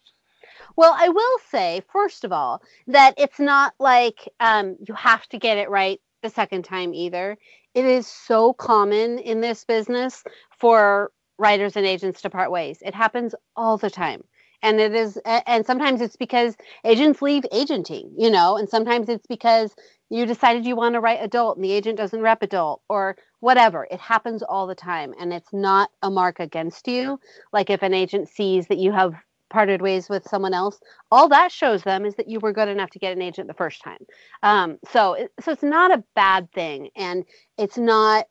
Well 0.76 0.94
i 0.98 1.10
will 1.10 1.38
say 1.50 1.82
first 1.92 2.24
of 2.24 2.32
all 2.32 2.62
that 2.88 3.14
it's 3.18 3.40
not 3.40 3.74
like 3.80 4.28
um, 4.40 4.78
you 4.88 4.94
have 4.94 5.28
to 5.30 5.38
get 5.38 5.58
it 5.58 5.70
right 5.70 6.00
the 6.22 6.30
second 6.30 6.64
time 6.64 6.94
either. 6.94 7.38
It 7.74 7.86
is 7.86 8.08
so 8.08 8.54
common 8.54 9.18
in 9.20 9.42
this 9.42 9.64
business 9.66 10.24
for 10.58 11.12
writers 11.38 11.76
and 11.76 11.86
agents 11.86 12.22
to 12.22 12.30
part 12.30 12.52
ways. 12.52 12.84
It 12.86 12.94
happens 12.94 13.34
all 13.56 13.78
the 13.78 13.90
time 13.90 14.24
and 14.62 14.80
it 14.80 14.94
is 14.94 15.18
and 15.26 15.66
sometimes 15.66 16.02
it's 16.02 16.16
because 16.16 16.56
agents 16.84 17.22
leave 17.22 17.44
agenting 17.52 18.12
you 18.18 18.30
know 18.30 18.58
and 18.58 18.70
sometimes 18.70 19.10
it's 19.10 19.28
because 19.28 19.76
you 20.12 20.26
decided 20.26 20.66
you 20.66 20.76
want 20.76 20.94
to 20.94 21.00
write 21.00 21.20
adult 21.22 21.56
and 21.56 21.64
the 21.64 21.72
agent 21.72 21.98
doesn't 21.98 22.22
rep 22.22 22.44
adult 22.44 22.82
or 22.90 23.16
whatever. 23.40 23.88
It 23.90 24.02
happens 24.02 24.44
all 24.44 24.68
the 24.68 24.76
time 24.76 25.14
and 25.18 25.32
it's 25.32 25.54
not 25.54 25.90
a 26.04 26.12
mark 26.12 26.42
against 26.42 26.86
you. 26.88 27.18
Like 27.54 27.70
if 27.70 27.82
an 27.82 27.94
agent 27.94 28.28
sees 28.28 28.68
that 28.68 28.78
you 28.78 28.92
have 28.92 29.14
parted 29.50 29.82
ways 29.82 30.10
with 30.10 30.28
someone 30.28 30.54
else 30.54 30.80
all 31.12 31.28
that 31.28 31.52
shows 31.52 31.84
them 31.84 32.06
is 32.06 32.16
that 32.16 32.30
you 32.30 32.40
were 32.40 32.54
good 32.54 32.70
enough 32.70 32.90
to 32.90 33.00
get 33.00 33.12
an 33.14 33.22
agent 33.22 33.48
the 33.48 33.54
first 33.54 33.82
time. 33.84 34.06
Um, 34.44 34.80
so 34.90 35.28
so 35.40 35.52
it's 35.52 35.64
not 35.64 35.92
a 35.92 36.04
bad 36.16 36.52
thing 36.52 36.90
and 36.96 37.26
it's 37.58 37.78
not 37.78 38.28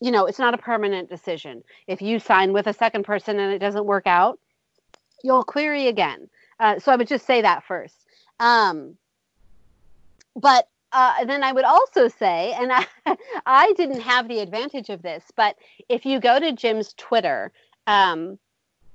you 0.00 0.10
know 0.10 0.26
it's 0.26 0.38
not 0.38 0.54
a 0.54 0.58
permanent 0.58 1.10
decision. 1.10 1.62
If 1.86 2.00
you 2.02 2.18
sign 2.18 2.52
with 2.54 2.66
a 2.66 2.72
second 2.72 3.04
person 3.04 3.38
and 3.38 3.52
it 3.52 3.58
doesn't 3.58 3.86
work 3.86 4.06
out 4.06 4.38
you'll 5.22 5.44
query 5.44 5.88
again. 5.88 6.28
Uh, 6.60 6.78
so 6.78 6.92
I 6.92 6.96
would 6.96 7.08
just 7.08 7.26
say 7.26 7.42
that 7.42 7.64
first. 7.64 8.06
Um, 8.40 8.96
but 10.34 10.68
uh, 10.92 11.24
then 11.24 11.42
I 11.42 11.52
would 11.52 11.64
also 11.64 12.08
say, 12.08 12.54
and 12.58 12.72
I, 12.72 12.86
I 13.46 13.72
didn't 13.76 14.00
have 14.00 14.28
the 14.28 14.40
advantage 14.40 14.88
of 14.88 15.02
this, 15.02 15.24
but 15.36 15.56
if 15.88 16.06
you 16.06 16.20
go 16.20 16.38
to 16.38 16.52
Jim's 16.52 16.94
Twitter, 16.94 17.52
um, 17.86 18.38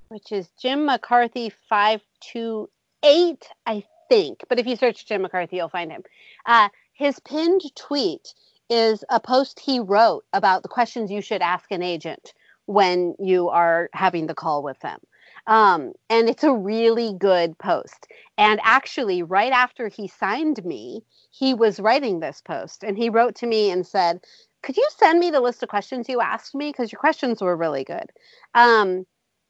which 0.08 0.32
is 0.32 0.48
Jim 0.60 0.86
McCarthy 0.86 1.52
five 1.68 2.00
two 2.20 2.68
eight, 3.02 3.48
I 3.66 3.84
think. 4.08 4.42
But 4.48 4.58
if 4.58 4.66
you 4.66 4.76
search 4.76 5.06
Jim 5.06 5.22
McCarthy, 5.22 5.56
you'll 5.56 5.68
find 5.68 5.90
him. 5.90 6.02
Uh, 6.46 6.68
his 6.92 7.20
pinned 7.20 7.62
tweet 7.74 8.34
is 8.70 9.04
a 9.10 9.20
post 9.20 9.60
he 9.60 9.80
wrote 9.80 10.24
about 10.32 10.62
the 10.62 10.68
questions 10.68 11.10
you 11.10 11.20
should 11.20 11.42
ask 11.42 11.70
an 11.70 11.82
agent 11.82 12.32
when 12.66 13.14
you 13.18 13.50
are 13.50 13.90
having 13.92 14.26
the 14.26 14.34
call 14.34 14.62
with 14.62 14.78
them. 14.80 14.98
Um, 15.46 15.92
and 16.08 16.28
it's 16.28 16.44
a 16.44 16.52
really 16.52 17.14
good 17.18 17.58
post. 17.58 18.06
And 18.38 18.60
actually, 18.62 19.22
right 19.22 19.52
after 19.52 19.88
he 19.88 20.08
signed 20.08 20.64
me, 20.64 21.02
he 21.30 21.54
was 21.54 21.80
writing 21.80 22.20
this 22.20 22.40
post 22.40 22.82
and 22.82 22.96
he 22.96 23.10
wrote 23.10 23.34
to 23.36 23.46
me 23.46 23.70
and 23.70 23.86
said, 23.86 24.20
Could 24.62 24.76
you 24.76 24.88
send 24.96 25.20
me 25.20 25.30
the 25.30 25.40
list 25.40 25.62
of 25.62 25.68
questions 25.68 26.08
you 26.08 26.20
asked 26.20 26.54
me? 26.54 26.70
Because 26.70 26.92
your 26.92 27.00
questions 27.00 27.42
were 27.42 27.56
really 27.56 27.84
good. 27.84 28.10
Um, 28.54 29.06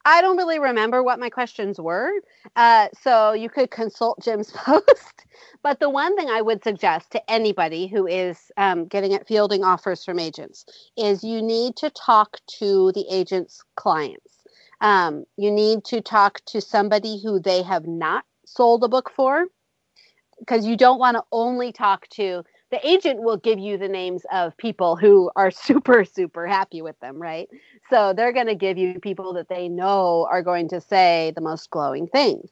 I 0.06 0.20
don't 0.20 0.36
really 0.36 0.58
remember 0.58 1.02
what 1.02 1.18
my 1.18 1.30
questions 1.30 1.80
were. 1.80 2.10
Uh, 2.56 2.88
so 3.00 3.32
you 3.32 3.48
could 3.48 3.70
consult 3.70 4.22
Jim's 4.22 4.50
post. 4.54 5.24
but 5.62 5.80
the 5.80 5.88
one 5.88 6.16
thing 6.16 6.28
I 6.28 6.42
would 6.42 6.62
suggest 6.62 7.10
to 7.12 7.30
anybody 7.30 7.86
who 7.86 8.06
is 8.06 8.52
um, 8.56 8.86
getting 8.86 9.14
at 9.14 9.26
fielding 9.26 9.64
offers 9.64 10.04
from 10.04 10.18
agents 10.18 10.66
is 10.96 11.24
you 11.24 11.40
need 11.40 11.76
to 11.76 11.90
talk 11.90 12.38
to 12.58 12.92
the 12.92 13.06
agent's 13.10 13.62
clients. 13.76 14.23
Um, 14.84 15.24
you 15.38 15.50
need 15.50 15.84
to 15.86 16.02
talk 16.02 16.42
to 16.48 16.60
somebody 16.60 17.18
who 17.22 17.40
they 17.40 17.62
have 17.62 17.86
not 17.86 18.24
sold 18.44 18.84
a 18.84 18.88
book 18.88 19.10
for 19.16 19.46
because 20.38 20.66
you 20.66 20.76
don't 20.76 20.98
want 20.98 21.16
to 21.16 21.24
only 21.32 21.72
talk 21.72 22.06
to 22.10 22.44
the 22.70 22.86
agent 22.86 23.22
will 23.22 23.38
give 23.38 23.58
you 23.58 23.78
the 23.78 23.88
names 23.88 24.26
of 24.30 24.54
people 24.58 24.94
who 24.94 25.30
are 25.36 25.50
super 25.66 26.04
super 26.04 26.46
happy 26.46 26.82
with 26.82 27.00
them 27.00 27.16
right? 27.16 27.48
So 27.88 28.12
they're 28.12 28.34
going 28.34 28.48
to 28.48 28.54
give 28.54 28.76
you 28.76 29.00
people 29.00 29.32
that 29.34 29.48
they 29.48 29.68
know 29.68 30.28
are 30.30 30.42
going 30.42 30.68
to 30.68 30.82
say 30.82 31.32
the 31.34 31.40
most 31.40 31.70
glowing 31.70 32.06
things. 32.06 32.50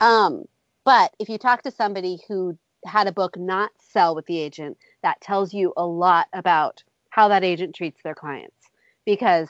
Um, 0.00 0.44
but 0.84 1.12
if 1.18 1.28
you 1.28 1.36
talk 1.36 1.62
to 1.62 1.72
somebody 1.72 2.20
who 2.28 2.56
had 2.86 3.08
a 3.08 3.12
book 3.12 3.36
not 3.36 3.70
sell 3.78 4.14
with 4.14 4.26
the 4.26 4.38
agent 4.38 4.76
that 5.02 5.20
tells 5.20 5.52
you 5.52 5.72
a 5.76 5.84
lot 5.84 6.28
about 6.32 6.84
how 7.10 7.26
that 7.28 7.42
agent 7.44 7.74
treats 7.74 8.02
their 8.02 8.14
clients. 8.14 8.56
Because 9.04 9.48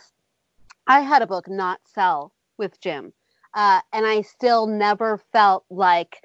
i 0.87 1.01
had 1.01 1.23
a 1.23 1.27
book 1.27 1.49
not 1.49 1.81
sell 1.85 2.33
with 2.59 2.81
jim 2.81 3.13
uh, 3.55 3.81
and 3.93 4.07
i 4.07 4.23
still 4.23 4.67
never 4.67 5.21
felt 5.33 5.65
like 5.71 6.23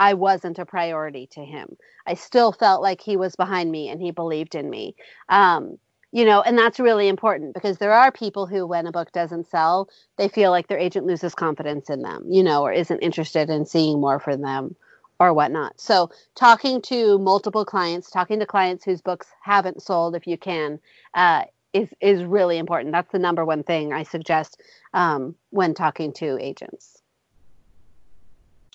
I 0.00 0.14
wasn't 0.14 0.58
a 0.58 0.64
priority 0.64 1.28
to 1.32 1.44
him. 1.44 1.76
I 2.06 2.14
still 2.14 2.52
felt 2.52 2.80
like 2.80 3.02
he 3.02 3.18
was 3.18 3.36
behind 3.36 3.70
me 3.70 3.90
and 3.90 4.00
he 4.00 4.10
believed 4.12 4.54
in 4.54 4.70
me. 4.70 4.96
Um, 5.28 5.78
you 6.10 6.24
know, 6.24 6.40
and 6.40 6.58
that's 6.58 6.80
really 6.80 7.06
important 7.06 7.54
because 7.54 7.78
there 7.78 7.92
are 7.92 8.10
people 8.10 8.46
who, 8.46 8.66
when 8.66 8.86
a 8.86 8.92
book 8.92 9.12
doesn't 9.12 9.48
sell, 9.48 9.88
they 10.16 10.26
feel 10.26 10.50
like 10.50 10.66
their 10.66 10.78
agent 10.78 11.06
loses 11.06 11.34
confidence 11.34 11.88
in 11.88 12.02
them, 12.02 12.24
you 12.28 12.42
know, 12.42 12.62
or 12.62 12.72
isn't 12.72 12.98
interested 12.98 13.48
in 13.48 13.66
seeing 13.66 14.00
more 14.00 14.18
from 14.18 14.40
them 14.40 14.74
or 15.20 15.32
whatnot. 15.34 15.78
So, 15.78 16.10
talking 16.34 16.80
to 16.82 17.18
multiple 17.18 17.64
clients, 17.64 18.10
talking 18.10 18.40
to 18.40 18.46
clients 18.46 18.84
whose 18.84 19.02
books 19.02 19.28
haven't 19.42 19.82
sold, 19.82 20.16
if 20.16 20.26
you 20.26 20.36
can, 20.36 20.80
uh, 21.14 21.44
is 21.72 21.88
is 22.00 22.24
really 22.24 22.58
important. 22.58 22.92
That's 22.92 23.10
the 23.12 23.18
number 23.18 23.44
one 23.44 23.62
thing 23.62 23.92
I 23.92 24.02
suggest 24.02 24.60
um, 24.94 25.34
when 25.50 25.74
talking 25.74 26.12
to 26.14 26.38
agents. 26.40 27.00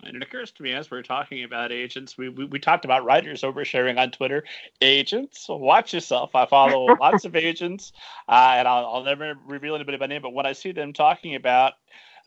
And 0.04 0.16
it 0.16 0.22
occurs 0.22 0.52
to 0.52 0.64
me 0.64 0.74
as 0.74 0.92
we're 0.92 1.02
talking 1.02 1.44
about 1.46 1.72
agents, 1.72 2.18
we, 2.18 2.30
we, 2.30 2.46
we 2.46 2.60
talked 2.60 2.86
about 2.86 3.06
writers 3.06 3.42
oversharing 3.42 4.00
on 4.00 4.12
Twitter. 4.12 4.44
Agents, 4.82 5.48
watch 5.50 5.94
yourself. 5.94 6.36
I 6.36 6.46
follow 6.46 6.96
lots 7.00 7.26
of 7.26 7.36
agents, 7.36 7.92
uh, 8.28 8.56
and 8.58 8.68
I'll, 8.68 8.86
I'll 8.86 9.04
never 9.04 9.36
reveal 9.48 9.74
anybody 9.74 9.98
by 9.98 10.08
name, 10.08 10.22
but 10.22 10.34
when 10.34 10.46
I 10.46 10.52
see 10.52 10.74
them 10.74 10.94
talking 10.94 11.36
about 11.36 11.74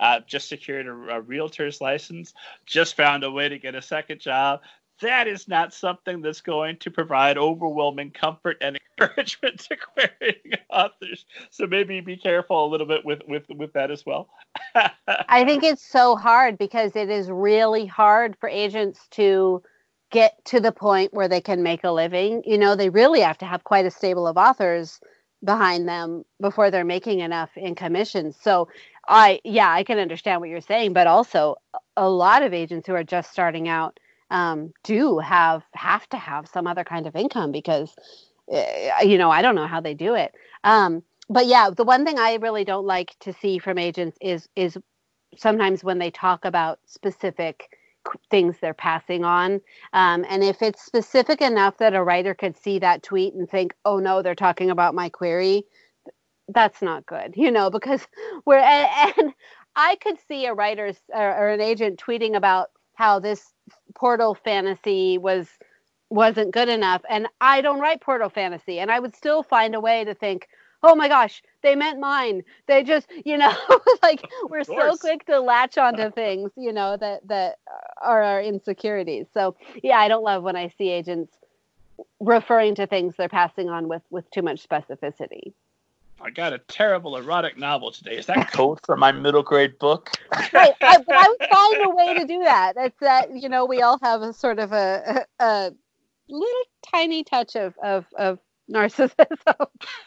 uh, 0.00 0.20
just 0.26 0.48
secured 0.48 0.86
a, 0.86 1.16
a 1.16 1.20
realtor's 1.20 1.80
license, 1.80 2.32
just 2.66 2.96
found 2.96 3.22
a 3.22 3.30
way 3.30 3.48
to 3.48 3.58
get 3.58 3.74
a 3.74 3.82
second 3.82 4.20
job, 4.20 4.60
that 5.00 5.28
is 5.28 5.48
not 5.48 5.72
something 5.72 6.20
that's 6.20 6.40
going 6.40 6.76
to 6.78 6.90
provide 6.90 7.38
overwhelming 7.38 8.10
comfort 8.10 8.56
and 8.60 8.78
encouragement 9.00 9.60
to 9.60 9.76
querying 9.76 10.54
authors. 10.70 11.24
So 11.50 11.66
maybe 11.66 12.00
be 12.00 12.16
careful 12.16 12.66
a 12.66 12.68
little 12.68 12.86
bit 12.86 13.04
with 13.04 13.20
with 13.26 13.44
with 13.48 13.72
that 13.74 13.90
as 13.90 14.04
well. 14.04 14.28
I 14.74 15.44
think 15.44 15.62
it's 15.62 15.84
so 15.84 16.16
hard 16.16 16.58
because 16.58 16.96
it 16.96 17.10
is 17.10 17.30
really 17.30 17.86
hard 17.86 18.36
for 18.38 18.48
agents 18.48 19.06
to 19.12 19.62
get 20.10 20.42
to 20.46 20.60
the 20.60 20.72
point 20.72 21.12
where 21.12 21.28
they 21.28 21.40
can 21.40 21.62
make 21.62 21.84
a 21.84 21.90
living. 21.90 22.42
You 22.46 22.58
know, 22.58 22.74
they 22.74 22.88
really 22.88 23.20
have 23.20 23.38
to 23.38 23.46
have 23.46 23.64
quite 23.64 23.86
a 23.86 23.90
stable 23.90 24.26
of 24.26 24.36
authors 24.36 25.00
behind 25.44 25.88
them 25.88 26.24
before 26.40 26.70
they're 26.70 26.84
making 26.84 27.20
enough 27.20 27.50
in 27.56 27.74
commissions. 27.74 28.36
So 28.40 28.68
I 29.06 29.40
yeah, 29.44 29.70
I 29.70 29.84
can 29.84 29.98
understand 29.98 30.40
what 30.40 30.50
you're 30.50 30.60
saying, 30.60 30.92
but 30.92 31.06
also 31.06 31.56
a 31.96 32.08
lot 32.08 32.42
of 32.42 32.52
agents 32.52 32.86
who 32.86 32.94
are 32.94 33.04
just 33.04 33.30
starting 33.30 33.68
out 33.68 33.98
um, 34.30 34.72
do 34.84 35.18
have 35.18 35.64
have 35.74 36.08
to 36.10 36.16
have 36.16 36.48
some 36.48 36.66
other 36.66 36.84
kind 36.84 37.06
of 37.06 37.16
income 37.16 37.52
because 37.52 37.94
uh, 38.52 39.02
you 39.02 39.18
know 39.18 39.30
I 39.30 39.42
don't 39.42 39.54
know 39.54 39.66
how 39.66 39.80
they 39.80 39.94
do 39.94 40.14
it. 40.14 40.32
Um, 40.64 41.02
but 41.28 41.46
yeah, 41.46 41.70
the 41.70 41.84
one 41.84 42.04
thing 42.04 42.18
I 42.18 42.34
really 42.34 42.64
don't 42.64 42.86
like 42.86 43.16
to 43.20 43.32
see 43.32 43.58
from 43.58 43.78
agents 43.78 44.18
is 44.20 44.48
is 44.56 44.78
sometimes 45.36 45.84
when 45.84 45.98
they 45.98 46.10
talk 46.10 46.44
about 46.44 46.80
specific 46.86 47.68
things 48.30 48.56
they're 48.60 48.74
passing 48.74 49.24
on. 49.24 49.60
Um, 49.92 50.24
and 50.28 50.42
if 50.42 50.62
it's 50.62 50.84
specific 50.84 51.40
enough 51.40 51.78
that 51.78 51.94
a 51.94 52.02
writer 52.02 52.34
could 52.34 52.56
see 52.56 52.78
that 52.78 53.02
tweet 53.02 53.34
and 53.34 53.48
think, 53.48 53.74
oh 53.84 53.98
no, 53.98 54.22
they're 54.22 54.34
talking 54.34 54.70
about 54.70 54.94
my 54.94 55.08
query, 55.08 55.64
that's 56.48 56.80
not 56.80 57.06
good, 57.06 57.34
you 57.36 57.50
know, 57.50 57.70
because 57.70 58.06
we're, 58.46 58.58
and, 58.58 59.12
and 59.18 59.32
I 59.76 59.96
could 59.96 60.16
see 60.26 60.46
a 60.46 60.54
writer's 60.54 60.98
or, 61.10 61.28
or, 61.28 61.48
an 61.50 61.60
agent 61.60 62.02
tweeting 62.04 62.34
about 62.34 62.70
how 62.94 63.18
this 63.18 63.52
portal 63.94 64.34
fantasy 64.34 65.18
was 65.18 65.48
wasn't 66.10 66.50
good 66.52 66.68
enough 66.68 67.02
and 67.10 67.26
i 67.40 67.60
don't 67.60 67.80
write 67.80 68.00
portal 68.00 68.30
fantasy 68.30 68.78
and 68.78 68.90
i 68.90 68.98
would 68.98 69.14
still 69.14 69.42
find 69.42 69.74
a 69.74 69.80
way 69.80 70.04
to 70.04 70.14
think 70.14 70.48
oh 70.82 70.94
my 70.94 71.08
gosh 71.08 71.42
they 71.60 71.74
meant 71.74 71.98
mine. 71.98 72.44
They 72.66 72.84
just 72.84 73.08
you 73.24 73.36
know 73.36 73.52
like 74.02 74.22
we're 74.48 74.64
so 74.64 74.96
quick 74.96 75.26
to 75.26 75.40
latch 75.40 75.76
onto 75.76 76.10
things 76.10 76.52
you 76.56 76.72
know 76.72 76.96
that 76.96 77.26
that 77.26 77.58
are 78.00 78.22
our 78.22 78.42
insecurities. 78.42 79.26
So 79.34 79.56
yeah 79.82 79.98
i 79.98 80.08
don't 80.08 80.22
love 80.22 80.42
when 80.42 80.56
i 80.56 80.68
see 80.78 80.88
agents 80.88 81.32
referring 82.20 82.74
to 82.76 82.86
things 82.86 83.14
they're 83.16 83.28
passing 83.28 83.68
on 83.68 83.88
with 83.88 84.02
with 84.10 84.30
too 84.30 84.42
much 84.42 84.66
specificity 84.66 85.52
I 86.20 86.30
got 86.30 86.52
a 86.52 86.58
terrible 86.58 87.16
erotic 87.16 87.56
novel 87.56 87.92
today. 87.92 88.16
Is 88.16 88.26
that 88.26 88.50
code 88.52 88.80
for 88.84 88.96
my 88.96 89.12
middle 89.12 89.42
grade 89.42 89.78
book? 89.78 90.10
right, 90.52 90.74
I, 90.80 91.04
I 91.08 91.28
would 91.28 91.48
find 91.48 91.84
a 91.84 91.90
way 91.94 92.18
to 92.18 92.26
do 92.26 92.42
that. 92.44 92.74
It's 92.76 92.98
that 93.00 93.34
you 93.34 93.48
know 93.48 93.64
we 93.64 93.82
all 93.82 93.98
have 94.02 94.22
a 94.22 94.32
sort 94.32 94.58
of 94.58 94.72
a, 94.72 95.24
a, 95.38 95.44
a 95.44 95.72
little 96.28 96.62
tiny 96.92 97.24
touch 97.24 97.56
of 97.56 97.74
of, 97.82 98.06
of 98.16 98.38
narcissism. 98.70 99.68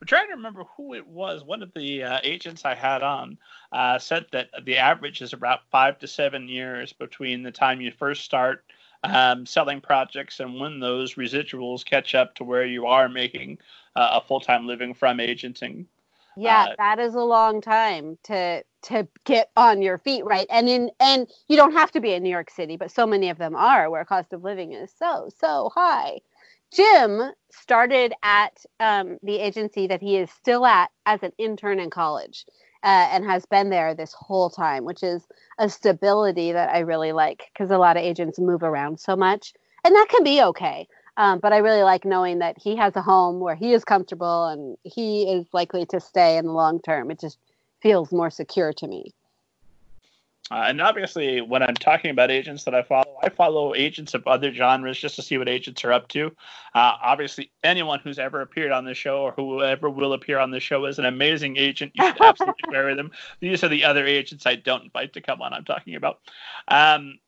I'm 0.00 0.06
trying 0.06 0.28
to 0.28 0.34
remember 0.34 0.64
who 0.76 0.94
it 0.94 1.06
was. 1.06 1.44
One 1.44 1.62
of 1.62 1.72
the 1.74 2.02
uh, 2.02 2.18
agents 2.24 2.64
I 2.64 2.74
had 2.74 3.02
on 3.02 3.38
uh, 3.70 3.98
said 3.98 4.26
that 4.32 4.48
the 4.64 4.78
average 4.78 5.22
is 5.22 5.32
about 5.32 5.60
five 5.70 5.98
to 6.00 6.08
seven 6.08 6.48
years 6.48 6.92
between 6.92 7.42
the 7.42 7.52
time 7.52 7.80
you 7.80 7.92
first 7.92 8.24
start 8.24 8.64
um, 9.04 9.46
selling 9.46 9.80
projects 9.80 10.40
and 10.40 10.60
when 10.60 10.80
those 10.80 11.14
residuals 11.14 11.84
catch 11.84 12.14
up 12.14 12.34
to 12.36 12.44
where 12.44 12.64
you 12.64 12.86
are 12.86 13.08
making 13.08 13.58
uh, 13.96 14.20
a 14.20 14.26
full 14.26 14.40
time 14.40 14.66
living 14.66 14.94
from 14.94 15.20
agenting. 15.20 15.86
Yeah, 16.36 16.68
uh, 16.70 16.74
that 16.78 16.98
is 16.98 17.14
a 17.14 17.20
long 17.20 17.60
time 17.60 18.18
to 18.24 18.62
to 18.84 19.06
get 19.24 19.50
on 19.56 19.82
your 19.82 19.98
feet, 19.98 20.24
right? 20.24 20.46
And 20.50 20.68
in 20.68 20.90
and 20.98 21.28
you 21.48 21.56
don't 21.56 21.72
have 21.72 21.90
to 21.92 22.00
be 22.00 22.12
in 22.12 22.22
New 22.22 22.30
York 22.30 22.50
City, 22.50 22.76
but 22.76 22.90
so 22.90 23.06
many 23.06 23.28
of 23.28 23.38
them 23.38 23.54
are 23.54 23.90
where 23.90 24.04
cost 24.04 24.32
of 24.32 24.44
living 24.44 24.72
is 24.72 24.92
so 24.98 25.28
so 25.38 25.70
high. 25.74 26.20
Jim 26.72 27.20
started 27.50 28.14
at 28.22 28.64
um, 28.80 29.18
the 29.22 29.38
agency 29.38 29.86
that 29.88 30.00
he 30.00 30.16
is 30.16 30.30
still 30.30 30.64
at 30.64 30.90
as 31.04 31.22
an 31.22 31.32
intern 31.36 31.78
in 31.78 31.90
college 31.90 32.46
uh, 32.82 33.08
and 33.12 33.24
has 33.24 33.46
been 33.46 33.70
there 33.70 33.94
this 33.94 34.12
whole 34.12 34.50
time, 34.50 34.84
which 34.84 35.02
is 35.02 35.26
a 35.58 35.68
stability 35.68 36.52
that 36.52 36.74
I 36.74 36.80
really 36.80 37.12
like 37.12 37.50
because 37.52 37.70
a 37.70 37.78
lot 37.78 37.96
of 37.96 38.02
agents 38.02 38.38
move 38.38 38.62
around 38.62 38.98
so 39.00 39.16
much. 39.16 39.52
And 39.84 39.94
that 39.94 40.08
can 40.08 40.24
be 40.24 40.42
okay. 40.42 40.88
Um, 41.16 41.40
but 41.40 41.52
I 41.52 41.58
really 41.58 41.82
like 41.82 42.04
knowing 42.04 42.38
that 42.38 42.56
he 42.58 42.76
has 42.76 42.96
a 42.96 43.02
home 43.02 43.40
where 43.40 43.54
he 43.54 43.72
is 43.72 43.84
comfortable 43.84 44.46
and 44.46 44.76
he 44.82 45.30
is 45.30 45.46
likely 45.52 45.84
to 45.86 46.00
stay 46.00 46.38
in 46.38 46.46
the 46.46 46.52
long 46.52 46.80
term. 46.80 47.10
It 47.10 47.20
just 47.20 47.38
feels 47.82 48.12
more 48.12 48.30
secure 48.30 48.72
to 48.74 48.86
me. 48.86 49.12
Uh, 50.50 50.64
and 50.66 50.80
obviously, 50.80 51.40
when 51.40 51.62
I'm 51.62 51.74
talking 51.74 52.10
about 52.10 52.30
agents 52.30 52.64
that 52.64 52.74
I 52.74 52.82
follow, 52.82 53.16
I 53.22 53.28
follow 53.28 53.74
agents 53.74 54.12
of 54.12 54.26
other 54.26 54.52
genres 54.52 54.98
just 54.98 55.14
to 55.16 55.22
see 55.22 55.38
what 55.38 55.48
agents 55.48 55.84
are 55.84 55.92
up 55.92 56.08
to. 56.08 56.26
Uh, 56.74 56.96
obviously, 57.00 57.52
anyone 57.62 58.00
who's 58.00 58.18
ever 58.18 58.40
appeared 58.40 58.72
on 58.72 58.84
the 58.84 58.92
show 58.92 59.22
or 59.22 59.32
whoever 59.32 59.88
will 59.88 60.12
appear 60.12 60.38
on 60.38 60.50
the 60.50 60.58
show 60.58 60.84
is 60.86 60.98
an 60.98 61.04
amazing 61.04 61.56
agent. 61.56 61.92
You 61.94 62.08
should 62.08 62.20
absolutely 62.20 62.64
marry 62.70 62.94
them. 62.94 63.12
These 63.40 63.62
are 63.62 63.68
the 63.68 63.84
other 63.84 64.04
agents 64.04 64.44
I 64.44 64.56
don't 64.56 64.84
invite 64.84 65.12
to 65.12 65.20
come 65.20 65.40
on. 65.40 65.52
I'm 65.52 65.64
talking 65.64 65.94
about. 65.94 66.18
Um, 66.66 67.18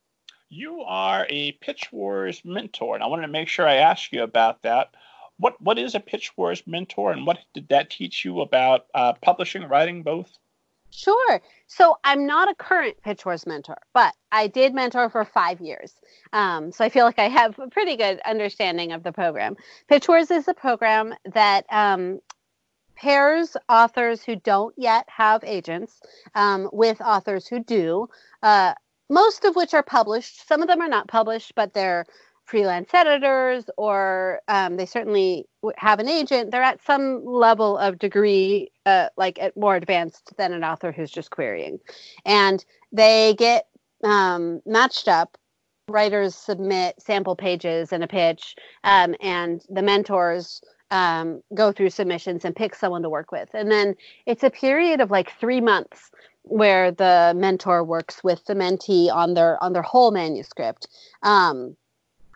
you 0.48 0.82
are 0.82 1.26
a 1.30 1.52
Pitch 1.52 1.92
Wars 1.92 2.42
mentor, 2.44 2.94
and 2.94 3.02
I 3.02 3.06
wanted 3.06 3.22
to 3.22 3.32
make 3.32 3.48
sure 3.48 3.66
I 3.66 3.76
ask 3.76 4.12
you 4.12 4.22
about 4.22 4.62
that. 4.62 4.94
What 5.38 5.60
what 5.60 5.78
is 5.78 5.94
a 5.94 6.00
Pitch 6.00 6.36
Wars 6.36 6.62
mentor, 6.66 7.12
and 7.12 7.26
what 7.26 7.38
did 7.54 7.68
that 7.68 7.90
teach 7.90 8.24
you 8.24 8.40
about 8.40 8.86
uh, 8.94 9.14
publishing, 9.14 9.64
writing, 9.68 10.02
both? 10.02 10.30
Sure. 10.96 11.42
So 11.66 11.96
I'm 12.04 12.24
not 12.24 12.48
a 12.48 12.54
current 12.54 12.96
Pitch 13.02 13.26
Wars 13.26 13.46
mentor, 13.46 13.78
but 13.92 14.14
I 14.30 14.46
did 14.46 14.74
mentor 14.74 15.10
for 15.10 15.24
five 15.24 15.60
years. 15.60 15.92
Um, 16.32 16.70
so 16.70 16.84
I 16.84 16.88
feel 16.88 17.04
like 17.04 17.18
I 17.18 17.28
have 17.28 17.58
a 17.58 17.68
pretty 17.68 17.96
good 17.96 18.20
understanding 18.20 18.92
of 18.92 19.02
the 19.02 19.10
program. 19.10 19.56
Pitch 19.88 20.06
Wars 20.06 20.30
is 20.30 20.46
a 20.46 20.54
program 20.54 21.12
that 21.32 21.66
um, 21.68 22.20
pairs 22.94 23.56
authors 23.68 24.22
who 24.22 24.36
don't 24.36 24.72
yet 24.78 25.04
have 25.08 25.42
agents 25.42 26.00
um, 26.36 26.70
with 26.72 27.00
authors 27.00 27.48
who 27.48 27.58
do, 27.58 28.06
uh, 28.44 28.74
most 29.10 29.44
of 29.44 29.56
which 29.56 29.74
are 29.74 29.82
published. 29.82 30.46
Some 30.46 30.62
of 30.62 30.68
them 30.68 30.80
are 30.80 30.88
not 30.88 31.08
published, 31.08 31.54
but 31.56 31.74
they're 31.74 32.06
freelance 32.44 32.92
editors 32.92 33.64
or 33.76 34.40
um, 34.48 34.76
they 34.76 34.86
certainly 34.86 35.46
have 35.76 35.98
an 35.98 36.08
agent. 36.08 36.50
They're 36.50 36.62
at 36.62 36.84
some 36.84 37.24
level 37.24 37.78
of 37.78 37.98
degree, 37.98 38.70
uh, 38.86 39.08
like 39.16 39.38
at 39.40 39.56
more 39.56 39.76
advanced 39.76 40.36
than 40.36 40.52
an 40.52 40.64
author 40.64 40.92
who's 40.92 41.10
just 41.10 41.30
querying. 41.30 41.80
And 42.24 42.64
they 42.92 43.34
get 43.38 43.66
um, 44.04 44.60
matched 44.66 45.08
up 45.08 45.38
writers 45.88 46.34
submit 46.34 47.00
sample 47.00 47.36
pages 47.36 47.92
and 47.92 48.02
a 48.02 48.08
pitch, 48.08 48.56
um, 48.84 49.14
and 49.20 49.64
the 49.68 49.82
mentors 49.82 50.62
um, 50.90 51.42
go 51.54 51.72
through 51.72 51.90
submissions 51.90 52.44
and 52.44 52.54
pick 52.54 52.74
someone 52.74 53.02
to 53.02 53.10
work 53.10 53.32
with. 53.32 53.50
And 53.52 53.70
then 53.70 53.94
it's 54.26 54.44
a 54.44 54.50
period 54.50 55.00
of 55.00 55.10
like 55.10 55.32
three 55.32 55.60
months 55.60 56.10
where 56.42 56.90
the 56.90 57.32
mentor 57.36 57.82
works 57.82 58.22
with 58.22 58.44
the 58.44 58.54
mentee 58.54 59.12
on 59.12 59.34
their 59.34 59.62
on 59.62 59.72
their 59.72 59.82
whole 59.82 60.10
manuscript. 60.10 60.88
Um, 61.22 61.76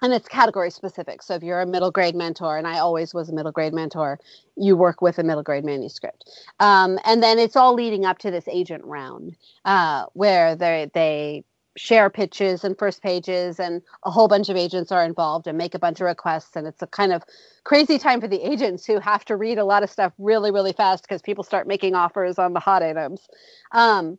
and 0.02 0.12
it's 0.12 0.28
category 0.28 0.70
specific. 0.70 1.22
So 1.22 1.34
if 1.34 1.42
you're 1.42 1.60
a 1.60 1.66
middle 1.66 1.90
grade 1.90 2.14
mentor, 2.14 2.56
and 2.56 2.66
I 2.66 2.78
always 2.78 3.14
was 3.14 3.28
a 3.28 3.34
middle 3.34 3.52
grade 3.52 3.74
mentor, 3.74 4.18
you 4.56 4.76
work 4.76 5.02
with 5.02 5.18
a 5.18 5.22
middle 5.22 5.42
grade 5.42 5.64
manuscript. 5.64 6.30
Um, 6.60 6.98
and 7.04 7.22
then 7.22 7.38
it's 7.38 7.56
all 7.56 7.74
leading 7.74 8.04
up 8.04 8.18
to 8.18 8.30
this 8.30 8.48
agent 8.48 8.84
round 8.84 9.36
uh, 9.64 10.06
where 10.14 10.54
they 10.56 10.90
they 10.94 11.44
share 11.78 12.10
pitches 12.10 12.64
and 12.64 12.76
first 12.76 13.02
pages 13.02 13.60
and 13.60 13.80
a 14.04 14.10
whole 14.10 14.26
bunch 14.26 14.48
of 14.48 14.56
agents 14.56 14.90
are 14.90 15.04
involved 15.04 15.46
and 15.46 15.56
make 15.56 15.74
a 15.74 15.78
bunch 15.78 16.00
of 16.00 16.06
requests 16.06 16.56
and 16.56 16.66
it's 16.66 16.82
a 16.82 16.88
kind 16.88 17.12
of 17.12 17.22
crazy 17.62 17.98
time 17.98 18.20
for 18.20 18.26
the 18.26 18.42
agents 18.42 18.84
who 18.84 18.98
have 18.98 19.24
to 19.24 19.36
read 19.36 19.58
a 19.58 19.64
lot 19.64 19.84
of 19.84 19.88
stuff 19.88 20.12
really 20.18 20.50
really 20.50 20.72
fast 20.72 21.04
because 21.04 21.22
people 21.22 21.44
start 21.44 21.68
making 21.68 21.94
offers 21.94 22.36
on 22.36 22.52
the 22.52 22.58
hot 22.58 22.82
items 22.82 23.28
um, 23.70 24.18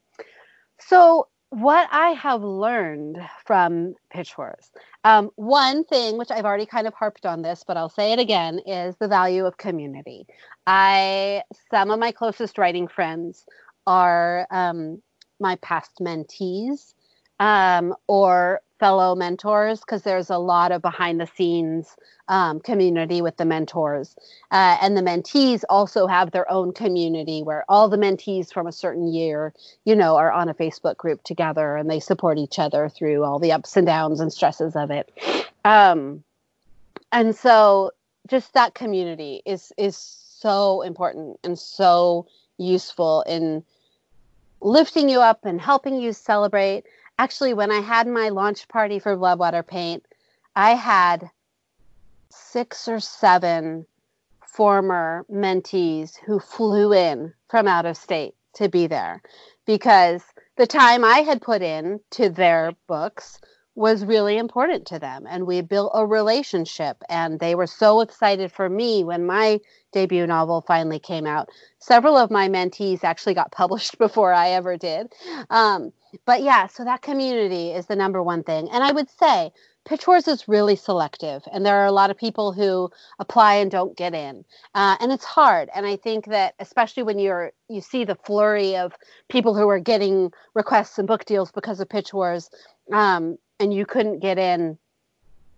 so 0.79 1.27
what 1.51 1.87
i 1.91 2.09
have 2.11 2.43
learned 2.43 3.17
from 3.45 3.95
pitch 4.11 4.37
wars 4.37 4.69
um, 5.03 5.31
one 5.35 5.83
thing 5.85 6.17
which 6.17 6.29
i've 6.31 6.45
already 6.45 6.65
kind 6.65 6.85
of 6.87 6.93
harped 6.93 7.25
on 7.25 7.41
this 7.41 7.63
but 7.67 7.75
i'll 7.77 7.89
say 7.89 8.11
it 8.13 8.19
again 8.19 8.59
is 8.67 8.95
the 8.97 9.07
value 9.07 9.45
of 9.45 9.57
community. 9.57 10.25
I 10.67 11.43
some 11.71 11.89
of 11.89 11.99
my 11.99 12.11
closest 12.11 12.59
writing 12.59 12.87
friends 12.87 13.45
are 13.87 14.45
um, 14.51 15.01
my 15.39 15.55
past 15.57 15.97
mentees 15.99 16.93
um, 17.39 17.95
or 18.07 18.61
fellow 18.79 19.15
mentors 19.15 19.81
because 19.81 20.03
there's 20.03 20.29
a 20.29 20.37
lot 20.37 20.71
of 20.71 20.81
behind 20.81 21.19
the 21.19 21.27
scenes 21.27 21.95
um, 22.29 22.59
community 22.59 23.21
with 23.21 23.37
the 23.37 23.45
mentors. 23.45 24.15
Uh, 24.51 24.77
and 24.81 24.95
the 24.95 25.01
mentees 25.01 25.63
also 25.69 26.07
have 26.07 26.31
their 26.31 26.49
own 26.49 26.71
community 26.71 27.41
where 27.43 27.65
all 27.67 27.89
the 27.89 27.97
mentees 27.97 28.53
from 28.53 28.67
a 28.67 28.71
certain 28.71 29.11
year 29.11 29.53
you 29.85 29.95
know 29.95 30.15
are 30.15 30.31
on 30.31 30.47
a 30.47 30.53
facebook 30.53 30.97
group 30.97 31.23
together 31.23 31.75
and 31.75 31.89
they 31.89 31.99
support 31.99 32.37
each 32.37 32.59
other 32.59 32.87
through 32.87 33.23
all 33.23 33.39
the 33.39 33.51
ups 33.51 33.75
and 33.75 33.87
downs 33.87 34.19
and 34.19 34.31
stresses 34.31 34.75
of 34.75 34.91
it. 34.91 35.11
Um, 35.65 36.23
and 37.11 37.35
so 37.35 37.91
just 38.27 38.53
that 38.53 38.73
community 38.75 39.41
is 39.45 39.73
is 39.77 39.97
so 39.97 40.81
important 40.83 41.39
and 41.43 41.57
so 41.59 42.27
useful 42.57 43.23
in 43.27 43.63
lifting 44.61 45.09
you 45.09 45.19
up 45.19 45.45
and 45.45 45.59
helping 45.59 45.99
you 45.99 46.13
celebrate 46.13 46.85
actually 47.19 47.53
when 47.53 47.69
I 47.69 47.81
had 47.81 48.07
my 48.07 48.29
launch 48.29 48.67
party 48.69 48.97
for 48.97 49.15
Blood 49.17 49.39
Water 49.39 49.61
Paint, 49.61 50.05
I 50.55 50.71
had 50.71 51.29
six 52.29 52.87
or 52.87 53.01
seven 53.01 53.85
former 54.47 55.25
mentees 55.29 56.17
who 56.25 56.39
flew 56.39 56.93
in 56.93 57.33
from 57.49 57.67
out 57.67 57.85
of 57.85 57.97
state 57.97 58.35
to 58.53 58.69
be 58.69 58.87
there 58.87 59.21
because 59.65 60.23
the 60.55 60.65
time 60.65 61.03
I 61.03 61.19
had 61.19 61.41
put 61.41 61.61
in 61.61 61.99
to 62.11 62.29
their 62.29 62.71
books 62.87 63.39
was 63.75 64.05
really 64.05 64.37
important 64.37 64.87
to 64.87 64.99
them 64.99 65.27
and 65.29 65.45
we 65.45 65.61
built 65.61 65.91
a 65.93 66.05
relationship 66.05 67.03
and 67.09 67.39
they 67.39 67.53
were 67.53 67.67
so 67.67 67.99
excited 67.99 68.51
for 68.51 68.69
me 68.69 69.03
when 69.03 69.25
my 69.25 69.59
debut 69.91 70.25
novel 70.25 70.61
finally 70.61 70.99
came 70.99 71.25
out. 71.25 71.49
Several 71.79 72.15
of 72.17 72.31
my 72.31 72.47
mentees 72.47 73.03
actually 73.03 73.33
got 73.33 73.51
published 73.61 73.97
before 73.97 74.33
i 74.33 74.51
ever 74.51 74.77
did. 74.77 75.11
Um, 75.49 75.91
but 76.25 76.41
yeah 76.41 76.67
so 76.67 76.83
that 76.83 77.01
community 77.01 77.71
is 77.71 77.85
the 77.87 77.95
number 77.95 78.21
one 78.21 78.43
thing. 78.43 78.69
And 78.71 78.83
i 78.83 78.91
would 78.91 79.09
say 79.09 79.51
pitch 79.85 80.07
wars 80.07 80.27
is 80.27 80.47
really 80.47 80.75
selective 80.75 81.43
and 81.51 81.65
there 81.65 81.77
are 81.77 81.85
a 81.85 81.91
lot 81.91 82.11
of 82.11 82.17
people 82.17 82.51
who 82.51 82.89
apply 83.19 83.55
and 83.55 83.71
don't 83.71 83.97
get 83.97 84.13
in. 84.13 84.43
Uh, 84.75 84.97
and 84.99 85.11
it's 85.11 85.25
hard. 85.25 85.69
And 85.75 85.85
i 85.85 85.95
think 85.95 86.25
that 86.27 86.55
especially 86.59 87.03
when 87.03 87.19
you're 87.19 87.51
you 87.69 87.81
see 87.81 88.03
the 88.05 88.15
flurry 88.15 88.75
of 88.75 88.93
people 89.29 89.55
who 89.55 89.67
are 89.69 89.79
getting 89.79 90.31
requests 90.53 90.97
and 90.99 91.07
book 91.07 91.25
deals 91.25 91.51
because 91.51 91.79
of 91.79 91.89
pitch 91.89 92.13
wars 92.13 92.49
um, 92.93 93.37
and 93.59 93.73
you 93.73 93.85
couldn't 93.85 94.19
get 94.19 94.37
in 94.37 94.77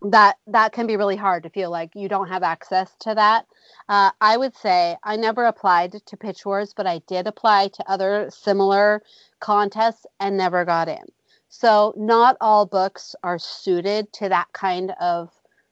that 0.01 0.37
that 0.47 0.71
can 0.71 0.87
be 0.87 0.97
really 0.97 1.15
hard 1.15 1.43
to 1.43 1.49
feel 1.49 1.69
like 1.69 1.91
you 1.95 2.09
don't 2.09 2.27
have 2.27 2.43
access 2.43 2.95
to 2.99 3.13
that. 3.13 3.45
Uh, 3.87 4.11
i 4.19 4.35
would 4.37 4.55
say 4.55 4.97
i 5.03 5.15
never 5.15 5.45
applied 5.45 5.93
to 6.05 6.17
pitch 6.17 6.45
wars 6.45 6.73
but 6.75 6.87
i 6.87 6.99
did 7.07 7.27
apply 7.27 7.67
to 7.67 7.89
other 7.89 8.29
similar 8.31 9.01
contests 9.39 10.05
and 10.19 10.37
never 10.37 10.65
got 10.65 10.87
in. 10.87 11.03
So 11.49 11.93
not 11.97 12.37
all 12.41 12.65
books 12.65 13.15
are 13.23 13.37
suited 13.37 14.11
to 14.13 14.29
that 14.29 14.47
kind 14.53 14.93
of 14.99 15.29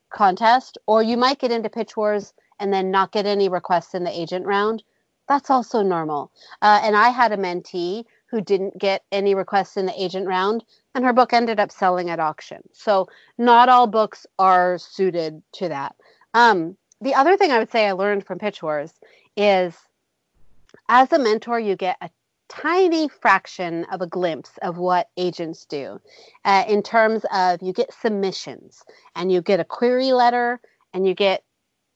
contest 0.10 0.78
or 0.88 1.02
you 1.02 1.18
might 1.18 1.40
get 1.40 1.52
into 1.52 1.70
pitch 1.70 1.96
wars 1.98 2.34
and 2.60 2.74
then 2.74 2.92
not 2.92 3.12
get 3.12 3.26
any 3.26 3.50
requests 3.50 3.96
in 3.96 4.04
the 4.04 4.20
agent 4.22 4.46
round. 4.46 4.84
That's 5.28 5.50
also 5.50 5.82
normal. 5.82 6.32
Uh, 6.62 6.80
and 6.84 6.96
i 6.96 7.10
had 7.10 7.32
a 7.32 7.38
mentee 7.38 8.06
who 8.28 8.42
didn't 8.42 8.78
get 8.78 9.04
any 9.12 9.34
requests 9.34 9.78
in 9.78 9.86
the 9.88 10.04
agent 10.04 10.28
round 10.28 10.64
and 10.96 11.06
her 11.06 11.14
book 11.14 11.34
ended 11.34 11.60
up 11.60 11.72
selling 11.72 12.10
at 12.10 12.20
auction. 12.20 12.62
So 12.74 13.08
not 13.38 13.70
all 13.70 13.88
books 13.88 14.26
are 14.38 14.78
suited 14.78 15.42
to 15.54 15.70
that. 15.70 15.96
Um, 16.34 16.78
the 17.02 17.16
other 17.16 17.38
thing 17.38 17.52
I 17.52 17.60
would 17.60 17.72
say 17.72 17.88
I 17.88 17.94
learned 17.94 18.26
from 18.26 18.40
Pitch 18.40 18.62
Wars 18.62 18.94
is 19.38 19.76
as 20.88 21.12
a 21.12 21.20
mentor, 21.20 21.60
you 21.60 21.76
get 21.76 21.98
a 22.02 22.10
tiny 22.48 23.08
fraction 23.08 23.86
of 23.86 24.02
a 24.02 24.08
glimpse 24.08 24.52
of 24.62 24.78
what 24.78 25.10
agents 25.18 25.66
do 25.66 26.00
uh, 26.46 26.64
in 26.68 26.82
terms 26.82 27.26
of 27.32 27.62
you 27.62 27.72
get 27.72 27.94
submissions 27.94 28.84
and 29.16 29.32
you 29.32 29.42
get 29.42 29.60
a 29.60 29.66
query 29.66 30.12
letter 30.12 30.60
and 30.94 31.08
you 31.08 31.14
get 31.14 31.44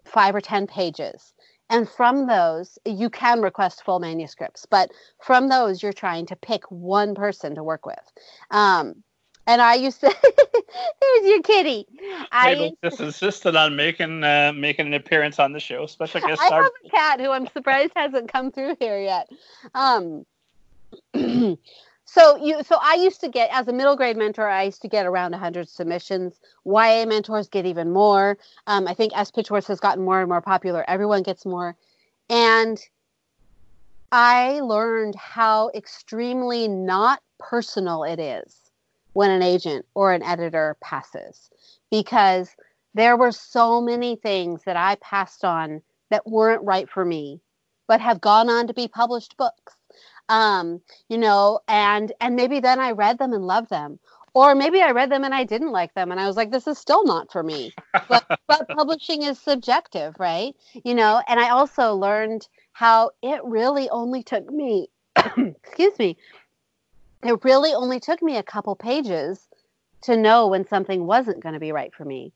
five 0.06 0.36
or 0.36 0.42
10 0.42 0.68
pages. 0.68 1.33
And 1.74 1.90
from 1.90 2.28
those, 2.28 2.78
you 2.86 3.10
can 3.10 3.42
request 3.42 3.84
full 3.84 4.00
manuscripts, 4.00 4.68
but 4.68 4.92
from 5.20 5.50
those, 5.50 5.82
you're 5.82 5.92
trying 5.92 6.28
to 6.28 6.36
pick 6.36 6.70
one 6.70 7.16
person 7.16 7.56
to 7.56 7.64
work 7.64 7.86
with. 7.86 8.12
Um, 8.52 9.04
and 9.48 9.60
I 9.60 9.74
used 9.74 10.00
to, 10.02 10.16
there's 11.02 11.26
your 11.26 11.42
kitty. 11.42 11.88
I 12.32 12.72
just 12.84 13.02
insisted 13.02 13.56
on 13.56 13.76
making 13.76 14.24
uh, 14.24 14.54
making 14.56 14.88
an 14.88 14.94
appearance 14.94 15.40
on 15.40 15.52
the 15.52 15.60
show, 15.60 15.88
special 15.88 16.22
guest 16.28 16.44
star. 16.44 16.60
I 16.60 16.64
have 16.64 16.72
a 16.86 16.90
cat 16.90 17.20
who 17.20 17.32
I'm 17.32 17.48
surprised 17.48 17.92
hasn't 17.96 18.32
come 18.32 18.52
through 18.52 18.78
here 18.80 19.02
yet. 19.02 19.30
Um, 19.74 20.26
So 22.14 22.36
you 22.36 22.62
so 22.62 22.78
I 22.80 22.94
used 22.94 23.22
to 23.22 23.28
get 23.28 23.50
as 23.52 23.68
a 23.68 23.74
middle 23.74 23.96
grade 23.96 24.18
mentor, 24.18 24.48
I 24.48 24.64
used 24.64 24.84
to 24.84 24.88
get 24.88 25.08
around 25.08 25.32
100 25.32 25.68
submissions. 25.68 26.40
YA 26.64 27.06
mentors 27.08 27.48
get 27.48 27.66
even 27.66 27.92
more. 27.92 28.38
Um, 28.68 28.88
I 28.88 28.94
think 28.94 29.14
as 29.16 29.32
Wars 29.50 29.66
has 29.66 29.80
gotten 29.80 30.06
more 30.06 30.20
and 30.20 30.30
more 30.30 30.42
popular, 30.42 30.86
everyone 30.88 31.24
gets 31.24 31.44
more. 31.44 31.76
And 32.30 32.80
I 34.12 34.60
learned 34.60 35.16
how 35.16 35.72
extremely 35.74 36.68
not 36.68 37.20
personal 37.40 38.04
it 38.04 38.20
is 38.20 38.60
when 39.14 39.32
an 39.32 39.42
agent 39.42 39.84
or 39.96 40.14
an 40.14 40.22
editor 40.22 40.78
passes 40.82 41.50
because 41.90 42.56
there 42.94 43.18
were 43.18 43.32
so 43.32 43.82
many 43.82 44.18
things 44.18 44.62
that 44.66 44.78
I 44.78 44.98
passed 45.02 45.44
on 45.44 45.82
that 46.12 46.28
weren't 46.28 46.64
right 46.64 46.88
for 46.88 47.06
me, 47.06 47.42
but 47.88 48.02
have 48.02 48.22
gone 48.22 48.52
on 48.52 48.68
to 48.68 48.74
be 48.76 48.88
published 48.88 49.36
books 49.36 49.74
um, 50.30 50.82
you 51.10 51.18
know, 51.18 51.60
and 51.68 52.12
and 52.20 52.36
maybe 52.36 52.60
then 52.60 52.80
I 52.80 52.92
read 52.92 53.18
them 53.18 53.34
and 53.34 53.46
loved 53.46 53.70
them. 53.70 54.00
Or 54.36 54.56
maybe 54.56 54.82
I 54.82 54.92
read 54.92 55.12
them 55.12 55.24
and 55.24 55.34
I 55.34 55.44
didn't 55.44 55.72
like 55.72 55.94
them 55.94 56.12
and 56.12 56.20
I 56.20 56.26
was 56.26 56.36
like, 56.36 56.50
this 56.50 56.66
is 56.66 56.80
still 56.80 57.06
not 57.06 57.32
for 57.32 57.44
me. 57.44 57.74
But 58.10 58.26
but 58.48 58.68
publishing 58.70 59.22
is 59.24 59.40
subjective, 59.40 60.16
right? 60.20 60.56
You 60.84 60.96
know, 60.96 61.22
and 61.28 61.40
I 61.40 61.50
also 61.50 61.94
learned 61.94 62.48
how 62.72 63.12
it 63.22 63.44
really 63.44 63.90
only 63.90 64.24
took 64.24 64.50
me 64.52 64.88
excuse 65.38 65.98
me, 66.00 66.18
it 67.24 67.44
really 67.44 67.74
only 67.74 68.00
took 68.00 68.22
me 68.24 68.38
a 68.38 68.44
couple 68.44 68.76
pages 68.76 69.48
to 70.02 70.18
know 70.18 70.48
when 70.48 70.68
something 70.68 71.06
wasn't 71.06 71.42
going 71.42 71.54
to 71.54 71.60
be 71.60 71.72
right 71.72 71.94
for 71.94 72.04
me 72.04 72.34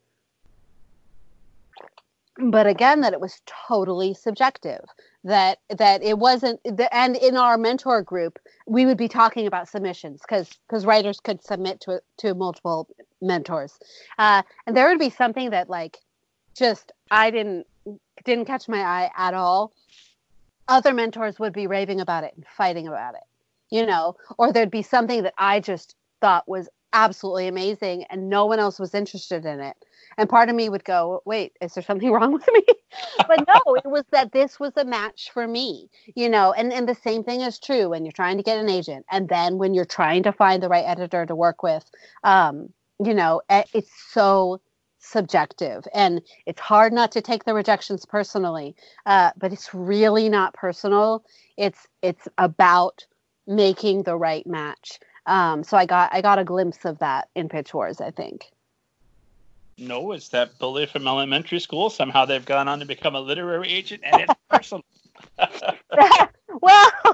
but 2.39 2.67
again 2.67 3.01
that 3.01 3.13
it 3.13 3.19
was 3.19 3.41
totally 3.45 4.13
subjective 4.13 4.83
that 5.23 5.59
that 5.69 6.03
it 6.03 6.17
wasn't 6.17 6.59
and 6.91 7.15
in 7.17 7.35
our 7.35 7.57
mentor 7.57 8.01
group 8.01 8.39
we 8.65 8.85
would 8.85 8.97
be 8.97 9.07
talking 9.07 9.47
about 9.47 9.67
submissions 9.67 10.21
because 10.21 10.49
because 10.67 10.85
writers 10.85 11.19
could 11.19 11.43
submit 11.43 11.79
to 11.81 12.01
to 12.17 12.33
multiple 12.33 12.87
mentors. 13.21 13.79
Uh, 14.17 14.41
and 14.65 14.75
there 14.75 14.87
would 14.87 14.99
be 14.99 15.09
something 15.09 15.49
that 15.49 15.69
like 15.69 15.97
just 16.55 16.91
i 17.11 17.29
didn't 17.31 17.65
didn't 18.25 18.45
catch 18.45 18.67
my 18.67 18.81
eye 18.81 19.11
at 19.17 19.33
all. 19.33 19.73
Other 20.67 20.93
mentors 20.93 21.39
would 21.39 21.53
be 21.53 21.67
raving 21.67 22.01
about 22.01 22.23
it 22.23 22.33
and 22.35 22.45
fighting 22.57 22.87
about 22.87 23.15
it, 23.15 23.23
you 23.69 23.85
know, 23.85 24.17
or 24.37 24.51
there'd 24.51 24.71
be 24.71 24.81
something 24.81 25.23
that 25.23 25.33
I 25.37 25.59
just 25.59 25.95
thought 26.19 26.47
was 26.47 26.67
absolutely 26.93 27.47
amazing 27.47 28.03
and 28.09 28.29
no 28.29 28.45
one 28.45 28.59
else 28.59 28.79
was 28.79 28.93
interested 28.93 29.45
in 29.45 29.59
it. 29.59 29.75
And 30.17 30.29
part 30.29 30.49
of 30.49 30.55
me 30.55 30.69
would 30.69 30.83
go, 30.83 31.21
wait, 31.25 31.53
is 31.61 31.73
there 31.73 31.83
something 31.83 32.11
wrong 32.13 32.33
with 32.33 32.47
me? 32.53 32.63
but 33.27 33.45
no, 33.47 33.75
it 33.75 33.85
was 33.85 34.05
that 34.11 34.31
this 34.31 34.59
was 34.59 34.73
a 34.77 34.85
match 34.85 35.29
for 35.33 35.47
me, 35.47 35.89
you 36.15 36.29
know, 36.29 36.53
and, 36.53 36.73
and 36.73 36.87
the 36.87 36.95
same 36.95 37.23
thing 37.23 37.41
is 37.41 37.59
true 37.59 37.89
when 37.89 38.05
you're 38.05 38.11
trying 38.11 38.37
to 38.37 38.43
get 38.43 38.57
an 38.57 38.69
agent. 38.69 39.05
And 39.11 39.29
then 39.29 39.57
when 39.57 39.73
you're 39.73 39.85
trying 39.85 40.23
to 40.23 40.31
find 40.31 40.61
the 40.63 40.69
right 40.69 40.85
editor 40.85 41.25
to 41.25 41.35
work 41.35 41.63
with, 41.63 41.89
um, 42.23 42.69
you 43.03 43.13
know, 43.13 43.41
it's 43.49 43.91
so 44.11 44.59
subjective 44.99 45.85
and 45.93 46.21
it's 46.45 46.59
hard 46.59 46.91
not 46.91 47.11
to 47.11 47.21
take 47.21 47.45
the 47.45 47.53
rejections 47.53 48.05
personally 48.05 48.75
uh, 49.05 49.31
but 49.37 49.53
it's 49.53 49.73
really 49.73 50.27
not 50.27 50.53
personal 50.53 51.23
it's 51.55 51.87
it's 52.01 52.27
about 52.37 53.05
making 53.45 54.03
the 54.03 54.17
right 54.17 54.45
match 54.45 54.99
um, 55.27 55.63
so 55.63 55.77
i 55.77 55.85
got 55.85 56.13
i 56.13 56.21
got 56.21 56.39
a 56.39 56.43
glimpse 56.43 56.85
of 56.85 56.97
that 56.99 57.29
in 57.35 57.47
pitch 57.49 57.73
wars 57.73 58.01
i 58.01 58.11
think. 58.11 58.51
No 59.77 60.11
it's 60.11 60.29
that 60.29 60.57
bully 60.57 60.87
from 60.87 61.07
elementary 61.07 61.59
school. 61.59 61.91
Somehow 61.91 62.25
they've 62.25 62.43
gone 62.43 62.67
on 62.67 62.79
to 62.79 62.85
become 62.85 63.13
a 63.13 63.19
literary 63.19 63.69
agent 63.69 64.01
and 64.03 64.21
it's 64.21 64.33
personal. 64.49 64.83
Well 66.61 66.91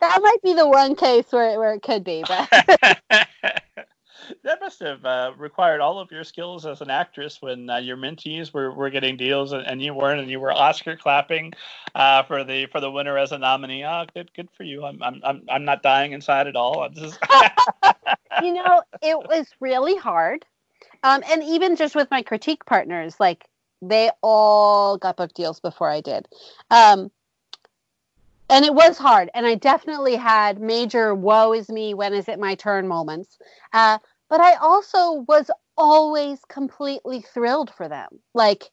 that 0.00 0.20
might 0.22 0.42
be 0.42 0.52
the 0.52 0.68
one 0.68 0.94
case 0.94 1.24
where, 1.30 1.58
where 1.58 1.74
it 1.74 1.82
could 1.82 2.04
be 2.04 2.24
but 2.26 3.00
that 4.42 4.60
must 4.60 4.80
have 4.80 5.04
uh, 5.04 5.32
required 5.36 5.80
all 5.80 5.98
of 5.98 6.10
your 6.10 6.24
skills 6.24 6.66
as 6.66 6.80
an 6.80 6.90
actress 6.90 7.40
when 7.40 7.68
uh, 7.68 7.78
your 7.78 7.96
mentees 7.96 8.52
were, 8.52 8.72
were 8.72 8.90
getting 8.90 9.16
deals 9.16 9.52
and, 9.52 9.66
and, 9.66 9.82
you 9.82 9.94
weren't, 9.94 10.20
and 10.20 10.30
you 10.30 10.40
were 10.40 10.52
Oscar 10.52 10.96
clapping 10.96 11.52
uh, 11.94 12.22
for 12.24 12.44
the 12.44 12.66
for 12.66 12.80
the 12.80 12.90
winner 12.90 13.18
as 13.18 13.32
a 13.32 13.38
nominee. 13.38 13.84
Oh, 13.84 14.04
good 14.14 14.32
good 14.34 14.48
for 14.56 14.64
you. 14.64 14.84
I'm 14.84 15.02
I'm 15.02 15.20
I'm, 15.24 15.42
I'm 15.48 15.64
not 15.64 15.82
dying 15.82 16.12
inside 16.12 16.46
at 16.46 16.56
all. 16.56 16.88
Just... 16.90 17.18
you 18.42 18.52
know, 18.52 18.82
it 19.02 19.16
was 19.16 19.46
really 19.60 19.96
hard, 19.96 20.44
um, 21.02 21.22
and 21.30 21.42
even 21.42 21.76
just 21.76 21.94
with 21.94 22.10
my 22.10 22.22
critique 22.22 22.64
partners, 22.64 23.16
like 23.18 23.46
they 23.82 24.10
all 24.22 24.98
got 24.98 25.16
book 25.16 25.32
deals 25.34 25.60
before 25.60 25.90
I 25.90 26.00
did. 26.00 26.28
Um, 26.70 27.10
and 28.50 28.64
it 28.64 28.74
was 28.74 28.98
hard 28.98 29.30
and 29.34 29.46
i 29.46 29.54
definitely 29.54 30.16
had 30.16 30.60
major 30.60 31.14
woe 31.14 31.52
is 31.52 31.68
me 31.68 31.94
when 31.94 32.12
is 32.12 32.28
it 32.28 32.38
my 32.38 32.54
turn 32.54 32.86
moments 32.86 33.38
uh, 33.72 33.98
but 34.28 34.40
I 34.40 34.54
also 34.54 35.24
was 35.28 35.50
always 35.76 36.40
completely 36.48 37.20
thrilled 37.20 37.70
for 37.70 37.88
them. 37.88 38.20
Like 38.34 38.70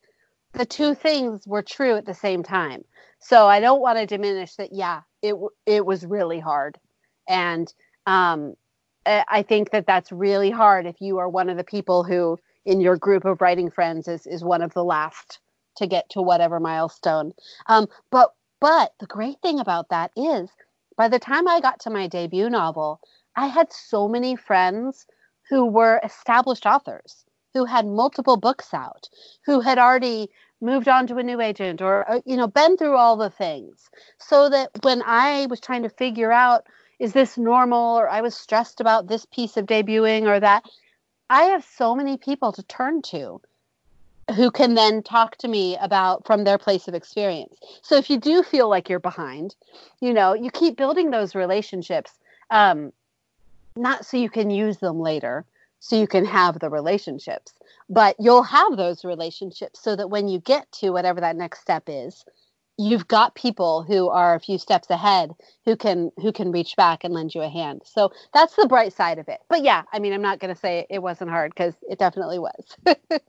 the 0.54 0.66
two 0.66 0.94
things 0.96 1.48
were 1.48 1.64
true 1.64 1.96
at 1.96 2.06
the 2.06 2.14
same 2.14 2.44
time. 2.44 2.84
So 3.20 3.48
I 3.48 3.60
don't 3.60 3.82
want 3.82 3.98
to 3.98 4.06
diminish 4.06 4.56
that. 4.56 4.74
Yeah, 4.74 5.02
it 5.22 5.36
it 5.66 5.86
was 5.86 6.06
really 6.06 6.40
hard, 6.40 6.78
and 7.30 7.72
um, 8.08 8.56
I 9.06 9.44
think 9.48 9.72
that 9.72 9.88
that's 9.88 10.12
really 10.12 10.52
hard 10.52 10.86
if 10.86 11.00
you 11.00 11.18
are 11.20 11.30
one 11.30 11.50
of 11.50 11.58
the 11.58 11.64
people 11.64 12.04
who, 12.04 12.38
in 12.66 12.82
your 12.82 12.98
group 12.98 13.26
of 13.26 13.42
writing 13.42 13.70
friends, 13.70 14.08
is 14.08 14.26
is 14.26 14.44
one 14.44 14.62
of 14.62 14.74
the 14.74 14.84
last 14.84 15.40
to 15.78 15.88
get 15.88 16.10
to 16.12 16.22
whatever 16.22 16.60
milestone. 16.60 17.34
Um, 17.68 17.88
but 18.12 18.34
but 18.60 18.94
the 19.00 19.08
great 19.08 19.40
thing 19.42 19.60
about 19.60 19.90
that 19.90 20.12
is, 20.16 20.50
by 20.98 21.08
the 21.08 21.20
time 21.20 21.48
I 21.48 21.62
got 21.62 21.80
to 21.82 21.90
my 21.90 22.08
debut 22.08 22.50
novel, 22.50 23.00
I 23.36 23.48
had 23.48 23.72
so 23.72 24.08
many 24.08 24.36
friends 24.36 25.06
who 25.52 25.66
were 25.66 26.00
established 26.04 26.66
authors 26.66 27.26
who 27.54 27.66
had 27.66 27.86
multiple 27.86 28.38
books 28.38 28.74
out, 28.74 29.10
who 29.46 29.60
had 29.60 29.78
already 29.78 30.30
moved 30.62 30.88
on 30.88 31.06
to 31.08 31.18
a 31.18 31.24
new 31.24 31.42
agent 31.42 31.82
or 31.82 32.10
uh, 32.10 32.22
you 32.26 32.38
know 32.38 32.48
been 32.48 32.78
through 32.78 32.96
all 32.96 33.18
the 33.18 33.30
things. 33.30 33.90
So 34.18 34.50
that 34.50 34.70
when 34.82 35.02
i 35.06 35.48
was 35.48 35.60
trying 35.60 35.84
to 35.84 35.90
figure 35.90 36.32
out 36.32 36.66
is 37.00 37.14
this 37.14 37.38
normal 37.38 37.98
or 38.00 38.08
i 38.10 38.22
was 38.22 38.36
stressed 38.36 38.80
about 38.80 39.08
this 39.08 39.26
piece 39.26 39.58
of 39.58 39.66
debuting 39.66 40.28
or 40.28 40.40
that 40.40 40.64
i 41.30 41.44
have 41.46 41.66
so 41.66 41.96
many 41.96 42.18
people 42.18 42.52
to 42.54 42.64
turn 42.64 43.02
to 43.02 43.42
who 44.36 44.52
can 44.52 44.76
then 44.76 45.02
talk 45.04 45.36
to 45.38 45.48
me 45.48 45.78
about 45.82 46.26
from 46.26 46.44
their 46.44 46.58
place 46.58 46.88
of 46.88 46.94
experience. 46.94 47.58
So 47.82 47.98
if 47.98 48.10
you 48.10 48.18
do 48.18 48.44
feel 48.44 48.70
like 48.70 48.88
you're 48.88 49.00
behind 49.00 49.56
you 50.00 50.14
know 50.14 50.34
you 50.34 50.52
keep 50.52 50.78
building 50.78 51.10
those 51.10 51.36
relationships 51.36 52.20
um, 52.52 52.94
not 53.76 54.06
so 54.06 54.18
you 54.18 54.30
can 54.30 54.50
use 54.50 54.78
them 54.78 55.00
later, 55.00 55.46
so 55.80 55.96
you 55.96 56.08
can 56.08 56.26
have 56.26 56.60
the 56.60 56.70
relationships, 56.70 57.54
but 57.90 58.16
you'll 58.20 58.44
have 58.44 58.78
those 58.78 59.04
relationships 59.04 59.82
so 59.82 59.96
that 59.96 60.10
when 60.10 60.28
you 60.28 60.40
get 60.40 60.72
to 60.72 60.92
whatever 60.92 61.20
that 61.22 61.36
next 61.36 61.62
step 61.62 61.84
is, 61.88 62.24
you've 62.78 63.08
got 63.08 63.36
people 63.36 63.84
who 63.84 64.10
are 64.10 64.36
a 64.36 64.40
few 64.40 64.58
steps 64.58 64.90
ahead 64.90 65.32
who 65.66 65.76
can 65.76 66.12
who 66.18 66.32
can 66.32 66.52
reach 66.52 66.76
back 66.76 67.04
and 67.04 67.14
lend 67.14 67.34
you 67.34 67.42
a 67.42 67.50
hand. 67.50 67.82
So 67.86 68.12
that's 68.34 68.56
the 68.56 68.68
bright 68.68 68.94
side 68.94 69.20
of 69.20 69.28
it. 69.28 69.40
But 69.50 69.64
yeah, 69.64 69.84
I 69.92 70.00
mean, 70.00 70.14
I'm 70.14 70.22
not 70.22 70.40
going 70.40 70.54
to 70.54 70.60
say 70.60 70.86
it 70.90 71.02
wasn't 71.02 71.32
hard 71.32 71.54
because 71.54 71.76
it 71.90 72.00
definitely 72.00 72.40
was. 72.40 72.78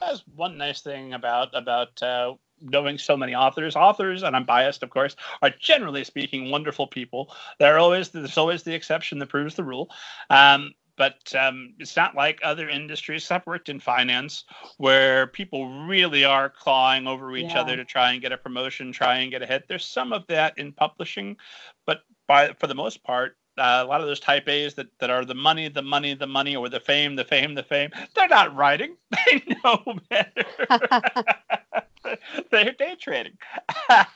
that's 0.00 0.24
one 0.34 0.58
nice 0.58 0.80
thing 0.80 1.12
about 1.12 1.50
about 1.54 2.02
uh, 2.02 2.34
knowing 2.62 2.98
so 2.98 3.16
many 3.16 3.34
authors. 3.34 3.76
Authors, 3.76 4.22
and 4.22 4.36
I'm 4.36 4.44
biased, 4.44 4.82
of 4.82 4.90
course, 4.90 5.16
are 5.42 5.50
generally 5.60 6.04
speaking 6.04 6.50
wonderful 6.50 6.86
people. 6.86 7.34
There 7.58 7.74
are 7.74 7.78
always 7.78 8.10
there's 8.10 8.38
always 8.38 8.62
the 8.62 8.74
exception 8.74 9.18
that 9.18 9.28
proves 9.28 9.54
the 9.54 9.64
rule. 9.64 9.90
Um, 10.30 10.72
but 10.96 11.34
um, 11.34 11.74
it's 11.78 11.96
not 11.96 12.14
like 12.14 12.38
other 12.42 12.68
industries. 12.68 13.30
I've 13.30 13.46
worked 13.46 13.68
in 13.68 13.80
finance 13.80 14.44
where 14.76 15.26
people 15.26 15.86
really 15.86 16.24
are 16.24 16.50
clawing 16.50 17.06
over 17.06 17.34
each 17.34 17.52
yeah. 17.52 17.60
other 17.60 17.76
to 17.76 17.84
try 17.84 18.12
and 18.12 18.20
get 18.20 18.32
a 18.32 18.36
promotion, 18.36 18.92
try 18.92 19.16
and 19.18 19.30
get 19.30 19.42
ahead. 19.42 19.64
There's 19.68 19.86
some 19.86 20.12
of 20.12 20.26
that 20.28 20.58
in 20.58 20.72
publishing, 20.72 21.36
but 21.86 22.02
by 22.28 22.52
for 22.60 22.66
the 22.66 22.74
most 22.74 23.02
part, 23.02 23.36
uh, 23.58 23.82
a 23.84 23.84
lot 23.84 24.00
of 24.00 24.06
those 24.06 24.20
type 24.20 24.48
A's 24.48 24.74
that, 24.74 24.86
that 24.98 25.10
are 25.10 25.24
the 25.24 25.34
money, 25.34 25.68
the 25.68 25.82
money, 25.82 26.14
the 26.14 26.26
money, 26.26 26.56
or 26.56 26.68
the 26.68 26.80
fame, 26.80 27.16
the 27.16 27.24
fame, 27.24 27.54
the 27.54 27.62
fame. 27.62 27.90
They're 28.14 28.28
not 28.28 28.54
writing. 28.54 28.96
They 29.26 29.42
know 29.64 29.82
better. 30.08 30.44
They're 32.50 32.72
day 32.72 32.96
trading. 33.00 33.36
yeah, 33.90 34.06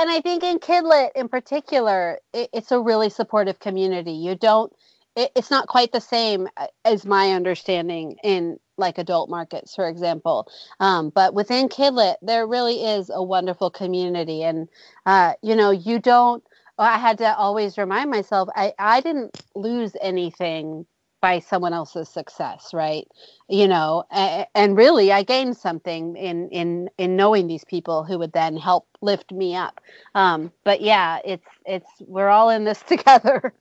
and 0.00 0.10
I 0.10 0.20
think 0.22 0.42
in 0.42 0.58
Kidlit 0.58 1.10
in 1.14 1.28
particular, 1.28 2.18
it, 2.32 2.50
it's 2.52 2.72
a 2.72 2.80
really 2.80 3.10
supportive 3.10 3.58
community. 3.58 4.12
You 4.12 4.34
don't. 4.34 4.72
It, 5.16 5.30
it's 5.34 5.50
not 5.50 5.68
quite 5.68 5.92
the 5.92 6.00
same 6.00 6.48
uh, 6.56 6.66
as 6.84 7.06
my 7.06 7.32
understanding 7.32 8.16
in 8.22 8.58
like 8.78 8.98
adult 8.98 9.30
markets, 9.30 9.74
for 9.74 9.88
example. 9.88 10.48
Um, 10.80 11.10
but 11.10 11.34
within 11.34 11.68
Kidlit, 11.68 12.16
there 12.22 12.46
really 12.46 12.84
is 12.84 13.10
a 13.12 13.22
wonderful 13.22 13.70
community, 13.70 14.42
and 14.42 14.68
uh, 15.06 15.34
you 15.42 15.56
know, 15.56 15.70
you 15.70 15.98
don't. 15.98 16.42
I 16.78 16.98
had 16.98 17.18
to 17.18 17.34
always 17.36 17.78
remind 17.78 18.10
myself 18.10 18.50
I, 18.54 18.74
I 18.78 19.00
didn't 19.00 19.42
lose 19.54 19.96
anything 20.02 20.84
by 21.20 21.38
someone 21.40 21.72
else's 21.72 22.08
success 22.08 22.72
right? 22.74 23.06
You 23.48 23.68
know 23.68 24.04
and, 24.10 24.76
really 24.76 25.12
i 25.12 25.22
gained 25.22 25.56
something 25.56 26.16
in 26.16 26.48
in 26.50 26.90
in 26.98 27.16
knowing 27.16 27.46
these 27.46 27.64
people 27.64 28.04
who 28.04 28.18
would 28.18 28.32
then 28.32 28.56
help 28.56 28.86
lift 29.02 29.32
me 29.32 29.54
up. 29.56 29.80
Um 30.14 30.52
but 30.64 30.80
yeah 30.82 31.18
it's 31.24 31.46
it's 31.66 31.90
we're 32.00 32.28
all 32.28 32.50
in 32.50 32.64
this 32.64 32.82
together 32.88 33.54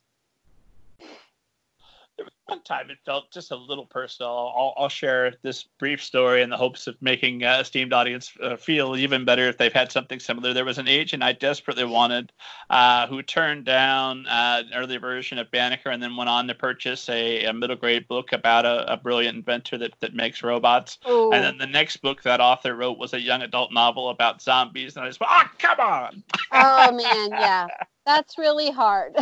one 2.48 2.62
time 2.62 2.90
it 2.90 2.98
felt 3.06 3.32
just 3.32 3.52
a 3.52 3.56
little 3.56 3.86
personal. 3.86 4.30
I'll, 4.30 4.74
I'll, 4.78 4.90
share 4.90 5.34
this 5.42 5.64
brief 5.80 6.02
story 6.04 6.42
in 6.42 6.50
the 6.50 6.58
hopes 6.58 6.86
of 6.88 6.96
making 7.02 7.44
a 7.44 7.60
esteemed 7.60 7.92
audience 7.92 8.32
uh, 8.42 8.56
feel 8.56 8.96
even 8.96 9.26
better 9.26 9.48
if 9.48 9.58
they've 9.58 9.74
had 9.74 9.92
something 9.92 10.20
similar. 10.20 10.54
There 10.54 10.64
was 10.64 10.78
an 10.78 10.88
agent 10.88 11.24
I 11.24 11.34
desperately 11.34 11.86
wanted 11.86 12.32
uh, 12.70 13.08
who 13.08 13.24
turned 13.24 13.66
down 13.66 14.28
uh, 14.28 14.64
an 14.66 14.72
early 14.76 14.98
version 14.98 15.40
of 15.40 15.50
Banneker 15.50 15.90
and 15.90 16.02
then 16.02 16.16
went 16.16 16.30
on 16.30 16.48
to 16.48 16.56
purchase 16.56 17.10
a, 17.10 17.46
a 17.46 17.54
middle 17.54 17.76
grade 17.76 18.08
book 18.08 18.32
about 18.32 18.66
a, 18.66 18.94
a, 18.94 18.98
brilliant 18.98 19.38
inventor 19.38 19.78
that, 19.80 19.94
that 20.00 20.14
makes 20.14 20.44
robots. 20.44 21.00
Ooh. 21.10 21.32
And 21.32 21.44
then 21.44 21.58
the 21.58 21.68
next 21.68 21.98
book 21.98 22.22
that 22.24 22.40
author 22.40 22.76
wrote 22.76 22.98
was 22.98 23.14
a 23.14 23.20
young 23.20 23.42
adult 23.42 23.74
novel 23.74 24.10
about 24.10 24.42
zombies. 24.42 24.96
And 24.96 25.06
I 25.06 25.10
just 25.10 25.20
went, 25.20 25.32
oh, 25.34 25.50
come 25.58 25.80
on. 25.80 26.24
Oh, 26.52 26.92
man, 26.92 27.30
yeah. 27.32 27.68
That's 28.06 28.38
really 28.38 28.70
hard. 28.70 29.16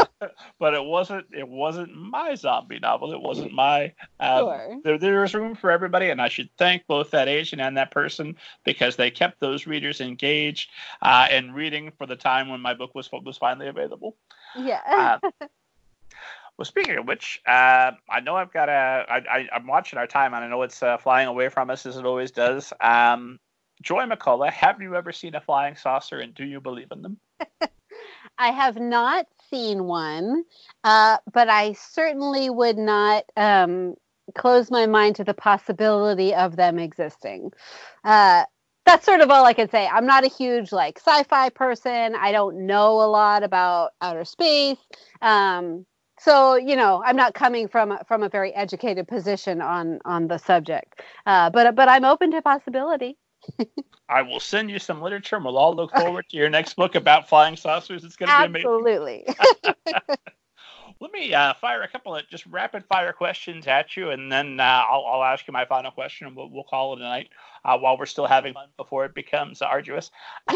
but 0.58 0.74
it 0.74 0.84
wasn't. 0.84 1.26
It 1.36 1.48
wasn't 1.48 1.94
my 1.96 2.36
zombie 2.36 2.78
novel. 2.78 3.12
It 3.12 3.20
wasn't 3.20 3.52
my. 3.52 3.92
Um, 4.20 4.38
sure. 4.38 4.76
There, 4.84 4.98
there 4.98 5.20
was 5.20 5.34
room 5.34 5.56
for 5.56 5.70
everybody, 5.70 6.10
and 6.10 6.22
I 6.22 6.28
should 6.28 6.48
thank 6.56 6.86
both 6.86 7.10
that 7.10 7.26
agent 7.26 7.60
and 7.60 7.76
that 7.76 7.90
person 7.90 8.36
because 8.64 8.94
they 8.94 9.10
kept 9.10 9.40
those 9.40 9.66
readers 9.66 10.00
engaged 10.00 10.70
uh, 11.02 11.26
and 11.28 11.54
reading 11.54 11.92
for 11.98 12.06
the 12.06 12.14
time 12.14 12.48
when 12.48 12.60
my 12.60 12.72
book 12.72 12.94
was 12.94 13.10
was 13.24 13.36
finally 13.36 13.66
available. 13.66 14.16
Yeah. 14.56 14.80
uh, 14.86 15.30
well, 16.56 16.64
speaking 16.64 16.98
of 16.98 17.08
which, 17.08 17.40
uh, 17.48 17.92
I 18.08 18.20
know 18.22 18.36
I've 18.36 18.52
got 18.52 18.68
a. 18.68 19.06
I, 19.08 19.16
I, 19.16 19.48
I'm 19.52 19.66
watching 19.66 19.98
our 19.98 20.06
time, 20.06 20.34
and 20.34 20.44
I 20.44 20.48
know 20.48 20.62
it's 20.62 20.84
uh, 20.84 20.98
flying 20.98 21.26
away 21.26 21.48
from 21.48 21.68
us 21.68 21.84
as 21.84 21.96
it 21.96 22.06
always 22.06 22.30
does. 22.30 22.72
Um, 22.80 23.40
Joy 23.82 24.04
McCullough, 24.04 24.52
have 24.52 24.80
you 24.80 24.94
ever 24.94 25.10
seen 25.10 25.34
a 25.34 25.40
flying 25.40 25.74
saucer, 25.74 26.20
and 26.20 26.32
do 26.32 26.44
you 26.44 26.60
believe 26.60 26.92
in 26.92 27.02
them? 27.02 27.18
I 28.38 28.48
have 28.50 28.76
not 28.76 29.26
seen 29.50 29.84
one, 29.84 30.44
uh, 30.84 31.18
but 31.32 31.48
I 31.48 31.72
certainly 31.72 32.50
would 32.50 32.78
not 32.78 33.24
um, 33.36 33.94
close 34.36 34.70
my 34.70 34.86
mind 34.86 35.16
to 35.16 35.24
the 35.24 35.34
possibility 35.34 36.34
of 36.34 36.56
them 36.56 36.78
existing. 36.78 37.52
Uh, 38.04 38.44
that's 38.86 39.04
sort 39.04 39.20
of 39.20 39.30
all 39.30 39.44
I 39.44 39.52
can 39.52 39.68
say. 39.70 39.86
I'm 39.86 40.06
not 40.06 40.24
a 40.24 40.28
huge 40.28 40.72
like 40.72 40.98
sci-fi 40.98 41.50
person. 41.50 42.14
I 42.14 42.32
don't 42.32 42.66
know 42.66 43.00
a 43.02 43.08
lot 43.08 43.42
about 43.42 43.92
outer 44.00 44.24
space. 44.24 44.78
Um, 45.22 45.86
so 46.18 46.56
you 46.56 46.76
know, 46.76 47.02
I'm 47.04 47.16
not 47.16 47.34
coming 47.34 47.68
from 47.68 47.98
from 48.06 48.22
a 48.22 48.28
very 48.28 48.52
educated 48.54 49.06
position 49.08 49.60
on 49.60 50.00
on 50.04 50.28
the 50.28 50.38
subject. 50.38 51.00
Uh, 51.26 51.50
but 51.50 51.74
but 51.74 51.88
I'm 51.88 52.04
open 52.04 52.30
to 52.32 52.42
possibility. 52.42 53.16
I 54.08 54.22
will 54.22 54.40
send 54.40 54.70
you 54.70 54.78
some 54.78 55.00
literature, 55.00 55.36
and 55.36 55.44
we'll 55.44 55.58
all 55.58 55.74
look 55.74 55.92
forward 55.92 56.28
to 56.30 56.36
your 56.36 56.50
next 56.50 56.74
book 56.74 56.94
about 56.94 57.28
flying 57.28 57.56
saucers. 57.56 58.04
It's 58.04 58.16
going 58.16 58.28
to 58.28 58.38
be 58.38 58.62
amazing. 58.62 58.66
Absolutely. 58.66 59.26
Let 61.00 61.12
me 61.12 61.32
uh, 61.32 61.54
fire 61.54 61.80
a 61.80 61.88
couple 61.88 62.14
of 62.14 62.28
just 62.28 62.44
rapid 62.46 62.84
fire 62.84 63.12
questions 63.12 63.66
at 63.66 63.96
you, 63.96 64.10
and 64.10 64.30
then 64.30 64.60
uh, 64.60 64.84
I'll, 64.90 65.06
I'll, 65.06 65.24
ask 65.24 65.46
you 65.46 65.52
my 65.52 65.64
final 65.64 65.90
question, 65.90 66.26
and 66.26 66.36
we'll, 66.36 66.50
we'll 66.50 66.64
call 66.64 66.92
it 66.92 66.98
a 66.98 67.02
night 67.02 67.30
uh, 67.64 67.78
while 67.78 67.96
we're 67.96 68.04
still 68.04 68.26
having 68.26 68.52
fun 68.52 68.68
before 68.76 69.06
it 69.06 69.14
becomes 69.14 69.62
arduous. 69.62 70.10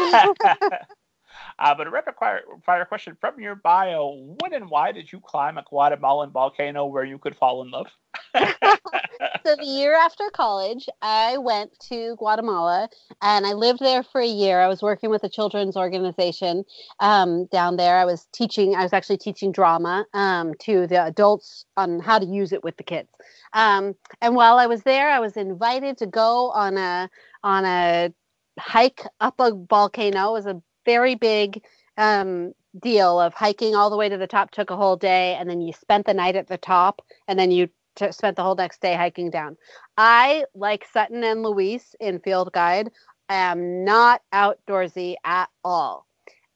Uh, 1.59 1.75
but 1.75 1.87
a 1.87 1.89
rapid 1.89 2.15
fire, 2.17 2.85
question 2.85 3.17
from 3.19 3.39
your 3.39 3.55
bio: 3.55 4.35
When 4.41 4.53
and 4.53 4.69
why 4.69 4.91
did 4.91 5.11
you 5.11 5.19
climb 5.19 5.57
a 5.57 5.63
Guatemalan 5.63 6.31
volcano 6.31 6.85
where 6.85 7.03
you 7.03 7.17
could 7.17 7.35
fall 7.35 7.61
in 7.61 7.71
love? 7.71 7.87
so 8.35 9.55
the 9.55 9.65
year 9.65 9.93
after 9.93 10.29
college, 10.33 10.87
I 11.01 11.37
went 11.37 11.71
to 11.89 12.15
Guatemala 12.17 12.89
and 13.21 13.45
I 13.45 13.53
lived 13.53 13.79
there 13.79 14.03
for 14.03 14.21
a 14.21 14.27
year. 14.27 14.59
I 14.59 14.67
was 14.67 14.81
working 14.81 15.09
with 15.09 15.23
a 15.23 15.29
children's 15.29 15.77
organization 15.77 16.63
um, 16.99 17.45
down 17.47 17.77
there. 17.77 17.97
I 17.97 18.05
was 18.05 18.27
teaching. 18.33 18.75
I 18.75 18.83
was 18.83 18.93
actually 18.93 19.17
teaching 19.17 19.51
drama 19.51 20.05
um, 20.13 20.53
to 20.61 20.87
the 20.87 21.05
adults 21.05 21.65
on 21.77 21.99
how 21.99 22.19
to 22.19 22.25
use 22.25 22.51
it 22.51 22.63
with 22.63 22.77
the 22.77 22.83
kids. 22.83 23.09
Um, 23.53 23.95
and 24.21 24.35
while 24.35 24.57
I 24.57 24.67
was 24.67 24.83
there, 24.83 25.09
I 25.09 25.19
was 25.19 25.37
invited 25.37 25.97
to 25.99 26.05
go 26.05 26.51
on 26.51 26.77
a 26.77 27.09
on 27.43 27.65
a 27.65 28.13
hike 28.59 29.03
up 29.19 29.35
a 29.39 29.51
volcano. 29.69 30.29
It 30.29 30.33
was 30.33 30.45
a 30.45 30.61
very 30.85 31.15
big 31.15 31.63
um, 31.97 32.53
deal 32.81 33.19
of 33.19 33.33
hiking 33.33 33.75
all 33.75 33.89
the 33.89 33.97
way 33.97 34.09
to 34.09 34.17
the 34.17 34.27
top 34.27 34.51
took 34.51 34.69
a 34.69 34.75
whole 34.75 34.97
day 34.97 35.35
and 35.35 35.49
then 35.49 35.61
you 35.61 35.73
spent 35.73 36.05
the 36.05 36.13
night 36.13 36.35
at 36.35 36.47
the 36.47 36.57
top 36.57 37.01
and 37.27 37.39
then 37.39 37.51
you 37.51 37.69
t- 37.95 38.11
spent 38.11 38.35
the 38.35 38.43
whole 38.43 38.55
next 38.55 38.81
day 38.81 38.95
hiking 38.95 39.29
down. 39.29 39.57
I 39.97 40.45
like 40.53 40.85
sutton 40.91 41.23
and 41.23 41.43
luis 41.43 41.95
in 41.99 42.19
field 42.19 42.51
guide. 42.53 42.91
Am 43.29 43.83
not 43.83 44.21
outdoorsy 44.33 45.15
at 45.23 45.49
all. 45.63 46.05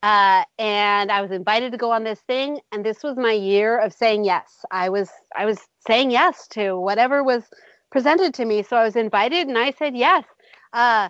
Uh, 0.01 0.43
and 0.57 1.11
i 1.11 1.21
was 1.21 1.31
invited 1.31 1.73
to 1.73 1.77
go 1.77 1.91
on 1.91 2.05
this 2.05 2.21
thing 2.21 2.57
and 2.71 2.85
this 2.85 3.03
was 3.03 3.17
my 3.17 3.33
year 3.33 3.77
of 3.79 3.91
saying 3.93 4.23
yes. 4.23 4.63
I 4.71 4.89
was 4.89 5.09
i 5.35 5.45
was 5.45 5.59
saying 5.85 6.11
yes 6.11 6.47
to 6.49 6.79
whatever 6.79 7.23
was 7.23 7.43
presented 7.91 8.33
to 8.35 8.45
me 8.45 8.63
so 8.63 8.77
i 8.77 8.83
was 8.83 8.95
invited 8.95 9.47
and 9.47 9.57
i 9.57 9.71
said 9.71 9.95
yes. 9.97 10.23
Uh, 10.71 11.09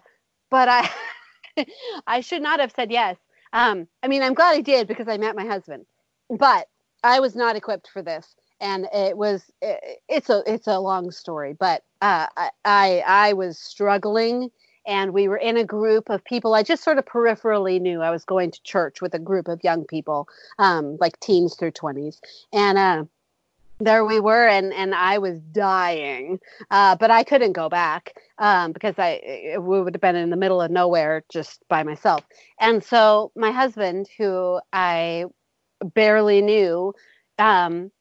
but 0.49 0.69
i 0.69 0.89
I 2.07 2.21
should 2.21 2.41
not 2.41 2.59
have 2.59 2.71
said 2.75 2.91
yes. 2.91 3.17
Um, 3.53 3.87
I 4.03 4.07
mean, 4.07 4.21
I'm 4.21 4.33
glad 4.33 4.55
I 4.55 4.61
did 4.61 4.87
because 4.87 5.07
I 5.07 5.17
met 5.17 5.35
my 5.35 5.45
husband, 5.45 5.85
but 6.29 6.67
I 7.03 7.19
was 7.19 7.35
not 7.35 7.55
equipped 7.55 7.89
for 7.91 8.01
this, 8.01 8.35
and 8.59 8.87
it 8.93 9.17
was 9.17 9.51
it, 9.61 10.01
it's 10.07 10.29
a 10.29 10.43
it's 10.45 10.67
a 10.67 10.79
long 10.79 11.11
story, 11.11 11.55
but 11.59 11.83
uh, 12.01 12.27
I, 12.37 12.49
I 12.65 13.03
I 13.07 13.33
was 13.33 13.57
struggling, 13.57 14.51
and 14.85 15.13
we 15.13 15.27
were 15.27 15.37
in 15.37 15.57
a 15.57 15.63
group 15.63 16.09
of 16.09 16.23
people 16.25 16.53
I 16.53 16.63
just 16.63 16.83
sort 16.83 16.97
of 16.99 17.05
peripherally 17.05 17.81
knew. 17.81 18.01
I 18.01 18.11
was 18.11 18.25
going 18.25 18.51
to 18.51 18.61
church 18.63 19.01
with 19.01 19.13
a 19.13 19.19
group 19.19 19.47
of 19.47 19.63
young 19.63 19.85
people, 19.85 20.27
um, 20.59 20.97
like 20.99 21.19
teens 21.19 21.55
through 21.55 21.71
twenties, 21.71 22.21
and 22.53 22.77
uh, 22.77 23.05
there 23.79 24.03
we 24.03 24.19
were 24.19 24.47
and 24.47 24.73
and 24.73 24.93
i 24.93 25.17
was 25.17 25.39
dying. 25.39 26.39
Uh, 26.69 26.95
but 26.97 27.11
i 27.11 27.23
couldn't 27.23 27.53
go 27.53 27.69
back 27.69 28.13
um, 28.37 28.71
because 28.71 28.95
i 28.99 29.19
it 29.23 29.61
would 29.61 29.93
have 29.95 30.01
been 30.01 30.15
in 30.15 30.29
the 30.29 30.37
middle 30.37 30.61
of 30.61 30.69
nowhere 30.71 31.23
just 31.29 31.63
by 31.69 31.83
myself. 31.83 32.21
And 32.59 32.83
so 32.83 33.31
my 33.35 33.51
husband 33.51 34.09
who 34.17 34.59
i 34.73 35.25
barely 35.93 36.41
knew 36.41 36.93
um, 37.37 37.91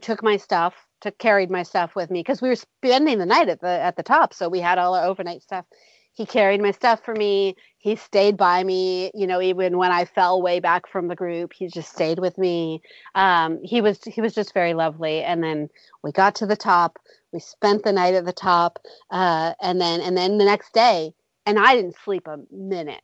took 0.00 0.22
my 0.22 0.36
stuff 0.36 0.74
took 1.00 1.18
carried 1.18 1.50
my 1.50 1.62
stuff 1.62 1.94
with 1.94 2.10
me 2.10 2.20
because 2.20 2.40
we 2.40 2.48
were 2.48 2.56
spending 2.56 3.18
the 3.18 3.26
night 3.26 3.48
at 3.48 3.60
the 3.60 3.68
at 3.68 3.96
the 3.96 4.02
top 4.02 4.32
so 4.32 4.48
we 4.48 4.60
had 4.60 4.78
all 4.78 4.94
our 4.94 5.04
overnight 5.04 5.42
stuff 5.42 5.66
he 6.16 6.26
carried 6.26 6.62
my 6.62 6.70
stuff 6.70 7.04
for 7.04 7.14
me. 7.14 7.56
He 7.78 7.94
stayed 7.94 8.36
by 8.36 8.64
me 8.64 9.10
you 9.14 9.26
know 9.26 9.40
even 9.40 9.78
when 9.78 9.92
i 9.92 10.04
fell 10.04 10.42
way 10.42 10.58
back 10.58 10.88
from 10.88 11.08
the 11.08 11.14
group 11.14 11.52
he 11.52 11.68
just 11.68 11.92
stayed 11.92 12.18
with 12.18 12.36
me. 12.38 12.82
Um, 13.14 13.60
he 13.62 13.80
was 13.80 14.02
he 14.04 14.20
was 14.20 14.34
just 14.34 14.54
very 14.54 14.74
lovely. 14.74 15.22
And 15.22 15.42
then 15.42 15.68
we 16.02 16.12
got 16.12 16.34
to 16.36 16.46
the 16.46 16.56
top. 16.56 16.98
We 17.32 17.40
spent 17.40 17.84
the 17.84 17.92
night 17.92 18.14
at 18.14 18.24
the 18.24 18.32
top. 18.32 18.78
Uh, 19.10 19.54
and 19.60 19.80
then 19.80 20.00
and 20.00 20.16
then 20.16 20.38
the 20.38 20.44
next 20.44 20.72
day 20.72 21.12
and 21.46 21.58
i 21.58 21.74
didn't 21.74 21.96
sleep 22.04 22.26
a 22.26 22.38
minute 22.50 23.02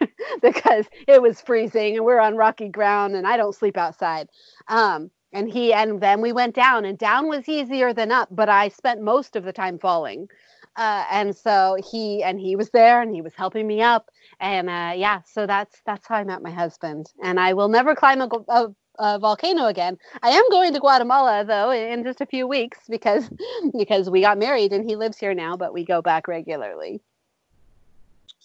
because 0.42 0.86
it 1.08 1.20
was 1.20 1.40
freezing 1.40 1.96
and 1.96 2.04
we're 2.04 2.20
on 2.20 2.36
rocky 2.36 2.68
ground 2.68 3.14
and 3.16 3.26
i 3.26 3.36
don't 3.36 3.54
sleep 3.54 3.76
outside. 3.76 4.28
Um, 4.68 5.10
and 5.32 5.50
he 5.50 5.72
and 5.72 6.00
then 6.00 6.20
we 6.20 6.32
went 6.32 6.54
down 6.54 6.84
and 6.84 6.98
down 6.98 7.28
was 7.28 7.48
easier 7.48 7.92
than 7.92 8.12
up 8.12 8.28
but 8.30 8.48
i 8.48 8.68
spent 8.68 9.00
most 9.00 9.34
of 9.34 9.44
the 9.44 9.52
time 9.52 9.78
falling 9.78 10.28
uh, 10.76 11.04
and 11.10 11.36
so 11.36 11.76
he 11.90 12.22
and 12.22 12.40
he 12.40 12.56
was 12.56 12.70
there 12.70 13.02
and 13.02 13.14
he 13.14 13.22
was 13.22 13.34
helping 13.34 13.66
me 13.66 13.82
up. 13.82 14.10
And 14.40 14.68
uh, 14.68 14.92
yeah 14.96 15.20
so 15.24 15.46
that's 15.46 15.80
that's 15.86 16.06
how 16.06 16.16
i 16.16 16.24
met 16.24 16.42
my 16.42 16.50
husband. 16.50 17.12
And 17.22 17.38
i 17.38 17.52
will 17.52 17.68
never 17.68 17.94
climb 17.94 18.20
a, 18.20 18.28
a, 18.48 18.68
a, 18.98 19.18
volcano 19.18 19.66
again. 19.66 19.98
I 20.22 20.30
am 20.30 20.44
going 20.50 20.72
to 20.72 20.80
guatemala 20.80 21.44
though 21.44 21.70
in 21.70 22.04
just 22.04 22.20
a 22.20 22.26
few 22.26 22.46
weeks 22.46 22.78
because 22.88 23.30
because 23.78 24.10
we 24.10 24.20
got 24.20 24.38
married 24.38 24.72
and 24.72 24.88
he 24.88 24.96
lives 24.96 25.18
here 25.18 25.34
now 25.34 25.56
but 25.56 25.72
we 25.72 25.84
go 25.84 26.02
back 26.02 26.28
regularly 26.28 27.02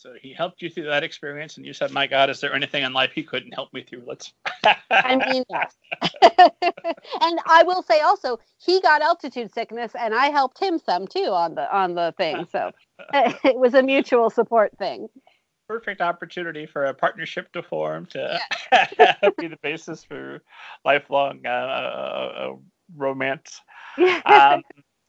so 0.08 0.14
he 0.22 0.34
helped 0.34 0.62
you 0.62 0.70
through 0.70 0.86
that 0.86 1.04
experience, 1.04 1.58
and 1.58 1.66
you 1.66 1.74
said, 1.74 1.92
"My 1.92 2.08
God, 2.08 2.30
is 2.30 2.40
there 2.40 2.54
anything 2.54 2.84
in 2.84 2.94
life 2.94 3.12
he 3.14 3.24
couldn't 3.24 3.52
help 3.52 3.74
me 3.74 3.84
through?" 3.84 4.04
Let's. 4.06 4.34
I 4.90 5.18
mean, 5.18 5.44
yes. 5.50 5.76
and 6.22 7.40
I 7.46 7.64
will 7.66 7.84
say 7.84 8.00
also, 8.00 8.40
he 8.58 8.80
got 8.80 9.02
altitude 9.02 9.54
sickness, 9.54 9.92
and 10.00 10.16
I 10.16 10.28
helped 10.28 10.60
him 10.60 10.80
some 10.80 11.08
too 11.08 11.32
on 11.32 11.56
the 11.56 11.76
on 11.76 11.96
the 11.96 12.14
thing. 12.18 12.48
So 12.50 12.72
it 13.14 13.58
was 13.58 13.74
a 13.74 13.84
mutual 13.84 14.30
support 14.30 14.78
thing. 14.78 15.10
Perfect 15.68 16.00
opportunity 16.00 16.66
for 16.66 16.86
a 16.86 16.94
partnership 16.94 17.52
to 17.52 17.62
form 17.62 18.06
to 18.08 18.40
be 19.38 19.48
the 19.48 19.60
basis 19.62 20.06
for 20.06 20.42
lifelong 20.86 21.42
uh, 21.46 21.50
uh, 21.50 21.52
uh 21.52 22.56
romance. 22.96 23.60
Um, 23.98 24.62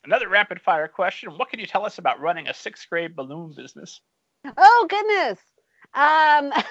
another 0.02 0.28
rapid 0.28 0.60
fire 0.60 0.88
question: 0.88 1.30
What 1.38 1.50
can 1.50 1.60
you 1.60 1.66
tell 1.66 1.86
us 1.86 1.98
about 1.98 2.18
running 2.18 2.48
a 2.48 2.54
sixth 2.54 2.88
grade 2.90 3.14
balloon 3.14 3.54
business? 3.56 4.00
Oh 4.56 4.86
goodness. 4.88 5.38
Um 5.94 6.52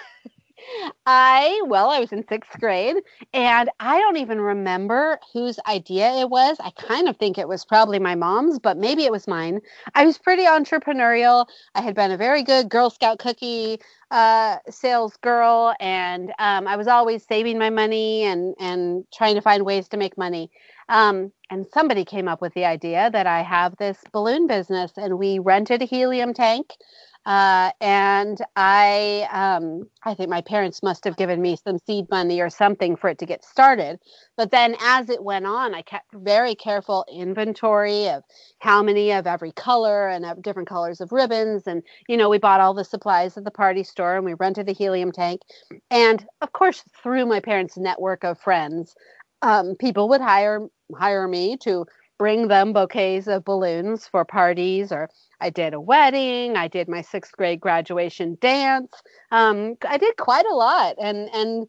I 1.06 1.62
well, 1.66 1.90
I 1.90 2.00
was 2.00 2.12
in 2.12 2.28
6th 2.28 2.60
grade 2.60 2.98
and 3.34 3.70
I 3.80 4.00
don't 4.00 4.18
even 4.18 4.42
remember 4.42 5.20
whose 5.32 5.60
idea 5.68 6.12
it 6.16 6.30
was. 6.30 6.58
I 6.60 6.72
kind 6.72 7.08
of 7.08 7.18
think 7.18 7.38
it 7.38 7.48
was 7.48 7.64
probably 7.64 8.00
my 8.00 8.16
mom's, 8.16 8.60
but 8.60 8.78
maybe 8.78 9.06
it 9.06 9.12
was 9.12 9.28
mine. 9.28 9.62
I 9.94 10.06
was 10.06 10.18
pretty 10.18 10.44
entrepreneurial. 10.44 11.46
I 11.76 11.82
had 11.82 11.96
been 11.96 12.12
a 12.12 12.18
very 12.18 12.44
good 12.44 12.70
Girl 12.70 12.90
Scout 12.90 13.20
cookie 13.20 13.80
uh, 14.10 14.58
sales 14.70 15.16
girl 15.18 15.76
and 15.80 16.32
um, 16.40 16.68
I 16.68 16.76
was 16.76 16.88
always 16.88 17.26
saving 17.26 17.58
my 17.60 17.70
money 17.70 18.24
and 18.24 18.56
and 18.60 19.06
trying 19.14 19.36
to 19.36 19.42
find 19.42 19.66
ways 19.66 19.88
to 19.90 19.98
make 19.98 20.18
money. 20.18 20.50
Um, 20.90 21.32
and 21.50 21.66
somebody 21.74 22.04
came 22.06 22.28
up 22.28 22.42
with 22.42 22.54
the 22.54 22.66
idea 22.66 23.10
that 23.12 23.28
I 23.28 23.42
have 23.42 23.76
this 23.78 24.00
balloon 24.12 24.48
business 24.48 24.94
and 24.98 25.18
we 25.20 25.40
rented 25.40 25.82
a 25.82 25.86
helium 25.86 26.34
tank 26.34 26.74
uh, 27.28 27.72
and 27.82 28.38
I, 28.56 29.28
um, 29.34 29.90
I 30.04 30.14
think 30.14 30.30
my 30.30 30.40
parents 30.40 30.82
must 30.82 31.04
have 31.04 31.18
given 31.18 31.42
me 31.42 31.58
some 31.58 31.78
seed 31.78 32.10
money 32.10 32.40
or 32.40 32.50
something 32.50 32.96
for 32.96 33.10
it 33.10 33.18
to 33.18 33.26
get 33.26 33.44
started. 33.44 34.00
But 34.38 34.52
then, 34.52 34.78
as 34.80 35.10
it 35.10 35.22
went 35.22 35.46
on, 35.46 35.76
I 35.76 35.82
kept 35.82 36.14
very 36.14 36.56
careful 36.56 37.04
inventory 37.12 38.08
of 38.08 38.24
how 38.60 38.82
many 38.82 39.12
of 39.12 39.28
every 39.28 39.52
color 39.52 40.08
and 40.08 40.26
of 40.26 40.42
different 40.42 40.70
colors 40.70 41.02
of 41.02 41.12
ribbons. 41.12 41.68
And 41.68 41.84
you 42.08 42.16
know, 42.16 42.30
we 42.30 42.38
bought 42.38 42.62
all 42.62 42.74
the 42.74 42.86
supplies 42.86 43.36
at 43.36 43.44
the 43.44 43.52
party 43.52 43.84
store, 43.84 44.16
and 44.16 44.24
we 44.24 44.34
rented 44.36 44.70
a 44.70 44.72
helium 44.72 45.12
tank. 45.12 45.42
And 45.92 46.26
of 46.42 46.54
course, 46.54 46.82
through 47.04 47.26
my 47.26 47.42
parents' 47.42 47.76
network 47.76 48.24
of 48.24 48.40
friends, 48.40 48.96
um, 49.42 49.76
people 49.76 50.08
would 50.08 50.22
hire 50.22 50.66
hire 50.96 51.28
me 51.28 51.58
to 51.58 51.86
bring 52.18 52.48
them 52.48 52.74
bouquets 52.74 53.28
of 53.28 53.46
balloons 53.46 54.08
for 54.08 54.26
parties 54.26 54.92
or 54.92 55.10
I 55.40 55.50
did 55.50 55.74
a 55.74 55.82
wedding. 55.82 56.56
I 56.56 56.68
did 56.68 56.88
my 56.88 57.02
sixth 57.02 57.34
grade 57.34 57.60
graduation 57.60 58.38
dance. 58.42 58.92
Um, 59.32 59.78
I 59.88 59.98
did 59.98 60.18
quite 60.18 60.46
a 60.46 60.56
lot, 60.56 60.96
and 61.00 61.30
and 61.34 61.68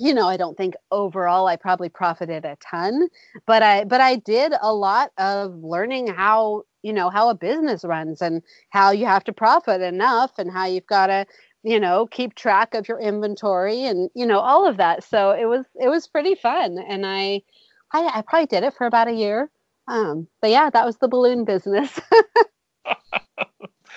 you 0.00 0.12
know, 0.12 0.28
I 0.28 0.36
don't 0.36 0.56
think 0.56 0.74
overall 0.90 1.46
I 1.46 1.56
probably 1.56 1.88
profited 1.88 2.44
a 2.44 2.56
ton, 2.56 3.08
but 3.46 3.62
I 3.62 3.84
but 3.84 4.00
I 4.00 4.16
did 4.16 4.52
a 4.60 4.74
lot 4.74 5.12
of 5.18 5.54
learning 5.62 6.08
how 6.08 6.64
you 6.82 6.92
know 6.92 7.10
how 7.10 7.30
a 7.30 7.34
business 7.34 7.84
runs 7.84 8.20
and 8.20 8.42
how 8.70 8.90
you 8.90 9.06
have 9.06 9.24
to 9.24 9.32
profit 9.32 9.80
enough 9.80 10.32
and 10.38 10.50
how 10.50 10.66
you've 10.66 10.86
got 10.86 11.06
to 11.06 11.26
you 11.62 11.80
know 11.80 12.06
keep 12.06 12.34
track 12.34 12.74
of 12.74 12.88
your 12.88 13.00
inventory 13.00 13.84
and 13.84 14.10
you 14.14 14.26
know 14.26 14.40
all 14.40 14.66
of 14.66 14.76
that. 14.76 15.04
So 15.04 15.30
it 15.30 15.46
was 15.46 15.64
it 15.80 15.88
was 15.88 16.06
pretty 16.08 16.34
fun, 16.34 16.78
and 16.78 17.06
I 17.06 17.42
I, 17.92 18.18
I 18.18 18.22
probably 18.22 18.46
did 18.46 18.64
it 18.64 18.74
for 18.74 18.86
about 18.86 19.08
a 19.08 19.12
year. 19.12 19.50
Um, 19.86 20.28
but 20.40 20.50
yeah, 20.50 20.70
that 20.70 20.86
was 20.86 20.96
the 20.98 21.08
balloon 21.08 21.44
business. 21.44 22.00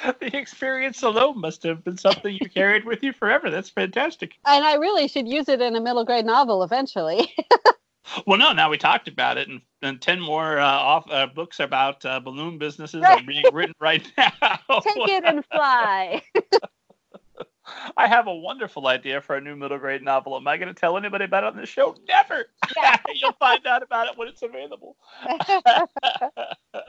the 0.19 0.37
experience 0.37 1.03
alone 1.03 1.39
must 1.39 1.63
have 1.63 1.83
been 1.83 1.97
something 1.97 2.37
you 2.39 2.49
carried 2.49 2.85
with 2.85 3.03
you 3.03 3.13
forever. 3.13 3.49
That's 3.49 3.69
fantastic. 3.69 4.35
And 4.45 4.63
I 4.63 4.75
really 4.75 5.07
should 5.07 5.27
use 5.27 5.49
it 5.49 5.61
in 5.61 5.75
a 5.75 5.81
middle 5.81 6.05
grade 6.05 6.25
novel 6.25 6.63
eventually. 6.63 7.33
well, 8.27 8.37
no, 8.37 8.53
now 8.53 8.69
we 8.69 8.77
talked 8.77 9.07
about 9.07 9.37
it, 9.37 9.47
and, 9.47 9.61
and 9.81 10.01
10 10.01 10.19
more 10.19 10.59
uh, 10.59 10.65
off 10.65 11.09
uh, 11.09 11.27
books 11.27 11.59
about 11.59 12.05
uh, 12.05 12.19
balloon 12.19 12.57
businesses 12.57 13.01
right. 13.01 13.21
are 13.21 13.25
being 13.25 13.45
written 13.53 13.75
right 13.79 14.09
now. 14.17 14.59
Take 14.81 15.09
it 15.09 15.23
and 15.23 15.43
fly. 15.45 16.21
I 17.95 18.07
have 18.07 18.27
a 18.27 18.35
wonderful 18.35 18.87
idea 18.87 19.21
for 19.21 19.35
a 19.35 19.41
new 19.41 19.55
middle 19.55 19.77
grade 19.77 20.03
novel. 20.03 20.35
Am 20.35 20.47
I 20.47 20.57
going 20.57 20.73
to 20.73 20.79
tell 20.79 20.97
anybody 20.97 21.25
about 21.25 21.43
it 21.43 21.47
on 21.47 21.57
the 21.57 21.65
show? 21.65 21.95
Never. 22.07 22.45
Yeah. 22.75 22.97
You'll 23.15 23.33
find 23.33 23.65
out 23.65 23.83
about 23.83 24.07
it 24.07 24.17
when 24.17 24.27
it's 24.27 24.41
available. 24.41 24.95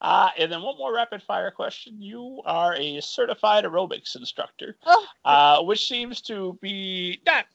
Uh, 0.00 0.30
and 0.38 0.52
then 0.52 0.62
one 0.62 0.78
more 0.78 0.94
rapid 0.94 1.22
fire 1.22 1.50
question. 1.50 2.00
You 2.00 2.40
are 2.44 2.74
a 2.76 3.00
certified 3.00 3.64
aerobics 3.64 4.14
instructor, 4.14 4.76
oh. 4.86 5.06
uh, 5.24 5.62
which 5.62 5.88
seems 5.88 6.20
to 6.22 6.56
be 6.62 7.20
not 7.26 7.46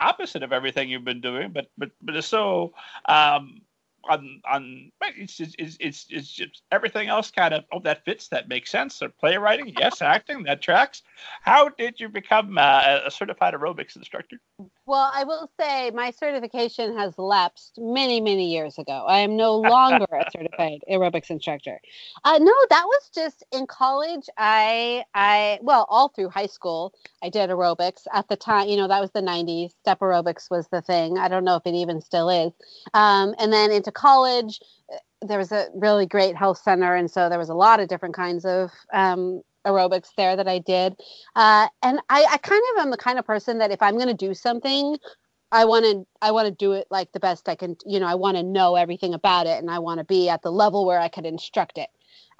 opposite 0.00 0.42
of 0.42 0.52
everything 0.52 0.90
you've 0.90 1.04
been 1.04 1.22
doing, 1.22 1.50
but 1.50 1.70
but 1.78 1.90
but 2.02 2.22
so 2.22 2.74
um, 3.06 3.62
on 4.08 4.40
on 4.50 4.90
it's 5.16 5.40
it's 5.40 5.76
it's, 5.80 6.06
it's 6.10 6.32
just 6.32 6.62
everything 6.72 7.08
else 7.08 7.30
kind 7.30 7.54
of 7.54 7.64
oh 7.72 7.80
that 7.80 8.04
fits 8.04 8.28
that 8.28 8.48
makes 8.48 8.70
sense. 8.70 8.96
So 8.96 9.08
playwriting, 9.08 9.74
yes, 9.78 10.02
acting 10.02 10.42
that 10.44 10.62
tracks. 10.62 11.02
How 11.42 11.68
did 11.68 12.00
you 12.00 12.08
become 12.08 12.58
uh, 12.58 13.00
a 13.06 13.10
certified 13.10 13.54
aerobics 13.54 13.96
instructor? 13.96 14.38
Well, 14.86 15.10
I 15.12 15.24
will 15.24 15.50
say 15.60 15.90
my 15.90 16.10
certification 16.10 16.96
has 16.96 17.18
lapsed 17.18 17.78
many 17.78 18.20
many 18.20 18.50
years 18.50 18.78
ago. 18.78 19.04
I 19.06 19.18
am 19.18 19.36
no 19.36 19.56
longer 19.56 20.06
a 20.10 20.30
certified 20.36 20.80
aerobics 20.90 21.30
instructor. 21.30 21.80
Uh, 22.24 22.38
no, 22.38 22.54
that 22.70 22.84
was 22.86 23.10
just 23.14 23.44
in 23.52 23.66
college. 23.66 24.28
I 24.36 25.04
I 25.14 25.58
well 25.62 25.86
all 25.88 26.08
through 26.08 26.30
high 26.30 26.46
school 26.46 26.94
I 27.22 27.28
did 27.28 27.50
aerobics 27.50 28.06
at 28.12 28.28
the 28.28 28.36
time. 28.36 28.68
You 28.68 28.76
know 28.76 28.88
that 28.88 29.00
was 29.00 29.10
the 29.10 29.20
'90s. 29.20 29.70
Step 29.80 30.00
aerobics 30.00 30.50
was 30.50 30.68
the 30.68 30.82
thing. 30.82 31.18
I 31.18 31.28
don't 31.28 31.44
know 31.44 31.56
if 31.56 31.66
it 31.66 31.74
even 31.74 32.00
still 32.00 32.30
is. 32.30 32.52
Um, 32.94 33.34
and 33.38 33.52
then 33.52 33.70
into 33.70 33.92
college, 33.98 34.60
there 35.20 35.38
was 35.38 35.52
a 35.52 35.66
really 35.74 36.06
great 36.06 36.36
health 36.36 36.58
center, 36.58 36.94
and 36.94 37.10
so 37.10 37.28
there 37.28 37.38
was 37.38 37.48
a 37.48 37.54
lot 37.54 37.80
of 37.80 37.88
different 37.88 38.14
kinds 38.14 38.44
of 38.44 38.70
um, 38.92 39.42
aerobics 39.66 40.10
there 40.16 40.36
that 40.36 40.48
I 40.48 40.58
did. 40.58 40.96
Uh, 41.34 41.68
and 41.82 42.00
I, 42.08 42.24
I 42.30 42.38
kind 42.38 42.62
of 42.72 42.82
am 42.82 42.90
the 42.90 42.96
kind 42.96 43.18
of 43.18 43.26
person 43.26 43.58
that 43.58 43.70
if 43.70 43.82
I'm 43.82 43.96
going 43.96 44.08
to 44.08 44.14
do 44.14 44.34
something, 44.34 44.96
I 45.50 45.64
want 45.64 45.84
to 45.86 46.06
I 46.20 46.30
want 46.30 46.46
to 46.46 46.54
do 46.54 46.72
it 46.72 46.86
like 46.90 47.12
the 47.12 47.20
best 47.20 47.48
I 47.48 47.54
can. 47.54 47.76
You 47.86 48.00
know, 48.00 48.06
I 48.06 48.14
want 48.14 48.36
to 48.36 48.42
know 48.42 48.76
everything 48.76 49.14
about 49.14 49.46
it, 49.46 49.58
and 49.58 49.70
I 49.70 49.78
want 49.78 49.98
to 49.98 50.04
be 50.04 50.28
at 50.28 50.42
the 50.42 50.52
level 50.52 50.86
where 50.86 51.00
I 51.00 51.08
could 51.08 51.26
instruct 51.26 51.78
it. 51.78 51.88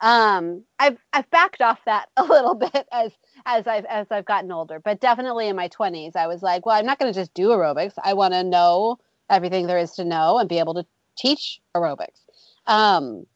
Um, 0.01 0.63
I've 0.79 0.99
I've 1.13 1.29
backed 1.31 1.63
off 1.63 1.81
that 1.87 2.09
a 2.17 2.25
little 2.25 2.55
bit 2.55 2.87
as 2.93 3.13
as 3.47 3.67
I've 3.67 3.87
as 3.87 4.07
I've 4.11 4.27
gotten 4.27 4.53
older, 4.53 4.79
but 4.79 5.01
definitely 5.01 5.49
in 5.49 5.57
my 5.57 5.69
20s, 5.69 6.17
I 6.17 6.27
was 6.27 6.43
like, 6.43 6.67
well, 6.67 6.79
I'm 6.79 6.87
not 6.87 6.99
going 6.99 7.13
to 7.13 7.19
just 7.19 7.35
do 7.35 7.49
aerobics. 7.49 7.95
I 8.03 8.15
want 8.15 8.35
to 8.35 8.45
know 8.45 8.99
everything 9.31 9.67
there 9.67 9.79
is 9.79 9.93
to 9.93 10.05
know 10.05 10.39
and 10.39 10.49
be 10.49 10.59
able 10.59 10.75
to 10.75 10.87
teach 11.19 11.61
aerobics. 11.75 12.21
Um, 12.67 13.27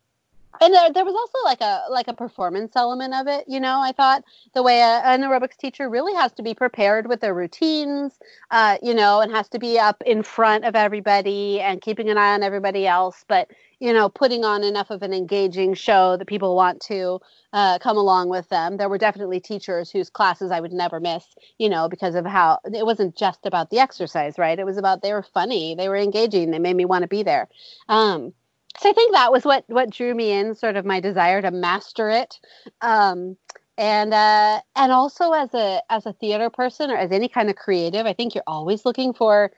and 0.60 0.74
there, 0.74 0.92
there 0.92 1.04
was 1.04 1.14
also 1.14 1.38
like 1.44 1.60
a 1.60 1.84
like 1.90 2.08
a 2.08 2.12
performance 2.12 2.72
element 2.76 3.14
of 3.14 3.26
it 3.26 3.44
you 3.48 3.58
know 3.58 3.80
i 3.80 3.92
thought 3.92 4.22
the 4.54 4.62
way 4.62 4.80
a, 4.80 5.00
an 5.04 5.22
aerobics 5.22 5.56
teacher 5.56 5.88
really 5.88 6.14
has 6.14 6.32
to 6.32 6.42
be 6.42 6.54
prepared 6.54 7.08
with 7.08 7.20
their 7.20 7.34
routines 7.34 8.18
uh, 8.50 8.76
you 8.82 8.94
know 8.94 9.20
and 9.20 9.32
has 9.32 9.48
to 9.48 9.58
be 9.58 9.78
up 9.78 10.02
in 10.04 10.22
front 10.22 10.64
of 10.64 10.76
everybody 10.76 11.60
and 11.60 11.80
keeping 11.80 12.08
an 12.08 12.18
eye 12.18 12.34
on 12.34 12.42
everybody 12.42 12.86
else 12.86 13.24
but 13.28 13.48
you 13.82 13.92
know 13.92 14.08
putting 14.08 14.44
on 14.44 14.62
enough 14.62 14.90
of 14.90 15.02
an 15.02 15.12
engaging 15.12 15.74
show 15.74 16.16
that 16.16 16.28
people 16.28 16.54
want 16.54 16.80
to 16.80 17.20
uh, 17.52 17.78
come 17.80 17.96
along 17.96 18.28
with 18.28 18.48
them. 18.48 18.76
There 18.76 18.88
were 18.88 18.96
definitely 18.96 19.40
teachers 19.40 19.90
whose 19.90 20.08
classes 20.08 20.52
i 20.52 20.60
would 20.60 20.72
never 20.72 21.00
miss 21.00 21.24
you 21.58 21.68
know 21.68 21.88
because 21.88 22.14
of 22.14 22.24
how 22.24 22.60
it 22.64 22.86
wasn't 22.86 23.16
just 23.16 23.44
about 23.44 23.70
the 23.70 23.80
exercise 23.80 24.38
right? 24.38 24.58
It 24.58 24.64
was 24.64 24.78
about 24.78 25.02
they 25.02 25.12
were 25.12 25.24
funny 25.34 25.74
they 25.74 25.88
were 25.88 25.96
engaging 25.96 26.50
they 26.50 26.60
made 26.60 26.76
me 26.76 26.84
want 26.84 27.02
to 27.02 27.08
be 27.08 27.24
there. 27.24 27.48
Um, 27.88 28.32
so 28.78 28.88
I 28.88 28.92
think 28.92 29.12
that 29.12 29.32
was 29.32 29.44
what 29.44 29.64
what 29.66 29.90
drew 29.90 30.14
me 30.14 30.30
in, 30.30 30.54
sort 30.54 30.76
of 30.76 30.84
my 30.86 31.00
desire 31.00 31.42
to 31.42 31.50
master 31.50 32.08
it. 32.08 32.38
Um, 32.80 33.36
and 33.78 34.14
uh, 34.14 34.60
and 34.76 34.92
also 34.92 35.32
as 35.32 35.52
a 35.54 35.82
as 35.90 36.06
a 36.06 36.12
theater 36.12 36.50
person 36.50 36.90
or 36.90 36.96
as 36.96 37.10
any 37.10 37.28
kind 37.28 37.50
of 37.50 37.56
creative, 37.56 38.06
I 38.06 38.12
think 38.12 38.34
you're 38.34 38.44
always 38.46 38.84
looking 38.84 39.12
for 39.12 39.50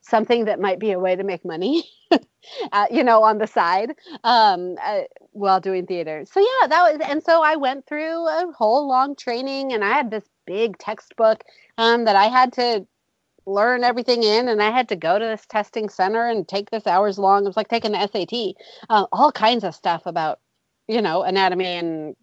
something 0.00 0.46
that 0.46 0.60
might 0.60 0.78
be 0.78 0.92
a 0.92 0.98
way 0.98 1.16
to 1.16 1.24
make 1.24 1.44
money, 1.44 1.84
uh, 2.72 2.86
you 2.90 3.04
know, 3.04 3.22
on 3.22 3.38
the 3.38 3.46
side 3.46 3.94
um, 4.24 4.76
uh, 4.82 5.02
while 5.32 5.60
doing 5.60 5.86
theater. 5.86 6.24
So 6.30 6.40
yeah, 6.40 6.68
that 6.68 6.82
was, 6.82 7.00
and 7.08 7.22
so 7.22 7.42
I 7.42 7.56
went 7.56 7.86
through 7.86 8.26
a 8.26 8.52
whole 8.56 8.88
long 8.88 9.14
training, 9.14 9.72
and 9.72 9.84
I 9.84 9.90
had 9.90 10.10
this 10.10 10.24
big 10.46 10.78
textbook 10.78 11.44
um, 11.78 12.04
that 12.04 12.16
I 12.16 12.26
had 12.26 12.52
to 12.54 12.86
learn 13.46 13.84
everything 13.84 14.22
in 14.22 14.48
and 14.48 14.62
I 14.62 14.70
had 14.70 14.88
to 14.90 14.96
go 14.96 15.18
to 15.18 15.24
this 15.24 15.46
testing 15.46 15.88
center 15.88 16.28
and 16.28 16.46
take 16.46 16.70
this 16.70 16.86
hours 16.86 17.18
long. 17.18 17.44
It 17.44 17.48
was 17.48 17.56
like 17.56 17.68
taking 17.68 17.92
the 17.92 18.06
SAT, 18.06 18.54
uh, 18.88 19.06
all 19.12 19.32
kinds 19.32 19.64
of 19.64 19.74
stuff 19.74 20.02
about, 20.06 20.40
you 20.88 21.02
know, 21.02 21.22
anatomy 21.22 21.66
and 21.66 22.16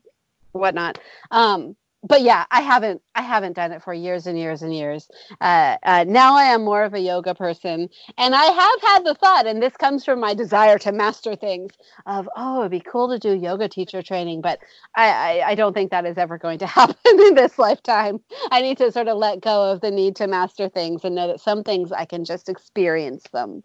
whatnot. 0.52 1.00
Um, 1.32 1.76
but 2.04 2.22
yeah, 2.22 2.46
I 2.52 2.62
haven't 2.62 3.02
I 3.16 3.22
haven't 3.22 3.56
done 3.56 3.72
it 3.72 3.84
for 3.84 3.94
years 3.94 4.28
and 4.28 4.38
years 4.38 4.62
and 4.62 4.74
years. 4.74 5.10
Uh, 5.42 5.78
uh, 5.84 6.06
now 6.08 6.36
I 6.36 6.46
am 6.46 6.64
more 6.64 6.84
of 6.84 6.94
a 6.94 7.00
yoga 7.00 7.36
person, 7.36 7.90
and 8.18 8.36
I 8.36 8.46
have 8.46 8.82
had 8.82 9.06
the 9.06 9.16
thought, 9.16 9.48
and 9.48 9.62
this 9.62 9.76
comes 9.78 10.06
from 10.06 10.20
my 10.20 10.34
desire 10.34 10.78
to 10.80 10.92
master 10.92 11.36
things. 11.36 11.74
Of 12.06 12.30
oh, 12.38 12.62
it'd 12.62 12.72
be 12.72 12.80
cool 12.80 13.10
to 13.10 13.20
do 13.20 13.36
yoga 13.36 13.68
teacher 13.68 14.02
training, 14.02 14.42
but 14.42 14.60
I, 14.96 15.10
I, 15.42 15.50
I 15.50 15.56
don't 15.56 15.74
think 15.74 15.92
that 15.92 16.06
is 16.06 16.18
ever 16.18 16.38
going 16.38 16.60
to 16.60 16.68
happen 16.68 16.98
in 17.06 17.36
this 17.36 17.58
lifetime. 17.60 18.20
I 18.52 18.62
need 18.62 18.78
to 18.78 18.92
sort 18.92 19.08
of 19.08 19.18
let 19.18 19.42
go 19.42 19.72
of 19.72 19.82
the 19.82 19.92
need 19.92 20.16
to 20.18 20.28
master 20.28 20.70
things 20.70 21.04
and 21.04 21.16
know 21.16 21.28
that 21.28 21.42
some 21.42 21.64
things 21.64 21.92
I 21.92 22.06
can 22.06 22.26
just 22.26 22.50
experience 22.50 23.24
them. 23.34 23.64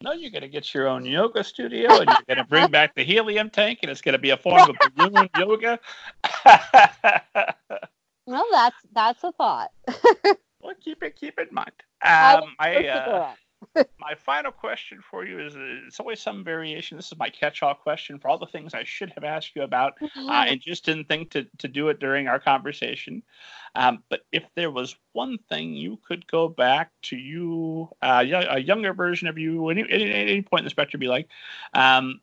No, 0.00 0.12
you're 0.12 0.30
going 0.30 0.42
to 0.42 0.48
get 0.48 0.72
your 0.74 0.86
own 0.86 1.04
yoga 1.04 1.42
studio 1.42 1.98
and 1.98 2.08
you're 2.08 2.36
going 2.36 2.38
to 2.38 2.44
bring 2.44 2.70
back 2.70 2.94
the 2.94 3.02
helium 3.02 3.50
tank 3.50 3.80
and 3.82 3.90
it's 3.90 4.00
going 4.00 4.12
to 4.12 4.18
be 4.18 4.30
a 4.30 4.36
form 4.36 4.70
of 4.70 4.76
balloon 4.94 5.28
yoga. 5.36 5.80
well, 8.24 8.46
that's 8.52 8.76
that's 8.92 9.24
a 9.24 9.32
thought. 9.32 9.72
well, 10.62 10.74
keep 10.80 11.02
it 11.02 11.16
keep 11.16 11.36
it 11.38 11.48
in 11.48 11.54
mind. 11.54 11.72
Um, 12.04 12.54
I, 12.60 12.86
uh, 12.86 13.34
my 13.98 14.14
final 14.14 14.52
question 14.52 15.00
for 15.10 15.24
you 15.24 15.38
is 15.38 15.54
it's 15.86 16.00
always 16.00 16.20
some 16.20 16.44
variation. 16.44 16.96
This 16.96 17.10
is 17.10 17.18
my 17.18 17.28
catch-all 17.28 17.74
question 17.74 18.18
for 18.18 18.28
all 18.28 18.38
the 18.38 18.46
things 18.46 18.74
I 18.74 18.84
should 18.84 19.10
have 19.14 19.24
asked 19.24 19.54
you 19.54 19.62
about 19.62 19.94
uh, 20.02 20.44
and 20.48 20.60
just 20.60 20.84
didn't 20.84 21.08
think 21.08 21.30
to, 21.30 21.46
to 21.58 21.68
do 21.68 21.88
it 21.88 22.00
during 22.00 22.28
our 22.28 22.38
conversation. 22.38 23.22
Um, 23.74 24.02
but 24.08 24.20
if 24.32 24.44
there 24.54 24.70
was 24.70 24.96
one 25.12 25.38
thing 25.48 25.74
you 25.74 25.98
could 26.06 26.26
go 26.26 26.48
back 26.48 26.90
to 27.04 27.16
you, 27.16 27.88
uh, 28.02 28.24
a 28.50 28.60
younger 28.60 28.94
version 28.94 29.28
of 29.28 29.38
you, 29.38 29.68
any, 29.68 29.84
any, 29.90 30.12
any 30.12 30.42
point 30.42 30.60
in 30.60 30.64
the 30.64 30.70
spectrum 30.70 31.00
be 31.00 31.08
like, 31.08 31.28
um, 31.74 32.20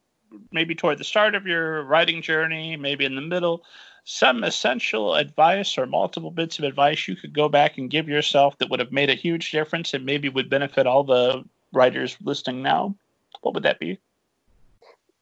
maybe 0.52 0.76
toward 0.76 0.98
the 0.98 1.04
start 1.04 1.36
of 1.36 1.46
your 1.46 1.84
writing 1.84 2.22
journey, 2.22 2.76
maybe 2.76 3.06
in 3.06 3.16
the 3.16 3.22
middle, 3.22 3.64
some 4.06 4.44
essential 4.44 5.16
advice 5.16 5.78
or 5.78 5.88
multiple 5.88 6.30
bits 6.30 6.60
of 6.60 6.66
advice 6.66 7.08
you 7.08 7.16
could 7.16 7.34
go 7.34 7.50
back 7.50 7.78
and 7.78 7.90
give 7.90 8.08
yourself 8.08 8.58
that 8.60 8.70
would 8.70 8.80
have 8.80 8.92
made 8.92 9.10
a 9.10 9.16
huge 9.16 9.52
difference 9.52 9.94
and 9.94 10.06
maybe 10.06 10.30
would 10.30 10.50
benefit 10.50 10.86
all 10.86 11.04
the 11.04 11.44
writers 11.74 12.16
listening 12.24 12.62
now, 12.62 12.96
what 13.42 13.56
would 13.56 13.64
that 13.64 13.80
be? 13.80 14.00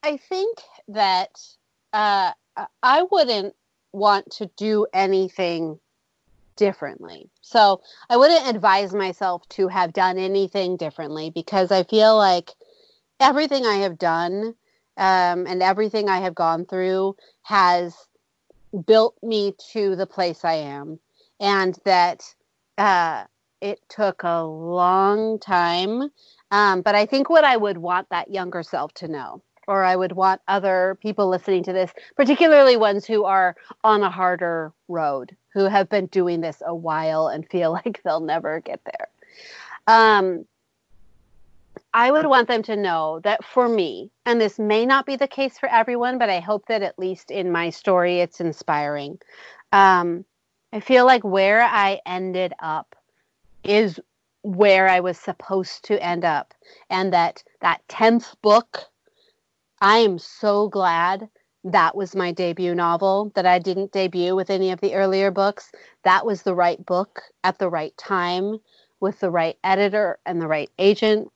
I 0.02 0.18
think 0.18 0.58
that 0.88 1.30
uh, 1.94 2.32
I 2.82 3.02
wouldn't 3.10 3.54
want 3.92 4.30
to 4.32 4.50
do 4.56 4.86
anything 4.92 5.80
differently. 6.56 7.30
So 7.40 7.80
I 8.10 8.18
wouldn't 8.18 8.46
advise 8.46 8.92
myself 8.92 9.48
to 9.50 9.68
have 9.68 9.94
done 9.94 10.18
anything 10.18 10.76
differently 10.76 11.30
because 11.30 11.72
I 11.72 11.84
feel 11.84 12.16
like 12.18 12.50
everything 13.18 13.64
I 13.64 13.76
have 13.76 13.98
done 13.98 14.54
um, 14.98 15.46
and 15.46 15.62
everything 15.62 16.10
I 16.10 16.18
have 16.18 16.34
gone 16.34 16.66
through 16.66 17.16
has 17.42 17.96
built 18.86 19.16
me 19.22 19.54
to 19.72 19.96
the 19.96 20.06
place 20.06 20.44
I 20.44 20.54
am, 20.54 20.98
and 21.40 21.78
that 21.84 22.22
uh, 22.78 23.24
it 23.60 23.80
took 23.88 24.22
a 24.22 24.42
long 24.42 25.38
time. 25.38 26.10
Um, 26.50 26.82
but 26.82 26.94
I 26.94 27.06
think 27.06 27.30
what 27.30 27.44
I 27.44 27.56
would 27.56 27.78
want 27.78 28.08
that 28.10 28.30
younger 28.30 28.62
self 28.62 28.92
to 28.94 29.08
know, 29.08 29.42
or 29.66 29.84
I 29.84 29.96
would 29.96 30.12
want 30.12 30.40
other 30.48 30.98
people 31.00 31.28
listening 31.28 31.64
to 31.64 31.72
this, 31.72 31.92
particularly 32.16 32.76
ones 32.76 33.06
who 33.06 33.24
are 33.24 33.56
on 33.82 34.02
a 34.02 34.10
harder 34.10 34.72
road, 34.88 35.36
who 35.52 35.64
have 35.64 35.88
been 35.88 36.06
doing 36.06 36.40
this 36.40 36.62
a 36.64 36.74
while 36.74 37.28
and 37.28 37.48
feel 37.48 37.72
like 37.84 38.02
they'll 38.04 38.20
never 38.20 38.60
get 38.60 38.80
there. 38.84 39.08
Um, 39.86 40.46
I 41.96 42.10
would 42.10 42.26
want 42.26 42.48
them 42.48 42.64
to 42.64 42.74
know 42.76 43.20
that 43.22 43.44
for 43.44 43.68
me, 43.68 44.10
and 44.26 44.40
this 44.40 44.58
may 44.58 44.84
not 44.84 45.06
be 45.06 45.14
the 45.14 45.28
case 45.28 45.60
for 45.60 45.68
everyone, 45.68 46.18
but 46.18 46.28
I 46.28 46.40
hope 46.40 46.66
that 46.66 46.82
at 46.82 46.98
least 46.98 47.30
in 47.30 47.52
my 47.52 47.70
story, 47.70 48.18
it's 48.18 48.40
inspiring. 48.40 49.20
Um, 49.70 50.24
I 50.72 50.80
feel 50.80 51.06
like 51.06 51.22
where 51.22 51.62
I 51.62 52.00
ended 52.04 52.52
up 52.60 52.96
is 53.62 54.00
where 54.42 54.88
I 54.88 54.98
was 54.98 55.18
supposed 55.18 55.84
to 55.84 56.04
end 56.04 56.24
up, 56.24 56.52
and 56.90 57.12
that 57.12 57.44
that 57.60 57.80
tenth 57.88 58.34
book, 58.42 58.80
I 59.80 59.98
am 59.98 60.18
so 60.18 60.68
glad 60.68 61.28
that 61.62 61.96
was 61.96 62.16
my 62.16 62.32
debut 62.32 62.74
novel, 62.74 63.30
that 63.36 63.46
I 63.46 63.60
didn't 63.60 63.92
debut 63.92 64.34
with 64.34 64.50
any 64.50 64.72
of 64.72 64.80
the 64.80 64.94
earlier 64.94 65.30
books. 65.30 65.70
That 66.02 66.26
was 66.26 66.42
the 66.42 66.56
right 66.56 66.84
book 66.84 67.22
at 67.44 67.60
the 67.60 67.70
right 67.70 67.96
time 67.96 68.58
with 68.98 69.20
the 69.20 69.30
right 69.30 69.56
editor 69.62 70.18
and 70.26 70.42
the 70.42 70.48
right 70.48 70.70
agent 70.78 71.30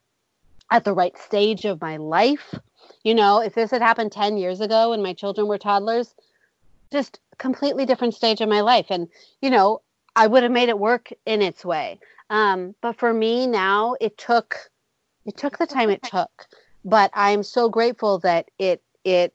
at 0.71 0.85
the 0.85 0.93
right 0.93 1.17
stage 1.19 1.65
of 1.65 1.81
my 1.81 1.97
life. 1.97 2.55
You 3.03 3.15
know, 3.15 3.41
if 3.41 3.55
this 3.55 3.71
had 3.71 3.83
happened 3.83 4.13
10 4.13 4.37
years 4.37 4.61
ago 4.61 4.91
when 4.91 5.03
my 5.03 5.13
children 5.13 5.47
were 5.47 5.59
toddlers, 5.59 6.15
just 6.93 7.21
completely 7.39 7.87
different 7.87 8.15
stage 8.15 8.41
of 8.41 8.49
my 8.49 8.61
life. 8.61 8.87
And, 8.91 9.09
you 9.41 9.51
know, 9.51 9.81
I 10.17 10.27
would 10.27 10.43
have 10.43 10.53
made 10.53 10.69
it 10.69 10.79
work 10.79 11.11
in 11.27 11.43
its 11.43 11.65
way. 11.65 12.01
Um, 12.31 12.75
but 12.81 12.99
for 12.99 13.15
me 13.15 13.47
now, 13.47 13.95
it 14.01 14.19
took 14.19 14.71
it 15.25 15.37
took 15.37 15.59
the 15.59 15.67
time 15.67 15.91
it 15.91 16.03
took. 16.03 16.47
But 16.85 17.11
I'm 17.15 17.43
so 17.43 17.69
grateful 17.69 18.19
that 18.21 18.51
it 18.59 18.83
it 19.05 19.35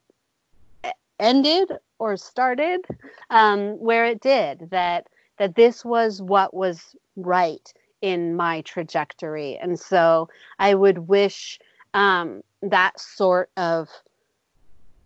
ended 1.20 1.72
or 2.00 2.18
started 2.18 2.82
um, 3.30 3.80
where 3.80 4.06
it 4.06 4.22
did. 4.22 4.70
That 4.72 5.08
that 5.38 5.56
this 5.56 5.86
was 5.86 6.22
what 6.22 6.54
was 6.54 6.96
right 7.16 7.74
in 8.04 8.36
my 8.36 8.60
trajectory, 8.62 9.58
and 9.58 9.80
so 9.80 10.28
I 10.60 10.76
would 10.76 11.08
wish 11.08 11.58
um, 11.94 12.44
that 12.62 13.00
sort 13.00 13.50
of 13.56 13.88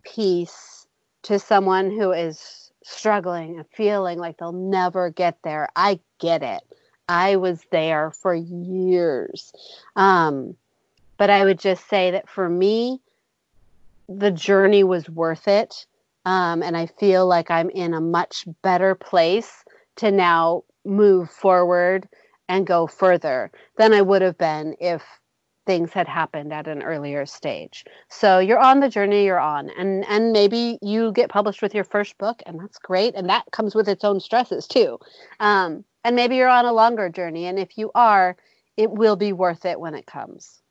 peace 0.02 0.86
to 1.22 1.38
someone 1.38 1.90
who 1.90 2.10
is 2.10 2.72
struggling 2.82 3.56
and 3.56 3.66
feeling 3.72 4.18
like 4.18 4.38
they'll 4.38 4.50
never 4.50 5.10
get 5.10 5.38
there. 5.44 5.68
I 5.76 6.00
get 6.18 6.42
it. 6.42 6.62
I 7.08 7.36
was 7.36 7.62
there 7.70 8.10
for 8.10 8.34
years. 8.34 9.52
Um, 9.94 10.56
but 11.18 11.30
I 11.30 11.44
would 11.44 11.58
just 11.58 11.88
say 11.88 12.10
that 12.10 12.28
for 12.28 12.48
me, 12.48 13.00
the 14.08 14.30
journey 14.30 14.82
was 14.82 15.08
worth 15.08 15.46
it. 15.46 15.86
Um, 16.24 16.62
and 16.62 16.76
I 16.76 16.86
feel 16.86 17.26
like 17.26 17.50
I'm 17.50 17.70
in 17.70 17.94
a 17.94 18.00
much 18.00 18.44
better 18.62 18.94
place 18.94 19.64
to 19.96 20.10
now 20.10 20.64
move 20.84 21.30
forward 21.30 22.08
and 22.48 22.66
go 22.66 22.86
further 22.86 23.50
than 23.76 23.92
I 23.92 24.02
would 24.02 24.22
have 24.22 24.38
been 24.38 24.74
if 24.80 25.02
things 25.66 25.92
had 25.92 26.08
happened 26.08 26.50
at 26.50 26.66
an 26.66 26.82
earlier 26.82 27.26
stage. 27.26 27.84
So 28.08 28.38
you're 28.38 28.58
on 28.58 28.80
the 28.80 28.88
journey 28.88 29.26
you're 29.26 29.38
on 29.38 29.68
and 29.78 30.02
and 30.08 30.32
maybe 30.32 30.78
you 30.80 31.12
get 31.12 31.28
published 31.28 31.60
with 31.60 31.74
your 31.74 31.84
first 31.84 32.16
book 32.16 32.42
and 32.46 32.58
that's 32.58 32.78
great 32.78 33.14
and 33.14 33.28
that 33.28 33.44
comes 33.52 33.74
with 33.74 33.86
its 33.86 34.02
own 34.02 34.18
stresses 34.18 34.66
too. 34.66 34.98
Um, 35.40 35.84
and 36.04 36.16
maybe 36.16 36.36
you're 36.36 36.48
on 36.48 36.64
a 36.64 36.72
longer 36.72 37.10
journey 37.10 37.44
and 37.46 37.58
if 37.58 37.76
you 37.76 37.90
are, 37.94 38.36
it 38.78 38.90
will 38.90 39.16
be 39.16 39.34
worth 39.34 39.66
it 39.66 39.78
when 39.78 39.94
it 39.94 40.06
comes. 40.06 40.62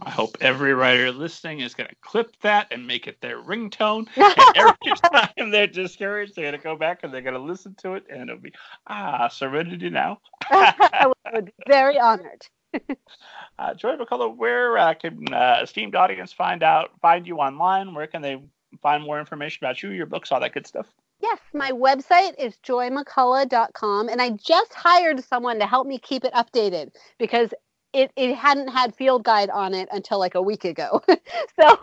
I 0.00 0.10
hope 0.10 0.36
every 0.40 0.74
writer 0.74 1.10
listening 1.10 1.60
is 1.60 1.74
going 1.74 1.88
to 1.88 1.96
clip 2.02 2.36
that 2.42 2.68
and 2.70 2.86
make 2.86 3.06
it 3.06 3.20
their 3.20 3.42
ringtone. 3.42 4.06
And 4.16 4.56
every 4.56 4.96
time 5.36 5.50
they're 5.50 5.66
discouraged, 5.66 6.36
they're 6.36 6.50
going 6.50 6.60
to 6.60 6.62
go 6.62 6.76
back 6.76 7.00
and 7.02 7.12
they're 7.12 7.22
going 7.22 7.34
to 7.34 7.40
listen 7.40 7.74
to 7.82 7.94
it, 7.94 8.04
and 8.08 8.22
it'll 8.22 8.40
be 8.40 8.52
ah, 8.86 9.28
Serenity 9.28 9.90
now. 9.90 10.20
I 10.50 11.12
would 11.32 11.46
be 11.46 11.52
very 11.66 11.98
honored. 11.98 12.46
uh, 13.58 13.74
Joy 13.74 13.96
McCullough, 13.96 14.36
where 14.36 14.78
uh, 14.78 14.94
can 14.94 15.32
uh, 15.32 15.60
esteemed 15.62 15.94
audience 15.94 16.32
find 16.32 16.62
out 16.62 16.90
find 17.00 17.26
you 17.26 17.38
online? 17.38 17.94
Where 17.94 18.06
can 18.06 18.22
they 18.22 18.42
find 18.82 19.02
more 19.02 19.18
information 19.18 19.64
about 19.64 19.82
you, 19.82 19.90
your 19.90 20.06
books, 20.06 20.30
all 20.30 20.40
that 20.40 20.52
good 20.52 20.66
stuff? 20.66 20.86
Yes, 21.20 21.38
my 21.52 21.72
website 21.72 22.34
is 22.38 22.56
joymccullough.com, 22.64 24.08
and 24.08 24.22
I 24.22 24.30
just 24.30 24.72
hired 24.72 25.24
someone 25.24 25.58
to 25.58 25.66
help 25.66 25.86
me 25.86 25.98
keep 25.98 26.24
it 26.24 26.32
updated 26.32 26.94
because 27.18 27.52
it, 27.92 28.12
it 28.16 28.34
hadn't 28.34 28.68
had 28.68 28.94
field 28.94 29.24
guide 29.24 29.50
on 29.50 29.74
it 29.74 29.88
until 29.92 30.18
like 30.18 30.34
a 30.34 30.42
week 30.42 30.64
ago. 30.64 31.02
so 31.60 31.78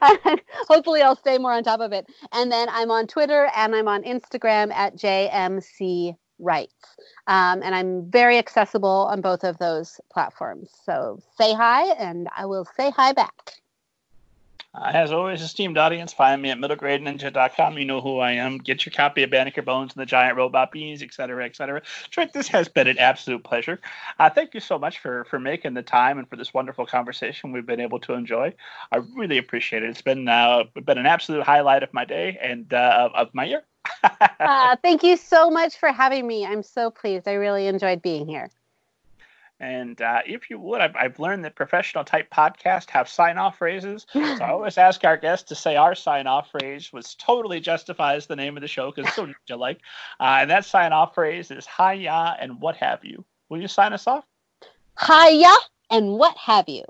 hopefully 0.68 1.02
I'll 1.02 1.16
stay 1.16 1.38
more 1.38 1.52
on 1.52 1.62
top 1.62 1.80
of 1.80 1.92
it. 1.92 2.06
And 2.32 2.50
then 2.50 2.68
I'm 2.70 2.90
on 2.90 3.06
Twitter 3.06 3.50
and 3.54 3.74
I'm 3.74 3.88
on 3.88 4.02
Instagram 4.02 4.72
at 4.72 4.96
JMC 4.96 6.16
Writes. 6.38 6.96
Um, 7.26 7.62
and 7.62 7.74
I'm 7.74 8.10
very 8.10 8.38
accessible 8.38 9.08
on 9.10 9.20
both 9.20 9.44
of 9.44 9.58
those 9.58 10.00
platforms. 10.12 10.70
So 10.84 11.20
say 11.38 11.52
hi 11.52 11.92
and 11.92 12.28
I 12.36 12.46
will 12.46 12.66
say 12.76 12.90
hi 12.90 13.12
back. 13.12 13.60
Uh, 14.72 14.90
as 14.94 15.10
always, 15.10 15.42
esteemed 15.42 15.76
audience, 15.76 16.12
find 16.12 16.40
me 16.40 16.50
at 16.50 16.58
middlegradeninja.com. 16.58 17.76
You 17.76 17.84
know 17.84 18.00
who 18.00 18.18
I 18.18 18.32
am. 18.32 18.58
Get 18.58 18.86
your 18.86 18.92
copy 18.92 19.24
of 19.24 19.30
Banneker 19.30 19.62
Bones 19.62 19.92
and 19.92 20.00
the 20.00 20.06
Giant 20.06 20.36
Robot 20.36 20.70
Bees, 20.70 21.02
etc., 21.02 21.44
etc. 21.44 21.82
Trent, 22.10 22.32
this 22.32 22.46
has 22.48 22.68
been 22.68 22.86
an 22.86 22.98
absolute 22.98 23.42
pleasure. 23.42 23.80
Uh, 24.20 24.30
thank 24.30 24.54
you 24.54 24.60
so 24.60 24.78
much 24.78 25.00
for 25.00 25.24
for 25.24 25.40
making 25.40 25.74
the 25.74 25.82
time 25.82 26.18
and 26.18 26.28
for 26.28 26.36
this 26.36 26.54
wonderful 26.54 26.86
conversation 26.86 27.50
we've 27.50 27.66
been 27.66 27.80
able 27.80 27.98
to 28.00 28.12
enjoy. 28.12 28.54
I 28.92 28.98
really 29.16 29.38
appreciate 29.38 29.82
it. 29.82 29.90
It's 29.90 30.02
been 30.02 30.28
uh, 30.28 30.64
been 30.84 30.98
an 30.98 31.06
absolute 31.06 31.42
highlight 31.42 31.82
of 31.82 31.92
my 31.92 32.04
day 32.04 32.38
and 32.40 32.72
uh, 32.72 33.08
of 33.12 33.34
my 33.34 33.46
year. 33.46 33.64
uh, 34.40 34.76
thank 34.82 35.02
you 35.02 35.16
so 35.16 35.50
much 35.50 35.78
for 35.78 35.90
having 35.90 36.28
me. 36.28 36.46
I'm 36.46 36.62
so 36.62 36.92
pleased. 36.92 37.26
I 37.26 37.32
really 37.32 37.66
enjoyed 37.66 38.02
being 38.02 38.28
here. 38.28 38.50
And 39.60 40.00
uh, 40.00 40.22
if 40.26 40.48
you 40.48 40.58
would, 40.58 40.80
I've, 40.80 40.96
I've, 40.96 41.18
learned 41.18 41.44
that 41.44 41.54
professional 41.54 42.02
type 42.02 42.30
podcasts 42.30 42.88
have 42.90 43.08
sign 43.10 43.36
off 43.36 43.58
phrases. 43.58 44.06
So 44.12 44.20
I 44.20 44.48
always 44.50 44.78
ask 44.78 45.04
our 45.04 45.18
guests 45.18 45.46
to 45.50 45.54
say 45.54 45.76
our 45.76 45.94
sign 45.94 46.26
off 46.26 46.50
phrase, 46.50 46.90
which 46.92 47.18
totally 47.18 47.60
justifies 47.60 48.26
the 48.26 48.36
name 48.36 48.56
of 48.56 48.62
the 48.62 48.68
show 48.68 48.90
because 48.90 49.06
it's 49.06 49.16
so 49.16 49.26
ninja 49.26 49.58
like. 49.58 49.80
Uh, 50.18 50.38
and 50.40 50.50
that 50.50 50.64
sign 50.64 50.94
off 50.94 51.14
phrase 51.14 51.50
is 51.50 51.66
hiya 51.66 52.36
and 52.40 52.58
what 52.60 52.76
have 52.76 53.04
you. 53.04 53.22
Will 53.50 53.60
you 53.60 53.68
sign 53.68 53.92
us 53.92 54.06
off? 54.06 54.24
Hiya 54.98 55.54
and 55.90 56.14
what 56.14 56.36
have 56.38 56.68
you. 56.68 56.84